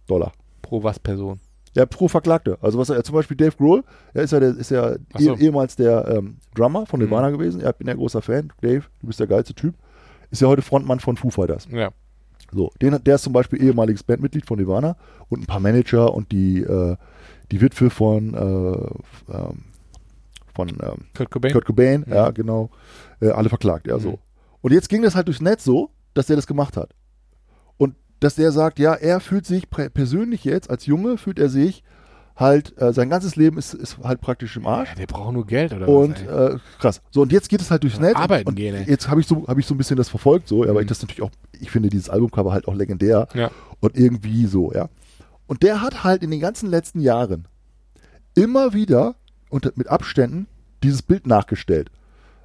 Dollar. 0.07 0.32
Pro 0.62 0.82
was 0.82 0.99
Person? 0.99 1.40
Ja, 1.74 1.84
pro 1.86 2.07
Verklagte. 2.07 2.57
Also 2.62 2.78
was 2.78 2.88
er, 2.90 3.03
zum 3.03 3.16
Beispiel 3.16 3.36
Dave 3.36 3.57
Grohl, 3.57 3.82
er 4.12 4.22
ist 4.22 4.30
ja, 4.30 4.38
der, 4.40 4.51
ist 4.57 4.70
ja 4.70 4.95
Ach 5.12 5.20
so. 5.20 5.34
eh, 5.34 5.40
ehemals 5.45 5.74
der 5.76 6.07
ähm, 6.09 6.36
Drummer 6.55 6.86
von 6.86 7.01
Nirvana 7.01 7.28
Mhm. 7.30 7.32
gewesen. 7.38 7.61
Ja, 7.61 7.70
ich 7.70 7.76
bin 7.76 7.88
ja 7.88 7.95
großer 7.95 8.22
Fan. 8.22 8.53
Dave, 8.61 8.84
du 9.01 9.07
bist 9.09 9.18
der 9.18 9.26
geilste 9.26 9.55
Typ. 9.55 9.74
Ist 10.30 10.40
ja 10.40 10.47
heute 10.49 10.62
Frontmann 10.62 11.01
von 11.01 11.16
Foo 11.16 11.30
Fighters. 11.30 11.66
Ja. 11.70 11.90
So, 12.53 12.70
den, 12.80 13.03
der 13.03 13.16
ist 13.16 13.22
zum 13.22 13.32
Beispiel 13.32 13.62
ehemaliges 13.62 14.03
Bandmitglied 14.03 14.47
von 14.47 14.59
Nirvana 14.59 14.97
und 15.28 15.42
ein 15.42 15.47
paar 15.47 15.61
Manager 15.61 16.12
und 16.14 16.30
die, 16.32 16.61
äh, 16.61 16.97
die 17.51 17.61
Witwe 17.61 17.90
von, 17.90 18.34
äh, 18.34 19.32
ähm, 19.34 19.64
von 20.55 20.68
ähm, 20.68 21.07
Kurt 21.14 21.30
Cobain? 21.30 21.53
Kurt 21.53 21.64
Cobain, 21.64 22.05
Ja. 22.09 22.14
ja, 22.14 22.30
genau, 22.30 22.70
äh, 23.20 23.30
alle 23.30 23.49
verklagt, 23.49 23.86
ja, 23.86 23.99
so. 23.99 24.12
Mhm. 24.12 24.18
Und 24.62 24.72
jetzt 24.72 24.88
ging 24.88 25.03
das 25.03 25.14
halt 25.14 25.26
durchs 25.26 25.40
Netz 25.40 25.64
so, 25.64 25.90
dass 26.14 26.26
der 26.26 26.36
das 26.36 26.47
gemacht 26.47 26.76
hat. 26.76 26.95
Und 27.76 27.97
dass 28.20 28.36
der 28.36 28.53
sagt, 28.53 28.78
ja, 28.78 28.95
er 28.95 29.20
fühlt 29.20 29.47
sich 29.47 29.68
persönlich 29.68 30.45
jetzt, 30.45 30.70
als 30.70 30.86
Junge, 30.86 31.18
fühlt 31.18 31.38
er 31.38 31.49
sich 31.49 31.82
halt, 32.37 32.76
äh, 32.80 32.93
sein 32.93 33.11
ganzes 33.11 33.37
Leben 33.37 33.59
ist, 33.59 33.74
ist 33.74 33.99
halt 34.03 34.20
praktisch 34.20 34.57
im 34.57 34.66
Arsch. 34.66 34.89
Ja, 34.91 34.95
der 34.97 35.07
braucht 35.07 35.32
nur 35.32 35.47
Geld 35.47 35.72
oder 35.72 35.89
Und 35.89 36.26
was? 36.28 36.51
ey? 36.51 36.55
äh, 36.57 36.59
krass. 36.80 37.01
So, 37.11 37.22
und 37.22 37.30
jetzt 37.32 37.49
geht 37.49 37.61
es 37.61 37.70
halt 37.70 37.82
durchs 37.85 37.97
Ja, 37.97 38.03
Netz. 38.03 38.16
arbeiten 38.16 38.49
und 38.49 38.55
gehen, 38.57 38.74
ey. 38.74 38.85
Jetzt 38.89 39.09
habe 39.09 39.20
ich, 39.20 39.26
so, 39.26 39.47
hab 39.47 39.57
ich 39.59 39.66
so 39.66 39.74
ein 39.74 39.78
bisschen 39.78 39.97
das 39.97 40.09
verfolgt, 40.09 40.49
so, 40.49 40.62
ja, 40.64 40.68
weil 40.70 40.76
Mhm. 40.76 40.80
ich 40.82 40.87
das 40.89 41.01
natürlich 41.03 41.22
auch, 41.22 41.30
ich 41.61 41.70
finde 41.70 41.89
dieses 41.91 42.11
Albumcover 42.11 42.53
halt 42.53 42.66
auch 42.66 42.74
legendär 42.74 43.28
Ja. 43.35 43.51
und 43.80 43.97
irgendwie 43.97 44.47
so, 44.47 44.72
ja. 44.72 44.89
Und 45.47 45.62
der 45.62 45.80
hat 45.82 46.03
halt 46.05 46.22
in 46.22 46.30
den 46.30 46.41
ganzen 46.41 46.68
letzten 46.70 47.01
Jahren 47.01 47.47
immer 48.35 48.72
wieder 48.72 49.14
und 49.51 49.76
mit 49.76 49.89
Abständen 49.89 50.47
dieses 50.82 51.03
Bild 51.03 51.26
nachgestellt. 51.26 51.91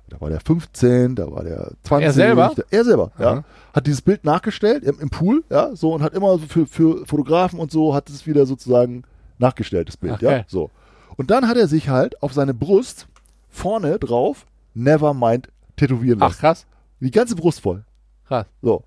Da 0.10 0.20
war 0.22 0.30
der 0.30 0.40
15, 0.40 1.16
da 1.16 1.32
war 1.32 1.44
der 1.44 1.72
20. 1.84 2.06
Er 2.06 2.14
selber? 2.14 2.52
Da, 2.56 2.64
er 2.70 2.84
selber, 2.84 3.12
ja. 3.20 3.32
Aha. 3.32 3.44
Hat 3.74 3.86
dieses 3.88 4.02
Bild 4.02 4.24
nachgestellt 4.24 4.84
im, 4.84 5.00
im 5.00 5.10
Pool, 5.10 5.44
ja, 5.50 5.76
so 5.76 5.94
und 5.94 6.02
hat 6.04 6.14
immer 6.14 6.38
so 6.40 6.46
für, 6.48 6.66
für 6.66 7.06
Fotografen 7.06 7.60
und 7.60 7.72
so 7.72 7.94
hat 7.94 8.10
es 8.10 8.26
wieder 8.28 8.46
sozusagen 8.46 9.04
nachgestellt, 9.40 9.88
das 9.88 9.98
Bild, 9.98 10.16
Ach, 10.18 10.22
ja. 10.22 10.44
So. 10.48 10.70
Und 11.18 11.32
dann 11.32 11.48
hat 11.48 11.58
er 11.58 11.68
sich 11.68 11.90
halt 11.90 12.22
auf 12.22 12.34
seine 12.34 12.54
Brust 12.54 13.08
vorne 13.50 14.00
drauf 14.00 14.46
Nevermind 14.74 15.50
tätowieren 15.76 16.22
Ach, 16.22 16.28
lassen. 16.30 16.40
krass. 16.40 16.66
Die 17.00 17.12
ganze 17.12 17.36
Brust 17.36 17.62
voll. 17.62 17.84
Krass. 18.28 18.46
So. 18.62 18.84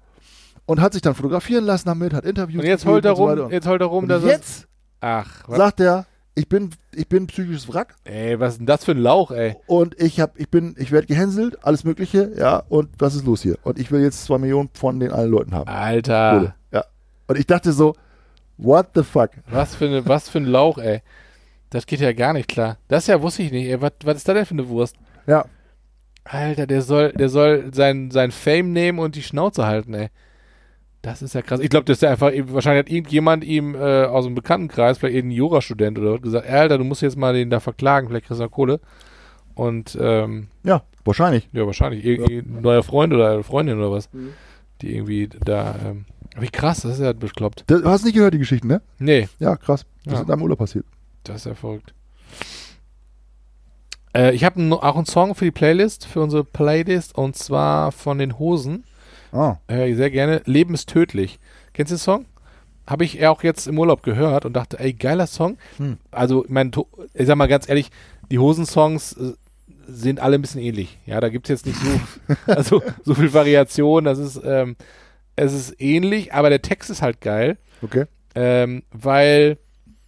Und 0.66 0.80
hat 0.80 0.92
sich 0.92 1.02
dann 1.02 1.14
fotografieren 1.14 1.64
lassen 1.64 1.88
damit, 1.88 2.14
hat 2.14 2.24
Interviews 2.24 2.62
Und 2.62 2.68
jetzt 2.68 2.86
heult 2.86 3.04
er 3.04 3.18
und 3.18 3.36
so 3.36 3.42
rum, 3.42 3.50
jetzt 3.50 3.66
heult 3.66 3.80
er 3.80 3.86
rum, 3.88 4.08
dass 4.08 4.22
jetzt 4.24 4.68
Ach, 5.00 5.42
was? 5.48 5.58
sagt 5.58 5.80
er, 5.80 6.06
ich 6.34 6.48
bin, 6.48 6.70
ich 6.94 7.08
bin 7.08 7.26
psychisches 7.26 7.68
Wrack 7.72 7.96
Ey, 8.04 8.38
was 8.40 8.52
ist 8.52 8.58
denn 8.58 8.66
das 8.66 8.84
für 8.84 8.92
ein 8.92 8.98
Lauch, 8.98 9.32
ey? 9.32 9.56
und 9.66 10.00
ich 10.00 10.20
hab, 10.20 10.38
ich 10.38 10.48
bin, 10.48 10.74
ich 10.78 10.92
werde 10.92 11.06
gehänselt, 11.08 11.62
alles 11.64 11.84
Mögliche, 11.84 12.32
ja, 12.38 12.62
und 12.68 12.88
was 12.98 13.14
ist 13.14 13.26
los 13.26 13.42
hier? 13.42 13.58
Und 13.64 13.78
ich 13.78 13.90
will 13.90 14.00
jetzt 14.00 14.24
zwei 14.24 14.38
Millionen 14.38 14.70
von 14.72 15.00
den 15.00 15.10
allen 15.10 15.30
Leuten 15.30 15.52
haben. 15.54 15.68
Alter. 15.68 16.38
Kohle. 16.38 16.54
Ja. 16.72 16.84
Und 17.26 17.38
ich 17.38 17.46
dachte 17.46 17.72
so, 17.72 17.94
what 18.62 18.88
the 18.94 19.02
fuck? 19.02 19.30
Was 19.50 19.74
für, 19.74 19.86
eine, 19.86 20.06
was 20.06 20.28
für 20.28 20.38
ein 20.38 20.46
Lauch, 20.46 20.78
ey. 20.78 21.00
Das 21.70 21.86
geht 21.86 22.00
ja 22.00 22.12
gar 22.12 22.32
nicht 22.32 22.48
klar. 22.48 22.76
Das 22.88 23.06
ja 23.06 23.20
wusste 23.22 23.42
ich 23.42 23.52
nicht, 23.52 23.66
ey. 23.68 23.80
Was, 23.80 23.92
was 24.04 24.16
ist 24.18 24.28
da 24.28 24.34
denn 24.34 24.46
für 24.46 24.54
eine 24.54 24.68
Wurst? 24.68 24.96
Ja. 25.26 25.44
Alter, 26.24 26.66
der 26.66 26.82
soll, 26.82 27.12
der 27.12 27.28
soll 27.28 27.70
sein, 27.74 28.10
sein 28.10 28.30
Fame 28.30 28.72
nehmen 28.72 28.98
und 28.98 29.16
die 29.16 29.22
Schnauze 29.22 29.66
halten, 29.66 29.94
ey. 29.94 30.08
Das 31.00 31.20
ist 31.20 31.34
ja 31.34 31.42
krass. 31.42 31.58
Ich 31.58 31.68
glaube, 31.68 31.84
das 31.84 31.96
ist 31.96 32.02
ja 32.02 32.10
einfach, 32.10 32.30
wahrscheinlich 32.32 32.84
hat 32.84 32.92
irgendjemand 32.92 33.42
ihm 33.42 33.74
äh, 33.74 34.04
aus 34.04 34.24
dem 34.24 34.36
Bekanntenkreis, 34.36 34.98
vielleicht 34.98 35.16
irgendein 35.16 35.36
Jurastudent 35.36 35.98
oder 35.98 36.12
was, 36.14 36.22
gesagt, 36.22 36.48
Alter, 36.48 36.78
du 36.78 36.84
musst 36.84 37.02
jetzt 37.02 37.16
mal 37.16 37.34
den 37.34 37.50
da 37.50 37.58
verklagen, 37.58 38.06
vielleicht 38.08 38.26
kriegst 38.26 38.38
du 38.38 38.44
da 38.44 38.48
Kohle. 38.48 38.78
Und, 39.54 39.98
ähm, 40.00 40.46
Ja, 40.62 40.82
wahrscheinlich. 41.04 41.48
ja, 41.52 41.66
wahrscheinlich 41.66 42.04
irgendein 42.04 42.62
neuer 42.62 42.84
Freund 42.84 43.12
oder 43.12 43.32
eine 43.32 43.42
Freundin 43.42 43.78
oder 43.78 43.90
was, 43.90 44.08
die 44.82 44.94
irgendwie 44.94 45.28
da, 45.28 45.74
ähm, 45.84 46.04
wie 46.38 46.48
krass, 46.48 46.80
das 46.82 46.94
ist 46.94 47.00
ja 47.04 47.12
bekloppt. 47.12 47.64
Das, 47.68 47.82
du 47.82 47.88
hast 47.88 48.04
nicht 48.04 48.14
gehört, 48.14 48.34
die 48.34 48.38
Geschichten, 48.38 48.68
ne? 48.68 48.82
Nee, 48.98 49.28
Ja, 49.38 49.56
krass. 49.56 49.84
Das 50.04 50.12
Ja. 50.12 50.18
ist 50.18 50.22
in 50.22 50.28
deinem 50.28 50.42
Urlaub 50.42 50.58
passiert. 50.58 50.84
Das 51.24 51.36
ist 51.36 51.46
ja 51.46 51.54
verrückt. 51.54 51.94
Äh, 54.14 54.34
ich 54.34 54.44
habe 54.44 54.60
auch 54.82 54.96
einen 54.96 55.06
Song 55.06 55.34
für 55.34 55.44
die 55.44 55.50
Playlist, 55.50 56.06
für 56.06 56.20
unsere 56.20 56.44
Playlist, 56.44 57.14
und 57.16 57.36
zwar 57.36 57.92
von 57.92 58.18
den 58.18 58.38
Hosen. 58.38 58.84
Ah. 59.32 59.56
Äh, 59.68 59.94
sehr 59.94 60.10
gerne. 60.10 60.42
Leben 60.44 60.74
ist 60.74 60.88
tödlich. 60.88 61.38
Kennst 61.72 61.90
du 61.92 61.94
den 61.96 62.00
Song? 62.00 62.26
Habe 62.86 63.04
ich 63.04 63.24
auch 63.26 63.42
jetzt 63.42 63.66
im 63.68 63.78
Urlaub 63.78 64.02
gehört 64.02 64.44
und 64.44 64.54
dachte, 64.54 64.78
ey, 64.80 64.92
geiler 64.92 65.26
Song. 65.26 65.56
Hm. 65.78 65.98
Also, 66.10 66.44
to- 66.72 66.88
ich 67.14 67.26
sag 67.26 67.36
mal 67.36 67.46
ganz 67.46 67.68
ehrlich, 67.68 67.90
die 68.30 68.38
Hosen-Songs 68.38 69.12
äh, 69.14 69.32
sind 69.86 70.20
alle 70.20 70.36
ein 70.36 70.42
bisschen 70.42 70.60
ähnlich. 70.60 70.98
Ja, 71.06 71.20
da 71.20 71.28
gibt's 71.28 71.48
jetzt 71.48 71.66
nicht 71.66 71.78
so, 71.78 72.34
also, 72.46 72.82
so 73.04 73.14
viel 73.14 73.32
Variation. 73.32 74.04
Das 74.04 74.18
ist, 74.18 74.40
ähm, 74.44 74.76
es 75.36 75.52
ist 75.52 75.80
ähnlich, 75.80 76.32
aber 76.34 76.50
der 76.50 76.62
Text 76.62 76.90
ist 76.90 77.02
halt 77.02 77.20
geil. 77.20 77.58
Okay. 77.82 78.04
Ähm, 78.34 78.82
weil 78.92 79.58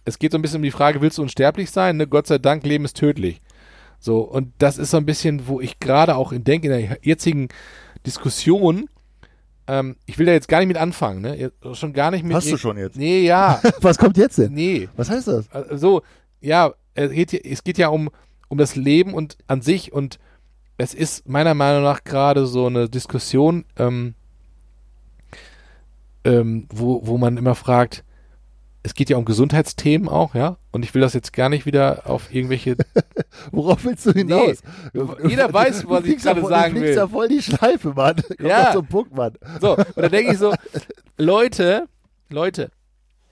es 0.05 0.19
geht 0.19 0.31
so 0.31 0.37
ein 0.37 0.41
bisschen 0.41 0.57
um 0.57 0.63
die 0.63 0.71
Frage, 0.71 1.01
willst 1.01 1.17
du 1.17 1.21
unsterblich 1.21 1.71
sein? 1.71 1.97
Ne? 1.97 2.07
Gott 2.07 2.27
sei 2.27 2.37
Dank, 2.37 2.63
Leben 2.65 2.85
ist 2.85 2.97
tödlich. 2.97 3.41
So, 3.99 4.19
und 4.19 4.53
das 4.59 4.77
ist 4.77 4.91
so 4.91 4.97
ein 4.97 5.05
bisschen, 5.05 5.47
wo 5.47 5.61
ich 5.61 5.79
gerade 5.79 6.15
auch 6.15 6.31
in 6.31 6.43
denke, 6.43 6.67
in 6.71 6.87
der 6.87 6.97
jetzigen 7.01 7.49
Diskussion, 8.05 8.87
ähm, 9.67 9.95
ich 10.05 10.19
will 10.19 10.27
da 10.27 10.31
jetzt 10.31 10.47
gar 10.47 10.59
nicht 10.59 10.67
mit 10.67 10.77
anfangen, 10.77 11.21
ne? 11.21 11.51
Schon 11.73 11.93
gar 11.93 12.11
nicht 12.11 12.23
mit. 12.23 12.35
Hast 12.35 12.51
du 12.51 12.57
schon 12.57 12.77
jetzt? 12.77 12.97
Nee, 12.97 13.21
ja. 13.25 13.59
Was 13.81 13.97
kommt 13.97 14.17
jetzt 14.17 14.37
denn? 14.37 14.53
nee. 14.53 14.87
Was 14.95 15.09
heißt 15.09 15.27
das? 15.27 15.49
Also, 15.51 16.03
ja, 16.39 16.73
es 16.93 17.11
geht, 17.11 17.31
ja- 17.31 17.39
es 17.43 17.63
geht 17.63 17.77
ja 17.79 17.87
um, 17.87 18.09
um 18.55 18.57
das 18.57 18.77
Leben 18.77 19.13
und 19.13 19.37
an 19.47 19.61
sich 19.61 19.91
und 19.91 20.17
es 20.77 20.93
ist 20.93 21.27
meiner 21.27 21.53
Meinung 21.53 21.83
nach 21.83 22.05
gerade 22.05 22.45
so 22.45 22.67
eine 22.67 22.87
Diskussion, 22.89 23.65
ähm, 23.77 24.15
ähm, 26.23 26.67
wo, 26.71 27.05
wo 27.05 27.17
man 27.17 27.35
immer 27.37 27.53
fragt, 27.55 28.03
es 28.83 28.93
geht 28.93 29.09
ja 29.09 29.17
um 29.17 29.25
Gesundheitsthemen 29.25 30.07
auch, 30.07 30.35
ja, 30.35 30.57
und 30.71 30.85
ich 30.85 30.93
will 30.93 31.01
das 31.01 31.13
jetzt 31.13 31.33
gar 31.33 31.49
nicht 31.49 31.65
wieder 31.65 32.03
auf 32.09 32.33
irgendwelche, 32.33 32.77
Worauf 33.51 33.83
willst 33.83 34.05
du 34.05 34.11
hinaus? 34.11 34.59
jeder 35.27 35.51
weiß, 35.51 35.87
was 35.89 36.05
ich 36.05 36.17
gerade 36.21 36.45
sagen 36.45 36.75
Du 36.75 36.81
will. 36.81 36.95
ja 36.95 37.07
voll 37.07 37.27
die 37.27 37.41
Schleife, 37.41 37.93
Mann. 37.93 38.15
Komm 38.37 38.45
Ja. 38.47 38.71
zum 38.71 38.85
Punkt, 38.85 39.13
Mann. 39.15 39.33
so, 39.59 39.75
und 39.75 39.97
da 39.97 40.07
denke 40.09 40.31
ich 40.31 40.37
so, 40.37 40.53
Leute, 41.17 41.87
Leute, 42.29 42.71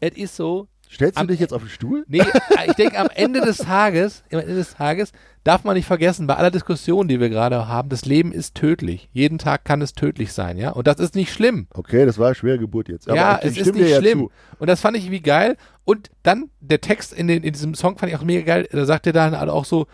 es 0.02 0.18
ist 0.18 0.36
so, 0.36 0.68
Stellst 0.94 1.18
du 1.18 1.22
Am- 1.22 1.28
dich 1.28 1.40
jetzt 1.40 1.54
auf 1.54 1.62
den 1.62 1.70
Stuhl? 1.70 2.06
Nee, 2.08 2.22
ich 2.68 2.74
denke, 2.74 2.98
am 3.00 3.08
Ende 3.14 3.42
des 3.42 3.58
Tages, 3.58 4.24
am 4.32 4.40
Ende 4.40 4.56
des 4.56 4.76
Tages 4.76 5.12
darf 5.44 5.64
man 5.64 5.76
nicht 5.76 5.86
vergessen, 5.88 6.28
bei 6.28 6.36
aller 6.36 6.52
Diskussion, 6.52 7.08
die 7.08 7.20
wir 7.20 7.30
gerade 7.30 7.68
haben, 7.68 7.90
das 7.90 8.06
Leben 8.06 8.32
ist 8.32 8.56
tödlich. 8.56 9.10
Jeden 9.12 9.38
Tag 9.40 9.66
kann 9.66 9.82
es 9.82 9.94
tödlich 9.94 10.32
sein, 10.34 10.58
ja? 10.58 10.70
Und 10.72 10.88
das 10.88 11.00
ist 11.00 11.16
nicht 11.16 11.34
schlimm. 11.34 11.68
Okay, 11.74 12.06
das 12.06 12.18
war 12.20 12.28
eine 12.28 12.36
schwere 12.36 12.60
Geburt 12.60 12.88
jetzt. 12.90 13.08
Aber 13.10 13.18
ja, 13.18 13.40
es 13.42 13.58
ist 13.58 13.74
nicht 13.74 13.90
ja 13.90 13.98
schlimm. 14.00 14.20
zu. 14.20 14.32
Und 14.60 14.68
das 14.70 14.80
fand 14.82 14.96
ich 14.96 15.10
wie 15.12 15.22
geil. 15.22 15.58
Und 15.84 16.12
dann 16.22 16.50
der 16.62 16.80
Text 16.82 17.12
in, 17.12 17.28
den, 17.28 17.44
in 17.44 17.54
diesem 17.54 17.74
Song 17.74 17.98
fand 17.98 18.12
ich 18.12 18.18
auch 18.18 18.24
mega 18.24 18.46
geil. 18.46 18.68
Da 18.72 18.86
sagt 18.86 19.08
er 19.08 19.14
dann 19.14 19.34
auch 19.36 19.66
so, 19.66 19.88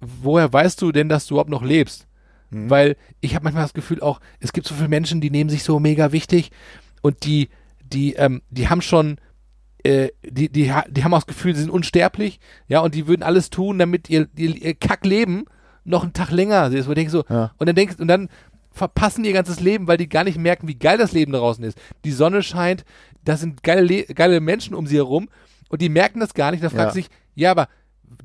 woher 0.00 0.52
weißt 0.52 0.80
du 0.80 0.92
denn, 0.92 1.08
dass 1.08 1.26
du 1.26 1.34
überhaupt 1.34 1.50
noch 1.50 1.62
lebst? 1.62 2.06
Mhm. 2.50 2.70
Weil 2.70 2.96
ich 3.20 3.34
habe 3.34 3.44
manchmal 3.44 3.64
das 3.64 3.74
Gefühl 3.74 4.00
auch, 4.00 4.20
es 4.40 4.52
gibt 4.52 4.66
so 4.66 4.74
viele 4.74 4.88
Menschen, 4.88 5.20
die 5.20 5.30
nehmen 5.30 5.50
sich 5.50 5.62
so 5.62 5.78
mega 5.78 6.12
wichtig 6.12 6.50
und 7.02 7.24
die, 7.24 7.48
die, 7.84 8.14
ähm, 8.14 8.42
die 8.50 8.68
haben 8.68 8.82
schon, 8.82 9.18
äh, 9.84 10.10
die, 10.22 10.48
die, 10.50 10.72
die 10.88 11.04
haben 11.04 11.14
auch 11.14 11.18
das 11.18 11.26
Gefühl, 11.26 11.54
sie 11.54 11.62
sind 11.62 11.70
unsterblich, 11.70 12.40
ja, 12.68 12.80
und 12.80 12.94
die 12.94 13.06
würden 13.06 13.22
alles 13.22 13.50
tun, 13.50 13.78
damit 13.78 14.08
ihr, 14.10 14.28
ihr, 14.36 14.56
ihr 14.56 14.74
Kackleben 14.74 15.44
noch 15.84 16.02
einen 16.02 16.12
Tag 16.12 16.30
länger 16.30 16.70
ist. 16.72 16.88
Wo 16.88 16.94
denke 16.94 17.10
so, 17.10 17.24
Ja. 17.28 17.52
und 17.58 17.68
dann 17.68 17.76
denkst 17.76 17.96
und 17.98 18.08
dann 18.08 18.28
verpassen 18.72 19.24
ihr 19.24 19.32
ganzes 19.32 19.60
Leben, 19.60 19.86
weil 19.88 19.96
die 19.96 20.08
gar 20.08 20.24
nicht 20.24 20.38
merken, 20.38 20.68
wie 20.68 20.74
geil 20.78 20.98
das 20.98 21.12
Leben 21.12 21.32
draußen 21.32 21.64
ist. 21.64 21.78
Die 22.04 22.12
Sonne 22.12 22.42
scheint, 22.42 22.84
da 23.24 23.36
sind 23.36 23.62
geile, 23.62 23.82
Le 23.82 24.04
geile 24.04 24.40
Menschen 24.40 24.74
um 24.74 24.86
sie 24.86 24.96
herum 24.96 25.28
und 25.68 25.80
die 25.82 25.88
merken 25.88 26.20
das 26.20 26.34
gar 26.34 26.50
nicht. 26.50 26.62
Da 26.62 26.70
fragt 26.70 26.90
Ja. 26.90 26.90
sich, 26.92 27.08
ja, 27.34 27.50
aber 27.52 27.68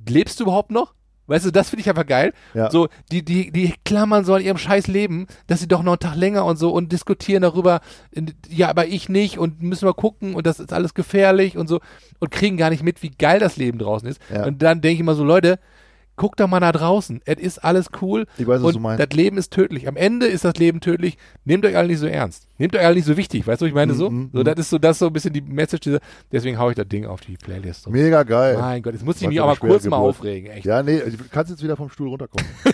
lebst 0.08 0.40
du 0.40 0.44
überhaupt 0.46 0.72
noch? 0.72 0.94
Weißt 1.28 1.46
du, 1.46 1.52
das 1.52 1.70
finde 1.70 1.82
ich 1.82 1.90
einfach 1.90 2.06
geil. 2.06 2.34
Ja. 2.54 2.70
So, 2.70 2.88
die, 3.12 3.24
die, 3.24 3.52
die 3.52 3.74
klammern 3.84 4.26
so 4.26 4.36
an 4.36 4.42
ihrem 4.42 4.58
scheiß 4.58 4.88
Leben, 4.88 5.28
dass 5.48 5.60
sie 5.60 5.68
doch 5.68 5.82
noch 5.82 5.94
einen 5.94 6.00
Tag 6.00 6.16
länger 6.16 6.46
und 6.46 6.58
so 6.58 6.72
und 6.72 6.92
diskutieren 6.92 7.42
darüber, 7.42 7.82
ja, 8.48 8.70
aber 8.70 8.88
ich 8.88 9.10
nicht 9.10 9.40
und 9.40 9.62
müssen 9.62 9.88
wir 9.88 9.94
gucken 9.94 10.36
und 10.36 10.46
das 10.46 10.60
ist 10.60 10.72
alles 10.72 10.94
gefährlich 10.94 11.58
und 11.58 11.68
so 11.68 11.80
und 12.20 12.32
kriegen 12.32 12.58
gar 12.58 12.70
nicht 12.70 12.84
mit, 12.84 13.02
wie 13.02 13.10
geil 13.10 13.40
das 13.40 13.58
Leben 13.58 13.80
draußen 13.80 14.08
ist. 14.08 14.22
Ja. 14.34 14.46
Und 14.46 14.62
dann 14.62 14.82
denke 14.82 14.96
ich 14.96 15.00
immer 15.00 15.16
so, 15.16 15.24
Leute, 15.24 15.60
guckt 16.16 16.40
doch 16.40 16.48
mal 16.48 16.60
nach 16.60 16.72
draußen. 16.72 17.22
Es 17.26 17.38
ist 17.40 17.58
alles 17.64 17.88
cool. 18.02 18.26
Ich 18.38 18.48
weiß, 18.48 18.62
was 18.62 18.68
und 18.68 18.76
du 18.76 18.80
meinst. 18.80 19.04
das 19.04 19.16
Leben 19.16 19.38
ist 19.38 19.52
tödlich. 19.52 19.88
Am 19.88 19.96
Ende 19.98 20.28
ist 20.28 20.46
das 20.46 20.56
Leben 20.56 20.80
tödlich. 20.80 21.18
Nehmt 21.44 21.66
euch 21.66 21.76
alle 21.76 21.88
nicht 21.90 22.00
so 22.00 22.08
ernst. 22.08 22.48
Nehmt 22.58 22.74
euch 22.76 22.86
alle 22.86 22.96
nicht 22.96 23.06
so 23.06 23.18
wichtig. 23.18 23.46
Weißt 23.48 23.62
du, 23.62 23.66
ich 23.66 23.74
meine 23.74 23.94
so? 23.94 24.10
Mhm, 24.10 24.30
So, 24.34 24.44
das 24.44 24.56
ist 24.60 24.70
so, 24.70 24.78
das 24.78 24.92
ist 24.96 25.00
so 25.00 25.08
ein 25.08 25.14
bisschen 25.14 25.34
die 25.34 25.42
Message 25.42 25.82
dieser, 25.82 26.00
deswegen 26.32 26.58
hau 26.58 26.70
ich 26.70 26.76
das 26.76 26.88
Ding 26.88 27.06
auf 27.06 27.20
die 27.22 27.36
Playlist. 27.36 27.84
So. 27.84 27.90
Mega 27.90 28.24
geil. 28.24 28.58
Mein 28.58 28.82
Gott, 28.82 28.94
jetzt 28.94 29.04
muss 29.06 29.22
ich 29.22 29.28
mich 29.28 29.38
mal 29.38 29.56
kurz 29.58 29.82
schwere 29.84 29.90
mal 29.90 29.98
Geburt. 29.98 30.16
aufregen, 30.16 30.52
echt. 30.52 30.66
Ja, 30.66 30.82
nee, 30.82 31.00
du 31.00 31.18
kannst 31.32 31.52
jetzt 31.52 31.62
wieder 31.64 31.76
vom 31.76 31.90
Stuhl 31.90 32.08
runterkommen. 32.08 32.46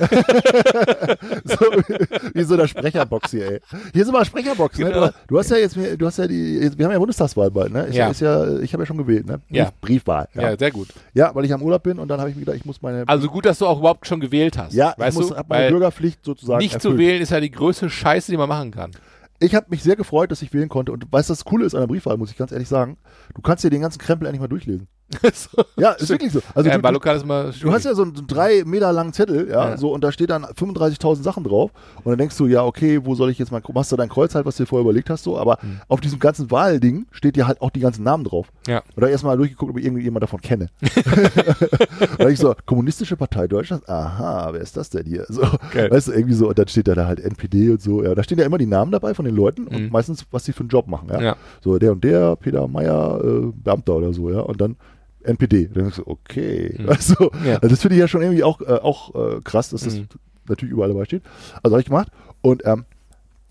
so, 1.46 1.56
wie 2.34 2.44
so 2.44 2.54
eine 2.56 2.68
Sprecherbox 2.68 3.32
hier, 3.32 3.52
ey. 3.54 3.60
Hier 3.94 4.02
ist 4.04 4.08
immer 4.10 4.20
eine 4.20 4.26
Sprecherbox, 4.26 4.78
ne? 4.78 4.86
Genau. 4.92 5.08
Du, 5.08 5.14
du 5.28 5.40
hast 5.40 5.50
ja 5.52 5.58
jetzt, 5.58 5.76
du 5.76 6.06
hast 6.06 6.18
ja 6.18 6.28
die, 6.28 6.72
wir 6.78 6.86
haben 6.86 6.94
ja 6.94 7.00
Bundestagswahl 7.00 7.52
bald, 7.52 7.72
ne? 7.74 7.84
Ist 7.86 7.96
ja. 7.96 8.06
Ja. 8.06 8.12
Ist 8.12 8.22
ja, 8.22 8.60
ich 8.60 8.74
habe 8.74 8.84
ja 8.84 8.88
schon 8.88 8.98
gewählt, 8.98 9.26
ne? 9.26 9.40
Brief, 9.48 9.58
Ja. 9.58 9.72
Briefwahl. 9.82 10.28
Ja. 10.34 10.42
Ja. 10.52 10.58
sehr 10.58 10.72
gut. 10.72 10.90
ja, 11.14 11.34
weil 11.34 11.46
ich 11.46 11.54
am 11.54 11.62
Urlaub 11.62 11.84
bin 11.84 12.00
und 12.00 12.08
dann 12.08 12.20
habe 12.20 12.30
ich 12.30 12.36
mir 12.36 12.42
gedacht, 12.42 12.58
ich 12.58 12.66
muss 12.66 12.82
meine, 12.82 13.04
Also 13.08 13.30
gut, 13.32 13.46
dass 13.46 13.60
du 13.60 13.68
auch 13.68 13.80
überhaupt 13.80 14.06
schon 14.08 14.20
gewählt 14.20 14.58
hast. 14.58 14.74
ja, 14.74 14.94
weißt 14.98 15.18
ich 15.18 15.30
muss, 15.30 15.36
du? 15.36 15.44
meine 15.48 15.70
Bürgerpflicht 15.70 16.24
sozusagen 16.24 16.60
nicht 16.60 16.76
erfüllt. 16.76 16.94
zu 16.94 17.00
wählen 17.00 17.22
ist 17.22 17.32
ja 17.32 17.40
die 17.40 17.52
größte 17.52 17.90
Scheiße, 17.90 18.32
die 18.32 18.38
man 18.38 18.50
machen 18.50 18.72
kann. 18.72 18.92
Ich 19.40 19.56
habe 19.56 19.66
mich 19.70 19.82
sehr 19.82 19.96
gefreut, 19.96 20.32
dass 20.32 20.42
ich 20.44 20.54
wählen 20.54 20.70
konnte 20.70 20.92
und 20.92 21.12
weißt 21.12 21.30
du, 21.30 21.34
das 21.34 21.46
Coole 21.46 21.66
ist 21.66 21.74
an 21.74 21.82
der 21.82 21.88
Briefwahl, 21.88 22.18
muss 22.18 22.30
ich 22.30 22.38
ganz 22.38 22.52
ehrlich 22.52 22.68
sagen, 22.68 22.98
du 23.34 23.42
kannst 23.42 23.64
dir 23.64 23.72
den 23.72 23.82
ganzen 23.82 23.98
Krempel 23.98 24.28
endlich 24.28 24.42
mal 24.42 24.48
durchlesen. 24.48 24.88
Ja, 25.78 25.92
ist 25.92 26.10
wirklich 26.10 26.32
so. 26.32 26.40
Also 26.56 26.68
ja, 26.70 26.74
du, 26.76 26.80
im 26.80 26.84
Wahllokal 26.84 27.16
ist 27.18 27.26
mal 27.26 27.52
Du 27.62 27.72
hast 27.72 27.86
ja 27.86 27.94
so 27.96 28.04
einen, 28.04 28.14
so 28.16 28.20
einen 28.20 28.28
drei 28.28 28.64
Meter 28.66 28.92
langen 28.94 29.14
Zettel, 29.14 29.48
ja, 29.50 29.70
Ja. 29.72 29.78
so 29.78 29.94
und 29.94 30.04
da 30.04 30.12
steht 30.12 30.30
dann 30.30 30.46
35.000 30.46 31.22
Sachen 31.24 31.44
drauf 31.44 31.72
und 32.04 32.12
dann 32.12 32.18
denkst 32.18 32.38
du, 32.38 32.48
ja, 32.48 32.64
okay, 32.64 33.00
wo 33.04 33.16
soll 33.16 33.30
ich 33.30 33.40
jetzt 33.40 33.52
mal, 33.52 33.62
machst 33.74 33.92
du 33.92 33.96
dein 33.96 34.10
Kreuz 34.10 34.36
halt, 34.36 34.46
was 34.46 34.58
du 34.58 34.64
dir 34.64 34.68
vorher 34.68 34.84
überlegt 34.84 35.10
hast, 35.10 35.24
so, 35.24 35.38
aber 35.38 35.58
Hm. 35.62 35.82
auf 35.88 36.02
diesem 36.02 36.20
ganzen 36.20 36.50
Wahlding 36.52 37.06
steht 37.12 37.38
ja 37.38 37.48
halt 37.48 37.62
auch 37.62 37.70
die 37.72 37.80
ganzen 37.80 38.04
Namen 38.04 38.24
drauf. 38.24 38.48
Ja. 38.68 38.82
Und 38.96 39.02
da 39.02 39.08
erstmal 39.08 39.38
durchgeguckt, 39.38 39.72
ob 39.72 39.78
ich 39.78 39.86
irgendjemand 39.86 40.24
davon 40.24 40.42
kenne. 40.42 40.68
und 42.20 42.30
ich 42.30 42.40
so, 42.40 42.56
Kommunistische 42.66 43.18
Partei 43.18 43.48
Deutschlands, 43.48 43.88
aha, 43.90 44.50
wer 44.54 44.62
ist 44.62 44.78
das 44.78 44.90
denn 44.90 45.06
hier? 45.06 45.26
So, 45.30 45.42
Geil. 45.74 45.90
weißt 45.92 46.08
du, 46.10 46.12
irgendwie 46.14 46.34
so, 46.36 46.50
und 46.50 46.58
dann 46.60 46.68
steht 46.68 46.88
da, 46.88 46.96
da 46.96 47.08
halt 47.08 47.20
NPD 47.20 47.72
und 47.72 47.82
so, 47.82 48.04
ja, 48.04 48.14
da 48.16 48.24
stehen 48.24 48.38
ja 48.40 48.46
immer 48.46 48.58
die 48.58 48.66
Namen 48.66 48.92
dabei 48.92 49.14
von 49.14 49.26
den 49.26 49.36
Leuten 49.36 49.68
und 49.68 49.82
Mhm. 49.82 49.90
meistens, 49.92 50.26
was 50.32 50.46
sie 50.46 50.54
für 50.54 50.62
einen 50.62 50.70
Job 50.70 50.88
machen, 50.88 51.10
ja. 51.12 51.22
Ja. 51.22 51.36
So, 51.62 51.78
der 51.80 51.92
und 51.94 52.04
der, 52.04 52.36
Peter 52.36 52.68
Meyer, 52.68 53.20
äh, 53.24 53.52
Beamter 53.54 53.96
oder 53.96 54.14
so, 54.14 54.30
ja, 54.30 54.40
und 54.42 54.60
dann 54.62 54.76
NPD. 55.24 55.68
Dann 55.68 55.84
denkst 55.84 55.98
du, 55.98 56.04
okay. 56.08 56.76
Mhm. 56.80 56.90
Also, 56.90 57.32
Ja. 57.46 57.56
also 57.56 57.68
das 57.70 57.82
finde 57.82 57.96
ich 57.96 58.00
ja 58.00 58.08
schon 58.08 58.22
irgendwie 58.22 58.44
auch, 58.44 58.62
äh, 58.62 58.66
auch 58.66 59.14
äh, 59.16 59.42
krass, 59.44 59.70
dass 59.70 59.82
das 59.84 59.96
Mhm. 59.96 60.08
natürlich 60.48 60.74
überall 60.74 60.90
dabei 60.90 61.06
steht. 61.06 61.24
Also 61.64 61.76
habe 61.76 61.82
ich 61.82 61.88
gemacht. 61.88 62.10
Und 62.42 62.64
ähm, 62.66 62.86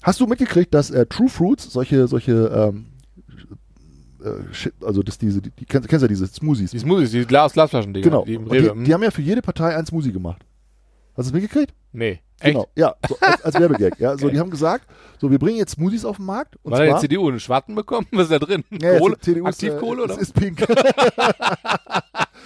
hast 0.02 0.20
du 0.20 0.26
mitgekriegt, 0.26 0.72
dass 0.74 0.90
äh, 0.90 1.06
True 1.06 1.28
Fruits 1.28 1.72
solche, 1.72 2.08
solche, 2.08 2.32
ähm, 2.72 2.86
äh, 4.24 4.84
also 4.84 5.02
dass 5.02 5.18
diese, 5.18 5.40
die, 5.40 5.50
die 5.50 5.64
kennst, 5.64 5.88
kennst 5.88 6.02
ja 6.02 6.08
diese 6.08 6.26
Smoothies. 6.26 6.70
Die 6.72 6.78
Smoothies, 6.78 7.10
die 7.12 7.24
Glas 7.24 7.52
Glasflaschen-Dinger. 7.52 8.04
genau. 8.04 8.24
Die, 8.24 8.38
die, 8.38 8.84
die 8.84 8.94
haben 8.94 9.02
ja 9.02 9.10
für 9.10 9.22
jede 9.22 9.42
Partei 9.42 9.76
ein 9.76 9.86
Smoothie 9.86 10.12
gemacht. 10.12 10.44
Hast 11.16 11.30
du 11.30 11.36
es 11.36 11.42
mitgekriegt? 11.42 11.74
nee. 11.92 12.20
Echt? 12.40 12.54
Genau. 12.54 12.66
Ja, 12.74 12.94
so, 13.06 13.16
als, 13.20 13.42
als 13.42 13.54
Werbegag. 13.54 14.00
Ja, 14.00 14.16
so, 14.16 14.28
die 14.28 14.38
haben 14.38 14.50
gesagt, 14.50 14.86
so, 15.20 15.30
wir 15.30 15.38
bringen 15.38 15.58
jetzt 15.58 15.72
Smoothies 15.72 16.04
auf 16.04 16.16
den 16.16 16.26
Markt. 16.26 16.56
Und 16.62 16.72
War 16.72 16.78
da 16.78 16.84
die 16.84 16.90
zwar, 16.90 17.00
CDU 17.00 17.28
einen 17.28 17.40
Schwarten 17.40 17.74
bekommen? 17.74 18.06
Was 18.12 18.24
ist 18.24 18.32
da 18.32 18.38
drin? 18.38 18.64
Ja, 18.70 18.98
Kohle? 18.98 19.18
CDU 19.20 19.46
ist, 19.46 19.62
Aktivkohle 19.62 20.00
äh, 20.00 20.04
oder? 20.04 20.14
Es 20.14 20.20
ist 20.22 20.34
pink. 20.34 20.66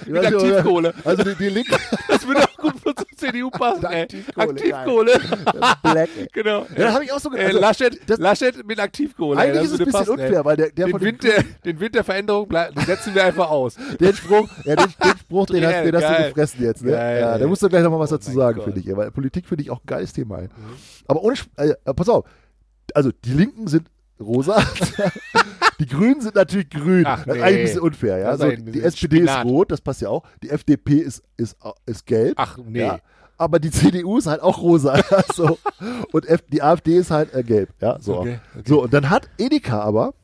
Mit 0.07 0.25
Aktivkohle. 0.27 0.95
Also 1.05 1.23
die, 1.25 1.35
die 1.35 1.49
Linke 1.49 1.77
Das 2.09 2.27
würde 2.27 2.43
auch 2.45 2.57
gut 2.57 2.75
für 2.81 2.95
zur 2.95 3.07
CDU 3.17 3.51
passen, 3.51 3.85
ey. 3.87 4.03
Aktivkohle, 4.03 4.51
Aktivkohle. 5.15 5.21
Black. 5.83 6.09
ey. 6.19 6.27
genau. 6.33 6.61
Ja, 6.77 6.85
das 6.85 6.95
habe 6.95 7.05
ich 7.05 7.13
auch 7.13 7.19
so 7.21 7.31
gedacht. 7.31 7.47
Also, 7.47 7.61
Laschet, 7.61 8.01
das- 8.11 8.19
Laschet 8.19 8.67
mit 8.67 8.79
Aktivkohle. 8.81 9.41
ey, 9.41 9.47
eigentlich 9.49 9.63
das 9.63 9.67
ist 9.67 9.73
es 9.75 9.81
ein 9.81 9.85
bisschen 9.87 10.01
passen, 10.07 10.19
ey. 10.19 10.27
unfair, 10.27 10.45
weil 10.45 10.57
der, 10.57 10.71
der 10.71 10.87
Den 10.87 10.91
von 10.93 11.01
den 11.01 11.07
Wind, 11.07 11.25
der, 11.25 11.43
den 11.65 11.81
Wind 11.81 11.95
der 11.95 12.05
Veränderung 12.05 12.49
setzen 12.87 13.15
wir 13.15 13.25
einfach 13.25 13.51
aus. 13.51 13.77
Den 14.01 14.15
Spruch, 14.15 14.49
ja, 14.65 14.77
den, 14.77 14.87
den 15.05 15.19
Spruch, 15.19 15.47
den, 15.47 15.65
hast, 15.67 15.85
den 15.85 15.95
hast 15.97 16.19
du 16.19 16.25
gefressen 16.25 16.63
jetzt. 16.63 16.83
Ne? 16.85 16.91
Geil, 16.93 17.21
ja, 17.21 17.39
da 17.39 17.45
ey. 17.45 17.47
musst 17.47 17.63
du 17.63 17.69
gleich 17.69 17.83
nochmal 17.83 18.01
was 18.01 18.13
Oh 18.13 18.17
dazu 18.17 18.33
sagen, 18.33 18.63
finde 18.63 18.81
ich. 18.81 18.89
ey, 18.89 18.97
Weil 18.97 19.11
Politik 19.11 19.47
finde 19.47 19.63
ich 19.63 19.71
auch 19.71 19.79
ein 19.81 19.87
geiles 19.87 20.13
Thema. 20.13 20.41
Ey. 20.41 20.49
Aber 21.07 21.23
ohne, 21.23 21.35
äh, 21.57 21.75
pass 21.95 22.09
auf, 22.09 22.25
also 22.95 23.11
die 23.25 23.33
Linken 23.33 23.67
sind 23.67 23.89
rosa, 24.21 24.63
die 25.81 25.87
Grünen 25.87 26.21
sind 26.21 26.35
natürlich 26.35 26.71
grün. 26.71 27.05
Ach, 27.07 27.25
Das 27.25 27.35
ist 27.35 27.41
nee. 27.41 27.43
eigentlich 27.43 27.59
ein 27.59 27.65
bisschen 27.65 27.81
unfair. 27.81 28.19
Ja? 28.19 28.29
Also, 28.29 28.51
die 28.51 28.83
SPD 28.83 29.17
Spinat. 29.19 29.45
ist 29.45 29.51
rot, 29.51 29.71
das 29.71 29.81
passt 29.81 30.01
ja 30.03 30.09
auch. 30.09 30.23
Die 30.43 30.51
FDP 30.51 30.99
ist, 30.99 31.23
ist, 31.37 31.57
ist 31.87 32.07
gelb. 32.07 32.35
Ach, 32.37 32.59
nee. 32.65 32.81
Ja? 32.81 32.99
Aber 33.37 33.59
die 33.59 33.71
CDU 33.71 34.19
ist 34.19 34.27
halt 34.27 34.41
auch 34.43 34.63
rosa. 34.63 34.97
ja, 35.11 35.23
so. 35.35 35.59
Und 36.13 36.27
F 36.27 36.43
die 36.53 36.63
AfD 36.63 36.97
ist 36.97 37.11
halt 37.11 37.35
äh, 37.35 37.43
gelb. 37.43 37.71
Ja, 37.81 37.99
so. 38.01 38.21
Okay, 38.21 38.39
okay. 38.55 38.63
so, 38.67 38.83
und 38.85 38.93
dann 38.95 39.11
hat 39.11 39.29
Edeka 39.39 39.81
aber, 39.81 40.15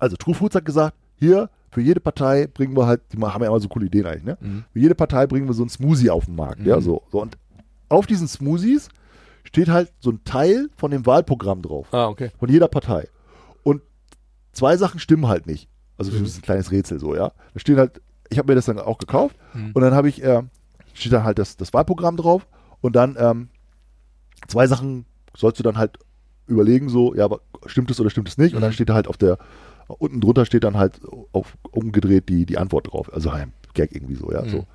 also 0.00 0.16
True 0.16 0.34
Foods 0.34 0.56
hat 0.56 0.64
gesagt, 0.64 0.96
hier, 1.16 1.48
für 1.70 1.80
jede 1.80 2.00
Partei 2.00 2.48
bringen 2.48 2.76
wir 2.76 2.86
halt, 2.86 3.00
die 3.12 3.18
haben 3.18 3.40
ja 3.42 3.48
immer 3.48 3.60
so 3.60 3.68
coole 3.68 3.86
Ideen 3.86 4.04
eigentlich, 4.06 4.24
ne? 4.24 4.36
Mhm. 4.40 4.64
Für 4.72 4.78
jede 4.80 4.94
Partei 4.96 5.26
bringen 5.28 5.46
wir 5.46 5.54
so 5.54 5.62
ein 5.64 5.68
Smoothie 5.68 6.10
auf 6.10 6.24
den 6.26 6.34
Markt. 6.34 6.60
Ja, 6.66 6.76
Mhm. 6.78 6.82
so. 6.82 7.02
so. 7.12 7.22
Und 7.22 7.38
auf 7.88 8.06
diesen 8.06 8.26
Smoothies 8.26 8.88
steht 9.44 9.68
halt 9.68 9.92
so 10.00 10.10
ein 10.10 10.20
Teil 10.24 10.68
von 10.76 10.90
dem 10.90 11.06
Wahlprogramm 11.06 11.62
drauf. 11.62 11.86
Ah, 11.92 12.08
okay. 12.08 12.30
Von 12.38 12.48
jeder 12.50 12.68
Partei. 12.68 13.06
Zwei 14.52 14.76
Sachen 14.76 15.00
stimmen 15.00 15.28
halt 15.28 15.46
nicht. 15.46 15.68
Also 15.98 16.12
Mhm. 16.12 16.20
das 16.20 16.28
ist 16.30 16.38
ein 16.38 16.42
kleines 16.42 16.70
Rätsel 16.70 16.98
so, 16.98 17.14
ja. 17.14 17.32
Da 17.54 17.60
steht 17.60 17.78
halt, 17.78 18.00
ich 18.30 18.38
habe 18.38 18.50
mir 18.50 18.54
das 18.54 18.66
dann 18.66 18.78
auch 18.78 18.98
gekauft 18.98 19.36
Mhm. 19.54 19.70
und 19.74 19.82
dann 19.82 19.94
habe 19.94 20.08
ich, 20.08 20.22
äh, 20.22 20.42
steht 20.94 21.12
dann 21.12 21.24
halt 21.24 21.38
das, 21.38 21.56
das 21.56 21.72
Wahlprogramm 21.72 22.16
drauf 22.16 22.46
und 22.80 22.96
dann 22.96 23.16
ähm, 23.18 23.48
zwei 24.48 24.66
Sachen 24.66 25.04
sollst 25.36 25.58
du 25.58 25.62
dann 25.62 25.76
halt 25.78 25.98
überlegen, 26.46 26.88
so, 26.88 27.14
ja, 27.14 27.24
aber 27.24 27.40
stimmt 27.66 27.90
es 27.90 28.00
oder 28.00 28.10
stimmt 28.10 28.28
es 28.28 28.36
nicht? 28.38 28.54
Und 28.54 28.60
dann 28.60 28.70
Mhm. 28.70 28.74
steht 28.74 28.88
da 28.88 28.94
halt 28.94 29.06
auf 29.08 29.16
der, 29.16 29.38
unten 29.86 30.20
drunter 30.20 30.44
steht 30.44 30.64
dann 30.64 30.76
halt 30.76 31.00
auf, 31.32 31.56
umgedreht 31.70 32.28
die, 32.28 32.46
die 32.46 32.58
Antwort 32.58 32.92
drauf. 32.92 33.12
Also 33.12 33.30
ein 33.30 33.52
Gag 33.74 33.94
irgendwie 33.94 34.16
so, 34.16 34.30
ja. 34.32 34.42
Mhm. 34.42 34.48
So. 34.50 34.66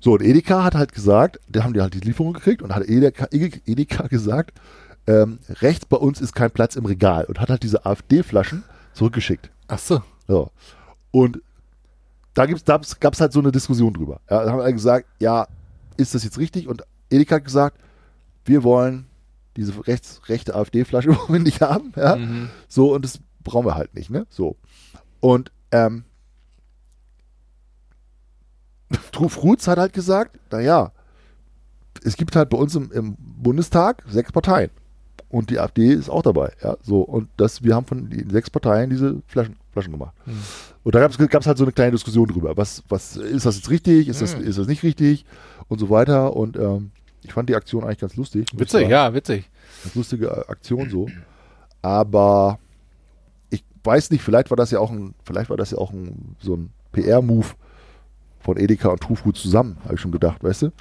so, 0.00 0.12
und 0.12 0.22
Edeka 0.22 0.64
hat 0.64 0.74
halt 0.74 0.92
gesagt, 0.92 1.38
da 1.48 1.64
haben 1.64 1.72
die 1.72 1.80
halt 1.80 1.94
die 1.94 2.00
Lieferung 2.00 2.32
gekriegt 2.34 2.60
und 2.60 2.74
hat 2.74 2.86
Edeka, 2.86 3.28
Edeka 3.30 4.08
gesagt, 4.08 4.58
ähm, 5.06 5.38
rechts 5.48 5.86
bei 5.86 5.96
uns 5.96 6.20
ist 6.20 6.34
kein 6.34 6.50
Platz 6.50 6.76
im 6.76 6.84
Regal 6.86 7.24
und 7.24 7.40
hat 7.40 7.50
halt 7.50 7.62
diese 7.62 7.86
AfD-Flaschen 7.86 8.62
zurückgeschickt. 8.94 9.50
Ach 9.68 9.78
so. 9.78 10.02
So. 10.26 10.50
Und 11.10 11.40
da 12.34 12.46
gab 12.46 12.82
es 12.84 13.20
halt 13.20 13.32
so 13.32 13.40
eine 13.40 13.52
Diskussion 13.52 13.92
drüber. 13.92 14.20
Ja, 14.30 14.44
da 14.44 14.52
haben 14.52 14.60
alle 14.60 14.72
gesagt, 14.72 15.06
ja, 15.20 15.46
ist 15.96 16.14
das 16.14 16.24
jetzt 16.24 16.38
richtig? 16.38 16.68
Und 16.68 16.82
Edeka 17.10 17.36
hat 17.36 17.44
gesagt, 17.44 17.78
wir 18.44 18.62
wollen 18.62 19.06
diese 19.56 19.86
rechts, 19.86 20.22
rechte 20.28 20.54
AfD-Flasche 20.54 21.08
wollen 21.16 21.32
wir 21.32 21.40
nicht 21.40 21.60
haben. 21.60 21.92
Ja? 21.96 22.16
Mhm. 22.16 22.50
So, 22.68 22.94
und 22.94 23.04
das 23.04 23.20
brauchen 23.42 23.66
wir 23.66 23.74
halt 23.74 23.94
nicht, 23.94 24.10
ne? 24.10 24.26
So. 24.30 24.56
Und 25.20 25.52
ähm, 25.70 26.04
Fruits 29.28 29.68
hat 29.68 29.78
halt 29.78 29.92
gesagt, 29.92 30.38
naja, 30.50 30.92
es 32.04 32.16
gibt 32.16 32.34
halt 32.34 32.48
bei 32.50 32.56
uns 32.56 32.74
im, 32.74 32.90
im 32.92 33.16
Bundestag 33.18 34.02
sechs 34.08 34.32
Parteien. 34.32 34.70
Und 35.32 35.50
die 35.50 35.58
AfD 35.58 35.88
ist 35.92 36.08
auch 36.08 36.22
dabei, 36.22 36.52
ja. 36.62 36.76
So, 36.82 37.00
und 37.00 37.28
das, 37.38 37.64
wir 37.64 37.74
haben 37.74 37.86
von 37.86 38.08
den 38.08 38.30
sechs 38.30 38.50
Parteien 38.50 38.90
diese 38.90 39.20
Flaschen, 39.26 39.56
Flaschen 39.72 39.90
gemacht. 39.92 40.14
Mhm. 40.26 40.38
Und 40.84 40.94
da 40.94 41.00
gab 41.00 41.40
es 41.40 41.46
halt 41.46 41.58
so 41.58 41.64
eine 41.64 41.72
kleine 41.72 41.92
Diskussion 41.92 42.28
drüber. 42.28 42.56
Was, 42.56 42.84
was 42.88 43.16
ist 43.16 43.46
das 43.46 43.56
jetzt 43.56 43.70
richtig? 43.70 44.08
Ist 44.08 44.20
das, 44.22 44.36
Mhm. 44.36 44.44
ist 44.44 44.58
das 44.58 44.66
nicht 44.68 44.82
richtig? 44.82 45.24
Und 45.68 45.78
so 45.80 45.88
weiter. 45.90 46.36
Und 46.36 46.56
ähm, 46.56 46.90
ich 47.22 47.32
fand 47.32 47.48
die 47.48 47.56
Aktion 47.56 47.82
eigentlich 47.82 47.98
ganz 48.00 48.14
lustig. 48.16 48.46
Witzig, 48.54 48.88
ja, 48.88 49.14
witzig. 49.14 49.48
Ganz 49.82 49.94
lustige 49.94 50.48
Aktion 50.48 50.90
so. 50.90 51.08
Aber 51.80 52.58
ich 53.50 53.64
weiß 53.84 54.10
nicht, 54.10 54.22
vielleicht 54.22 54.50
war 54.50 54.56
das 54.56 54.70
ja 54.70 54.78
auch 54.80 54.90
ein, 54.90 55.14
vielleicht 55.24 55.50
war 55.50 55.56
das 55.56 55.70
ja 55.70 55.78
auch 55.78 55.92
ein, 55.92 56.36
so 56.40 56.54
ein 56.56 56.70
PR-Move 56.92 57.46
von 58.40 58.56
Edeka 58.58 58.88
und 58.88 59.00
True 59.00 59.16
Food 59.16 59.36
zusammen, 59.36 59.78
habe 59.84 59.94
ich 59.94 60.00
schon 60.00 60.12
gedacht, 60.12 60.42
weißt 60.44 60.62
du? 60.62 60.72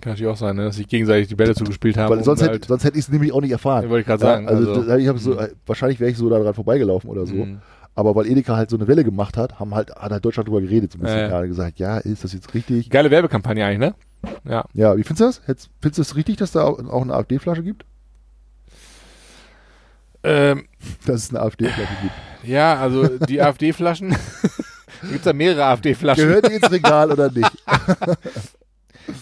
Kann 0.00 0.12
natürlich 0.12 0.32
auch 0.32 0.36
sein, 0.36 0.56
ne, 0.56 0.64
dass 0.64 0.76
sich 0.76 0.88
gegenseitig 0.88 1.28
die 1.28 1.34
Bälle 1.34 1.54
zugespielt 1.54 1.96
haben. 1.96 2.10
Weil 2.10 2.18
um 2.18 2.24
sonst 2.24 2.40
hätte, 2.40 2.52
halt, 2.52 2.64
sonst 2.64 2.84
hätte 2.84 2.98
ich 2.98 3.04
es 3.04 3.10
nämlich 3.10 3.32
auch 3.32 3.40
nicht 3.42 3.50
erfahren. 3.52 3.84
Ja, 3.84 3.90
wollte 3.90 4.00
ich 4.00 4.06
gerade 4.06 4.24
Ja, 4.24 4.30
sagen, 4.32 4.48
Also, 4.48 4.72
also- 4.72 4.96
ich 4.96 5.22
so, 5.22 5.38
äh, 5.38 5.50
wahrscheinlich 5.66 6.00
wäre 6.00 6.10
ich 6.10 6.16
so 6.16 6.28
daran 6.30 6.54
vorbeigelaufen 6.54 7.10
oder 7.10 7.26
so. 7.26 7.34
Mhm. 7.34 7.60
Aber 7.94 8.14
weil 8.16 8.26
Edeka 8.26 8.56
halt 8.56 8.70
so 8.70 8.76
eine 8.76 8.88
Welle 8.88 9.04
gemacht 9.04 9.36
hat, 9.36 9.60
haben 9.60 9.74
halt, 9.74 9.94
hat 9.94 10.10
halt 10.12 10.24
Deutschland 10.24 10.48
drüber 10.48 10.62
geredet, 10.62 10.92
so 10.92 10.98
ein 10.98 11.02
bisschen. 11.02 11.18
Ja, 11.30 11.42
gesagt, 11.44 11.78
ja, 11.78 11.98
ist 11.98 12.24
das 12.24 12.32
jetzt 12.32 12.54
richtig? 12.54 12.88
Geile 12.88 13.10
Werbekampagne 13.10 13.64
eigentlich, 13.66 13.90
ne? 13.90 13.94
Ja. 14.50 14.64
Ja, 14.72 14.96
wie 14.96 15.02
findest 15.02 15.20
du 15.20 15.24
das? 15.26 15.42
Hättest- 15.46 15.70
Findest 15.80 15.98
du 15.98 16.02
es 16.02 16.16
richtig, 16.16 16.36
dass 16.36 16.52
da 16.52 16.62
auch 16.62 16.78
auch 16.88 17.02
eine 17.02 17.12
AfD-Flasche 17.12 17.62
gibt? 17.62 17.84
Ähm, 20.24 20.66
Dass 21.06 21.24
es 21.24 21.30
eine 21.30 21.40
AfD-Flasche 21.40 21.92
gibt. 22.00 22.14
ja, 22.48 22.76
also 22.76 23.08
die 23.08 23.42
AfD-Flaschen. 23.42 24.10
Gibt 25.02 25.14
es 25.16 25.22
da 25.24 25.32
mehrere 25.32 25.64
AfD-Flaschen? 25.64 26.24
Gehört 26.26 26.48
die 26.48 26.54
ins 26.54 26.70
Regal 26.70 27.10
oder 27.12 27.30
nicht? 27.30 27.50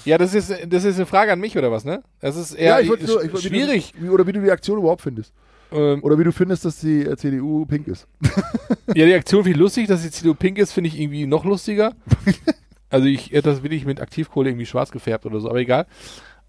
Ja, 0.05 0.19
das 0.19 0.35
ist, 0.35 0.51
das 0.69 0.85
ist 0.85 0.97
eine 0.97 1.07
Frage 1.07 1.33
an 1.33 1.41
mich 1.41 1.57
oder 1.57 1.71
was, 1.73 1.85
ne? 1.85 2.03
Das 2.21 2.37
ist 2.37 2.53
eher 2.55 2.81
ich 2.81 2.89
wollte 2.89 3.07
nur- 3.07 3.25
ich 3.25 3.41
schwierig. 3.41 3.95
Wie 3.99 4.07
du, 4.07 4.13
oder 4.13 4.27
wie 4.27 4.33
du 4.33 4.41
die 4.41 4.51
Aktion 4.51 4.79
überhaupt 4.79 5.03
findest. 5.03 5.33
Ähm, 5.73 6.03
Oder 6.03 6.19
wie 6.19 6.25
du 6.25 6.33
findest, 6.33 6.65
dass 6.65 6.81
die 6.81 7.03
äh, 7.03 7.17
CDU 7.17 7.65
pink 7.65 7.87
ist. 7.87 8.09
ja, 8.89 9.07
die 9.07 9.15
Aktion 9.15 9.45
finde 9.45 9.57
ich 9.57 9.61
lustig, 9.63 9.87
dass 9.87 10.03
die 10.03 10.11
CDU 10.11 10.35
pink 10.35 10.59
ist, 10.59 10.73
finde 10.73 10.89
ich 10.89 10.99
irgendwie 10.99 11.27
noch 11.27 11.45
lustiger. 11.45 11.93
also 12.91 13.07
ich 13.07 13.31
hätte 13.31 13.51
das 13.51 13.63
wirklich 13.63 13.85
mit 13.85 14.01
Aktivkohle 14.01 14.49
irgendwie 14.51 14.67
schwarz 14.67 14.91
gefärbt 14.91 15.27
oder 15.27 15.39
so, 15.41 15.49
aber 15.49 15.59
egal. 15.61 15.87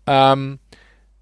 Ähm, 0.07 0.57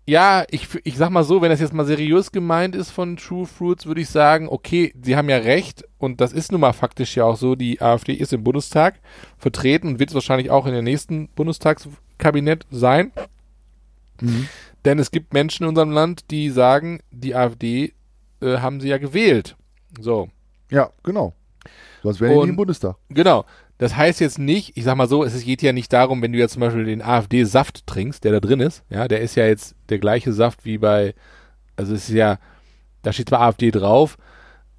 ja, 0.07 0.43
ich, 0.49 0.67
ich 0.83 0.97
sag 0.97 1.09
mal 1.11 1.23
so, 1.23 1.41
wenn 1.41 1.51
das 1.51 1.59
jetzt 1.59 1.73
mal 1.73 1.85
seriös 1.85 2.31
gemeint 2.31 2.75
ist 2.75 2.89
von 2.89 3.17
True 3.17 3.45
Fruits, 3.45 3.85
würde 3.85 4.01
ich 4.01 4.09
sagen, 4.09 4.47
okay, 4.49 4.93
sie 5.01 5.15
haben 5.15 5.29
ja 5.29 5.37
recht 5.37 5.83
und 5.99 6.19
das 6.19 6.33
ist 6.33 6.51
nun 6.51 6.61
mal 6.61 6.73
faktisch 6.73 7.15
ja 7.15 7.25
auch 7.25 7.37
so, 7.37 7.55
die 7.55 7.81
AfD 7.81 8.13
ist 8.13 8.33
im 8.33 8.43
Bundestag 8.43 8.99
vertreten 9.37 9.87
und 9.87 9.99
wird 9.99 10.09
es 10.09 10.15
wahrscheinlich 10.15 10.49
auch 10.49 10.65
in 10.65 10.73
der 10.73 10.81
nächsten 10.81 11.27
Bundestagskabinett 11.29 12.65
sein. 12.71 13.11
Denn 14.85 14.99
es 14.99 15.11
gibt 15.11 15.33
Menschen 15.33 15.63
in 15.63 15.69
unserem 15.69 15.91
Land, 15.91 16.31
die 16.31 16.49
sagen, 16.49 16.99
die 17.11 17.35
AfD 17.35 17.93
äh, 18.41 18.57
haben 18.57 18.81
sie 18.81 18.89
ja 18.89 18.97
gewählt. 18.97 19.55
So, 19.99 20.29
Ja, 20.69 20.91
genau. 21.03 21.33
Sonst 22.03 22.21
wären 22.21 22.33
die 22.33 22.39
nicht 22.39 22.49
im 22.49 22.55
Bundestag. 22.55 22.95
Genau. 23.09 23.45
Das 23.79 23.95
heißt 23.95 24.19
jetzt 24.19 24.37
nicht, 24.37 24.75
ich 24.75 24.83
sag 24.83 24.95
mal 24.97 25.07
so, 25.07 25.23
es 25.23 25.41
geht 25.43 25.61
ja 25.61 25.71
nicht 25.71 25.91
darum, 25.93 26.21
wenn 26.21 26.33
du 26.33 26.37
jetzt 26.37 26.53
zum 26.53 26.59
Beispiel 26.59 26.83
den 26.83 27.01
AfD-Saft 27.01 27.87
trinkst, 27.87 28.23
der 28.25 28.33
da 28.33 28.39
drin 28.41 28.59
ist, 28.59 28.83
ja, 28.89 29.07
der 29.07 29.21
ist 29.21 29.35
ja 29.35 29.45
jetzt 29.45 29.73
der 29.87 29.99
gleiche 29.99 30.33
Saft 30.33 30.65
wie 30.65 30.77
bei, 30.77 31.15
also 31.77 31.95
es 31.95 32.09
ist 32.09 32.15
ja, 32.15 32.39
da 33.03 33.13
steht 33.13 33.29
zwar 33.29 33.39
AfD 33.39 33.71
drauf, 33.71 34.17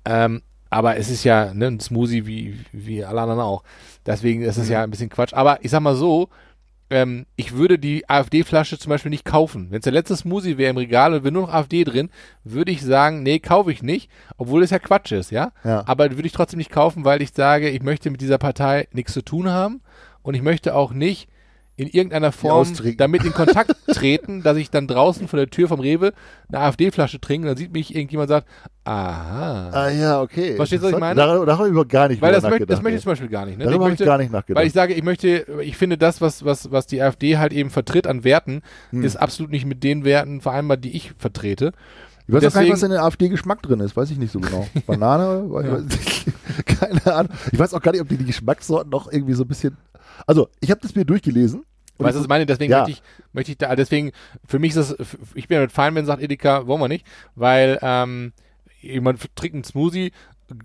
ähm, 0.04 0.42
aber 0.68 0.98
es 0.98 1.08
ist 1.08 1.24
ja 1.24 1.54
ne, 1.54 1.68
ein 1.68 1.80
Smoothie 1.80 2.26
wie, 2.26 2.60
wie 2.72 3.02
alle 3.02 3.22
anderen 3.22 3.40
auch. 3.40 3.64
Deswegen 4.04 4.42
ist 4.42 4.58
es 4.58 4.68
ja 4.68 4.84
ein 4.84 4.90
bisschen 4.90 5.08
Quatsch. 5.08 5.32
Aber 5.32 5.64
ich 5.64 5.70
sag 5.70 5.80
mal 5.80 5.96
so, 5.96 6.28
ähm, 6.90 7.26
ich 7.36 7.54
würde 7.54 7.78
die 7.78 8.08
AfD-Flasche 8.10 8.78
zum 8.78 8.90
Beispiel 8.90 9.10
nicht 9.10 9.24
kaufen. 9.24 9.70
Wenn 9.70 9.78
es 9.78 9.84
der 9.84 9.92
letzte 9.92 10.16
Smoothie 10.16 10.58
wäre 10.58 10.70
im 10.70 10.76
Regal 10.76 11.14
und 11.14 11.22
wäre 11.22 11.32
nur 11.32 11.42
noch 11.42 11.54
AfD 11.54 11.84
drin, 11.84 12.10
würde 12.44 12.72
ich 12.72 12.82
sagen, 12.82 13.22
nee, 13.22 13.38
kaufe 13.38 13.72
ich 13.72 13.82
nicht, 13.82 14.10
obwohl 14.36 14.62
es 14.62 14.70
ja 14.70 14.78
Quatsch 14.78 15.12
ist, 15.12 15.30
ja. 15.30 15.52
Ja. 15.64 15.84
Aber 15.86 16.10
würde 16.10 16.26
ich 16.26 16.32
trotzdem 16.32 16.58
nicht 16.58 16.72
kaufen, 16.72 17.04
weil 17.04 17.22
ich 17.22 17.30
sage, 17.32 17.70
ich 17.70 17.82
möchte 17.82 18.10
mit 18.10 18.20
dieser 18.20 18.38
Partei 18.38 18.88
nichts 18.92 19.12
zu 19.12 19.22
tun 19.22 19.48
haben 19.48 19.80
und 20.22 20.34
ich 20.34 20.42
möchte 20.42 20.74
auch 20.74 20.92
nicht 20.92 21.29
in 21.80 21.88
irgendeiner 21.88 22.30
Form 22.32 22.68
damit 22.98 23.24
in 23.24 23.32
Kontakt 23.32 23.74
treten, 23.92 24.42
dass 24.42 24.56
ich 24.58 24.70
dann 24.70 24.86
draußen 24.86 25.28
vor 25.28 25.38
der 25.38 25.48
Tür 25.48 25.66
vom 25.68 25.80
Rewe 25.80 26.12
eine 26.48 26.58
AfD-Flasche 26.60 27.20
trinke 27.20 27.46
und 27.46 27.48
dann 27.48 27.56
sieht 27.56 27.72
mich 27.72 27.94
irgendjemand 27.94 28.28
und 28.30 28.36
sagt, 28.36 28.48
aha. 28.84 29.70
Ah 29.72 29.88
ja, 29.90 30.20
okay. 30.20 30.56
Verstehst 30.56 30.82
du, 30.82 30.88
was 30.88 30.92
ich 30.94 30.98
meine? 31.00 31.14
Darüber, 31.14 31.46
darüber 31.46 31.68
habe 31.78 31.82
ich 31.86 31.88
gar 31.88 32.08
nicht 32.08 32.20
weil 32.20 32.32
das, 32.32 32.42
möchte, 32.44 32.66
das 32.66 32.82
möchte 32.82 32.96
ich 32.98 33.02
zum 33.02 33.12
Beispiel 33.12 33.28
gar 33.28 33.46
nicht. 33.46 33.58
Ne? 33.58 33.64
Darüber 33.64 33.84
habe 33.86 33.94
ich 33.94 34.00
gar 34.00 34.18
nicht 34.18 34.30
nachgedacht. 34.32 34.60
weil 34.60 34.66
ich 34.66 34.72
sage, 34.72 34.94
ich 34.94 35.02
möchte, 35.02 35.46
ich 35.62 35.76
finde 35.76 35.96
das, 35.96 36.20
was, 36.20 36.44
was, 36.44 36.70
was 36.70 36.86
die 36.86 37.00
AfD 37.02 37.38
halt 37.38 37.52
eben 37.52 37.70
vertritt 37.70 38.06
an 38.06 38.24
Werten, 38.24 38.62
Hm. 38.90 39.02
ist 39.04 39.16
absolut 39.16 39.50
nicht 39.50 39.64
mit 39.66 39.82
den 39.82 40.04
Werten 40.04 40.40
vereinbar, 40.40 40.76
die 40.76 40.94
ich 40.96 41.12
vertrete. 41.18 41.72
Ich 42.26 42.34
weiß 42.34 42.44
auch 42.46 42.52
gar 42.52 42.60
nicht, 42.62 42.72
was 42.72 42.80
deswegen- 42.80 42.92
in 42.92 42.98
der 42.98 43.04
AfD-Geschmack 43.04 43.62
drin 43.62 43.80
ist. 43.80 43.96
Weiß 43.96 44.10
ich 44.10 44.18
nicht 44.18 44.32
so 44.32 44.38
genau. 44.40 44.66
Banane? 44.86 45.42
Nicht. 45.88 46.26
Keine 46.66 47.06
Ahnung. 47.14 47.32
Ich 47.50 47.58
weiß 47.58 47.74
auch 47.74 47.80
gar 47.80 47.92
nicht, 47.92 48.00
ob 48.02 48.08
die, 48.08 48.18
die 48.18 48.24
Geschmackssorten 48.26 48.90
noch 48.90 49.10
irgendwie 49.10 49.32
so 49.32 49.42
ein 49.44 49.48
bisschen. 49.48 49.76
Also, 50.26 50.48
ich 50.60 50.70
habe 50.70 50.80
das 50.80 50.94
mir 50.94 51.04
durchgelesen. 51.04 51.64
Und 52.00 52.06
Weißt 52.06 52.14
du, 52.16 52.20
was 52.20 52.24
ich- 52.24 52.28
meine? 52.28 52.46
Deswegen 52.46 52.72
Ja. 52.72 52.78
möchte 52.78 52.92
ich, 52.92 53.02
möchte 53.32 53.52
ich 53.52 53.58
da, 53.58 53.76
deswegen, 53.76 54.12
für 54.46 54.58
mich 54.58 54.74
ist 54.74 54.90
das, 54.90 55.14
ich 55.34 55.48
bin 55.48 55.56
damit 55.56 55.72
fein, 55.72 55.94
wenn 55.94 56.06
sagt 56.06 56.22
Edeka, 56.22 56.66
wollen 56.66 56.80
wir 56.80 56.88
nicht, 56.88 57.06
weil, 57.34 57.78
ähm, 57.82 58.32
jemand 58.80 59.20
trinkt 59.36 59.54
einen 59.54 59.64
Smoothie, 59.64 60.12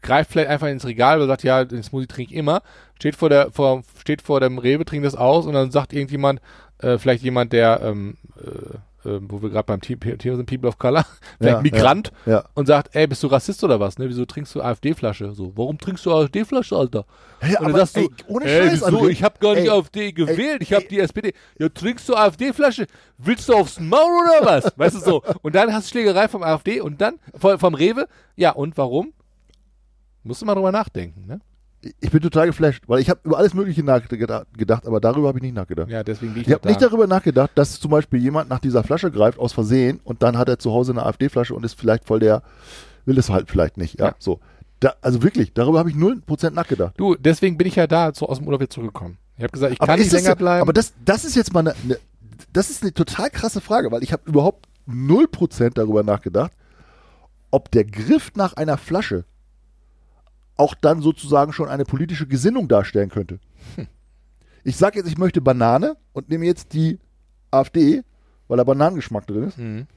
greift 0.02 0.32
vielleicht 0.32 0.50
einfach 0.50 0.68
ins 0.68 0.86
Regal 0.86 1.22
und 1.22 1.28
sagt, 1.28 1.44
ja, 1.44 1.64
den 1.66 1.84
Smoothie 1.84 2.08
trinke 2.08 2.32
ich 2.34 2.38
immer, 2.40 2.62
steht 2.98 3.16
vor 3.16 3.30
der, 3.30 3.52
vor, 3.52 3.84
steht 4.00 4.22
vor 4.22 4.40
dem 4.40 4.58
Rewe, 4.58 4.86
trinkt 4.86 5.06
das 5.06 5.16
aus 5.16 5.46
und 5.46 5.54
dann 5.54 5.70
sagt 5.72 5.94
irgendjemand, 5.94 6.40
äh, 6.80 6.98
vielleicht 6.98 7.24
jemand, 7.24 7.52
der, 7.54 7.82
ähm, 7.84 8.18
äh, 8.42 8.78
äh, 9.06 9.20
wo 9.22 9.42
wir 9.42 9.50
gerade 9.50 9.66
beim 9.66 9.82
Thema 9.82 10.18
sind, 10.38 10.46
People 10.46 10.68
of 10.70 10.78
Color, 10.78 11.06
vielleicht 11.40 11.56
Ja, 11.58 11.62
Migrant 11.62 12.12
Ja. 12.26 12.46
und 12.54 12.66
sagt, 12.66 12.96
ey, 12.96 13.08
bist 13.08 13.24
du 13.24 13.28
Rassist 13.28 13.64
oder 13.64 13.80
was, 13.80 13.98
ne? 13.98 14.08
Wieso 14.10 14.26
trinkst 14.26 14.54
du 14.56 14.62
AfD-Flasche? 14.62 15.34
So, 15.34 15.54
warum 15.56 15.78
trinkst 15.78 16.06
du 16.06 16.14
AfD-Flasche, 16.14 16.76
Alter? 16.76 17.06
Hey, 17.40 17.56
Und 17.60 17.68
aber, 17.68 17.78
sagst 17.80 17.98
du, 17.98 18.02
ey, 18.02 18.10
ohne 18.28 18.46
ey, 18.46 18.70
Scheiß, 18.70 18.74
wieso? 18.74 18.86
André. 19.00 19.10
Ich 19.10 19.24
habe 19.24 19.40
gar 19.40 19.56
nicht 19.56 19.66
Ey, 19.66 19.70
AfD 19.70 20.12
gewählt, 20.12 20.62
ich 20.62 20.74
habe 20.74 20.86
die 20.86 21.00
SPD. 21.00 21.34
Ja, 21.60 21.70
trinkst 21.70 22.08
du 22.10 22.16
AfD-Flasche? 22.16 22.88
Willst 23.18 23.48
du 23.50 23.54
aufs 23.54 23.80
Maul 23.80 24.00
oder 24.40 24.46
was? 24.46 24.74
Weißt 24.78 24.96
du 24.96 25.00
so? 25.00 25.24
Und 25.42 25.56
dann 25.56 25.72
hast 25.74 25.88
du 25.88 25.92
Schlägerei 25.92 26.28
vom 26.28 26.44
AfD 26.44 26.82
und 26.82 27.02
dann 27.02 27.20
vom, 27.36 27.58
vom 27.60 27.74
Rewe. 27.76 28.08
Ja, 28.36 28.52
und 28.52 28.78
warum? 28.78 29.14
Musst 30.24 30.42
du 30.42 30.46
mal 30.46 30.56
drüber 30.56 30.72
nachdenken, 30.72 31.26
ne? 31.28 31.40
Ich 32.00 32.10
bin 32.12 32.20
total 32.22 32.48
geflasht, 32.48 32.84
weil 32.88 33.00
ich 33.00 33.10
habe 33.10 33.20
über 33.24 33.38
alles 33.38 33.54
Mögliche 33.54 33.84
nachgedacht, 33.84 34.48
gedacht, 34.58 34.88
aber 34.88 35.00
darüber 35.00 35.28
habe 35.28 35.38
ich 35.38 35.44
nicht 35.44 35.54
nachgedacht. 35.56 35.90
Ja, 35.90 36.04
deswegen 36.04 36.34
bin 36.34 36.42
ich, 36.42 36.48
Ich 36.48 36.54
habe 36.54 36.62
doch 36.64 36.70
nicht 36.70 36.82
da. 36.82 36.88
darüber 36.88 37.06
nachgedacht, 37.08 37.52
dass 37.56 37.80
zum 37.80 37.92
Beispiel 37.92 38.20
jemand 38.20 38.50
nach 38.50 38.60
dieser 38.60 38.84
Flasche 38.84 39.12
greift 39.12 39.38
aus 39.38 39.54
Versehen 39.54 40.00
und 40.04 40.24
dann 40.24 40.38
hat 40.38 40.50
er 40.50 40.58
zu 40.58 40.72
Hause 40.72 40.94
eine 40.94 41.06
AfD-Flasche 41.06 41.54
und 41.54 41.64
ist 41.64 41.80
vielleicht 41.80 42.06
voll 42.06 42.20
der, 42.20 42.42
will 43.06 43.18
es 43.20 43.30
halt 43.30 43.50
vielleicht 43.52 43.78
nicht. 43.78 44.00
Ja, 44.00 44.08
Ja. 44.08 44.16
so. 44.20 44.40
Da, 44.80 44.94
also 45.02 45.22
wirklich, 45.24 45.54
darüber 45.54 45.80
habe 45.80 45.90
ich 45.90 45.96
0% 45.96 46.50
nachgedacht. 46.52 46.96
Du, 46.98 47.16
deswegen 47.16 47.58
bin 47.58 47.68
ich 47.68 47.76
ja 47.76 47.88
da 47.88 48.12
so 48.14 48.28
aus 48.28 48.40
dem 48.40 48.48
Urlaub 48.48 48.62
jetzt 48.62 48.74
zurückgekommen. 48.74 49.18
Ich 49.38 49.44
habe 49.44 49.52
gesagt, 49.52 49.74
ich 49.74 49.80
Aber 49.82 49.88
kann 49.94 50.00
nicht 50.00 50.12
länger 50.12 50.30
ja- 50.30 50.36
bleiben. 50.36 50.62
Aber 50.64 50.74
das, 50.74 50.94
das 51.06 51.24
ist 51.24 51.36
jetzt 51.36 51.54
mal 51.54 51.60
eine, 51.62 51.76
eine, 51.84 51.98
das 52.52 52.70
ist 52.70 52.82
eine 52.82 52.94
total 52.94 53.30
krasse 53.30 53.62
Frage, 53.62 53.92
weil 53.92 54.04
ich 54.04 54.12
habe 54.12 54.24
überhaupt 54.26 54.68
0% 54.90 55.72
darüber 55.76 56.04
nachgedacht, 56.04 56.52
ob 57.52 57.72
der 57.72 57.86
Griff 57.86 58.32
nach 58.36 58.54
einer 58.54 58.78
Flasche 58.78 59.24
auch 60.58 60.74
dann 60.76 61.02
sozusagen 61.02 61.54
schon 61.54 61.68
eine 61.70 61.86
politische 61.86 62.28
Gesinnung 62.28 62.68
darstellen 62.68 63.10
könnte. 63.10 63.40
Hm. 63.76 63.88
Ich 64.64 64.78
sage 64.78 64.98
jetzt, 65.00 65.08
ich 65.08 65.18
möchte 65.18 65.42
Banane 65.42 65.96
und 66.14 66.30
nehme 66.30 66.46
jetzt 66.46 66.74
die 66.74 67.00
AfD, 67.52 68.04
weil 68.48 68.58
da 68.58 68.64
Bananengeschmack 68.64 69.28
drin 69.28 69.44
ist. 69.44 69.58
Mhm. 69.58 69.88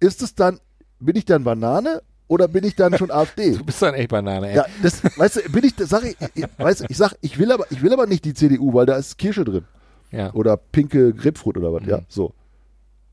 Ist 0.00 0.22
es 0.22 0.34
dann, 0.34 0.58
bin 1.00 1.16
ich 1.16 1.24
dann 1.24 1.44
Banane 1.44 2.02
oder 2.28 2.48
bin 2.48 2.64
ich 2.64 2.76
dann 2.76 2.96
schon 2.96 3.10
AfD? 3.10 3.56
Du 3.56 3.64
bist 3.64 3.82
dann 3.82 3.94
echt 3.94 4.08
Banane, 4.10 4.48
ey. 4.50 4.56
Ja, 4.56 4.66
das, 4.82 5.02
weißt 5.18 5.36
du, 5.36 5.52
bin 5.52 5.64
ich, 5.64 5.74
das 5.76 5.90
sag 5.90 6.04
ich, 6.04 6.16
ich, 6.34 6.46
weißt 6.56 6.80
du, 6.80 6.84
ich 6.88 6.96
sag, 6.96 7.14
ich 7.20 7.38
will 7.38 7.52
aber, 7.52 7.66
ich 7.70 7.82
will 7.82 7.92
aber 7.92 8.06
nicht 8.06 8.24
die 8.24 8.34
CDU, 8.34 8.72
weil 8.74 8.86
da 8.86 8.96
ist 8.96 9.18
Kirsche 9.18 9.44
drin. 9.44 9.64
Ja. 10.10 10.32
Oder 10.32 10.56
pinke 10.56 11.12
Grapefruit 11.12 11.58
oder 11.58 11.72
was, 11.72 11.82
Mhm. 11.82 11.88
ja, 11.90 12.00
so. 12.08 12.32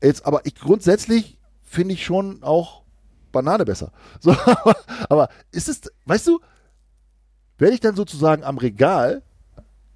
Jetzt, 0.02 0.24
aber 0.24 0.40
ich 0.44 0.54
grundsätzlich 0.54 1.38
finde 1.62 1.94
ich 1.94 2.04
schon 2.04 2.42
auch 2.42 2.82
Banane 3.44 3.64
besser. 3.64 3.92
So, 4.20 4.32
aber, 4.32 4.76
aber 5.08 5.28
ist 5.52 5.68
es, 5.68 5.82
weißt 6.06 6.26
du, 6.26 6.40
werde 7.58 7.74
ich 7.74 7.80
dann 7.80 7.94
sozusagen 7.96 8.42
am 8.44 8.58
Regal 8.58 9.22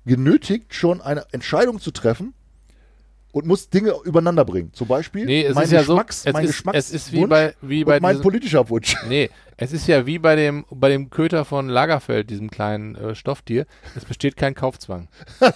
genötigt, 0.07 0.75
schon 0.75 1.01
eine 1.01 1.25
Entscheidung 1.33 1.79
zu 1.81 1.91
treffen 1.91 2.33
und 3.33 3.47
muss 3.47 3.69
Dinge 3.71 3.95
übereinander 4.05 4.45
bringen. 4.45 4.73
Zum 4.73 4.89
Beispiel 4.89 5.25
Nee, 5.27 5.45
es 5.45 5.55
mein 5.55 5.65
ist 5.65 5.73
ja 5.73 5.85
so, 5.85 6.01
es 6.01 6.25
mein 6.33 6.45
ist, 6.45 6.65
es 6.73 6.91
ist 6.91 7.13
wie 7.13 7.27
bei, 7.27 7.55
wie 7.61 7.85
bei 7.85 8.01
mein 8.01 8.13
diesem- 8.17 8.23
politischer 8.23 8.69
Wunsch. 8.71 8.97
Nee, 9.09 9.31
es 9.57 9.73
ist 9.73 9.87
ja 9.87 10.07
wie 10.07 10.19
bei 10.19 10.37
dem, 10.37 10.65
bei 10.71 10.89
dem 10.89 11.11
Köter 11.11 11.45
von 11.45 11.69
Lagerfeld, 11.69 12.31
diesem 12.31 12.51
kleinen 12.51 12.95
äh, 12.97 13.15
Stofftier. 13.15 13.67
Es 13.95 14.05
besteht 14.07 14.37
kein 14.37 14.55
Kaufzwang. 14.55 15.09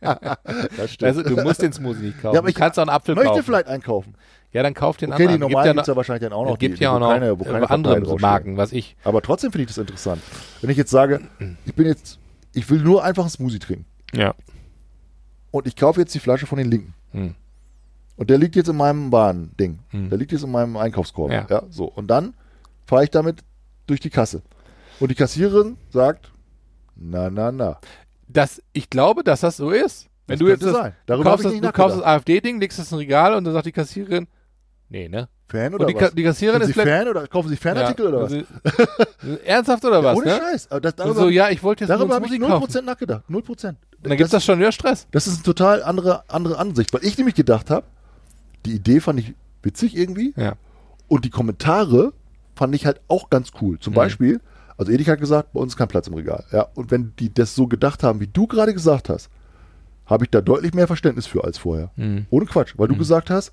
Das 0.00 0.90
stimmt. 0.92 1.02
Also, 1.08 1.22
du 1.22 1.36
musst 1.42 1.62
den 1.62 1.72
Smoothie 1.72 2.06
nicht 2.06 2.22
kaufen. 2.22 2.34
Ja, 2.34 2.40
aber 2.40 2.46
du 2.46 2.50
ich 2.50 2.56
kannst 2.56 2.78
auch 2.78 2.82
einen 2.82 2.90
Apfel 2.90 3.14
möchte 3.14 3.30
kaufen. 3.30 3.44
vielleicht 3.44 3.66
einkaufen. 3.68 4.14
Ja, 4.52 4.62
dann 4.64 4.74
kauf 4.74 4.96
den 4.96 5.12
Okay, 5.12 5.22
die 5.28 5.34
anderen. 5.34 5.40
normalen 5.52 5.66
ja 5.66 5.72
gibt 5.74 5.82
es 5.82 5.86
ja 5.86 5.96
wahrscheinlich 5.96 6.22
dann 6.24 6.32
auch 6.32 6.44
noch. 6.44 6.54
es 6.54 6.58
gibt 6.58 6.78
die, 6.78 6.82
ja 6.82 6.92
auch 6.92 6.98
noch 6.98 7.10
keine, 7.10 7.38
wo 7.38 7.44
keine 7.44 7.70
andere. 7.70 8.18
Marken, 8.18 8.56
was 8.56 8.72
ich. 8.72 8.96
Aber 9.04 9.22
trotzdem 9.22 9.52
finde 9.52 9.62
ich 9.62 9.68
das 9.68 9.78
interessant. 9.78 10.20
Wenn 10.60 10.70
ich 10.70 10.76
jetzt 10.76 10.90
sage, 10.90 11.20
ich 11.66 11.74
bin 11.74 11.86
jetzt, 11.86 12.18
ich 12.52 12.68
will 12.68 12.80
nur 12.80 13.04
einfach 13.04 13.22
einen 13.22 13.30
Smoothie 13.30 13.60
trinken 13.60 13.84
Ja. 14.12 14.34
und 15.52 15.66
ich 15.66 15.76
kaufe 15.76 16.00
jetzt 16.00 16.14
die 16.14 16.18
Flasche 16.18 16.46
von 16.46 16.58
den 16.58 16.68
Linken 16.70 16.94
Hm. 17.12 17.34
und 18.16 18.30
der 18.30 18.38
liegt 18.38 18.56
jetzt 18.56 18.68
in 18.68 18.76
meinem 18.76 19.10
Warending, 19.12 19.78
Hm. 19.90 20.08
der 20.10 20.18
liegt 20.18 20.32
jetzt 20.32 20.42
in 20.44 20.50
meinem 20.50 20.76
Einkaufskorb. 20.76 21.30
Ja. 21.30 21.46
Ja. 21.48 21.62
so. 21.70 21.84
Und 21.84 22.08
dann 22.08 22.34
fahre 22.86 23.04
ich 23.04 23.10
damit 23.10 23.44
durch 23.86 24.00
die 24.00 24.10
Kasse. 24.10 24.42
Und 24.98 25.10
die 25.10 25.14
Kassiererin 25.14 25.76
sagt, 25.90 26.30
na, 26.96 27.30
na, 27.30 27.50
na. 27.52 27.78
Das, 28.28 28.62
ich 28.72 28.90
glaube, 28.90 29.24
dass 29.24 29.40
das 29.40 29.56
so 29.56 29.70
ist. 29.70 30.08
Wenn 30.26 30.38
Das 30.38 30.44
du 30.44 30.48
jetzt 30.52 30.62
das, 30.64 30.72
sein. 30.72 30.92
Darüber 31.06 31.30
kaufst, 31.30 31.46
das, 31.46 31.52
du 31.54 31.72
kaufst 31.72 31.96
das. 31.98 32.04
AfD-Ding, 32.04 32.60
legst 32.60 32.78
das 32.78 32.92
in 32.92 32.96
ein 32.96 33.00
Regal 33.00 33.34
und 33.34 33.42
dann 33.44 33.52
sagt 33.54 33.66
die 33.66 33.72
Kassiererin, 33.72 34.28
nee, 34.90 35.08
ne? 35.08 35.28
Fan 35.48 35.72
Und 35.74 35.80
oder 35.80 35.86
die, 35.86 35.94
Ka 35.94 36.04
was? 36.06 36.14
die 36.14 36.22
Kassiererin 36.22 36.62
Sind 36.62 36.76
ist. 36.76 36.82
Fan 36.82 37.08
oder 37.08 37.26
kaufen 37.26 37.48
Sie 37.48 37.56
Fanartikel 37.56 38.04
Ja, 38.04 38.10
oder 38.10 38.22
was? 38.22 38.32
Ernsthaft 39.44 39.84
oder 39.84 40.04
was, 40.04 40.16
Ohne 40.16 40.26
ne? 40.26 40.36
Scheiß. 40.38 40.68
Das, 40.68 40.76
Und 40.76 40.98
darüber 41.00 41.20
so, 41.22 41.28
ja, 41.28 41.48
ich 41.50 41.62
wollte 41.62 41.84
jetzt 41.84 41.90
darüber 41.90 42.14
habe 42.14 42.26
ich 42.26 42.32
Smoothie 42.32 42.48
kaufen. 42.52 42.70
0% 42.70 42.82
nachgedacht. 42.82 43.24
0%. 43.28 43.68
Und 43.68 43.76
dann 44.02 44.16
gibt's 44.16 44.30
das 44.30 44.44
schon 44.44 44.58
wieder 44.60 44.70
Stress. 44.72 45.08
Das 45.10 45.26
ist 45.26 45.34
eine 45.36 45.42
total 45.42 45.82
andere, 45.82 46.22
andere 46.28 46.58
Ansicht, 46.58 46.92
weil 46.92 47.04
ich 47.04 47.16
nämlich 47.18 47.34
gedacht 47.34 47.68
habe, 47.70 47.84
die 48.64 48.72
Idee 48.74 49.00
fand 49.00 49.18
ich 49.18 49.34
witzig 49.62 49.96
irgendwie 49.96 50.34
Ja. 50.36 50.54
und 51.08 51.24
die 51.24 51.30
Kommentare 51.30 52.12
fand 52.54 52.74
ich 52.74 52.86
halt 52.86 53.00
auch 53.08 53.28
ganz 53.30 53.50
cool. 53.60 53.78
Zum 53.80 53.92
Mhm. 53.92 53.96
Beispiel, 53.96 54.40
also 54.76 54.92
Edeka 54.92 55.12
hat 55.12 55.20
gesagt, 55.20 55.52
bei 55.52 55.60
uns 55.60 55.72
ist 55.72 55.76
kein 55.76 55.88
Platz 55.88 56.06
im 56.06 56.14
Regal. 56.14 56.44
Ja, 56.52 56.68
und 56.74 56.90
wenn 56.92 57.12
die 57.18 57.34
das 57.34 57.54
so 57.56 57.66
gedacht 57.66 58.02
haben, 58.04 58.20
wie 58.20 58.28
du 58.28 58.46
gerade 58.46 58.72
gesagt 58.72 59.08
hast, 59.08 59.30
habe 60.06 60.24
ich 60.24 60.30
da 60.30 60.40
deutlich 60.40 60.74
mehr 60.74 60.86
Verständnis 60.86 61.26
für 61.26 61.42
als 61.44 61.58
vorher. 61.58 61.90
Mhm. 61.96 62.26
Ohne 62.30 62.46
Quatsch, 62.46 62.74
weil 62.76 62.88
du 62.88 62.96
gesagt 62.96 63.30
hast, 63.30 63.52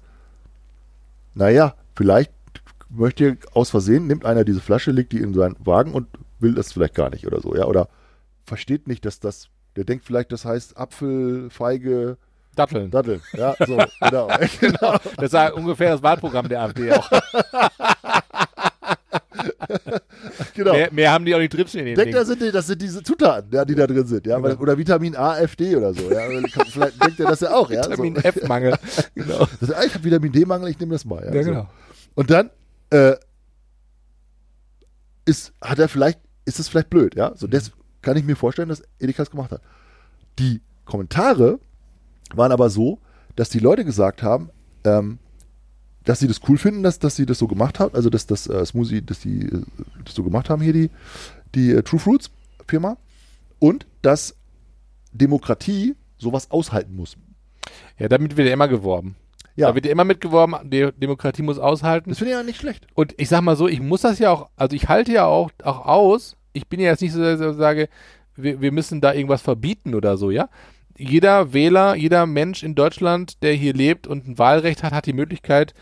naja, 1.38 1.76
vielleicht 1.96 2.32
möchte 2.90 3.38
aus 3.54 3.70
Versehen, 3.70 4.08
nimmt 4.08 4.26
einer 4.26 4.44
diese 4.44 4.62
Flasche, 4.62 4.92
legt 4.92 5.12
die 5.12 5.22
in 5.22 5.34
seinen 5.34 5.56
Wagen 5.60 5.94
und 5.94 6.08
will 6.40 6.56
das 6.56 6.74
vielleicht 6.74 6.96
gar 6.96 7.10
nicht 7.10 7.28
oder 7.28 7.42
so, 7.42 7.56
ja, 7.56 7.66
oder 7.66 7.90
versteht 8.46 8.88
nicht, 8.88 9.06
dass 9.06 9.20
das 9.20 9.50
Der 9.76 9.84
denkt 9.84 10.06
vielleicht, 10.06 10.32
das 10.32 10.46
heißt 10.46 10.78
Apfel, 10.78 11.50
Feige, 11.50 12.18
Datteln. 12.56 12.90
Datteln. 12.90 13.22
Ja, 13.34 13.56
so, 13.66 13.78
genau. 14.02 14.28
genau. 14.60 14.98
Das 15.18 15.34
war 15.34 15.54
ungefähr 15.54 15.92
das 15.92 16.02
Wahlprogramm 16.02 16.50
der 16.50 16.64
AfD 16.64 16.92
auch. 16.92 17.10
genau. 20.56 20.74
Mehr, 20.74 20.90
mehr 20.92 21.12
haben 21.12 21.26
die 21.26 21.34
auch 21.36 21.40
nicht 21.40 21.54
drinstehen 21.54 21.88
in 21.88 21.96
Denkt, 21.96 22.14
das 22.14 22.28
sind, 22.28 22.42
die, 22.42 22.52
das 22.52 22.68
sind 22.68 22.82
diese 22.82 23.02
Zutaten, 23.04 23.52
ja, 23.54 23.64
die 23.66 23.76
da 23.76 23.88
drin 23.88 24.06
sind. 24.06 24.26
Ja, 24.28 24.42
weil- 24.42 24.56
Oder 24.56 24.78
Vitamin 24.78 25.16
A, 25.16 25.38
F, 25.40 25.56
D 25.56 25.76
oder 25.76 25.94
so. 25.94 26.12
Ja. 26.12 26.28
Vielleicht 26.70 27.04
denkt 27.04 27.20
er 27.20 27.28
das 27.28 27.40
ja 27.42 27.54
auch. 27.54 27.70
Ja, 27.70 27.84
Vitamin 27.86 28.16
so. 28.16 28.22
F-Mangel. 28.22 28.76
genau. 29.16 29.48
Das, 29.60 29.72
ah, 29.72 29.84
ich 29.86 29.94
habe 29.94 30.04
Vitamin 30.04 30.32
D-Mangel, 30.32 30.70
ich 30.70 30.80
nehme 30.80 30.94
das 30.94 31.06
mal. 31.06 31.24
Ja, 31.26 31.34
Ja, 31.34 31.44
so. 31.44 31.50
genau. 31.52 31.70
Und 32.16 32.30
dann 32.32 32.50
äh, 32.90 33.16
ist, 35.26 35.54
hat 35.62 35.80
er 35.80 35.90
vielleicht, 35.90 36.20
ist 36.46 36.60
es 36.60 36.68
vielleicht 36.70 36.90
blöd, 36.90 37.16
ja. 37.16 37.30
Mhm. 37.32 37.36
So, 37.36 37.48
das 37.48 37.72
kann 38.02 38.18
ich 38.18 38.24
mir 38.24 38.36
vorstellen, 38.36 38.70
dass 38.70 38.82
Edeka 39.00 39.24
es 39.24 39.32
gemacht 39.32 39.52
hat. 39.52 39.62
Die 40.40 40.62
Kommentare 40.86 41.60
waren 42.34 42.52
aber 42.52 42.70
so, 42.70 43.00
dass 43.36 43.50
die 43.50 43.60
Leute 43.60 43.84
gesagt 43.86 44.24
haben, 44.24 44.50
ähm, 44.84 45.20
dass 46.08 46.20
sie 46.20 46.28
das 46.28 46.40
cool 46.48 46.58
finden, 46.58 46.84
dass, 46.84 47.00
dass 47.00 47.18
sie 47.18 47.26
das 47.26 47.38
so 47.38 47.48
gemacht 47.48 47.80
haben, 47.80 47.94
also 47.94 48.10
dass 48.10 48.26
das 48.26 48.48
äh, 48.48 48.66
Smoothie, 48.66 49.02
dass 49.02 49.20
die 49.20 49.42
äh, 49.42 49.62
das 50.06 50.16
so 50.16 50.24
gemacht 50.24 50.50
haben 50.50 50.62
hier, 50.62 50.72
die, 50.72 50.90
die 51.54 51.72
äh, 51.72 51.84
True 51.84 52.00
Fruits 52.00 52.32
Firma. 52.66 52.98
Und 53.60 53.86
dass 54.04 54.36
Demokratie 55.12 55.96
sowas 56.18 56.50
aushalten 56.50 56.96
muss. 56.96 57.18
Ja, 57.98 58.08
damit 58.08 58.38
wird 58.38 58.48
ja 58.48 58.54
immer 58.54 58.70
geworben. 58.70 59.16
Ja, 59.56 59.70
Da 59.70 59.76
wird 59.76 59.86
ja 59.86 59.92
immer 59.92 60.06
mitgeworben, 60.06 60.70
die 60.70 60.92
Demokratie 60.96 61.42
muss 61.42 61.60
aushalten. 61.60 62.12
das 62.12 62.20
finde 62.20 62.32
ich 62.32 62.38
ja 62.38 62.44
nicht 62.44 62.60
schlecht. 62.60 62.88
Und 62.94 63.14
ich 63.18 63.28
sag 63.28 63.42
mal 63.42 63.56
so, 63.56 63.68
ich 63.68 63.82
muss 63.82 64.02
das 64.02 64.20
ja 64.20 64.32
auch, 64.32 64.50
also 64.56 64.76
ich 64.76 64.88
halte 64.88 65.12
ja 65.12 65.26
auch, 65.26 65.52
auch 65.64 65.86
aus. 65.86 66.38
Ich 66.54 66.68
bin 66.68 66.80
ja 66.80 66.92
jetzt 66.92 67.02
nicht 67.02 67.14
so, 67.14 67.22
dass 67.22 67.42
ich 67.42 67.58
sage, 67.58 67.90
wir, 68.36 68.62
wir 68.62 68.72
müssen 68.72 69.02
da 69.02 69.14
irgendwas 69.14 69.42
verbieten 69.42 69.94
oder 69.94 70.16
so, 70.16 70.32
ja. 70.32 70.48
Jeder 70.98 71.54
Wähler, 71.54 71.96
jeder 71.96 72.26
Mensch 72.26 72.64
in 72.64 72.76
Deutschland, 72.76 73.42
der 73.44 73.54
hier 73.54 73.74
lebt 73.74 74.08
und 74.08 74.28
ein 74.28 74.38
Wahlrecht 74.38 74.84
hat, 74.84 74.94
hat 74.94 75.06
die 75.06 75.14
Möglichkeit, 75.14 75.74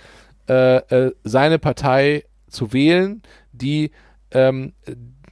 äh, 0.48 0.78
äh, 0.78 1.12
seine 1.24 1.58
Partei 1.60 2.26
zu 2.48 2.74
wählen, 2.74 3.22
die, 3.52 3.92
ähm, 4.32 4.74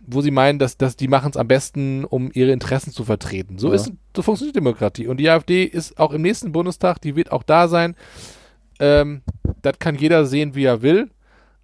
wo 0.05 0.21
sie 0.21 0.31
meinen, 0.31 0.59
dass, 0.59 0.77
dass 0.77 0.95
die 0.95 1.07
machen 1.07 1.29
es 1.31 1.37
am 1.37 1.47
besten, 1.47 2.03
um 2.05 2.31
ihre 2.33 2.51
Interessen 2.51 2.91
zu 2.91 3.03
vertreten. 3.05 3.57
So 3.57 3.69
Ja. 3.69 3.75
ist, 3.75 3.91
so 4.15 4.21
funktioniert 4.21 4.55
Demokratie. 4.55 5.07
Und 5.07 5.17
die 5.17 5.29
AfD 5.29 5.63
ist 5.63 5.99
auch 5.99 6.11
im 6.13 6.21
nächsten 6.21 6.51
Bundestag, 6.51 6.99
die 7.01 7.15
wird 7.15 7.31
auch 7.31 7.43
da 7.43 7.67
sein. 7.67 7.95
Ähm, 8.79 9.21
das 9.61 9.79
kann 9.79 9.95
jeder 9.95 10.25
sehen, 10.25 10.55
wie 10.55 10.65
er 10.65 10.81
will. 10.81 11.09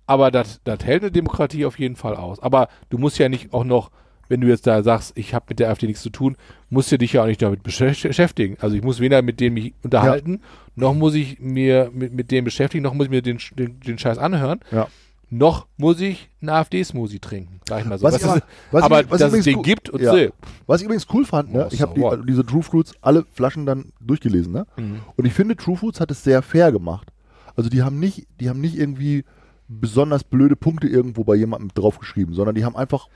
Aber 0.06 0.32
das 0.32 0.60
das 0.64 0.84
hält 0.84 1.04
eine 1.04 1.12
Demokratie 1.12 1.66
auf 1.66 1.78
jeden 1.78 1.96
Fall 1.96 2.16
aus. 2.16 2.40
Aber 2.40 2.68
du 2.90 2.98
musst 2.98 3.20
ja 3.20 3.30
nicht 3.30 3.54
auch 3.54 3.64
noch, 3.64 3.92
wenn 4.30 4.40
du 4.42 4.48
jetzt 4.48 4.66
da 4.68 4.82
sagst, 4.84 5.12
ich 5.18 5.34
habe 5.34 5.46
mit 5.50 5.60
der 5.60 5.70
AfD 5.70 5.88
nichts 5.88 6.02
zu 6.02 6.10
tun, 6.10 6.38
musst 6.70 6.92
du 6.92 6.98
dich 6.98 7.14
ja 7.14 7.24
auch 7.24 7.28
nicht 7.28 7.42
damit 7.42 7.64
beschäft- 7.64 8.08
beschäftigen. 8.08 8.56
Also 8.62 8.76
ich 8.78 8.84
muss 8.84 9.00
weder 9.02 9.22
mit 9.22 9.40
denen 9.42 9.56
mich 9.56 9.74
unterhalten, 9.84 10.42
noch 10.76 10.94
muss 10.94 11.16
ich 11.16 11.40
mir 11.40 11.90
mit, 11.94 12.14
mit 12.14 12.32
denen 12.32 12.46
beschäftigen, 12.46 12.84
noch 12.84 12.94
muss 12.94 13.06
ich 13.08 13.12
mir 13.12 13.22
den, 13.22 13.40
den, 13.58 13.80
den 13.82 13.98
Scheiß 13.98 14.18
anhören, 14.18 14.60
Ja. 14.72 14.88
noch 15.32 15.68
muss 15.78 16.00
ich 16.00 16.30
einen 16.42 16.50
AfD-Smoothie 16.50 17.20
trinken, 17.20 17.60
sag 17.68 17.82
ich 17.82 17.86
mal 17.86 17.98
so. 17.98 18.04
Was 18.06 18.14
Was 18.14 18.22
ich 18.24 18.28
ist, 18.38 18.44
was 18.72 18.84
aber 18.84 19.10
was 19.10 19.20
dass 19.20 19.34
es 19.34 19.44
den 19.46 19.62
gibt 19.62 19.90
und 19.90 20.02
Ja. 20.02 20.12
so. 20.14 20.28
Was 20.68 20.80
ich 20.82 20.86
übrigens 20.86 21.08
cool 21.14 21.26
fand, 21.26 21.52
ne? 21.54 21.68
Ich 21.72 21.82
habe 21.82 21.94
die, 21.96 22.04
also 22.06 22.24
diese 22.24 22.46
True 22.46 22.64
Fruits, 22.64 22.94
alle 23.02 23.26
Flaschen 23.34 23.66
dann 23.66 23.92
durchgelesen, 24.00 24.54
ne? 24.54 24.66
Mhm. 24.78 25.00
Und 25.16 25.26
ich 25.26 25.34
finde, 25.34 25.56
True 25.56 25.76
Fruits 25.76 26.00
hat 26.00 26.12
es 26.12 26.24
sehr 26.24 26.42
fair 26.42 26.72
gemacht. 26.72 27.10
Also 27.56 27.70
die 27.70 27.82
haben 27.84 28.00
nicht, 28.00 28.28
die 28.40 28.48
haben 28.50 28.62
nicht 28.62 28.78
irgendwie 28.78 29.26
besonders 29.70 30.24
blöde 30.24 30.56
Punkte 30.56 30.88
irgendwo 30.88 31.24
bei 31.24 31.36
jemandem 31.36 31.70
draufgeschrieben, 31.74 32.34
sondern 32.34 32.56
die 32.56 32.66
haben 32.66 32.76
einfach 32.76 33.08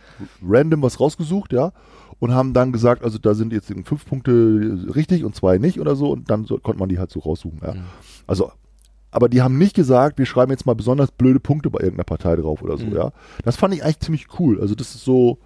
random 0.48 0.84
was 0.84 1.00
rausgesucht, 1.00 1.52
ja, 1.52 1.74
und 2.20 2.32
haben 2.32 2.54
dann 2.54 2.72
gesagt, 2.72 3.04
also 3.04 3.18
da 3.18 3.34
sind 3.34 3.52
jetzt 3.52 3.74
fünf 3.86 4.06
Punkte 4.06 4.32
richtig 4.96 5.24
und 5.26 5.36
zwei 5.36 5.58
nicht 5.58 5.80
oder 5.80 5.96
so, 5.96 6.12
und 6.12 6.30
dann 6.30 6.46
so, 6.46 6.58
konnte 6.60 6.80
man 6.80 6.90
die 6.90 7.00
halt 7.00 7.10
so 7.10 7.20
raussuchen, 7.20 7.60
ja. 7.64 7.74
Mhm. 7.74 7.84
Also, 8.28 8.52
aber 9.10 9.30
die 9.30 9.42
haben 9.42 9.58
nicht 9.58 9.76
gesagt, 9.76 10.20
wir 10.20 10.26
schreiben 10.28 10.52
jetzt 10.52 10.66
mal 10.66 10.76
besonders 10.76 11.12
blöde 11.12 11.40
Punkte 11.40 11.70
bei 11.72 11.80
irgendeiner 11.80 12.06
Partei 12.06 12.36
drauf 12.36 12.62
oder 12.62 12.78
so, 12.78 12.86
Mhm. 12.86 12.96
ja. 12.96 13.12
Das 13.44 13.56
fand 13.56 13.74
ich 13.74 13.84
eigentlich 13.84 14.00
ziemlich 14.00 14.28
cool. 14.40 14.62
Also 14.62 14.76
das 14.76 14.94
ist 14.94 15.04
so, 15.04 15.40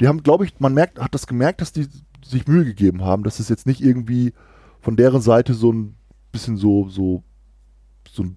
die 0.00 0.06
haben, 0.08 0.22
glaube 0.22 0.44
ich, 0.44 0.58
man 0.60 0.74
merkt, 0.74 1.00
hat 1.00 1.14
das 1.14 1.26
gemerkt, 1.26 1.60
dass 1.60 1.72
die 1.72 1.88
sich 2.24 2.46
Mühe 2.46 2.64
gegeben 2.64 3.04
haben, 3.04 3.24
dass 3.24 3.40
es 3.40 3.48
jetzt 3.48 3.66
nicht 3.66 3.80
irgendwie 3.80 4.32
von 4.80 4.96
deren 4.96 5.20
Seite 5.20 5.54
so 5.54 5.72
ein 5.72 5.96
bisschen 6.32 6.56
so, 6.56 6.88
so, 6.88 7.22
so 8.10 8.22
ein, 8.22 8.36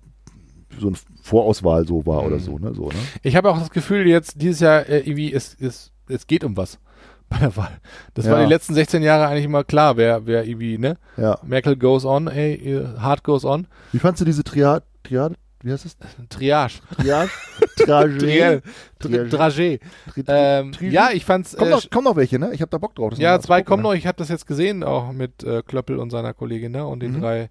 so 0.80 0.90
ein 0.90 0.98
Vorauswahl 1.22 1.86
so 1.88 2.06
war 2.06 2.24
oder 2.26 2.36
Mhm. 2.38 2.42
so, 2.42 2.58
ne? 2.60 2.74
So, 2.74 2.88
ne? 2.90 2.96
Ich 3.24 3.36
habe 3.36 3.50
auch 3.52 3.58
das 3.60 3.70
Gefühl, 3.70 4.08
jetzt 4.08 4.42
dieses 4.42 4.60
Jahr 4.60 4.88
äh, 4.88 5.00
irgendwie, 5.00 5.34
es, 5.34 5.56
es, 5.60 5.92
es 6.08 6.28
geht 6.28 6.44
um 6.44 6.56
was 6.58 6.80
bei 7.30 7.38
der 7.40 7.56
Wahl. 7.58 7.78
Das 8.14 8.26
war 8.30 8.40
Ja. 8.40 8.46
die 8.46 8.54
letzten 8.54 8.74
16 8.74 9.04
Jahre 9.04 9.28
eigentlich 9.28 9.46
immer 9.46 9.64
klar, 9.64 9.98
wer, 9.98 10.26
wer 10.26 10.46
irgendwie, 10.46 10.78
ne? 10.78 10.98
Ja. 11.18 11.38
Merkel 11.44 11.76
goes 11.76 12.06
on, 12.06 12.28
ey, 12.28 12.82
hard 13.00 13.24
goes 13.24 13.44
on. 13.46 13.68
Wie 13.92 14.00
fandst 14.00 14.22
du 14.22 14.26
diese 14.26 14.44
Triade, 14.44 14.86
Triade, 15.04 15.36
wie 15.64 15.72
heißt 15.74 15.86
es? 15.86 15.98
Triage. 16.30 16.80
Triage? 16.96 17.30
Triage. 17.78 18.62
Dragé. 19.02 19.80
Tri- 20.14 20.24
Ähm, 20.28 20.72
ja, 20.82 21.10
ich 21.12 21.26
fand's. 21.26 21.56
Kommen 21.58 21.72
Äh, 21.72 21.76
noch, 21.76 21.90
kommen 21.90 22.04
noch 22.06 22.16
welche, 22.16 22.38
ne? 22.40 22.52
Ich 22.54 22.62
habe 22.62 22.70
da 22.70 22.78
Bock 22.78 22.96
drauf. 22.96 23.10
Das 23.12 23.20
ja, 23.20 23.40
zwei 23.40 23.62
kommen 23.64 23.82
ne? 23.84 23.90
noch. 23.90 23.96
Ich 23.96 24.06
habe 24.08 24.18
das 24.18 24.30
jetzt 24.30 24.46
gesehen, 24.48 24.84
auch 24.84 25.12
mit 25.12 25.44
äh, 25.44 25.62
Klöppel 25.64 25.98
und 25.98 26.10
seiner 26.12 26.34
Kollegin, 26.34 26.72
ne? 26.72 26.86
Und 26.86 27.02
den 27.02 27.14
Mhm. 27.14 27.22
drei 27.22 27.50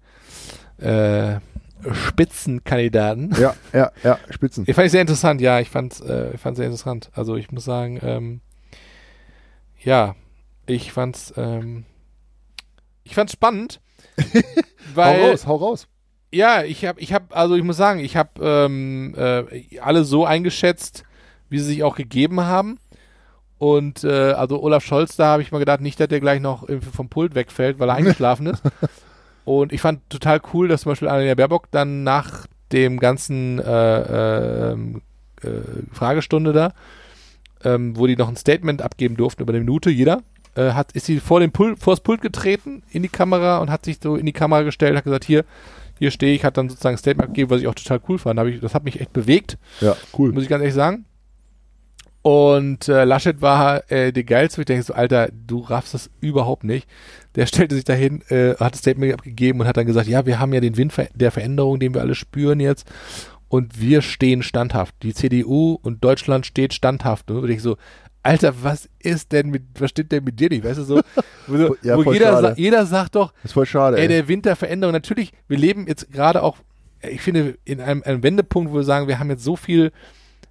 äh, 0.79 1.39
Spitzenkandidaten. 1.91 3.35
Ja, 3.39 3.55
ja, 3.73 3.91
ja, 4.03 4.19
Spitzen. 4.29 4.65
Ich 4.67 4.75
fand 4.75 4.85
ich 4.85 4.91
sehr 4.91 5.01
interessant, 5.01 5.41
ja, 5.41 5.59
ich 5.59 5.69
fand 5.69 5.99
äh, 6.01 6.33
ich 6.33 6.41
fand's 6.41 6.57
sehr 6.57 6.65
interessant. 6.65 7.11
Also 7.13 7.35
ich 7.35 7.51
muss 7.51 7.65
sagen, 7.65 7.99
ähm, 8.01 8.41
ja, 9.83 10.15
ich 10.65 10.91
fand's, 10.91 11.33
ähm, 11.37 11.85
ich 13.03 13.15
fand's 13.15 13.33
spannend, 13.33 13.79
weil 14.95 15.21
hau 15.21 15.27
raus, 15.29 15.47
hau 15.47 15.55
raus. 15.55 15.87
ja, 16.31 16.63
ich 16.63 16.85
habe, 16.85 16.99
ich 16.99 17.13
habe, 17.13 17.35
also 17.35 17.55
ich 17.55 17.63
muss 17.63 17.77
sagen, 17.77 17.99
ich 17.99 18.17
habe 18.17 18.31
ähm, 18.41 19.15
äh, 19.17 19.79
alle 19.79 20.03
so 20.03 20.25
eingeschätzt, 20.25 21.03
wie 21.49 21.59
sie 21.59 21.65
sich 21.65 21.83
auch 21.83 21.95
gegeben 21.95 22.41
haben. 22.41 22.79
Und 23.59 24.03
äh, 24.03 24.33
also 24.33 24.61
Olaf 24.61 24.83
Scholz, 24.85 25.15
da 25.15 25.27
habe 25.27 25.41
ich 25.41 25.51
mal 25.51 25.57
gedacht, 25.57 25.81
nicht, 25.81 25.99
dass 25.99 26.09
der 26.09 26.19
gleich 26.19 26.39
noch 26.39 26.67
irgendwie 26.67 26.91
vom 26.91 27.09
Pult 27.09 27.33
wegfällt, 27.33 27.79
weil 27.79 27.89
er 27.89 27.95
eingeschlafen 27.95 28.47
ist. 28.47 28.61
Und 29.47 29.71
ich 29.71 29.79
fand 29.79 30.01
total 30.09 30.41
cool, 30.53 30.67
dass 30.67 30.81
zum 30.81 30.91
Beispiel 30.91 31.07
Annalena 31.07 31.33
Baerbock 31.33 31.71
dann 31.71 32.03
nach 32.03 32.47
dem 32.73 32.99
ganzen 32.99 33.59
äh, 33.59 34.71
ähm, 34.71 35.01
äh, 35.41 35.47
Fragestunde 35.93 36.51
da, 36.51 36.73
ähm, 37.63 37.95
wo 37.97 38.07
die 38.07 38.17
noch 38.17 38.27
ein 38.27 38.35
Statement 38.35 38.81
abgeben 38.81 39.15
durften 39.15 39.43
über 39.43 39.53
eine 39.53 39.61
Minute, 39.61 39.89
jeder, 39.89 40.21
äh, 40.55 40.71
hat, 40.71 40.91
ist 40.91 41.05
sie 41.05 41.21
vor 41.21 41.39
dem 41.39 41.53
Pult, 41.53 41.79
vor 41.79 41.93
das 41.93 42.01
Pult 42.01 42.19
getreten 42.21 42.83
in 42.91 43.03
die 43.03 43.07
Kamera 43.07 43.59
und 43.59 43.69
hat 43.69 43.85
sich 43.85 43.99
so 44.03 44.17
in 44.17 44.25
die 44.25 44.33
Kamera 44.33 44.63
gestellt, 44.63 44.97
hat 44.97 45.05
gesagt, 45.05 45.23
hier, 45.23 45.45
hier 45.97 46.11
stehe 46.11 46.35
ich, 46.35 46.43
hat 46.43 46.57
dann 46.57 46.67
sozusagen 46.67 46.95
ein 46.95 46.99
Statement 46.99 47.29
abgegeben, 47.29 47.49
was 47.49 47.61
ich 47.61 47.67
auch 47.67 47.75
total 47.75 48.01
cool 48.09 48.17
fand. 48.19 48.37
Hab 48.41 48.47
ich, 48.47 48.59
das 48.59 48.73
hat 48.75 48.83
mich 48.83 48.99
echt 48.99 49.13
bewegt, 49.13 49.57
Ja, 49.79 49.95
cool. 50.17 50.33
muss 50.33 50.43
ich 50.43 50.49
ganz 50.49 50.59
ehrlich 50.59 50.75
sagen. 50.75 51.05
Und 52.27 52.89
äh, 52.89 53.05
Laschet 53.05 53.41
war 53.41 53.89
äh, 53.89 54.11
der 54.11 54.25
geilste, 54.25 54.59
ich 54.59 54.65
denke 54.65 54.83
so, 54.83 54.93
Alter, 54.93 55.29
du 55.31 55.59
raffst 55.59 55.93
das 55.93 56.09
überhaupt 56.19 56.65
nicht. 56.65 56.85
Der 57.35 57.45
stellte 57.45 57.73
sich 57.73 57.85
dahin, 57.85 58.21
äh, 58.27 58.53
hat 58.55 58.73
das 58.73 58.79
Statement 58.79 59.13
abgegeben 59.13 59.61
und 59.61 59.65
hat 59.65 59.77
dann 59.77 59.85
gesagt, 59.85 60.09
ja, 60.09 60.25
wir 60.25 60.37
haben 60.37 60.51
ja 60.51 60.59
den 60.59 60.75
Wind 60.75 60.93
der 61.15 61.31
Veränderung, 61.31 61.79
den 61.79 61.93
wir 61.93 62.01
alle 62.01 62.15
spüren 62.15 62.59
jetzt. 62.59 62.85
Und 63.47 63.79
wir 63.79 64.01
stehen 64.01 64.43
standhaft. 64.43 64.93
Die 65.03 65.13
CDU 65.13 65.79
und 65.81 66.03
Deutschland 66.03 66.45
steht 66.45 66.73
standhaft. 66.73 67.31
Und 67.31 67.49
ich 67.49 67.61
so, 67.61 67.77
Alter, 68.23 68.55
was 68.61 68.89
ist 68.99 69.31
denn 69.31 69.49
mit, 69.49 69.63
was 69.79 69.91
stimmt 69.91 70.11
denn 70.11 70.25
mit 70.25 70.37
dir 70.37 70.49
nicht? 70.49 70.65
Weißt 70.65 70.79
du 70.79 70.83
so, 70.83 71.01
wo, 71.47 71.55
so, 71.55 71.77
Ja, 71.81 71.95
wo 71.95 72.11
jeder, 72.11 72.41
sa 72.41 72.53
jeder 72.57 72.85
sagt 72.85 73.15
doch, 73.15 73.31
ist 73.45 73.53
voll 73.53 73.65
schade, 73.65 73.95
Ey, 73.95 74.01
ey. 74.01 74.07
der 74.09 74.27
Wind 74.27 74.45
der 74.45 74.57
Veränderung. 74.57 74.91
Natürlich, 74.91 75.31
wir 75.47 75.57
leben 75.57 75.87
jetzt 75.87 76.11
gerade 76.11 76.43
auch, 76.43 76.57
ich 77.01 77.21
finde, 77.21 77.57
in 77.63 77.79
einem, 77.79 78.03
einem 78.03 78.21
Wendepunkt, 78.21 78.73
wo 78.73 78.75
wir 78.75 78.83
sagen, 78.83 79.07
wir 79.07 79.17
haben 79.17 79.29
jetzt 79.29 79.45
so 79.45 79.55
viel 79.55 79.93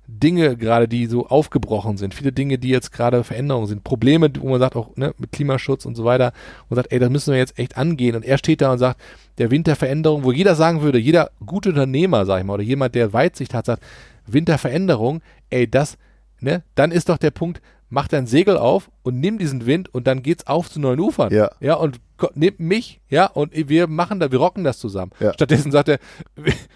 Dinge 0.08 0.56
gerade, 0.56 0.88
die 0.88 1.06
so 1.06 1.26
aufgebrochen 1.26 1.96
sind. 1.96 2.14
Viele 2.14 2.32
Dinge, 2.32 2.58
die 2.58 2.68
jetzt 2.68 2.92
gerade 2.92 3.24
Veränderungen 3.24 3.66
sind. 3.66 3.84
Probleme, 3.84 4.30
wo 4.38 4.50
man 4.50 4.60
sagt 4.60 4.76
auch, 4.76 4.94
ne, 4.96 5.14
mit 5.18 5.32
Klimaschutz 5.32 5.84
und 5.84 5.96
so 5.96 6.04
weiter. 6.04 6.32
Und 6.68 6.76
sagt, 6.76 6.92
ey, 6.92 6.98
das 6.98 7.10
müssen 7.10 7.32
wir 7.32 7.38
jetzt 7.38 7.58
echt 7.58 7.76
angehen. 7.76 8.14
Und 8.14 8.24
er 8.24 8.38
steht 8.38 8.60
da 8.60 8.72
und 8.72 8.78
sagt, 8.78 9.00
der 9.38 9.50
Wind 9.50 9.66
der 9.66 9.76
Veränderung, 9.76 10.24
wo 10.24 10.32
jeder 10.32 10.54
sagen 10.54 10.82
würde, 10.82 10.98
jeder 10.98 11.30
gute 11.44 11.70
Unternehmer, 11.70 12.24
sag 12.24 12.38
ich 12.38 12.44
mal, 12.44 12.54
oder 12.54 12.62
jemand, 12.62 12.94
der 12.94 13.12
Weitsicht 13.12 13.52
hat, 13.52 13.66
sagt, 13.66 13.82
Wind 14.26 14.48
der 14.48 14.58
Veränderung, 14.58 15.22
ey, 15.50 15.68
das, 15.68 15.98
ne, 16.40 16.62
dann 16.74 16.92
ist 16.92 17.08
doch 17.08 17.18
der 17.18 17.30
Punkt, 17.30 17.60
mach 17.88 18.08
dein 18.08 18.26
Segel 18.26 18.56
auf 18.56 18.90
und 19.02 19.20
nimm 19.20 19.38
diesen 19.38 19.64
Wind 19.66 19.92
und 19.94 20.06
dann 20.06 20.22
geht's 20.22 20.46
auf 20.46 20.70
zu 20.70 20.80
neuen 20.80 20.98
Ufern. 21.00 21.32
Ja. 21.32 21.50
Ja, 21.60 21.74
und 21.74 22.00
nimm 22.34 22.54
mich, 22.58 23.00
ja, 23.08 23.26
und 23.26 23.52
wir 23.54 23.86
machen 23.86 24.18
da, 24.20 24.32
wir 24.32 24.38
rocken 24.38 24.64
das 24.64 24.78
zusammen. 24.78 25.12
Ja. 25.20 25.32
Stattdessen 25.34 25.70
sagt 25.70 25.88
er, 25.90 25.98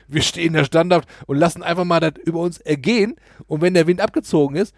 wir- 0.08 0.22
stehen 0.22 0.52
da 0.52 0.64
standhaft 0.64 1.08
und 1.26 1.36
lassen 1.38 1.62
einfach 1.62 1.84
mal 1.84 2.00
das 2.00 2.12
über 2.24 2.40
uns 2.40 2.58
ergehen 2.58 3.16
und 3.46 3.60
wenn 3.60 3.74
der 3.74 3.86
Wind 3.86 4.00
abgezogen 4.00 4.56
ist, 4.56 4.74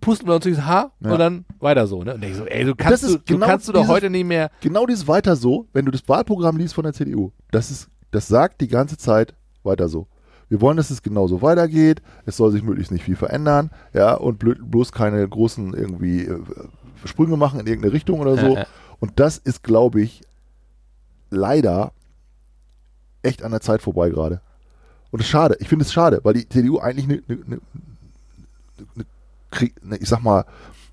pusten 0.00 0.26
wir 0.26 0.34
uns 0.34 0.46
ins 0.46 0.62
Haar 0.62 0.92
Ja. 1.00 1.12
und 1.12 1.18
dann 1.18 1.44
weiter 1.60 1.86
so, 1.86 2.02
ne? 2.02 2.14
Und 2.14 2.24
ich 2.24 2.34
so, 2.36 2.44
ey, 2.46 2.64
du 2.64 2.74
kannst, 2.74 3.04
du, 3.04 3.16
du 3.18 3.22
genau 3.24 3.46
kannst 3.46 3.68
du 3.68 3.72
doch 3.72 3.80
dieses- 3.82 3.92
heute 3.94 4.10
nicht 4.10 4.26
mehr, 4.26 4.50
genau 4.60 4.86
dieses 4.86 5.06
weiter 5.06 5.36
so, 5.36 5.68
wenn 5.72 5.84
du 5.84 5.90
das 5.92 6.08
Wahlprogramm 6.08 6.56
liest 6.56 6.74
von 6.74 6.84
der 6.84 6.92
CDU, 6.92 7.30
das 7.52 7.70
ist, 7.70 7.88
das 8.10 8.26
sagt 8.26 8.60
die 8.60 8.68
ganze 8.68 8.96
Zeit 8.96 9.34
weiter 9.62 9.88
so. 9.88 10.08
Wir 10.48 10.60
wollen, 10.60 10.76
dass 10.76 10.90
es 10.90 11.02
genauso 11.02 11.42
weitergeht. 11.42 12.02
Es 12.24 12.36
soll 12.36 12.50
sich 12.52 12.62
möglichst 12.62 12.90
nicht 12.90 13.04
viel 13.04 13.16
verändern, 13.16 13.70
ja, 13.92 14.14
und 14.14 14.38
bloß 14.38 14.92
keine 14.92 15.26
großen 15.28 15.74
irgendwie 15.74 16.22
äh, 16.22 16.40
Sprünge 17.04 17.36
machen 17.36 17.60
in 17.60 17.66
irgendeine 17.66 17.92
Richtung 17.92 18.20
oder 18.20 18.36
so. 18.36 18.58
Und 19.00 19.20
das 19.20 19.38
ist, 19.38 19.62
glaube 19.62 20.00
ich, 20.00 20.22
leider 21.30 21.92
echt 23.22 23.42
an 23.42 23.50
der 23.50 23.60
Zeit 23.60 23.82
vorbei 23.82 24.10
gerade. 24.10 24.40
Und 25.10 25.20
es 25.20 25.26
ist 25.26 25.30
schade. 25.30 25.56
Ich 25.60 25.68
finde 25.68 25.84
es 25.84 25.92
schade, 25.92 26.20
weil 26.22 26.34
die 26.34 26.48
CDU 26.48 26.78
eigentlich 26.78 27.04
eine, 27.04 27.22
eine, 27.28 27.60
eine, 28.96 29.66
eine, 29.82 29.96
ich 29.96 30.08
sag 30.08 30.22
mal, 30.22 30.44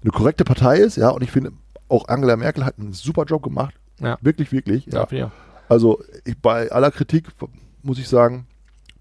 eine 0.01 0.11
korrekte 0.11 0.43
Partei 0.43 0.77
ist, 0.77 0.97
ja, 0.97 1.09
und 1.09 1.23
ich 1.23 1.31
finde, 1.31 1.51
auch 1.87 2.07
Angela 2.07 2.35
Merkel 2.35 2.65
hat 2.65 2.79
einen 2.79 2.93
super 2.93 3.23
Job 3.25 3.43
gemacht. 3.43 3.75
Ja. 3.99 4.17
Wirklich, 4.21 4.51
wirklich. 4.51 4.85
Ja. 4.87 5.07
Ja. 5.11 5.31
Also 5.67 6.01
ich, 6.25 6.37
bei 6.39 6.71
aller 6.71 6.91
Kritik 6.91 7.27
muss 7.81 7.97
ich 7.97 8.07
sagen, 8.07 8.47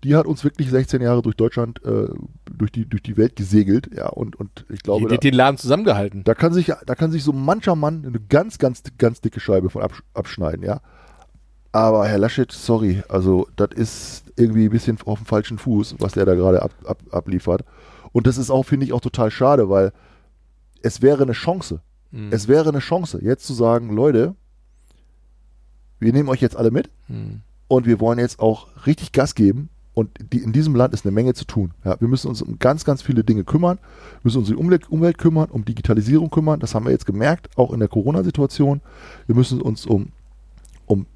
die 0.05 0.15
hat 0.17 0.27
uns 0.27 0.45
wirklich 0.45 0.71
16 0.71 1.01
Jahre 1.03 1.23
durch 1.23 1.35
Deutschland, 1.37 1.83
äh, 1.85 2.09
durch, 2.51 2.71
die, 2.71 2.87
durch 2.89 3.03
die 3.03 3.17
Welt 3.17 3.37
gesegelt, 3.37 3.91
ja, 3.97 4.09
und, 4.09 4.37
und 4.37 4.65
ich 4.69 4.83
glaube, 4.83 5.09
Die, 5.09 5.15
die 5.15 5.31
den 5.31 5.35
Laden 5.35 5.57
zusammengehalten. 5.57 6.23
da 6.25 6.35
kann 6.35 6.53
sich, 6.53 6.67
da 6.67 6.95
kann 6.95 7.11
sich 7.11 7.25
so 7.25 7.33
mancher 7.33 7.75
Mann 7.75 8.05
eine 8.07 8.21
ganz, 8.21 8.59
ganz, 8.59 8.83
ganz 8.99 9.21
dicke 9.21 9.41
Scheibe 9.41 9.71
von 9.71 9.83
absch 9.83 10.03
abschneiden, 10.13 10.63
ja. 10.65 10.81
Aber 11.73 12.07
Herr 12.07 12.19
Laschet, 12.19 12.53
sorry, 12.53 13.03
also 13.09 13.49
das 13.57 13.71
ist 13.75 14.25
irgendwie 14.37 14.67
ein 14.67 14.71
bisschen 14.71 14.97
auf 15.07 15.19
dem 15.19 15.27
falschen 15.27 15.59
Fuß, 15.59 15.97
was 15.99 16.13
der 16.13 16.25
da 16.25 16.35
gerade 16.37 16.63
ab, 16.63 16.73
ab, 16.85 17.03
abliefert. 17.11 17.65
Und 18.13 18.29
das 18.29 18.39
ist 18.39 18.51
auch, 18.51 18.63
finde 18.63 18.87
ich, 18.87 18.93
auch 18.93 19.01
total 19.01 19.31
schade, 19.33 19.69
weil 19.69 19.93
es 20.83 21.03
wäre 21.03 21.25
eine 21.25 21.33
Chance. 21.33 21.81
Mhm. 22.13 22.29
Es 22.31 22.47
wäre 22.47 22.69
eine 22.69 22.79
Chance, 22.79 23.19
jetzt 23.23 23.45
zu 23.47 23.55
sagen, 23.55 23.91
Leute, 23.91 24.37
wir 25.99 26.13
nehmen 26.13 26.29
euch 26.29 26.41
jetzt 26.41 26.57
alle 26.57 26.71
mit 26.71 26.91
Mhm. 27.09 27.41
und 27.69 27.87
wir 27.87 27.99
wollen 28.01 28.19
jetzt 28.19 28.39
auch 28.39 28.69
richtig 28.87 29.11
Gas 29.13 29.35
geben. 29.35 29.69
Und 29.95 30.11
die, 30.33 30.39
in 30.39 30.53
diesem 30.53 30.75
Land 30.75 30.93
ist 30.93 31.07
eine 31.07 31.13
Menge 31.13 31.35
zu 31.35 31.45
tun. 31.45 31.73
Ja, 31.85 32.01
wir 32.01 32.09
müssen 32.09 32.29
uns 32.29 32.43
um 32.43 32.59
ganz, 32.59 32.85
ganz 32.85 33.01
viele 33.01 33.23
Dinge 33.23 33.45
kümmern. 33.45 33.79
Wir 33.79 34.21
müssen 34.25 34.39
uns 34.39 34.51
um 34.51 34.57
die 34.57 34.61
Umwelt, 34.61 34.91
Umwelt 34.91 35.19
kümmern, 35.19 35.51
um 35.51 35.65
Digitalisierung 35.65 36.31
kümmern. 36.31 36.59
Das 36.59 36.75
haben 36.75 36.85
wir 36.85 36.93
jetzt 36.93 37.07
gemerkt, 37.07 37.57
auch 37.57 37.73
in 37.73 37.79
der 37.79 37.89
Corona-Situation. 37.89 38.81
Wir 39.27 39.37
müssen 39.37 39.63
uns 39.63 39.87
um, 39.87 40.09
um 40.87 41.07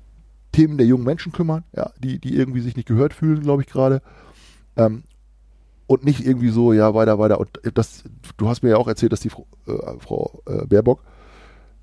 Themen 0.52 0.78
der 0.78 0.86
jungen 0.86 1.04
Menschen 1.04 1.32
kümmern, 1.32 1.64
ja, 1.74 1.90
die, 1.98 2.20
die 2.20 2.36
irgendwie 2.36 2.60
sich 2.60 2.76
nicht 2.76 2.86
gehört 2.86 3.12
fühlen, 3.12 3.42
glaube 3.42 3.62
ich 3.62 3.68
gerade. 3.68 4.00
Ähm, 4.76 5.02
und 5.88 6.04
nicht 6.04 6.24
irgendwie 6.24 6.50
so, 6.50 6.72
ja, 6.72 6.94
weiter, 6.94 7.18
weiter. 7.18 7.40
Und 7.40 7.60
das, 7.74 8.04
du 8.36 8.48
hast 8.48 8.62
mir 8.62 8.70
ja 8.70 8.76
auch 8.76 8.88
erzählt, 8.88 9.12
dass 9.12 9.20
die 9.20 9.30
Frau, 9.30 9.46
äh, 9.66 9.98
Frau 9.98 10.42
äh, 10.46 10.66
Baerbock 10.66 11.02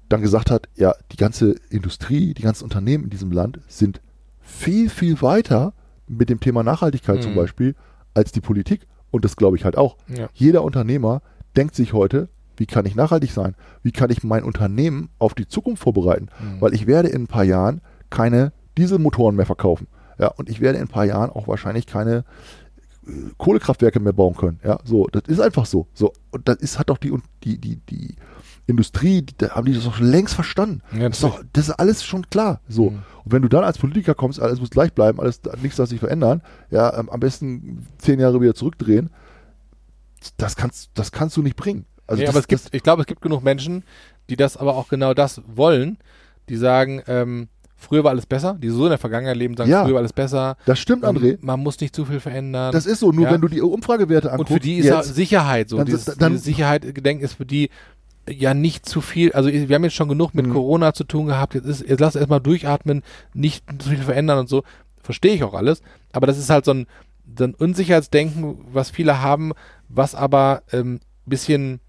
dann 0.08 0.22
gesagt 0.22 0.52
hat, 0.52 0.70
ja, 0.76 0.94
die 1.12 1.18
ganze 1.18 1.56
Industrie, 1.70 2.34
die 2.34 2.44
ganzen 2.44 2.64
Unternehmen 2.64 3.06
in 3.06 3.10
diesem 3.10 3.32
Land 3.32 3.60
sind 3.68 4.02
viel, 4.40 4.90
viel 4.90 5.22
weiter 5.22 5.74
mit 6.07 6.30
dem 6.30 6.40
Thema 6.40 6.64
Nachhaltigkeit 6.64 7.22
zum 7.23 7.32
Mhm. 7.32 7.36
Beispiel 7.38 7.76
als 8.14 8.32
die 8.32 8.41
Politik. 8.41 8.88
Und 9.11 9.23
das 9.26 9.36
glaube 9.36 9.57
ich 9.57 9.65
halt 9.65 9.77
auch. 9.77 9.98
Ja. 10.07 10.27
Jeder 10.34 10.64
Unternehmer 10.64 11.22
denkt 11.56 11.76
sich 11.76 11.94
heute, 11.94 12.27
wie 12.57 12.65
kann 12.65 12.86
ich 12.86 12.95
nachhaltig 12.95 13.32
sein? 13.32 13.56
Wie 13.84 13.91
kann 13.91 14.10
ich 14.10 14.23
mein 14.23 14.44
Unternehmen 14.44 15.10
auf 15.19 15.34
die 15.34 15.48
Zukunft 15.48 15.84
vorbereiten? 15.84 16.27
Mhm. 16.40 16.61
Weil 16.61 16.73
ich 16.73 16.88
werde 16.88 17.10
in 17.10 17.23
ein 17.23 17.27
paar 17.27 17.44
Jahren 17.44 17.82
keine 18.10 18.52
Dieselmotoren 18.77 19.36
mehr 19.36 19.45
verkaufen. 19.45 19.88
Ja, 20.18 20.27
und 20.30 20.49
ich 20.49 20.61
werde 20.61 20.77
in 20.77 20.86
ein 20.86 20.90
paar 20.90 21.06
Jahren 21.06 21.30
auch 21.30 21.48
wahrscheinlich 21.48 21.88
keine 21.88 22.23
äh, 23.07 23.11
Kohlekraftwerke 23.38 23.99
mehr 23.99 24.14
bauen 24.14 24.36
können. 24.36 24.60
Ja, 24.64 24.80
so, 24.84 25.07
das 25.07 25.23
ist 25.27 25.40
einfach 25.40 25.65
so. 25.65 25.88
So, 25.94 26.14
und 26.32 26.48
das 26.48 26.57
ist, 26.57 26.80
hat 26.80 26.90
doch 26.90 26.98
die, 26.98 27.14
die, 27.44 27.57
die, 27.57 27.76
die 27.90 28.15
Industrie, 28.68 29.22
die, 29.22 29.36
da 29.38 29.50
haben 29.52 29.66
die 29.66 29.74
das 29.74 29.84
doch 29.84 29.96
schon 29.96 30.08
längst 30.08 30.34
verstanden. 30.34 30.82
Ja, 30.94 31.08
das, 31.10 31.18
ist 31.18 31.24
doch, 31.24 31.44
das 31.54 31.70
ist 31.70 31.76
alles 31.76 32.04
schon 32.04 32.30
klar. 32.30 32.62
So. 32.68 32.90
Mhm. 32.92 33.04
Und 33.24 33.32
wenn 33.32 33.42
du 33.42 33.48
dann 33.48 33.64
als 33.64 33.78
Politiker 33.78 34.16
kommst, 34.16 34.40
alles 34.40 34.60
muss 34.60 34.70
gleich 34.72 34.94
bleiben, 34.94 35.20
alles, 35.20 35.40
nichts 35.62 35.78
darf 35.78 35.90
sich 35.90 36.00
verändern, 36.00 36.42
ja, 36.72 36.98
ähm, 36.98 37.10
am 37.10 37.20
besten 37.20 37.86
zehn 37.98 38.20
Jahre 38.20 38.42
wieder 38.42 38.56
zurückdrehen, 38.56 39.10
das 40.38 40.56
kannst, 40.56 40.90
das 40.96 41.12
kannst 41.12 41.38
du 41.38 41.42
nicht 41.42 41.56
bringen. 41.56 41.86
Also 42.08 42.20
nee, 42.20 42.26
das, 42.26 42.36
aber 42.36 42.40
es 42.40 42.48
gibt, 42.48 42.74
ich 42.74 42.84
glaube, 42.84 43.02
es 43.02 43.08
gibt 43.08 43.22
genug 43.22 43.44
Menschen, 43.44 43.84
die 44.30 44.36
das 44.36 44.58
aber 44.58 44.76
auch 44.76 44.90
genau 44.90 45.14
das 45.14 45.42
wollen, 45.48 45.98
die 46.50 46.56
sagen, 46.56 47.02
ähm, 47.08 47.48
früher 47.76 48.04
war 48.04 48.12
alles 48.12 48.26
besser, 48.26 48.56
die 48.60 48.70
so 48.70 48.86
in 48.86 48.90
der 48.90 48.98
Vergangenheit 48.98 49.38
leben, 49.38 49.56
sagen, 49.58 49.70
Ja. 49.70 49.84
früher 49.84 49.94
war 49.94 50.00
alles 50.00 50.14
besser. 50.14 50.58
das 50.66 50.80
stimmt, 50.80 51.04
ähm, 51.04 51.18
André. 51.18 51.38
Man 51.42 51.60
muss 51.60 51.80
nicht 51.80 51.96
zu 51.96 52.06
viel 52.06 52.20
verändern. 52.20 52.72
Das 52.72 52.86
ist 52.86 53.00
so, 53.00 53.12
nur 53.12 53.26
Ja. 53.26 53.32
wenn 53.34 53.42
du 53.42 53.48
die 53.48 53.62
Umfragewerte 53.62 54.28
und 54.28 54.34
anguckst. 54.34 54.54
für 54.54 54.60
die 54.60 54.78
ist 54.78 54.86
ja 54.86 54.98
jetzt, 54.98 55.14
Sicherheit 55.16 55.70
so. 55.70 55.78
Dann- 55.78 55.86
dieses, 55.86 56.06
dann- 56.06 56.32
dieses 56.34 56.46
Sicherheit-Gedenken 56.46 57.24
ist 57.24 57.34
für 57.34 57.46
die 57.46 57.70
ja 58.30 58.54
nicht 58.54 58.88
zu 58.88 59.02
viel. 59.02 59.32
Also 59.34 59.52
wir 59.52 59.76
haben 59.76 59.84
jetzt 59.84 59.96
schon 59.96 60.10
genug 60.10 60.34
mit 60.34 60.48
Mhm. 60.48 60.54
Corona 60.54 60.94
zu 60.94 61.04
tun 61.04 61.28
gehabt. 61.28 61.54
Jetzt, 61.56 61.66
ist, 61.66 61.88
jetzt 61.88 62.00
lass 62.00 62.16
erstmal 62.16 62.42
durchatmen, 62.42 63.04
nicht 63.34 63.64
zu 63.80 63.90
viel 63.90 64.00
verändern 64.00 64.40
und 64.40 64.50
so. 64.50 64.64
Verstehe 65.02 65.34
ich 65.34 65.44
auch 65.44 65.54
alles. 65.54 65.82
Aber 66.12 66.28
das 66.28 66.38
ist 66.38 66.50
halt 66.50 66.66
so 66.66 66.74
ein, 66.74 66.88
so 67.38 67.44
ein 67.44 67.54
Unsicherheitsdenken, 67.56 68.58
was 68.72 68.90
viele 68.90 69.22
haben, 69.22 69.52
was 69.90 70.16
aber 70.16 70.64
ähm, 70.72 71.00
bisschen 71.26 71.80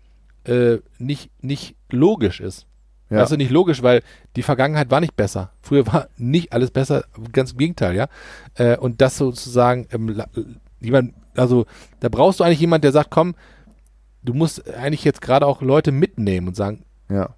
äh, 0.44 0.78
nicht, 0.98 1.30
nicht 1.42 1.76
logisch 1.90 2.40
ist. 2.40 2.66
ja. 3.10 3.18
Weißt 3.20 3.32
du, 3.32 3.36
nicht 3.36 3.50
logisch, 3.50 3.82
weil 3.82 4.02
die 4.36 4.42
Vergangenheit 4.42 4.90
war 4.90 5.00
nicht 5.00 5.16
besser. 5.16 5.52
Früher 5.62 5.86
war 5.86 6.08
nicht 6.16 6.52
alles 6.52 6.70
besser, 6.70 7.04
ganz 7.32 7.52
im 7.52 7.58
Gegenteil, 7.58 7.94
ja. 7.96 8.06
Äh, 8.54 8.76
und 8.76 9.00
das 9.00 9.16
sozusagen, 9.16 9.86
ähm, 9.90 10.22
jemand, 10.80 11.14
also 11.36 11.66
da 12.00 12.08
brauchst 12.08 12.40
du 12.40 12.44
eigentlich 12.44 12.60
jemand, 12.60 12.84
der 12.84 12.92
sagt, 12.92 13.10
komm, 13.10 13.34
du 14.26 14.34
musst 14.34 14.68
eigentlich 14.74 15.04
jetzt 15.04 15.22
gerade 15.22 15.46
auch 15.46 15.62
Leute 15.62 15.92
mitnehmen 15.92 16.48
und 16.48 16.56
sagen, 16.56 16.84
ja. 17.08 17.30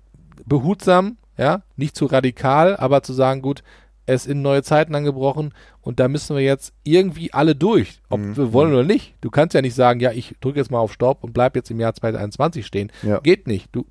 behutsam, 0.46 1.16
ja, 1.36 1.62
nicht 1.76 1.94
zu 1.96 2.06
radikal, 2.06 2.76
aber 2.76 3.02
zu 3.02 3.12
sagen, 3.12 3.42
gut, 3.42 3.62
es 4.06 4.24
sind 4.24 4.40
neue 4.42 4.62
Zeiten 4.62 4.94
angebrochen 4.94 5.52
und 5.82 6.00
da 6.00 6.08
müssen 6.08 6.34
wir 6.34 6.42
jetzt 6.42 6.72
irgendwie 6.82 7.32
alle 7.32 7.54
durch, 7.54 8.00
ob 8.08 8.20
Mhm. 8.20 8.36
wir 8.36 8.52
wollen 8.54 8.72
oder 8.72 8.82
nicht. 8.84 9.14
Du 9.20 9.30
kannst 9.30 9.54
ja 9.54 9.60
nicht 9.60 9.74
sagen, 9.74 10.00
ja, 10.00 10.12
ich 10.12 10.34
drücke 10.40 10.58
jetzt 10.58 10.70
mal 10.70 10.78
auf 10.78 10.92
Stopp 10.92 11.22
und 11.22 11.34
bleib 11.34 11.54
jetzt 11.56 11.70
im 11.70 11.78
Jahr 11.78 11.94
2021 11.94 12.66
stehen. 12.66 12.90
Ja. 13.02 13.20
Geht 13.20 13.46
nicht. 13.46 13.68
Du, 13.72 13.84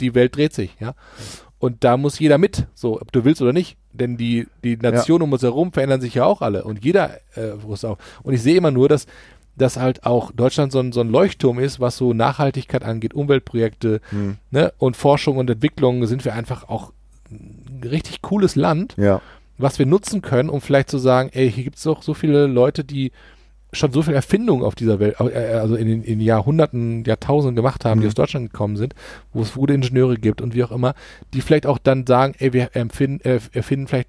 die 0.00 0.14
Welt 0.14 0.36
dreht 0.36 0.52
sich, 0.52 0.76
ja. 0.80 0.94
Und 1.60 1.84
da 1.84 1.96
muss 1.96 2.18
jeder 2.18 2.38
mit, 2.38 2.66
so, 2.74 3.00
ob 3.00 3.12
du 3.12 3.24
willst 3.24 3.40
oder 3.40 3.52
nicht. 3.52 3.76
Denn 3.92 4.16
die, 4.16 4.48
die 4.64 4.76
Nationen 4.76 5.22
um 5.22 5.32
uns 5.32 5.42
herum 5.42 5.72
verändern 5.72 6.00
sich 6.00 6.14
ja 6.14 6.24
auch 6.24 6.42
alle 6.42 6.64
und 6.64 6.84
jeder 6.84 7.18
äh, 7.36 7.52
rüstet 7.66 7.90
auf. 7.90 7.98
Und 8.24 8.34
ich 8.34 8.42
sehe 8.42 8.56
immer 8.56 8.72
nur, 8.72 8.88
dass, 8.88 9.06
dass 9.56 9.76
halt 9.76 10.04
auch 10.06 10.32
Deutschland 10.32 10.72
so 10.72 10.78
ein, 10.80 10.92
so 10.92 11.00
ein 11.00 11.08
Leuchtturm 11.10 11.58
ist, 11.58 11.78
was 11.80 11.96
so 11.96 12.12
Nachhaltigkeit 12.14 12.82
angeht, 12.84 13.14
Umweltprojekte, 13.14 14.00
Hm. 14.10 14.36
ne, 14.50 14.72
und 14.78 14.96
Forschung 14.96 15.36
und 15.36 15.50
Entwicklung 15.50 16.06
sind 16.06 16.24
wir 16.24 16.34
einfach 16.34 16.68
auch 16.68 16.92
ein 17.30 17.82
richtig 17.84 18.22
cooles 18.22 18.56
Land, 18.56 18.94
Ja. 18.96 19.20
was 19.58 19.78
wir 19.78 19.86
nutzen 19.86 20.22
können, 20.22 20.48
um 20.48 20.60
vielleicht 20.60 20.90
zu 20.90 20.98
sagen, 20.98 21.30
ey, 21.32 21.50
hier 21.50 21.64
gibt 21.64 21.76
es 21.76 21.82
doch 21.82 22.02
so 22.02 22.14
viele 22.14 22.46
Leute, 22.46 22.82
die 22.84 23.12
schon 23.74 23.90
so 23.90 24.02
viel 24.02 24.12
Erfindung 24.12 24.62
auf 24.64 24.74
dieser 24.74 25.00
Welt, 25.00 25.16
äh, 25.18 25.54
also 25.54 25.76
in 25.76 25.86
den 25.86 26.02
in 26.02 26.20
Jahrhunderten, 26.20 27.04
Jahrtausenden 27.04 27.56
gemacht 27.56 27.84
haben, 27.86 28.00
die 28.00 28.04
Mhm. 28.04 28.10
aus 28.10 28.14
Deutschland 28.14 28.50
gekommen 28.52 28.76
sind, 28.76 28.94
wo 29.32 29.40
es 29.40 29.54
gute 29.54 29.72
Ingenieure 29.72 30.16
gibt 30.16 30.42
und 30.42 30.54
wie 30.54 30.62
auch 30.64 30.72
immer, 30.72 30.94
die 31.32 31.40
vielleicht 31.40 31.66
auch 31.66 31.78
dann 31.78 32.06
sagen, 32.06 32.34
ey, 32.38 32.52
wir 32.52 32.76
empfinden, 32.76 33.26
äh, 33.26 33.40
erfinden 33.52 33.86
vielleicht 33.86 34.08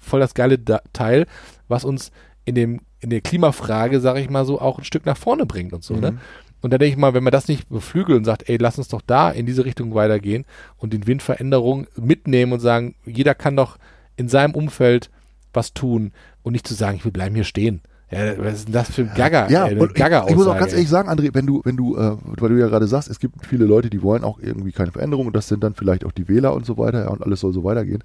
voll 0.00 0.20
das 0.20 0.34
geile 0.34 0.58
da 0.58 0.80
Teil, 0.92 1.26
was 1.66 1.84
uns 1.84 2.12
in 2.44 2.54
dem 2.54 2.80
in 3.04 3.10
der 3.10 3.20
Klimafrage, 3.20 4.00
sage 4.00 4.20
ich 4.20 4.30
mal 4.30 4.46
so, 4.46 4.60
auch 4.60 4.78
ein 4.78 4.84
Stück 4.84 5.04
nach 5.04 5.18
vorne 5.18 5.44
bringt 5.44 5.74
und 5.74 5.84
so, 5.84 5.94
ne? 5.94 6.12
Mhm. 6.12 6.18
Und 6.62 6.72
da 6.72 6.78
denke 6.78 6.94
ich 6.94 6.96
mal, 6.96 7.12
wenn 7.12 7.22
man 7.22 7.30
das 7.30 7.46
nicht 7.46 7.68
beflügelt 7.68 8.16
und 8.16 8.24
sagt, 8.24 8.48
ey, 8.48 8.56
lass 8.56 8.78
uns 8.78 8.88
doch 8.88 9.02
da 9.06 9.30
in 9.30 9.44
diese 9.44 9.66
Richtung 9.66 9.94
weitergehen 9.94 10.46
und 10.78 10.94
den 10.94 11.06
Windveränderungen 11.06 11.86
mitnehmen 11.94 12.54
und 12.54 12.60
sagen, 12.60 12.94
jeder 13.04 13.34
kann 13.34 13.54
doch 13.54 13.76
in 14.16 14.30
seinem 14.30 14.54
Umfeld 14.54 15.10
was 15.52 15.74
tun 15.74 16.12
und 16.42 16.52
nicht 16.52 16.66
zu 16.66 16.72
sagen, 16.72 16.96
ich 16.96 17.04
will 17.04 17.12
bleiben 17.12 17.34
hier 17.34 17.44
stehen. 17.44 17.82
Ja, 18.10 18.38
was 18.38 18.54
ist 18.54 18.68
denn 18.68 18.72
das 18.72 18.90
für 18.90 19.02
ein 19.02 19.12
Gagger? 19.14 19.50
Ja, 19.50 19.66
ey, 19.66 19.78
und 19.78 19.90
ich, 19.90 19.94
Gagger 19.94 20.24
ich 20.26 20.36
muss 20.36 20.46
auch 20.46 20.58
ganz 20.58 20.72
ehrlich 20.72 20.88
sagen, 20.88 21.10
André, 21.10 21.34
wenn 21.34 21.44
du, 21.44 21.60
wenn 21.64 21.76
du, 21.76 21.98
äh, 21.98 22.16
weil 22.22 22.48
du 22.48 22.58
ja 22.58 22.68
gerade 22.68 22.86
sagst, 22.86 23.10
es 23.10 23.18
gibt 23.18 23.44
viele 23.44 23.66
Leute, 23.66 23.90
die 23.90 24.02
wollen 24.02 24.24
auch 24.24 24.38
irgendwie 24.38 24.72
keine 24.72 24.90
Veränderung 24.90 25.26
und 25.26 25.36
das 25.36 25.48
sind 25.48 25.62
dann 25.62 25.74
vielleicht 25.74 26.06
auch 26.06 26.12
die 26.12 26.28
Wähler 26.28 26.54
und 26.54 26.64
so 26.64 26.78
weiter, 26.78 27.04
ja, 27.04 27.08
und 27.10 27.22
alles 27.22 27.40
soll 27.40 27.52
so 27.52 27.62
weitergehen. 27.64 28.02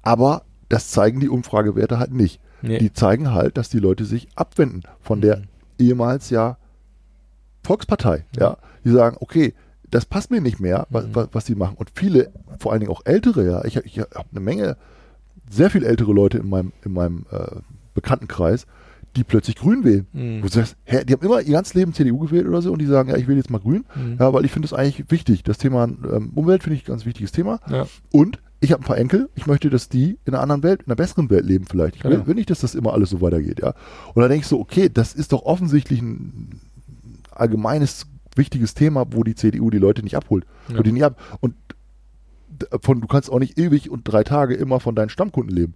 Aber 0.00 0.44
das 0.70 0.90
zeigen 0.90 1.20
die 1.20 1.28
Umfragewerte 1.28 1.98
halt 1.98 2.14
nicht. 2.14 2.40
Nee. 2.68 2.78
Die 2.78 2.92
zeigen 2.92 3.32
halt, 3.32 3.56
dass 3.56 3.68
die 3.68 3.78
Leute 3.78 4.04
sich 4.04 4.28
abwenden 4.36 4.82
von 5.00 5.20
der 5.20 5.38
Mhm. 5.38 5.44
ehemals 5.78 6.30
ja 6.30 6.56
Volkspartei. 7.62 8.24
Ja, 8.38 8.56
die 8.84 8.90
sagen, 8.90 9.16
okay, 9.20 9.54
das 9.90 10.04
passt 10.06 10.30
mir 10.30 10.40
nicht 10.40 10.60
mehr, 10.60 10.86
was, 10.90 11.06
Mhm. 11.06 11.14
was, 11.14 11.28
was 11.32 11.44
die 11.44 11.54
machen. 11.54 11.76
Und 11.76 11.90
viele, 11.94 12.30
vor 12.58 12.72
allen 12.72 12.80
Dingen 12.80 12.92
auch 12.92 13.02
Ältere, 13.04 13.46
ja, 13.46 13.64
ich, 13.64 13.76
ich 13.76 13.98
habe 14.00 14.24
eine 14.30 14.40
Menge, 14.40 14.76
sehr 15.50 15.70
viel 15.70 15.84
ältere 15.84 16.12
Leute 16.12 16.38
in 16.38 16.48
meinem, 16.48 16.72
in 16.84 16.92
meinem 16.92 17.26
äh, 17.30 17.56
Bekanntenkreis, 17.94 18.66
die 19.16 19.22
plötzlich 19.24 19.56
Grün 19.56 19.84
wählen. 19.84 20.06
Mhm. 20.12 20.38
Wo 20.42 20.46
du 20.46 20.52
sagst, 20.52 20.76
hä, 20.84 21.04
die 21.04 21.12
haben 21.12 21.24
immer 21.24 21.40
ihr 21.40 21.52
ganzes 21.52 21.74
Leben 21.74 21.92
CDU 21.94 22.18
gewählt 22.18 22.46
oder 22.48 22.60
so 22.60 22.72
und 22.72 22.80
die 22.80 22.86
sagen, 22.86 23.10
ja, 23.10 23.16
ich 23.16 23.28
will 23.28 23.36
jetzt 23.36 23.50
mal 23.50 23.60
Grün, 23.60 23.84
Mhm. 23.94 24.16
ja, 24.18 24.32
weil 24.32 24.44
ich 24.44 24.50
finde 24.50 24.68
das 24.68 24.76
eigentlich 24.76 25.10
wichtig. 25.10 25.44
Das 25.44 25.58
Thema 25.58 25.84
ähm, 25.84 26.32
Umwelt 26.34 26.62
finde 26.64 26.76
ich 26.76 26.82
ein 26.84 26.86
ganz 26.92 27.06
wichtiges 27.06 27.30
Thema. 27.30 27.60
Ja. 27.70 27.86
Und 28.10 28.40
ich 28.64 28.72
habe 28.72 28.82
ein 28.82 28.86
paar 28.86 28.98
Enkel, 28.98 29.28
ich 29.34 29.46
möchte, 29.46 29.70
dass 29.70 29.88
die 29.88 30.18
in 30.24 30.34
einer 30.34 30.42
anderen 30.42 30.62
Welt, 30.62 30.80
in 30.82 30.86
einer 30.86 30.96
besseren 30.96 31.30
Welt 31.30 31.44
leben 31.44 31.66
vielleicht. 31.68 31.96
Ich 31.96 32.04
will, 32.04 32.12
Genau. 32.12 32.26
will 32.26 32.34
nicht, 32.34 32.50
dass 32.50 32.60
das 32.60 32.74
immer 32.74 32.92
alles 32.92 33.10
so 33.10 33.20
weitergeht, 33.20 33.60
ja. 33.60 33.74
Und 34.14 34.22
da 34.22 34.28
denke 34.28 34.42
ich 34.42 34.46
so, 34.46 34.58
okay, 34.58 34.88
das 34.92 35.14
ist 35.14 35.32
doch 35.32 35.42
offensichtlich 35.42 36.00
ein 36.00 36.60
allgemeines, 37.30 38.06
wichtiges 38.36 38.74
Thema, 38.74 39.06
wo 39.10 39.22
die 39.22 39.34
CDU 39.34 39.70
die 39.70 39.78
Leute 39.78 40.02
nicht 40.02 40.16
abholt. 40.16 40.44
Ja. 40.68 40.82
Die 40.82 40.92
nicht 40.92 41.04
ab 41.04 41.16
und 41.40 41.54
von, 42.80 43.00
du 43.00 43.06
kannst 43.06 43.30
auch 43.30 43.38
nicht 43.38 43.58
ewig 43.58 43.90
und 43.90 44.02
drei 44.04 44.22
Tage 44.24 44.54
immer 44.54 44.80
von 44.80 44.94
deinen 44.94 45.08
Stammkunden 45.08 45.54
leben. 45.54 45.74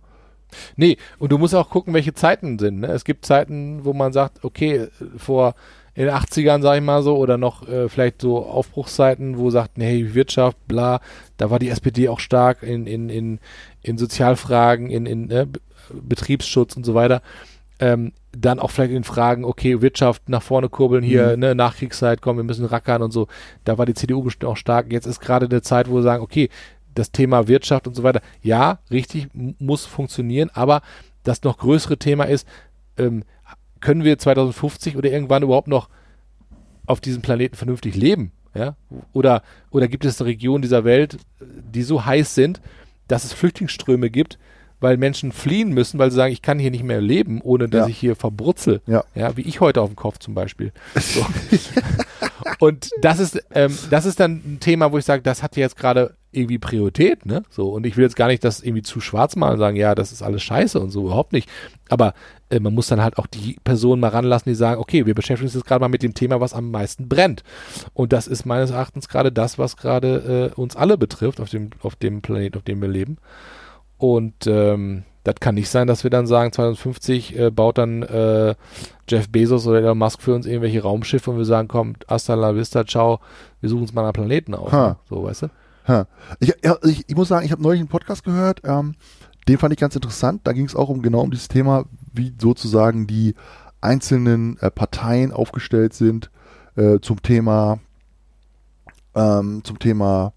Nee, 0.77 0.97
und 1.19 1.31
du 1.31 1.39
musst 1.39 1.55
auch 1.55 1.69
gucken, 1.71 1.93
welche 1.93 2.15
Zeiten 2.15 2.59
sind. 2.59 2.81
Ne? 2.81 2.87
Es 2.89 3.05
gibt 3.05 3.27
Zeiten, 3.27 3.85
wo 3.85 3.93
man 3.93 4.13
sagt, 4.13 4.45
okay, 4.45 4.89
vor, 5.17 5.55
in 5.99 6.05
den 6.05 6.15
80ern, 6.15 6.63
sag 6.63 6.77
ich 6.77 6.83
mal 6.85 7.03
so, 7.03 7.17
oder 7.17 7.39
noch 7.39 7.67
äh, 7.69 7.89
vielleicht 7.89 8.23
so 8.23 8.47
Aufbruchszeiten, 8.47 9.37
wo 9.37 9.51
sagten, 9.51 9.81
hey, 9.81 10.15
Wirtschaft, 10.15 10.57
bla, 10.69 11.01
da 11.39 11.51
war 11.51 11.59
die 11.59 11.71
SPD 11.71 12.09
auch 12.09 12.21
stark 12.21 12.63
in, 12.63 12.87
in, 12.87 13.09
in, 13.09 13.41
in 13.83 13.99
Sozialfragen, 13.99 14.91
in, 14.91 15.07
in 15.07 15.29
äh, 15.33 15.47
Betriebsschutz 15.93 16.77
und 16.77 16.87
so 16.87 16.95
weiter. 16.95 17.21
Ähm, 17.81 18.13
dann 18.31 18.61
auch 18.61 18.71
vielleicht 18.71 18.93
in 18.93 19.03
Fragen, 19.03 19.45
okay, 19.45 19.83
Wirtschaft 19.83 20.29
nach 20.29 20.43
vorne 20.43 20.69
kurbeln 20.69 21.03
hier, 21.03 21.33
Mhm. 21.35 21.41
ne, 21.41 21.55
Nachkriegszeit, 21.57 22.23
komm, 22.23 22.37
wir 22.37 22.45
müssen 22.45 22.65
rackern 22.65 23.03
und 23.03 23.11
so. 23.11 23.27
Da 23.65 23.77
war 23.77 23.85
die 23.85 23.95
CDU 23.95 24.23
bestimmt 24.23 24.45
auch 24.53 24.57
stark. 24.57 24.93
Jetzt 24.93 25.07
ist 25.07 25.19
gerade 25.19 25.47
eine 25.47 25.63
Zeit, 25.63 25.91
wo 25.91 25.97
wir 25.97 26.03
sagen, 26.03 26.23
okay, 26.23 26.49
das 26.95 27.11
Thema 27.11 27.49
Wirtschaft 27.49 27.89
und 27.89 27.97
so 27.97 28.05
weiter, 28.05 28.21
ja, 28.41 28.79
richtig, 28.93 29.27
muss 29.33 29.85
funktionieren, 29.85 30.49
aber 30.55 30.83
das 31.25 31.43
noch 31.43 31.59
größere 31.59 31.97
Thema 31.99 32.23
ist, 32.25 32.47
ähm, 32.99 33.25
können 33.81 34.05
wir 34.05 34.19
2050 34.19 34.97
oder 34.97 35.11
irgendwann 35.11 35.43
überhaupt 35.43 35.69
noch 35.69 35.89
auf 36.87 37.01
diesem 37.01 37.23
Planeten 37.23 37.57
vernünftig 37.57 37.95
leben? 37.95 38.33
Ja? 38.55 38.77
Oder, 39.13 39.43
oder 39.71 39.89
gibt 39.89 40.05
es 40.05 40.25
Regionen 40.25 40.63
dieser 40.63 40.85
Welt, 40.85 41.19
die 41.41 41.83
so 41.83 42.05
heiß 42.05 42.35
sind, 42.35 42.61
dass 43.09 43.25
es 43.25 43.33
Flüchtlingsströme 43.33 44.11
gibt, 44.11 44.39
weil 44.81 44.97
Menschen 44.97 45.33
fliehen 45.33 45.71
müssen, 45.73 45.99
weil 45.99 46.11
sie 46.11 46.17
sagen, 46.17 46.33
ich 46.33 46.43
kann 46.43 46.59
hier 46.59 46.71
nicht 46.71 46.85
mehr 46.85 47.01
leben, 47.01 47.41
ohne 47.43 47.69
dass 47.69 47.87
Ja. 47.87 47.89
ich 47.89 47.99
hier 47.99 48.15
verbrutzel. 48.17 48.81
Ja. 48.87 49.03
Ja, 49.15 49.37
wie 49.37 49.43
ich 49.43 49.61
heute 49.61 49.81
auf 49.83 49.91
dem 49.91 49.97
Kopf 49.97 50.19
zum 50.19 50.35
Beispiel. 50.35 50.73
So. 51.01 51.25
und 52.61 52.91
das 53.03 53.19
ist, 53.19 53.43
ähm, 53.55 53.77
das 53.91 54.05
ist 54.07 54.21
dann 54.21 54.33
ein 54.45 54.59
Thema, 54.61 54.93
wo 54.93 54.99
ich 54.99 55.05
sage, 55.05 55.23
das 55.23 55.43
hat 55.43 55.57
jetzt 55.57 55.77
gerade 55.77 56.15
irgendwie 56.31 56.59
Priorität, 56.59 57.25
ne? 57.25 57.43
So, 57.49 57.71
und 57.71 57.87
ich 57.87 57.97
will 57.97 58.05
jetzt 58.05 58.17
gar 58.17 58.29
nicht 58.29 58.45
das 58.45 58.61
irgendwie 58.63 58.83
zu 58.83 59.01
schwarz 59.01 59.35
malen 59.35 59.55
und 59.55 59.59
sagen, 59.59 59.77
ja, 59.77 59.95
das 59.95 60.13
ist 60.13 60.23
alles 60.23 60.43
scheiße 60.43 60.79
und 60.79 60.91
so, 60.91 61.07
überhaupt 61.07 61.33
nicht. 61.33 61.49
Aber 61.89 62.13
äh, 62.51 62.61
man 62.61 62.75
muss 62.75 62.89
dann 62.89 63.03
halt 63.03 63.19
auch 63.19 63.27
die 63.27 63.57
Personen 63.65 64.01
mal 64.01 64.09
ranlassen, 64.09 64.51
die 64.51 64.57
sagen, 64.57 64.81
okay, 64.81 65.07
wir 65.07 65.15
beschäftigen 65.15 65.47
uns 65.47 65.55
jetzt 65.55 65.67
gerade 65.67 65.81
mal 65.81 65.89
mit 65.89 66.03
dem 66.03 66.15
Thema, 66.15 66.41
was 66.41 66.53
am 66.53 66.71
meisten 66.71 67.09
brennt. 67.09 67.45
Und 67.95 68.13
das 68.13 68.27
ist 68.27 68.45
meines 68.45 68.71
Erachtens 68.71 69.09
gerade 69.09 69.33
das, 69.33 69.59
was 69.59 69.77
gerade 69.77 70.53
äh, 70.57 70.61
uns 70.61 70.77
alle 70.77 70.99
betrifft 70.99 71.41
auf 71.41 71.49
dem, 71.49 71.71
auf 71.81 71.97
dem 71.97 72.21
Planeten, 72.21 72.59
auf 72.59 72.65
dem 72.65 72.83
wir 72.83 72.89
leben. 72.89 73.17
Und 73.97 74.47
ähm, 74.47 75.05
das 75.25 75.37
kann 75.41 75.57
nicht 75.57 75.69
sein, 75.69 75.87
dass 75.87 76.05
wir 76.05 76.11
dann 76.11 76.27
sagen, 76.27 76.53
2050 76.53 77.39
äh, 77.39 77.51
baut 77.51 77.79
dann 77.79 78.03
äh, 78.03 78.55
Jeff 79.09 79.29
Bezos 79.29 79.67
oder 79.67 79.79
Elon 79.79 79.99
Musk 79.99 80.23
für 80.23 80.35
uns 80.35 80.47
irgendwelche 80.47 80.83
Raumschiffe 80.83 81.31
und 81.31 81.39
wir 81.39 81.45
sagen, 81.45 81.69
komm, 81.69 81.95
hasta 82.07 82.35
la 82.35 82.55
vista, 82.55 82.87
ciao, 82.87 83.21
wir 83.61 83.69
suchen 83.69 83.83
uns 83.83 83.93
mal 83.93 84.05
einen 84.05 84.13
Planeten 84.13 84.55
aus. 84.55 84.73
Ha. 84.73 84.99
So, 85.09 85.25
weißt 85.25 85.43
du? 85.43 85.49
Ich, 86.41 86.55
ja, 86.63 86.77
ich, 86.83 87.09
ich 87.09 87.17
muss 87.17 87.29
sagen, 87.29 87.47
ich 87.47 87.53
habe 87.53 87.63
neulich 87.63 87.81
einen 87.81 87.89
Podcast 87.89 88.25
gehört, 88.25 88.61
ähm, 88.65 88.95
den 89.49 89.59
fand 89.59 89.73
ich 89.73 89.81
ganz 89.81 89.95
interessant. 89.95 90.43
Da 90.45 90.53
ging 90.53 90.67
es 90.67 90.77
auch 90.77 90.89
um 90.91 91.01
genau 91.03 91.21
um 91.21 91.31
dieses 91.31 91.49
Thema, 91.49 91.87
wie 92.13 92.35
sozusagen 92.39 93.07
die 93.07 93.35
einzelnen 93.81 94.59
äh, 94.59 94.71
Parteien 94.71 95.33
aufgestellt 95.33 95.95
sind 95.95 96.31
äh, 96.77 96.99
zum 97.01 97.23
Thema 97.23 97.81
ähm, 99.15 99.63
zum 99.65 99.79
Thema 99.79 100.33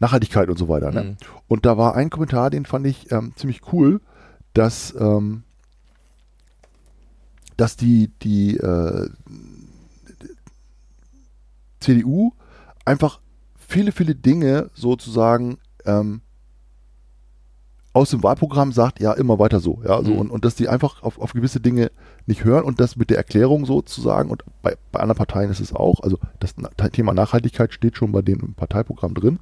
Nachhaltigkeit 0.00 0.48
und 0.48 0.58
so 0.58 0.68
weiter. 0.68 0.90
Ne? 0.90 1.04
Mhm. 1.04 1.16
Und 1.48 1.66
da 1.66 1.78
war 1.78 1.94
ein 1.94 2.10
Kommentar, 2.10 2.50
den 2.50 2.66
fand 2.66 2.86
ich 2.86 3.10
ähm, 3.12 3.32
ziemlich 3.36 3.72
cool, 3.72 4.00
dass 4.52 4.94
ähm, 4.98 5.44
dass 7.56 7.76
die 7.76 8.10
die 8.22 8.56
äh, 8.56 9.08
CDU 11.80 12.32
einfach 12.84 13.20
viele, 13.66 13.92
viele 13.92 14.14
Dinge 14.14 14.70
sozusagen 14.74 15.58
ähm, 15.84 16.20
aus 17.92 18.10
dem 18.10 18.24
Wahlprogramm 18.24 18.72
sagt, 18.72 19.00
ja, 19.00 19.12
immer 19.12 19.38
weiter 19.38 19.60
so. 19.60 19.80
Ja, 19.86 20.02
so 20.02 20.12
Mhm. 20.12 20.18
und, 20.18 20.30
und 20.30 20.44
dass 20.44 20.56
die 20.56 20.68
einfach 20.68 21.02
auf, 21.04 21.20
auf 21.20 21.32
gewisse 21.32 21.60
Dinge 21.60 21.92
nicht 22.26 22.44
hören 22.44 22.64
und 22.64 22.80
das 22.80 22.96
mit 22.96 23.08
der 23.08 23.18
Erklärung 23.18 23.66
sozusagen, 23.66 24.30
und 24.30 24.42
bei, 24.62 24.76
bei 24.90 24.98
anderen 24.98 25.18
Parteien 25.18 25.50
ist 25.50 25.60
es 25.60 25.72
auch, 25.72 26.00
also 26.00 26.18
das 26.40 26.54
Thema 26.90 27.14
Nachhaltigkeit 27.14 27.72
steht 27.72 27.96
schon 27.96 28.10
bei 28.10 28.20
denen 28.20 28.40
im 28.40 28.54
Parteiprogramm 28.54 29.14
drin. 29.14 29.38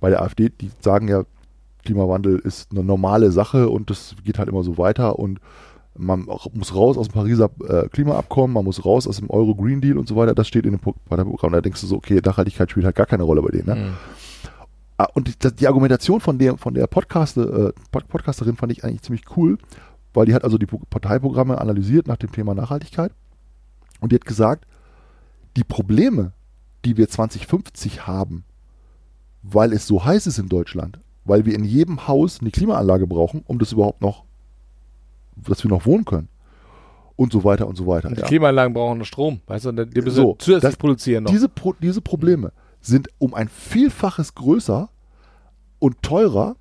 Bei 0.00 0.10
der 0.10 0.20
AfD, 0.20 0.50
die 0.50 0.70
sagen 0.80 1.08
ja, 1.08 1.24
Klimawandel 1.82 2.38
ist 2.38 2.72
eine 2.72 2.84
normale 2.84 3.30
Sache 3.32 3.70
und 3.70 3.88
das 3.88 4.16
geht 4.22 4.38
halt 4.38 4.50
immer 4.50 4.62
so 4.64 4.76
weiter 4.76 5.18
und 5.18 5.40
man 5.96 6.26
muss 6.52 6.74
raus 6.74 6.96
aus 6.98 7.08
dem 7.08 7.12
Pariser 7.14 7.50
äh, 7.68 7.88
Klimaabkommen, 7.88 8.52
man 8.54 8.64
muss 8.64 8.84
raus 8.84 9.06
aus 9.06 9.18
dem 9.18 9.30
Euro 9.30 9.54
Green 9.54 9.80
Deal 9.80 9.96
und 9.98 10.08
so 10.08 10.16
weiter, 10.16 10.34
das 10.34 10.48
steht 10.48 10.64
in 10.66 10.72
dem 10.72 10.80
Pro- 10.80 10.94
Parteiprogramm. 11.08 11.52
Da 11.52 11.60
denkst 11.60 11.80
du 11.80 11.86
so, 11.86 11.96
okay, 11.96 12.20
Nachhaltigkeit 12.24 12.70
spielt 12.70 12.86
halt 12.86 12.96
gar 12.96 13.06
keine 13.06 13.22
Rolle 13.22 13.42
bei 13.42 13.50
denen. 13.50 13.66
Ne? 13.66 13.74
Mhm. 13.76 13.92
Ah, 14.98 15.08
Und 15.14 15.28
die, 15.44 15.54
die 15.56 15.66
Argumentation 15.68 16.20
von 16.20 16.38
der, 16.38 16.56
von 16.58 16.74
der 16.74 16.86
Podcaster, 16.86 17.68
äh, 17.68 17.72
Pod- 17.92 18.08
Podcasterin 18.08 18.56
fand 18.56 18.72
ich 18.72 18.84
eigentlich 18.84 19.02
ziemlich 19.02 19.24
cool, 19.36 19.58
weil 20.14 20.26
die 20.26 20.34
hat 20.34 20.44
also 20.44 20.58
die 20.58 20.66
Pro- 20.66 20.82
Parteiprogramme 20.90 21.60
analysiert 21.60 22.06
nach 22.08 22.16
dem 22.16 22.30
Thema 22.32 22.54
Nachhaltigkeit 22.54 23.12
und 24.00 24.10
die 24.12 24.16
hat 24.16 24.24
gesagt, 24.24 24.66
die 25.56 25.64
Probleme, 25.64 26.32
die 26.84 26.96
wir 26.96 27.08
2050 27.08 28.06
haben, 28.06 28.44
weil 29.42 29.72
es 29.72 29.86
so 29.86 30.04
heiß 30.04 30.26
ist 30.26 30.38
in 30.38 30.48
Deutschland, 30.48 30.98
weil 31.24 31.44
wir 31.46 31.54
in 31.54 31.64
jedem 31.64 32.06
Haus 32.08 32.40
eine 32.40 32.50
Klimaanlage 32.50 33.06
brauchen, 33.06 33.42
um 33.46 33.58
das 33.58 33.72
überhaupt 33.72 34.00
noch, 34.00 34.24
dass 35.36 35.62
wir 35.64 35.70
noch 35.70 35.86
wohnen 35.86 36.04
können 36.04 36.28
und 37.16 37.32
so 37.32 37.44
weiter 37.44 37.66
und 37.66 37.76
so 37.76 37.86
weiter. 37.86 38.08
Und 38.08 38.16
die 38.16 38.20
ja. 38.22 38.26
Klimaanlagen 38.26 38.74
brauchen 38.74 38.98
noch 38.98 39.04
Strom, 39.06 39.40
weißt 39.46 39.66
du, 39.66 39.72
die 39.72 40.00
müssen 40.00 40.16
So, 40.16 40.36
zusätzlich 40.38 40.70
das- 40.72 40.76
produzieren 40.76 41.24
noch. 41.24 41.30
Diese, 41.30 41.48
Pro 41.48 41.74
diese 41.80 42.00
Probleme 42.00 42.52
sind 42.80 43.08
um 43.18 43.34
ein 43.34 43.48
Vielfaches 43.48 44.34
größer 44.34 44.88
und 45.78 46.02
teurer 46.02 46.56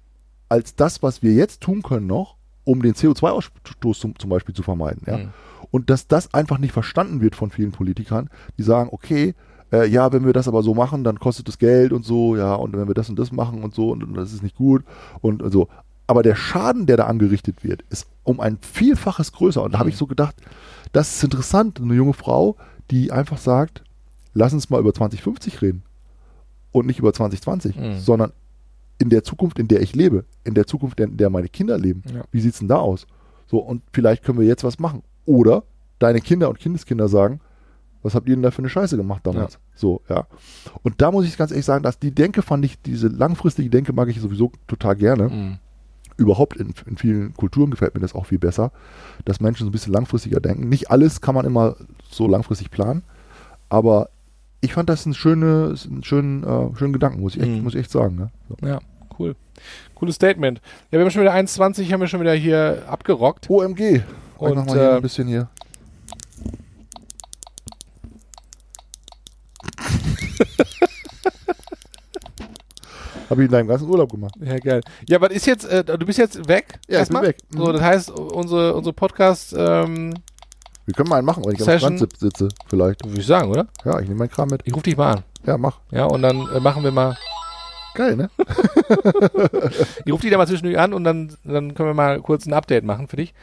als 0.49 0.75
das, 0.75 1.01
was 1.01 1.23
wir 1.23 1.33
jetzt 1.33 1.61
tun 1.61 1.81
können 1.81 2.07
noch, 2.07 2.35
um 2.63 2.81
den 2.81 2.93
CO2-Ausstoß 2.93 3.99
zum, 3.99 4.17
zum 4.19 4.29
Beispiel 4.29 4.53
zu 4.55 4.63
vermeiden. 4.63 5.01
Ja? 5.07 5.17
Mhm. 5.17 5.29
Und 5.71 5.89
dass 5.89 6.07
das 6.07 6.33
einfach 6.33 6.59
nicht 6.59 6.71
verstanden 6.71 7.19
wird 7.21 7.35
von 7.35 7.49
vielen 7.49 7.71
Politikern, 7.71 8.29
die 8.57 8.63
sagen, 8.63 8.89
okay, 8.91 9.33
äh, 9.71 9.87
ja, 9.87 10.13
wenn 10.13 10.25
wir 10.25 10.33
das 10.33 10.47
aber 10.47 10.61
so 10.61 10.75
machen, 10.75 11.03
dann 11.03 11.19
kostet 11.19 11.49
es 11.49 11.57
Geld 11.57 11.91
und 11.91 12.05
so, 12.05 12.37
ja, 12.37 12.53
und 12.53 12.73
wenn 12.77 12.87
wir 12.87 12.93
das 12.93 13.09
und 13.09 13.17
das 13.17 13.31
machen 13.31 13.63
und 13.63 13.73
so, 13.73 13.89
und, 13.89 14.03
und 14.03 14.13
das 14.13 14.31
ist 14.31 14.43
nicht 14.43 14.55
gut 14.55 14.83
und, 15.21 15.41
und 15.41 15.51
so. 15.51 15.67
Aber 16.07 16.23
der 16.23 16.35
Schaden, 16.35 16.85
der 16.85 16.97
da 16.97 17.05
angerichtet 17.05 17.63
wird, 17.63 17.83
ist 17.89 18.07
um 18.23 18.39
ein 18.39 18.57
Vielfaches 18.61 19.31
größer. 19.31 19.63
Und 19.63 19.73
da 19.73 19.79
habe 19.79 19.89
ich 19.89 19.97
so 19.97 20.05
gedacht, 20.07 20.35
das 20.91 21.15
ist 21.15 21.23
interessant, 21.23 21.79
eine 21.81 21.93
junge 21.93 22.13
Frau, 22.13 22.57
die 22.91 23.11
einfach 23.11 23.37
sagt, 23.37 23.83
lass 24.33 24.53
uns 24.53 24.69
mal 24.69 24.79
über 24.79 24.93
2050 24.93 25.61
reden 25.61 25.83
und 26.71 26.85
nicht 26.87 26.99
über 26.99 27.13
2020, 27.13 27.75
Mhm. 27.75 27.99
sondern 27.99 28.31
in 28.99 29.09
der 29.09 29.23
Zukunft, 29.23 29.59
in 29.59 29.67
der 29.67 29.81
ich 29.81 29.95
lebe, 29.95 30.25
in 30.43 30.53
der 30.53 30.67
Zukunft, 30.67 30.99
in 30.99 31.17
der 31.17 31.29
meine 31.29 31.49
Kinder 31.49 31.77
leben. 31.77 32.03
Ja. 32.13 32.23
Wie 32.31 32.41
sieht's 32.41 32.59
denn 32.59 32.67
da 32.67 32.77
aus? 32.77 33.07
So, 33.47 33.59
und 33.59 33.81
vielleicht 33.91 34.23
können 34.23 34.39
wir 34.39 34.45
jetzt 34.45 34.63
was 34.63 34.79
machen. 34.79 35.03
Oder 35.25 35.63
deine 35.99 36.21
Kinder 36.21 36.49
und 36.49 36.59
Kindeskinder 36.59 37.07
sagen, 37.07 37.39
was 38.01 38.15
habt 38.15 38.27
ihr 38.27 38.35
denn 38.35 38.43
da 38.43 38.51
für 38.51 38.59
eine 38.59 38.69
Scheiße 38.69 38.97
gemacht 38.97 39.21
damals? 39.25 39.59
So, 39.75 40.01
ja. 40.09 40.27
Und 40.83 41.01
da 41.01 41.11
muss 41.11 41.25
ich 41.25 41.37
ganz 41.37 41.51
ehrlich 41.51 41.65
sagen, 41.65 41.83
dass 41.83 41.97
die 41.99 42.11
Denke 42.11 42.41
fand 42.41 42.65
ich, 42.65 42.81
diese 42.81 43.07
langfristige 43.07 43.69
Denke 43.69 43.93
mag 43.93 44.09
ich 44.09 44.19
sowieso 44.19 44.51
total 44.67 44.95
gerne. 44.95 45.29
Mhm. 45.29 45.57
Überhaupt 46.17 46.57
in, 46.57 46.73
in 46.85 46.97
vielen 46.97 47.33
Kulturen 47.33 47.71
gefällt 47.71 47.95
mir 47.95 48.01
das 48.01 48.13
auch 48.15 48.25
viel 48.27 48.39
besser, 48.39 48.71
dass 49.25 49.39
Menschen 49.39 49.63
so 49.65 49.69
ein 49.69 49.71
bisschen 49.71 49.93
langfristiger 49.93 50.39
denken. 50.39 50.69
Nicht 50.69 50.91
alles 50.91 51.21
kann 51.21 51.35
man 51.35 51.45
immer 51.45 51.75
so 52.09 52.27
langfristig 52.27 52.69
planen, 52.71 53.03
aber 53.69 54.09
ich 54.61 54.73
fand 54.73 54.89
das 54.89 55.05
einen 55.05 55.13
schönen, 55.15 55.75
einen 55.89 56.03
schönen, 56.03 56.43
äh, 56.43 56.75
schönen 56.77 56.93
Gedanken, 56.93 57.19
muss 57.21 57.35
ich 57.35 57.41
echt, 57.41 57.51
Mhm. 57.51 57.63
muss 57.63 57.73
ich 57.73 57.81
echt 57.81 57.91
sagen. 57.91 58.15
Ne? 58.15 58.29
So. 58.47 58.67
Ja, 58.67 58.79
cool. 59.19 59.35
Cooles 59.95 60.15
Statement. 60.15 60.61
Ja, 60.91 60.99
wir 60.99 61.01
haben 61.01 61.11
schon 61.11 61.21
wieder 61.21 61.33
1,20, 61.33 61.91
haben 61.91 61.99
wir 61.99 62.07
schon 62.07 62.21
wieder 62.21 62.33
hier 62.33 62.83
abgerockt. 62.87 63.49
OMG. 63.49 64.01
Und, 64.37 64.75
äh, 64.75 64.95
ein 64.95 65.01
bisschen 65.01 65.27
hier. 65.27 65.49
Habe 73.33 73.41
ich 73.43 73.45
in 73.47 73.51
deinem 73.51 73.67
ganzen 73.67 73.89
Urlaub 73.89 74.11
gemacht. 74.11 74.35
Ja, 74.39 74.57
geil. 74.57 74.81
Ja, 75.09 75.19
was 75.21 75.31
ist 75.31 75.45
jetzt, 75.45 75.65
äh, 75.65 75.83
du 75.83 76.05
bist 76.05 76.17
jetzt 76.19 76.47
weg? 76.47 76.79
Ja, 76.87 77.01
ich 77.01 77.09
bin 77.09 77.21
weg. 77.21 77.37
So, 77.49 77.65
Mhm. 77.67 77.73
das 77.73 77.81
heißt, 77.81 78.09
unsere, 78.11 78.73
unsere 78.75 78.93
Podcast, 78.93 79.53
ähm, 79.57 80.13
Wir 80.85 80.93
können 80.93 81.09
mal 81.09 81.17
einen 81.17 81.25
machen, 81.25 81.43
wenn 81.45 81.53
ich 81.53 81.59
am 81.61 81.65
Session. 81.65 81.97
Strand 81.97 82.11
sitz- 82.13 82.19
sitze, 82.19 82.49
vielleicht. 82.67 83.05
würde 83.05 83.19
ich 83.19 83.25
sagen, 83.27 83.49
oder? 83.49 83.67
Ja, 83.85 83.99
ich 83.99 84.07
nehme 84.07 84.19
meinen 84.19 84.29
Kram 84.31 84.49
mit. 84.49 84.61
Ich 84.65 84.73
rufe 84.73 84.83
dich 84.83 84.97
mal 84.97 85.13
an. 85.13 85.23
Ja, 85.45 85.57
mach. 85.57 85.79
Ja, 85.91 86.05
und 86.05 86.21
dann 86.21 86.47
äh, 86.53 86.59
machen 86.59 86.83
wir 86.83 86.91
mal, 86.91 87.17
Geil, 87.95 88.15
ne? 88.15 88.29
ich 90.05 90.11
rufe 90.11 90.21
dich 90.23 90.31
da 90.31 90.37
mal 90.37 90.47
zwischendurch 90.47 90.79
an 90.79 90.93
und 90.93 91.03
dann, 91.03 91.31
dann 91.43 91.73
können 91.75 91.89
wir 91.89 91.93
mal 91.93 92.19
kurz 92.21 92.45
ein 92.45 92.53
Update 92.53 92.83
machen 92.83 93.07
für 93.07 93.17
dich. 93.17 93.33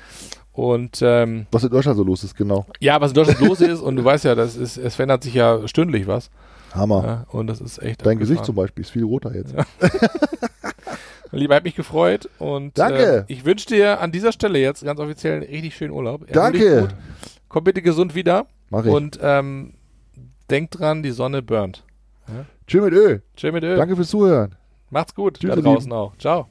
Und 0.52 0.98
ähm, 1.02 1.46
Was 1.52 1.62
in 1.64 1.70
Deutschland 1.70 1.96
so 1.96 2.02
los 2.02 2.24
ist, 2.24 2.36
genau. 2.36 2.66
ja, 2.80 3.00
was 3.00 3.12
in 3.12 3.14
Deutschland 3.14 3.40
los 3.40 3.60
ist 3.60 3.80
und 3.80 3.94
du 3.96 4.04
weißt 4.04 4.24
ja, 4.24 4.34
das 4.34 4.56
ist, 4.56 4.76
es 4.76 4.96
verändert 4.96 5.22
sich 5.22 5.34
ja 5.34 5.66
stündlich 5.68 6.06
was. 6.06 6.30
Hammer. 6.74 7.04
Ja, 7.04 7.26
und 7.30 7.46
das 7.46 7.60
ist 7.60 7.82
echt. 7.82 8.04
Dein 8.04 8.18
Gesicht 8.18 8.40
abgefahren. 8.40 8.46
zum 8.46 8.54
Beispiel 8.54 8.82
ist 8.82 8.90
viel 8.90 9.04
roter 9.04 9.34
jetzt. 9.34 9.54
Lieber, 11.32 11.54
hat 11.54 11.64
mich 11.64 11.76
gefreut 11.76 12.28
und 12.38 12.76
Danke. 12.76 13.18
Äh, 13.28 13.32
ich 13.32 13.44
wünsche 13.44 13.66
dir 13.66 14.00
an 14.00 14.10
dieser 14.10 14.32
Stelle 14.32 14.58
jetzt 14.58 14.84
ganz 14.84 14.98
offiziell 14.98 15.34
einen 15.34 15.42
richtig 15.44 15.76
schönen 15.76 15.92
Urlaub. 15.92 16.22
Erhol 16.28 16.32
Danke. 16.52 16.88
Komm 17.48 17.64
bitte 17.64 17.82
gesund 17.82 18.14
wieder 18.14 18.46
Mach 18.68 18.84
ich. 18.84 18.90
und 18.92 19.18
ähm, 19.22 19.74
denk 20.50 20.70
dran, 20.72 21.02
die 21.02 21.12
Sonne 21.12 21.42
burnt. 21.42 21.84
Tschüss 22.66 22.82
mit 22.82 22.92
Ö. 22.92 23.18
Tschö 23.36 23.52
mit 23.52 23.64
Ö. 23.64 23.76
Danke 23.76 23.96
fürs 23.96 24.08
Zuhören. 24.08 24.54
Macht's 24.90 25.14
gut 25.14 25.38
Tschüss, 25.38 25.54
da 25.54 25.60
draußen 25.60 25.92
auch. 25.92 26.16
Ciao. 26.18 26.48